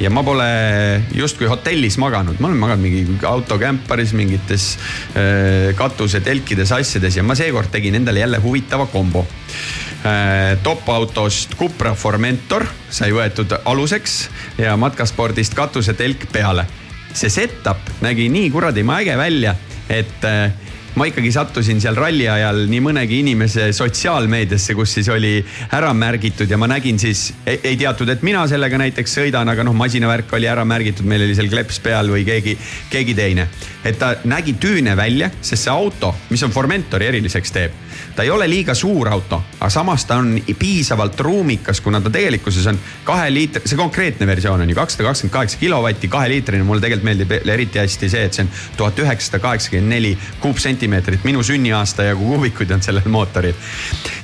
ja 0.00 0.10
ma 0.12 0.22
pole 0.24 0.48
justkui 1.16 1.48
hotellis 1.50 1.98
maganud, 2.00 2.40
ma 2.40 2.48
olen 2.48 2.60
maganud 2.60 2.84
mingi 2.84 3.18
autokämparis, 3.28 4.14
mingites 4.16 4.72
äh, 5.12 5.70
katusetelkides, 5.78 6.72
asjades 6.76 7.18
ja 7.18 7.24
ma 7.26 7.36
seekord 7.38 7.70
tegin 7.72 7.98
endale 8.00 8.24
jälle 8.24 8.40
huvitava 8.42 8.88
kombo 8.90 9.26
äh,. 10.04 10.56
top-autost 10.62 11.56
Cupra 11.60 11.94
Formentor 11.94 12.64
sai 12.90 13.12
võetud 13.12 13.52
aluseks 13.64 14.22
ja 14.58 14.76
matkaspordist 14.80 15.54
katusetelk 15.54 16.30
peale. 16.32 16.66
see 17.12 17.30
setup 17.30 17.88
nägi 18.00 18.28
nii 18.30 18.50
kuradi 18.54 18.84
äge 19.00 19.16
välja, 19.18 19.54
et 19.88 20.24
äh, 20.24 20.52
ma 20.98 21.06
ikkagi 21.06 21.30
sattusin 21.32 21.80
seal 21.82 21.98
ralli 21.98 22.26
ajal 22.30 22.64
nii 22.70 22.80
mõnegi 22.82 23.20
inimese 23.22 23.68
sotsiaalmeediasse, 23.76 24.74
kus 24.78 24.96
siis 24.98 25.10
oli 25.12 25.38
ära 25.76 25.92
märgitud 25.96 26.50
ja 26.50 26.58
ma 26.60 26.68
nägin 26.70 26.98
siis, 26.98 27.28
ei 27.46 27.76
teatud, 27.78 28.10
et 28.10 28.24
mina 28.26 28.42
sellega 28.50 28.80
näiteks 28.80 29.18
sõidan, 29.20 29.50
aga 29.52 29.64
noh, 29.66 29.76
masinavärk 29.76 30.32
oli 30.38 30.50
ära 30.50 30.64
märgitud, 30.66 31.06
meil 31.06 31.26
oli 31.26 31.36
seal 31.38 31.50
kleps 31.52 31.78
peal 31.84 32.10
või 32.10 32.24
keegi, 32.26 32.56
keegi 32.90 33.16
teine. 33.18 33.46
Et 33.84 33.98
ta 33.98 34.14
nägi 34.24 34.56
tüüne 34.60 34.96
välja, 34.96 35.30
sest 35.40 35.64
see 35.64 35.72
auto, 35.72 36.14
mis 36.30 36.42
on 36.42 36.50
Formentori 36.50 37.06
eriliseks 37.06 37.52
teeb, 37.52 37.76
ta 38.16 38.24
ei 38.26 38.30
ole 38.30 38.48
liiga 38.50 38.74
suur 38.74 39.08
auto, 39.08 39.42
aga 39.58 39.70
samas 39.70 40.04
ta 40.08 40.18
on 40.20 40.34
piisavalt 40.58 41.20
ruumikas, 41.20 41.80
kuna 41.80 42.00
ta 42.00 42.10
tegelikkuses 42.10 42.66
on 42.72 42.80
kahe 43.04 43.30
liitri, 43.32 43.62
see 43.64 43.78
konkreetne 43.78 44.26
versioon 44.26 44.64
on 44.64 44.70
ju 44.70 44.76
kakssada 44.76 45.08
kakskümmend 45.08 45.32
kaheksa 45.32 45.60
kilovatti, 45.60 46.08
kaheliitrine, 46.08 46.64
mulle 46.64 46.84
tegelikult 46.84 47.08
meeldib 47.10 47.36
eriti 47.54 47.80
hästi 47.82 48.10
see, 48.12 48.24
et 48.26 48.36
see 48.36 48.46
on 48.46 48.52
tuhat 48.76 48.98
üheksasada 49.04 49.42
kaheksakümmend 49.44 49.94
neli 49.94 50.16
kuupsenti 50.40 50.70
sentimeetrit, 50.70 51.24
minu 51.24 51.42
sünniaasta 51.42 52.02
jagu 52.02 52.24
kuubikuid 52.24 52.70
on 52.70 52.82
sellel 52.82 53.08
mootoril. 53.08 53.54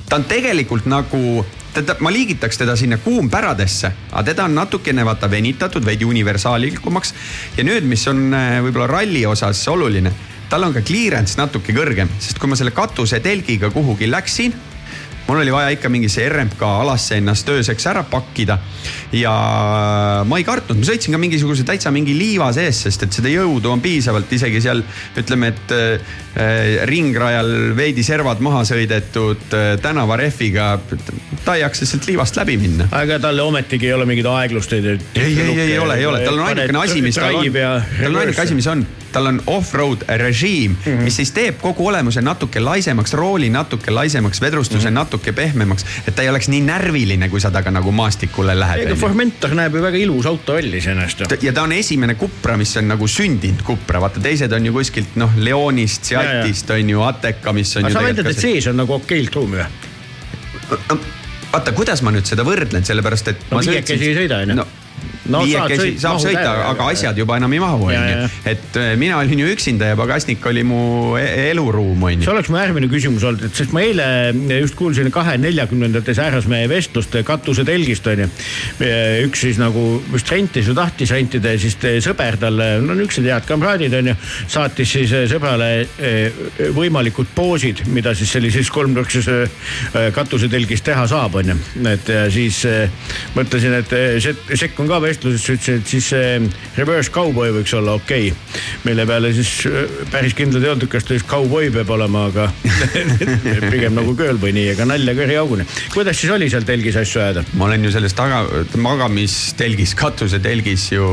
ta 0.09 0.17
on 0.17 0.25
tegelikult 0.25 0.87
nagu 0.87 1.47
teda, 1.77 1.97
ma 2.01 2.13
liigitaks 2.13 2.59
teda 2.63 2.77
sinna 2.77 2.99
kuumpäradesse, 3.03 3.93
aga 4.13 4.25
teda 4.31 4.47
on 4.49 4.57
natukene 4.57 5.05
vaata 5.07 5.31
venitatud 5.31 5.85
veidi 5.85 6.05
universaalilikumaks. 6.09 7.15
ja 7.57 7.65
nüüd, 7.65 7.85
mis 7.89 8.07
on 8.09 8.29
äh, 8.35 8.61
võib-olla 8.65 8.89
ralli 8.91 9.27
osas 9.27 9.63
oluline, 9.69 10.13
tal 10.51 10.65
on 10.65 10.75
ka 10.77 10.85
clearance 10.87 11.39
natuke 11.41 11.75
kõrgem, 11.77 12.11
sest 12.19 12.39
kui 12.39 12.51
ma 12.51 12.59
selle 12.59 12.75
katusetelgiga 12.77 13.71
kuhugi 13.75 14.11
läksin 14.11 14.55
mul 15.27 15.41
oli 15.43 15.53
vaja 15.53 15.75
ikka 15.75 15.91
mingisse 15.91 16.29
RMK 16.29 16.63
alasse 16.63 17.19
ennast 17.21 17.49
ööseks 17.51 17.87
ära 17.91 18.03
pakkida. 18.07 18.59
ja 19.13 19.33
ma 20.27 20.39
ei 20.39 20.45
kartnud, 20.47 20.79
ma 20.79 20.87
sõitsin 20.87 21.15
ka 21.15 21.21
mingisuguse 21.21 21.65
täitsa 21.67 21.91
mingi 21.95 22.15
liiva 22.19 22.49
sees, 22.55 22.83
sest 22.87 23.07
et 23.07 23.19
seda 23.19 23.31
jõudu 23.31 23.71
on 23.73 23.83
piisavalt 23.83 24.33
isegi 24.33 24.61
seal 24.63 24.83
ütleme, 25.19 25.53
et 25.55 25.75
äh, 25.75 26.85
ringrajal 26.91 27.53
veidi 27.79 28.05
servad 28.07 28.43
maha 28.45 28.65
sõidetud 28.69 29.57
äh, 29.57 29.69
tänavarehviga. 29.83 30.69
ta 31.45 31.55
ei 31.55 31.63
jaksa 31.63 31.87
sealt 31.87 32.07
liivast 32.11 32.37
läbi 32.37 32.59
minna. 32.61 32.89
aga 32.91 33.19
tal 33.23 33.41
ometigi 33.47 33.91
ei 33.91 33.97
ole 33.97 34.07
mingeid 34.07 34.31
aeglusteid. 34.31 34.87
ei, 34.87 35.01
ei, 35.15 35.41
ei, 35.41 35.61
ei 35.73 35.79
ole, 35.79 35.99
ei 35.99 36.07
ole, 36.07 36.23
tal 36.25 36.39
on 36.39 36.47
ainukene 36.51 36.85
asi, 36.85 37.03
mis 37.03 37.19
tal 37.19 37.43
on, 37.43 37.53
tal 37.53 38.15
on 38.15 38.23
ainuke 38.23 38.47
asi, 38.47 38.55
mis 38.59 38.71
on 38.71 38.87
tal 39.17 39.31
on 39.31 39.41
off-road 39.47 40.05
režiim 40.21 40.77
mm, 40.77 40.93
-hmm. 40.93 41.05
mis 41.09 41.17
siis 41.17 41.33
teeb 41.33 41.61
kogu 41.61 41.87
olemuse 41.89 42.21
natuke 42.21 42.61
laisemaks, 42.61 43.15
rooli 43.17 43.49
natuke 43.51 43.91
laisemaks, 43.91 44.41
vedrustuse 44.41 44.91
mm 44.91 44.91
-hmm. 44.91 44.99
natuke 45.01 45.33
pehmemaks. 45.33 45.87
et 46.09 46.15
ta 46.15 46.23
ei 46.23 46.29
oleks 46.29 46.49
nii 46.53 46.61
närviline, 46.61 47.29
kui 47.29 47.41
sa 47.41 47.51
temaga 47.51 47.71
nagu 47.71 47.93
maastikule 47.93 48.59
lähed. 48.59 48.85
ega 48.85 48.95
Formentor 48.95 49.55
näeb 49.55 49.75
ju 49.75 49.83
väga 49.83 49.97
ilus 49.97 50.27
auto 50.27 50.55
välja 50.55 50.79
iseenesest. 50.79 51.43
ja 51.43 51.53
ta 51.53 51.63
on 51.63 51.73
esimene 51.73 52.15
Cupra, 52.15 52.57
mis 52.57 52.77
on 52.77 52.89
nagu 52.89 53.09
sündinud 53.09 53.63
Cupra, 53.65 54.01
vaata 54.01 54.21
teised 54.21 54.53
on 54.53 54.67
ju 54.67 54.73
kuskilt 54.73 55.17
noh, 55.17 55.31
Leonist, 55.37 56.05
Seatist 56.05 56.71
on 56.71 56.91
ju, 56.91 57.03
Ateca, 57.03 57.53
mis 57.53 57.77
on. 57.77 57.85
aga 57.85 57.93
sa 57.93 58.03
väidad, 58.03 58.27
et 58.27 58.39
sees 58.39 58.67
on 58.67 58.77
nagu 58.77 58.93
okeilt 59.01 59.35
ruumi 59.35 59.57
või? 59.57 60.99
vaata, 61.53 61.73
kuidas 61.73 62.03
ma 62.03 62.13
nüüd 62.13 62.27
seda 62.29 62.45
võrdlen, 62.45 62.85
sellepärast 62.85 63.29
et. 63.29 63.47
no 63.51 63.65
viiekesi 63.65 64.13
ei 64.13 64.19
sõida 64.25 64.43
on 64.45 64.59
ju 64.59 64.67
no 65.33 65.43
viiekesi 65.45 65.97
saab 66.01 66.21
sõita, 66.23 66.53
aga 66.71 66.89
asjad 66.93 67.19
juba 67.19 67.39
enam 67.41 67.53
ei 67.57 67.61
mahu, 67.63 67.89
onju. 67.91 68.29
et 68.49 68.79
äh, 68.81 68.93
mina 68.99 69.19
olin 69.21 69.43
ju 69.43 69.51
üksinda 69.53 69.91
ja 69.91 69.99
pagasnik 69.99 70.45
oli 70.47 70.63
mu 70.67 70.81
e-, 71.19 71.51
eluruum, 71.51 72.03
onju. 72.11 72.25
see 72.25 72.33
oleks 72.33 72.51
mu 72.53 72.61
järgmine 72.61 72.91
küsimus 72.93 73.27
olnud, 73.27 73.47
et 73.49 73.59
sest 73.59 73.75
ma 73.77 73.83
eile 73.85 74.07
just 74.61 74.77
kuulsin 74.79 75.11
kahe 75.15 75.37
neljakümnendates 75.43 76.21
härrasmehe 76.23 76.69
vestlust 76.71 77.17
katusetelgist, 77.27 78.07
onju. 78.13 78.29
üks 79.27 79.45
siis 79.47 79.61
nagu 79.63 79.87
vist 80.13 80.31
rentis 80.33 80.71
või 80.71 80.79
tahtis 80.81 81.15
rentida 81.17 81.55
ja 81.55 81.63
siis 81.63 81.79
sõber 82.07 82.39
talle, 82.41 82.71
no 82.85 82.97
niisugused 82.97 83.27
head 83.31 83.49
kamraadid 83.49 83.95
onju, 84.01 84.17
saatis 84.53 84.95
siis 84.99 85.15
äh, 85.17 85.27
sõbrale 85.31 85.71
äh, 85.83 86.71
võimalikud 86.77 87.31
poosid, 87.37 87.85
mida 87.93 88.15
siis 88.17 88.33
sellises 88.37 88.71
kolmnurkses 88.73 89.29
katusetelgis 90.15 90.83
teha 90.87 91.05
saab, 91.11 91.37
onju. 91.41 91.57
et 91.91 92.09
siis 92.33 92.63
mõtlesin, 93.37 93.75
et 93.81 93.93
sekkun 94.57 94.89
ka 94.91 94.99
vestlusesse 95.03 95.16
vestluses 95.17 95.49
ütlesin, 95.51 95.81
et 95.81 95.91
siis 95.91 96.09
see 96.13 96.77
reverse 96.77 97.13
cowboy 97.13 97.53
võiks 97.57 97.73
olla 97.77 97.97
okei 97.97 98.31
okay.. 98.31 98.63
mille 98.85 99.07
peale 99.09 99.33
siis 99.37 99.51
äh, 99.71 99.87
päris 100.13 100.37
kindlad 100.37 100.65
ei 100.65 100.73
olnud, 100.75 100.89
kas 100.93 101.07
ta 101.07 101.17
just 101.17 101.29
cowboy 101.31 101.71
peab 101.75 101.91
olema, 101.97 102.27
aga 102.31 102.49
pigem 103.73 103.97
nagu 103.97 104.15
girlboy 104.19 104.53
nii, 104.57 104.69
ega 104.75 104.87
nalja 104.89 105.17
kõriauguni. 105.17 105.67
kuidas 105.95 106.21
siis 106.21 106.33
oli 106.35 106.51
seal 106.53 106.67
telgis 106.69 106.99
asju 107.01 107.23
ajada? 107.23 107.45
ma 107.57 107.69
olen 107.69 107.89
ju 107.89 107.95
selles 107.95 108.17
taga, 108.17 108.45
magamistelgis, 108.83 109.97
katusetelgis 109.99 110.91
ju 110.95 111.09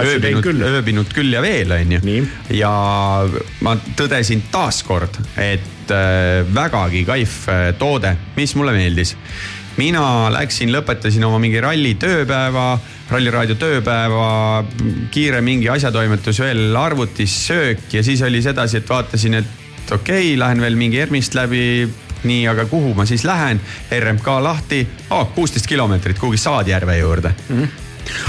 ööbinud, 0.00 0.48
ööbinud 0.70 1.12
küll 1.14 1.34
ja 1.34 1.42
veel, 1.44 1.74
onju. 1.74 2.24
ja 2.54 2.72
ma 3.64 3.76
tõdesin 3.98 4.46
taaskord, 4.54 5.18
et 5.40 5.92
äh, 5.94 6.46
vägagi 6.54 7.04
kaif 7.08 7.44
äh, 7.50 7.68
toode, 7.80 8.16
mis 8.38 8.56
mulle 8.58 8.76
meeldis 8.76 9.16
mina 9.76 10.30
läksin, 10.34 10.72
lõpetasin 10.74 11.24
oma 11.26 11.40
mingi 11.42 11.60
ralli 11.62 11.94
tööpäeva 12.00 12.74
Ralliraadio 13.10 13.56
tööpäeva, 13.60 14.64
kiire 15.12 15.42
mingi 15.44 15.68
asjatoimetus 15.68 16.40
veel 16.40 16.76
arvutis, 16.80 17.34
söök 17.46 17.92
ja 17.92 18.02
siis 18.04 18.22
oli 18.24 18.40
sedasi, 18.42 18.80
et 18.80 18.88
vaatasin, 18.88 19.40
et 19.42 19.92
okei 19.92 20.30
okay,, 20.32 20.38
lähen 20.40 20.64
veel 20.64 20.78
mingi 20.80 21.02
ERMist 21.04 21.36
läbi. 21.36 21.90
nii, 22.24 22.46
aga 22.48 22.64
kuhu 22.64 22.94
ma 22.96 23.04
siis 23.04 23.20
lähen? 23.28 23.58
RMK 23.92 24.26
lahti 24.40 24.86
oh,, 25.10 25.26
kuusteist 25.34 25.66
kilomeetrit 25.66 26.18
kuhugi 26.18 26.40
Saadjärve 26.40 26.98
juurde 26.98 27.34
mm. 27.48 27.62
-hmm 27.62 27.68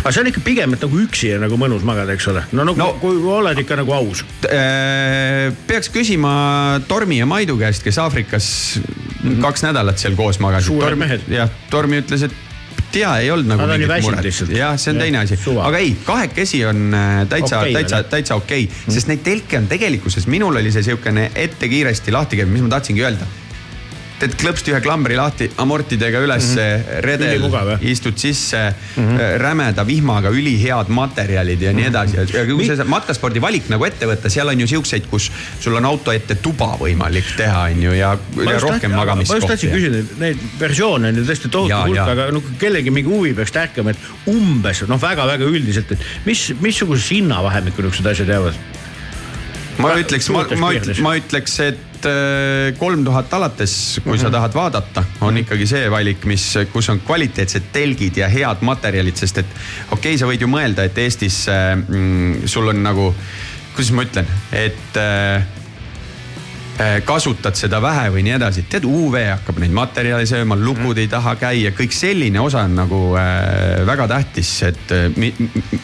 aga 0.04 0.12
see 0.12 0.22
on 0.22 0.28
ikka 0.28 0.42
pigem, 0.44 0.74
et 0.74 0.84
nagu 0.86 1.00
üksi 1.04 1.34
on 1.36 1.42
nagu 1.44 1.58
mõnus 1.60 1.84
magada, 1.84 2.14
eks 2.16 2.28
ole. 2.32 2.44
no 2.52 2.64
nagu 2.64 2.80
no, 2.80 2.94
kui 3.02 3.18
oled 3.32 3.60
ikka 3.60 3.76
nagu 3.76 3.92
aus. 3.94 4.24
Äh, 4.48 5.52
peaks 5.68 5.90
küsima 5.90 6.80
Tormi 6.88 7.20
ja 7.20 7.26
Maidu 7.26 7.58
käest, 7.58 7.84
kes 7.84 7.98
Aafrikas 7.98 8.80
mm 9.26 9.36
-hmm. 9.36 9.46
kaks 9.46 9.64
nädalat 9.68 9.98
seal 10.02 10.16
koos 10.16 10.40
magasid. 10.40 10.68
suured 10.68 11.00
mehed. 11.00 11.28
jah, 11.28 11.50
Tormi 11.70 12.02
ütles, 12.02 12.24
et 12.30 12.36
tea, 12.92 13.12
ei 13.20 13.32
olnud 13.32 13.50
nagu 13.52 13.68
mingit 13.68 13.92
muret. 14.06 14.28
jah, 14.56 14.76
see 14.80 14.94
on 14.94 15.00
ja, 15.00 15.04
teine 15.04 15.22
asi, 15.24 15.40
aga 15.62 15.78
ei, 15.78 15.96
kahekesi 16.06 16.66
on 16.66 16.94
äh, 16.94 17.24
täitsa 17.30 17.60
okay,, 17.60 17.74
täitsa, 17.74 18.04
täitsa 18.04 18.36
okei 18.36 18.64
okay. 18.64 18.84
mm., 18.86 18.94
sest 18.94 19.12
neid 19.12 19.24
telke 19.26 19.58
on 19.58 19.68
tegelikkuses, 19.72 20.28
minul 20.32 20.62
oli 20.62 20.72
see 20.72 20.84
siukene 20.84 21.32
ette 21.36 21.70
kiiresti 21.72 22.16
lahti 22.16 22.40
käiv, 22.40 22.54
mis 22.54 22.64
ma 22.66 22.72
tahtsingi 22.78 23.04
öelda 23.04 23.28
teed 24.20 24.36
klõpsti 24.40 24.72
ühe 24.72 24.80
klambri 24.84 25.18
lahti, 25.20 25.48
amortidega 25.62 26.22
ülesse 26.24 26.64
mm, 26.64 26.84
-hmm. 26.84 27.02
redel, 27.06 27.46
istud 27.82 28.18
sisse 28.18 28.62
mm, 28.72 29.04
-hmm. 29.04 29.38
rämeda 29.42 29.86
vihmaga 29.88 30.32
ülihead 30.32 30.90
materjalid 30.90 31.62
ja 31.62 31.74
nii 31.74 31.84
mhm. 31.84 31.90
edasi. 31.90 32.38
ja 32.38 32.46
kui 32.46 32.68
see 32.68 32.88
matkaspordi 32.96 33.42
valik 33.42 33.70
nagu 33.70 33.86
ette 33.86 34.08
võtta, 34.08 34.30
seal 34.30 34.48
on 34.48 34.60
ju 34.60 34.68
siukseid, 34.68 35.10
kus 35.12 35.32
sul 35.60 35.76
on 35.76 35.86
auto 35.86 36.12
ette 36.12 36.36
tuba 36.36 36.72
võimalik 36.80 37.36
teha, 37.38 37.66
on 37.72 37.84
ju, 37.84 37.92
ja, 37.98 38.16
ja 38.46 38.60
rohkem 38.60 38.96
magamiskohti. 38.96 39.34
ma 39.34 39.42
just 39.42 39.52
tahtsin 39.54 39.76
küsida, 39.76 40.04
neid 40.20 40.48
versioone 40.60 41.12
on 41.12 41.22
ju 41.22 41.28
tõesti 41.28 41.52
tohutu 41.52 41.82
hulk, 41.84 42.14
aga 42.16 42.30
no 42.32 42.44
kellelgi 42.60 42.92
mingi 42.92 43.12
huvi 43.12 43.34
peaks 43.34 43.52
tärkama, 43.52 43.92
et 43.92 44.32
umbes 44.32 44.86
noh, 44.88 45.02
väga-väga 45.02 45.52
üldiselt, 45.52 45.92
et 45.92 46.10
mis, 46.26 46.48
missugusesse 46.62 47.20
hinnavahemikku 47.20 47.82
niisugused 47.84 48.12
asjad 48.16 48.36
jäävad? 48.36 48.84
Ma 49.78 49.96
ütleks, 50.00 50.30
ma, 50.32 50.46
ma, 50.60 50.72
ma 51.04 51.18
ütleks, 51.20 51.60
et 51.66 51.96
Äh, 52.06 52.74
kolm 52.78 53.06
tuhat 53.06 53.34
alates, 53.34 54.00
kui 54.04 54.12
mm 54.12 54.16
-hmm. 54.16 54.22
sa 54.22 54.28
mhm. 54.28 54.34
tahad 54.34 54.54
vaadata, 54.54 55.04
on 55.22 55.34
mhm. 55.34 55.38
ikkagi 55.38 55.68
see 55.68 55.92
valik, 55.92 56.26
mis, 56.26 56.54
kus 56.74 56.90
on 56.90 57.00
kvaliteetsed 57.00 57.72
telgid 57.72 58.18
ja 58.18 58.30
head 58.30 58.62
materjalid, 58.62 59.16
sest 59.16 59.38
et 59.38 59.46
okei 59.92 59.98
okay,, 59.98 60.18
sa 60.18 60.26
võid 60.26 60.42
ju 60.42 60.48
mõelda, 60.48 60.86
et 60.86 60.98
Eestis 60.98 61.46
mm, 61.88 62.46
sul 62.46 62.68
on 62.68 62.84
nagu, 62.84 63.16
kuidas 63.76 63.92
ma 63.92 64.04
ütlen, 64.04 64.28
et 64.52 64.98
äh, 64.98 65.36
äh 65.36 65.65
kasutad 67.08 67.56
seda 67.56 67.80
vähe 67.80 68.10
või 68.12 68.24
nii 68.26 68.34
edasi, 68.36 68.66
tead 68.68 68.84
UV 68.88 69.16
hakkab 69.30 69.62
neid 69.64 69.72
materjale 69.76 70.26
sööma, 70.28 70.58
lukud 70.60 70.98
ei 71.00 71.08
taha 71.12 71.36
käia, 71.40 71.72
kõik 71.76 71.96
selline 71.96 72.42
osa 72.44 72.66
on 72.68 72.76
nagu 72.76 73.00
äh, 73.20 73.86
väga 73.88 74.10
tähtis, 74.12 74.52
et 74.68 74.92
äh, 74.92 75.06
mi, 75.16 75.32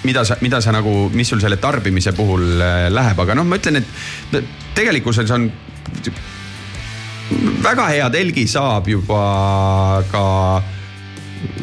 mida 0.04 0.26
sa, 0.28 0.36
mida 0.44 0.60
sa 0.64 0.74
nagu, 0.76 1.08
mis 1.16 1.32
sul 1.32 1.40
selle 1.44 1.62
tarbimise 1.64 2.12
puhul 2.18 2.44
äh, 2.60 2.90
läheb, 2.92 3.24
aga 3.24 3.38
noh, 3.40 3.48
ma 3.48 3.62
ütlen, 3.62 3.80
et 3.80 4.44
tegelikkuses 4.76 5.32
on 5.32 5.48
väga 7.64 7.88
hea 7.94 8.12
telgi 8.12 8.44
saab 8.52 8.92
juba 8.92 9.24
ka 10.12 10.28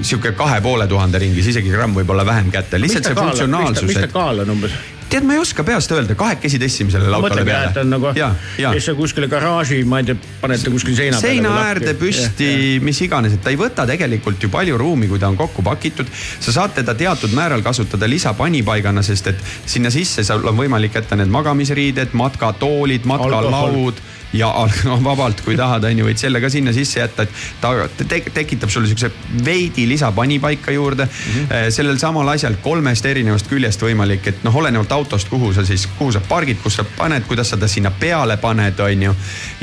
sihuke 0.02 0.32
kahe 0.38 0.60
poole 0.64 0.86
tuhande 0.90 1.18
ringis, 1.22 1.50
isegi 1.55 1.72
gramm 1.72 1.96
võib-olla 1.96 2.26
vähem 2.26 2.52
kätte, 2.55 2.80
lihtsalt 2.80 3.10
see 3.10 3.18
funktsionaalsus. 3.18 3.90
mis 3.90 4.00
ta 4.00 4.12
kaal 4.12 4.44
on 4.44 4.56
umbes? 4.56 4.78
tead, 5.09 5.24
ma 5.24 5.36
ei 5.36 5.40
oska 5.40 5.64
peast 5.64 5.92
öelda, 5.94 6.14
kahekesi 6.18 6.59
tõstsime 6.60 6.92
sellele 6.92 7.16
autole 7.16 7.44
peale. 7.46 7.70
et 7.70 7.80
on 7.80 7.92
nagu, 7.94 8.10
kes 8.12 8.88
sa 8.90 8.94
kuskile 8.98 9.28
garaaži, 9.30 9.80
ma 9.88 10.02
ei 10.02 10.10
tea, 10.10 10.18
panete 10.42 10.72
kuskil 10.72 10.96
seina 10.98 11.16
peale. 11.16 11.38
seina 11.38 11.55
äärde 11.62 11.94
püsti, 11.98 12.50
mis 12.84 13.00
iganes, 13.06 13.38
et 13.38 13.44
ta 13.44 13.52
ei 13.55 13.60
võta 13.60 13.86
tegelikult 13.88 14.44
ju 14.44 14.52
palju 14.52 14.76
ruumi, 14.80 15.09
kui 15.09 15.20
ta 15.22 15.30
on 15.32 15.38
kokku 15.40 15.64
pakitud. 15.64 16.10
sa 16.40 16.55
saad 16.60 16.76
teda 16.76 16.94
teatud 16.98 17.32
määral 17.36 17.64
kasutada 17.64 18.09
lisapanipaigana, 18.10 19.02
sest 19.02 19.32
et 19.32 19.42
sinna 19.66 19.90
sisse 19.94 20.24
sul 20.24 20.44
on 20.48 20.60
võimalik 20.60 21.00
jätta 21.00 21.16
need 21.16 21.32
magamisriided, 21.32 22.12
matkatoolid, 22.12 23.09
matkalaud 23.09 24.05
ja 24.32 24.48
no, 24.88 24.98
vabalt, 25.05 25.40
kui 25.44 25.56
tahad, 25.56 25.84
on 25.88 26.02
ju, 26.02 26.06
võid 26.09 26.20
selle 26.20 26.40
ka 26.42 26.50
sinna 26.52 26.72
sisse 26.76 27.00
jätta, 27.00 27.24
et 27.24 27.60
ta 27.62 27.72
te 27.96 28.20
tekitab 28.34 28.72
sulle 28.72 28.90
siukse 28.90 29.10
veidi 29.44 29.86
lisapanipaika 29.88 30.74
juurde 30.74 31.05
mm. 31.05 31.34
-hmm. 31.34 31.70
sellel 31.74 31.98
samal 31.98 32.28
asjal 32.28 32.59
kolmest 32.62 33.06
erinevast 33.06 33.48
küljest 33.48 33.82
võimalik, 33.82 34.26
et 34.28 34.44
noh, 34.44 34.56
olenevalt 34.56 34.92
autost, 34.92 35.28
kuhu 35.28 35.52
sa 35.55 35.64
siis, 35.66 35.86
kuhu 35.98 36.12
sa 36.12 36.20
pargid, 36.20 36.60
kus 36.62 36.76
sa 36.80 36.84
paned, 36.84 37.24
kuidas 37.28 37.50
sa 37.50 37.56
ta 37.56 37.68
sinna 37.68 37.90
peale 37.90 38.36
paned, 38.36 38.80
on 38.80 39.02
ju. 39.02 39.14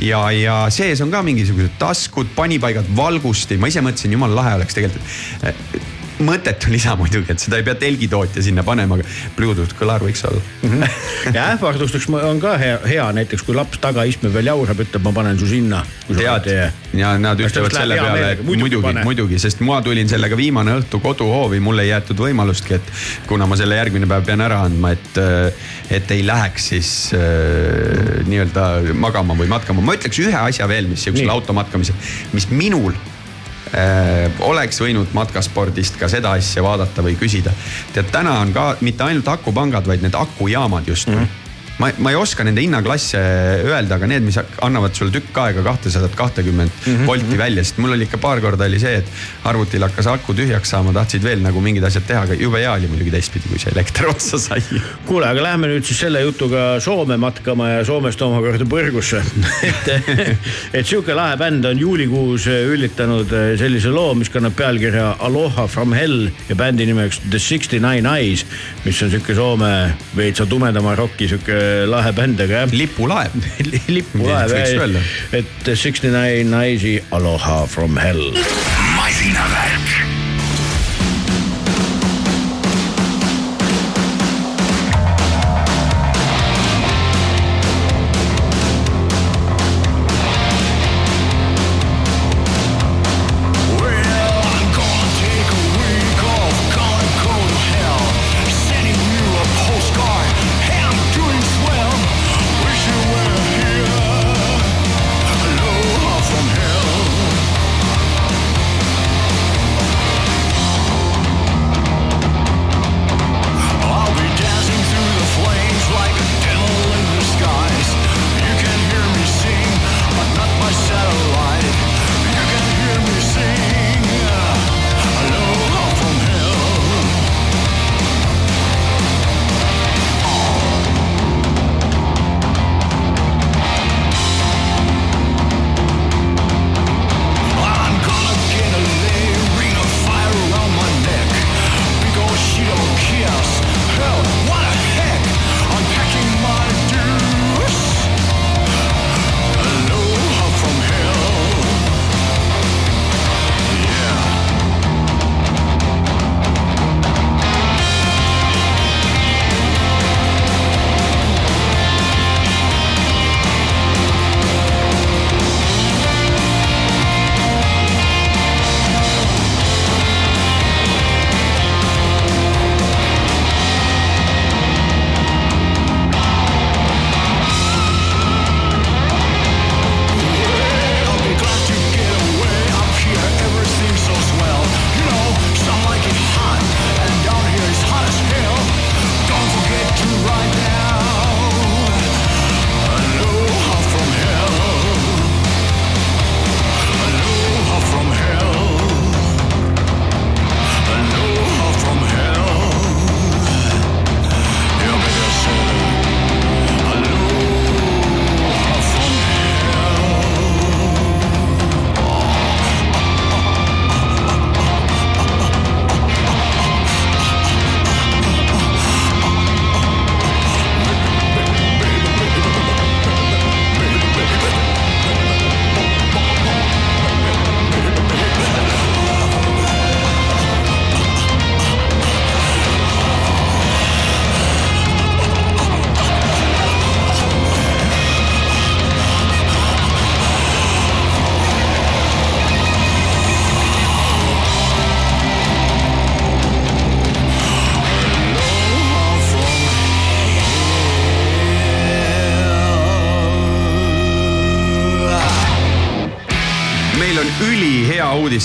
ja, 0.02 0.32
ja 0.32 0.66
sees 0.70 1.02
on 1.02 1.12
ka 1.12 1.22
mingisugused 1.24 1.78
taskud, 1.80 2.28
panipaigad, 2.36 2.86
valgusti, 2.96 3.58
ma 3.58 3.68
ise 3.68 3.82
mõtlesin, 3.82 4.12
jumala 4.12 4.36
lahe 4.36 4.56
oleks 4.56 4.74
tegelikult 4.74 5.95
mõttetu 6.24 6.72
lisa 6.72 6.96
muidugi, 7.00 7.34
et 7.34 7.42
seda 7.44 7.60
ei 7.60 7.66
pea 7.68 7.76
telgitootja 7.80 8.44
sinna 8.46 8.64
panema, 8.64 8.98
aga 9.00 9.08
Bluetooth 9.36 9.76
kõlar 9.76 10.04
võiks 10.04 10.24
olla 10.28 10.40
mm. 10.40 10.72
-hmm. 10.72 11.36
ja 11.36 11.48
ähvardusteks 11.56 12.08
on 12.16 12.40
ka 12.40 12.56
hea, 12.62 12.78
hea 12.88 13.06
näiteks, 13.18 13.44
kui 13.44 13.56
laps 13.56 13.82
tagaistme 13.84 14.32
peal 14.32 14.52
jaurab, 14.52 14.80
ütleb, 14.86 15.04
ma 15.04 15.12
panen 15.16 15.40
su 15.40 15.48
sinna. 15.50 15.84
tead, 16.08 16.48
ja 16.94 17.16
nad 17.20 17.40
ütlevad 17.40 17.76
selle 17.76 17.98
peale, 18.00 18.32
et 18.32 18.44
muidugi, 18.46 18.94
muidugi, 19.04 19.40
sest 19.40 19.64
ma 19.66 19.82
tulin 19.86 20.10
sellega 20.10 20.38
viimane 20.38 20.78
õhtu 20.80 21.02
koduhoovi, 21.04 21.60
mul 21.60 21.84
ei 21.84 21.90
jäetud 21.90 22.22
võimalustki, 22.28 22.80
et 22.80 22.94
kuna 23.28 23.48
ma 23.50 23.58
selle 23.60 23.76
järgmine 23.76 24.08
päev 24.08 24.26
pean 24.26 24.44
ära 24.46 24.62
andma, 24.70 24.94
et, 24.96 25.20
et 25.90 26.16
ei 26.16 26.24
läheks 26.26 26.70
siis 26.72 26.94
äh, 27.18 28.24
nii-öelda 28.30 28.94
magama 28.94 29.36
või 29.36 29.52
matkama. 29.52 29.84
ma 29.84 29.98
ütleks 30.00 30.22
ühe 30.24 30.40
asja 30.46 30.68
veel, 30.72 30.88
mis 30.88 31.04
sihukesel 31.04 31.36
automatkamisel, 31.36 32.00
mis 32.34 32.50
minul 32.54 32.96
oleks 34.46 34.82
võinud 34.82 35.14
matkaspordist 35.14 35.98
ka 36.00 36.10
seda 36.12 36.36
asja 36.38 36.64
vaadata 36.64 37.04
või 37.06 37.16
küsida. 37.20 37.52
tead, 37.94 38.12
täna 38.14 38.40
on 38.44 38.54
ka 38.54 38.76
mitte 38.86 39.04
ainult 39.04 39.28
akupangad, 39.28 39.88
vaid 39.88 40.06
need 40.06 40.16
akujaamad 40.16 40.88
justkui 40.88 41.16
mm. 41.16 41.24
-hmm 41.24 41.45
ma, 41.78 41.90
ma 41.98 42.12
ei 42.12 42.16
oska 42.16 42.44
nende 42.48 42.64
hinnaklasse 42.64 43.20
öelda, 43.66 43.98
aga 43.98 44.08
need, 44.10 44.24
mis 44.26 44.38
annavad 44.64 44.96
sulle 44.96 45.14
tükk 45.16 45.38
aega 45.44 45.64
kahtesadat 45.66 46.16
kahtekümmet 46.16 46.72
mm 46.72 46.86
-hmm. 46.96 47.08
volti 47.08 47.38
välja, 47.38 47.64
sest 47.64 47.78
mul 47.84 47.96
oli 47.96 48.08
ikka 48.08 48.18
paar 48.22 48.42
korda 48.42 48.66
oli 48.66 48.80
see, 48.80 48.96
et 49.02 49.10
arvutil 49.44 49.84
hakkas 49.84 50.08
aku 50.08 50.34
tühjaks 50.34 50.72
saama, 50.72 50.94
tahtsid 50.94 51.24
veel 51.24 51.44
nagu 51.44 51.62
mingid 51.62 51.84
asjad 51.84 52.08
teha, 52.08 52.22
aga 52.28 52.38
jube 52.40 52.62
hea 52.62 52.72
oli 52.72 52.88
muidugi 52.88 53.12
teistpidi, 53.12 53.50
kui 53.52 53.60
see 53.60 53.74
elekter 53.76 54.08
otsa 54.14 54.40
sai. 54.40 54.62
kuule, 55.06 55.28
aga 55.28 55.44
lähme 55.44 55.72
nüüd 55.72 55.84
siis 55.84 56.00
selle 56.00 56.22
jutuga 56.22 56.80
Soome 56.80 57.18
matkama 57.18 57.70
ja 57.70 57.86
Soomest 57.86 58.22
omakorda 58.22 58.66
Põrgusse 58.66 59.24
et, 59.70 59.92
et 60.74 60.88
sihuke 60.88 61.14
lahe 61.16 61.38
bänd 61.38 61.66
on 61.66 61.80
juulikuus 61.80 62.48
üllitanud 62.48 63.36
sellise 63.60 63.92
loo, 63.92 64.14
mis 64.16 64.30
kannab 64.30 64.56
pealkirja 64.56 65.16
Aloha 65.20 65.68
from 65.68 65.94
hell 65.94 66.30
ja 66.50 66.56
bändi 66.56 66.86
nimeks 66.86 67.20
The 67.30 67.40
Sixty 67.40 67.80
Nine 67.80 68.10
Eyes, 68.18 68.46
mis 68.86 69.04
on 69.04 69.12
sihuke 69.12 69.36
Soome 69.36 69.72
veitsa 70.16 70.46
tumedama 70.46 70.96
rocki 70.96 71.28
sihuke 71.28 71.65
lahe 71.92 72.14
bänd, 72.18 72.42
aga 72.46 72.64
jah. 72.66 72.74
lipulaev 72.74 73.36
lipulaev, 73.96 74.98
et 75.34 75.72
Sixty 75.76 76.12
Nine 76.14 76.50
naisi 76.50 76.98
Aloha 77.12 77.66
from 77.66 77.98
hell. 77.98 78.26
masinavärk 78.96 80.05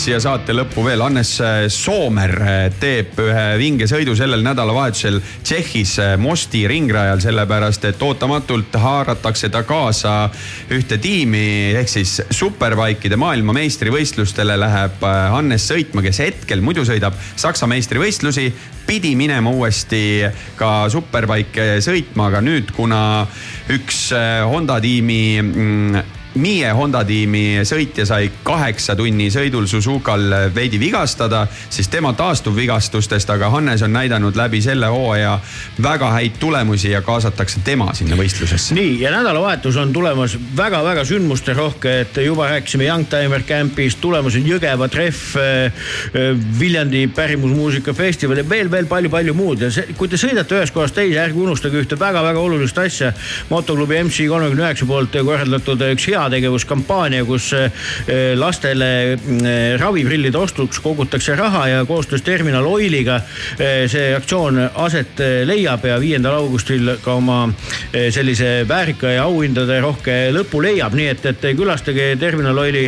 uudis 0.00 0.06
siia 0.08 0.20
saate 0.22 0.54
lõppu 0.56 0.80
veel. 0.80 1.02
Hannes 1.04 1.30
Soomer 1.68 2.32
teeb 2.80 3.18
ühe 3.20 3.42
vinge 3.60 3.84
sõidu 3.90 4.14
sellel 4.16 4.40
nädalavahetusel 4.46 5.18
Tšehhis 5.44 5.98
Mosti 6.16 6.62
ringrajal, 6.70 7.20
sellepärast 7.20 7.84
et 7.84 8.00
ootamatult 8.00 8.78
haaratakse 8.80 9.50
ta 9.52 9.60
kaasa 9.68 10.14
ühte 10.72 10.96
tiimi 11.02 11.74
ehk 11.76 11.92
siis 11.92 12.14
superbikeide 12.32 13.18
maailmameistrivõistlustele 13.20 14.56
läheb 14.62 15.04
Hannes 15.04 15.66
sõitma, 15.68 16.04
kes 16.06 16.22
hetkel 16.24 16.64
muidu 16.64 16.86
sõidab 16.88 17.18
Saksa 17.36 17.68
meistrivõistlusi 17.68 18.46
pidi 18.86 19.12
minema 19.20 19.52
uuesti 19.52 20.22
ka 20.56 20.88
superbike 20.88 21.76
sõitma, 21.84 22.30
aga 22.30 22.40
nüüd, 22.40 22.72
kuna 22.72 23.02
üks 23.76 24.08
Honda 24.48 24.80
tiimi 24.80 25.20
mm, 25.42 26.16
Miie 26.38 26.68
Honda 26.70 27.00
tiimi 27.02 27.64
sõitja 27.66 28.04
sai 28.06 28.28
kaheksa 28.46 28.94
tunni 28.94 29.26
sõidul 29.34 29.64
Suzukal 29.66 30.30
veidi 30.54 30.78
vigastada, 30.78 31.40
siis 31.50 31.88
tema 31.90 32.12
taastub 32.14 32.54
vigastustest, 32.54 33.32
aga 33.34 33.48
Hannes 33.50 33.82
on 33.82 33.90
näidanud 33.96 34.38
läbi 34.38 34.60
selle 34.62 34.86
hooaja 34.94 35.32
väga 35.82 36.12
häid 36.14 36.36
tulemusi 36.38 36.92
ja 36.92 37.00
kaasatakse 37.02 37.64
tema 37.66 37.88
sinna 37.98 38.14
võistlusesse. 38.14 38.76
nii 38.78 39.00
ja 39.00 39.10
nädalavahetus 39.10 39.76
on 39.82 39.92
tulemas 39.92 40.36
väga-väga 40.56 41.04
sündmusterohke, 41.08 41.96
et 42.04 42.20
juba 42.22 42.46
rääkisime 42.52 42.86
Youngtimer 42.86 43.42
Campist, 43.42 43.98
tulemas 44.00 44.38
on 44.38 44.46
Jõgeva 44.46 44.88
trehv, 44.88 45.34
äh, 45.34 45.82
äh, 46.14 46.30
Viljandi 46.60 47.08
pärimusmuusika 47.14 47.92
festival 47.92 48.38
ja 48.38 48.46
veel, 48.48 48.70
veel 48.70 48.86
palju-palju 48.86 49.34
muud 49.34 49.66
ja 49.66 49.72
see, 49.74 49.98
kui 49.98 50.06
te 50.06 50.20
sõidate 50.20 50.60
ühest 50.60 50.78
kohast 50.78 50.94
teise, 50.94 51.18
ärge 51.24 51.42
unustage 51.42 51.82
ühte 51.82 51.98
väga-väga 51.98 52.38
olulist 52.38 52.78
asja. 52.78 53.12
motoklubi 53.50 53.98
MC 54.04 54.30
kolmekümne 54.30 54.68
üheksa 54.68 54.86
poolt 54.86 55.18
korraldatud 55.26 55.86
üks 55.90 56.06
hea 56.06 56.19
heategevuskampaania, 56.20 57.24
kus 57.24 57.52
eh, 57.56 57.70
lastele 58.38 58.90
eh, 59.12 59.78
raviprillide 59.80 60.38
ostuks 60.38 60.80
kogutakse 60.80 61.36
raha 61.36 61.66
ja 61.68 61.84
koostöös 61.84 62.22
Terminal 62.22 62.66
Oiliga 62.66 63.20
see 63.90 64.14
aktsioon 64.14 64.58
aset 64.74 65.20
leiab 65.44 65.84
ja 65.84 65.96
viiendal 66.00 66.36
augustil 66.38 66.92
ka 67.02 67.14
oma 67.18 67.38
sellise 67.92 68.64
väärika 68.68 69.10
ja 69.14 69.24
auhindade 69.28 69.80
rohke 69.82 70.16
lõpu 70.34 70.60
leiab, 70.62 70.94
nii 70.96 71.08
et, 71.12 71.26
et 71.26 71.46
külastage 71.58 72.06
Terminal 72.20 72.58
Oili 72.62 72.86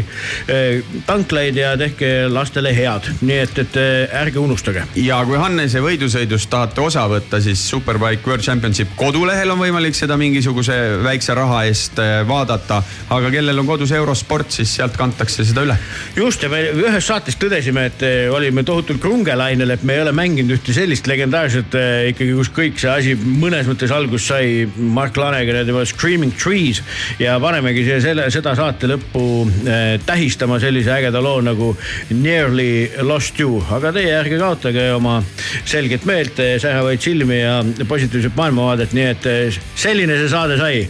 tanklaid 1.06 1.59
ja 1.59 1.74
tehke 1.80 2.10
lastele 2.32 2.72
head, 2.76 3.09
nii 3.20 3.38
et, 3.44 3.62
et 3.64 3.78
ärge 4.22 4.40
unustage. 4.42 4.84
ja 4.96 5.20
kui 5.28 5.40
Hannese 5.40 5.82
võidusõidust 5.84 6.50
tahate 6.52 6.84
osa 6.84 7.06
võtta, 7.10 7.40
siis 7.42 7.62
Superbike 7.68 8.28
World 8.28 8.44
Championship 8.46 8.94
kodulehel 8.96 9.54
on 9.54 9.60
võimalik 9.62 9.96
seda 9.98 10.16
mingisuguse 10.20 10.78
väikse 11.04 11.36
raha 11.38 11.64
eest 11.68 12.00
vaadata, 12.28 12.82
aga 13.10 13.22
aga 13.23 13.31
kellel 13.31 13.61
on 13.62 13.69
kodus 13.69 13.93
eurosport, 13.94 14.51
siis 14.51 14.73
sealt 14.78 14.97
kantakse 14.99 15.44
seda 15.47 15.62
üle. 15.66 15.77
just 16.16 16.43
ja 16.43 16.51
me 16.51 16.62
ühes 16.74 17.07
saates 17.07 17.36
tõdesime, 17.39 17.86
et 17.90 18.03
eh, 18.07 18.31
olime 18.32 18.65
tohutult 18.66 19.01
krungelainel, 19.03 19.70
et 19.74 19.85
me 19.86 19.97
ei 19.97 20.03
ole 20.03 20.15
mänginud 20.16 20.57
ühte 20.57 20.74
sellist 20.74 21.07
legendaarset 21.11 21.77
eh, 21.78 22.09
ikkagi, 22.11 22.35
kus 22.39 22.51
kõik 22.55 22.82
see 22.82 22.90
asi 22.90 23.15
mõnes 23.16 23.69
mõttes 23.70 23.94
algust 23.94 24.32
sai. 24.32 24.66
Mark 24.93 25.16
Lanega 25.16 25.61
ja 25.61 25.66
tema 25.66 25.85
Screaming 25.86 26.35
Trees. 26.39 26.82
Ja 27.23 27.39
panemegi 27.43 27.85
siia 27.86 28.01
selle, 28.03 28.27
seda 28.35 28.57
saate 28.59 28.90
lõppu 28.90 29.24
eh, 29.70 29.97
tähistama 30.07 30.59
sellise 30.62 30.93
ägeda 30.97 31.23
loo 31.23 31.40
nagu 31.44 31.73
Nearly 32.11 32.90
Lost 33.07 33.40
You, 33.40 33.62
aga 33.77 33.94
teie 33.94 34.12
ärge 34.19 34.40
kaotage 34.43 34.89
oma 34.97 35.20
selget 35.69 36.07
meelt, 36.09 36.43
säravaid 36.62 37.03
silmi 37.03 37.43
ja 37.43 37.61
positiivset 37.89 38.36
maailmavaadet, 38.39 38.94
nii 38.97 39.09
et 39.15 39.32
selline 39.78 40.19
see 40.19 40.31
saade 40.32 40.59
sai. 40.61 40.86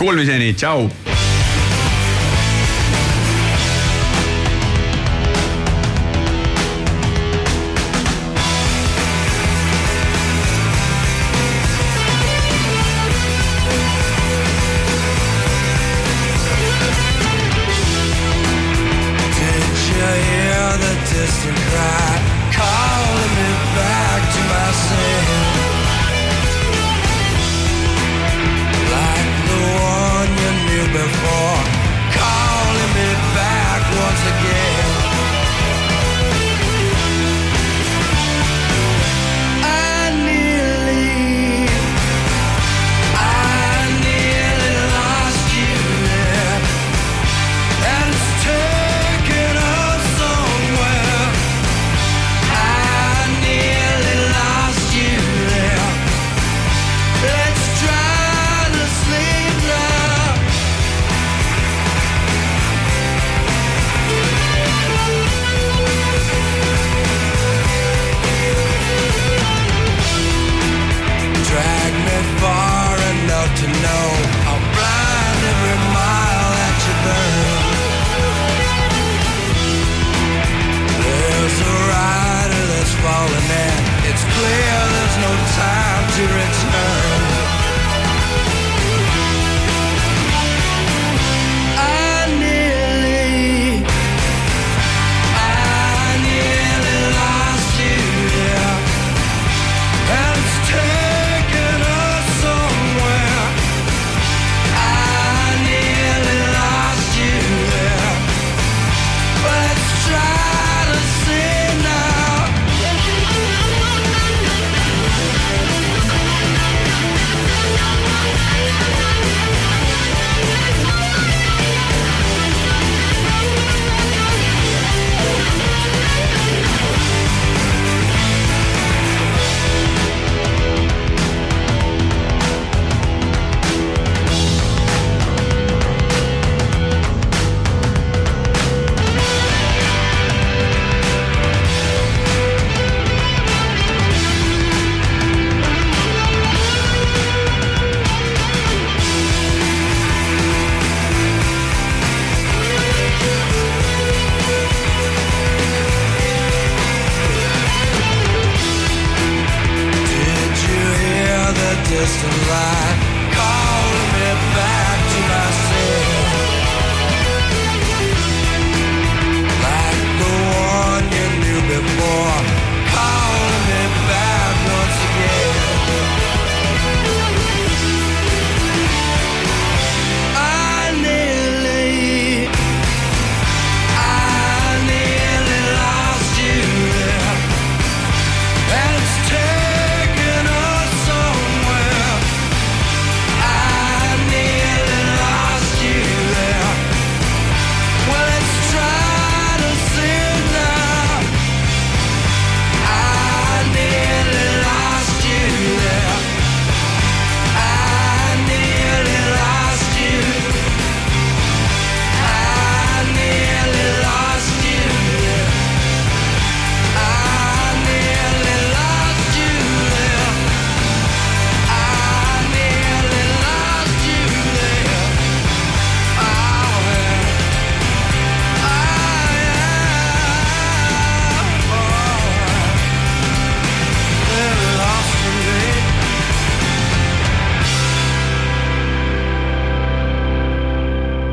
Kuulmiseni, 0.00 0.54
tšau 0.56 0.88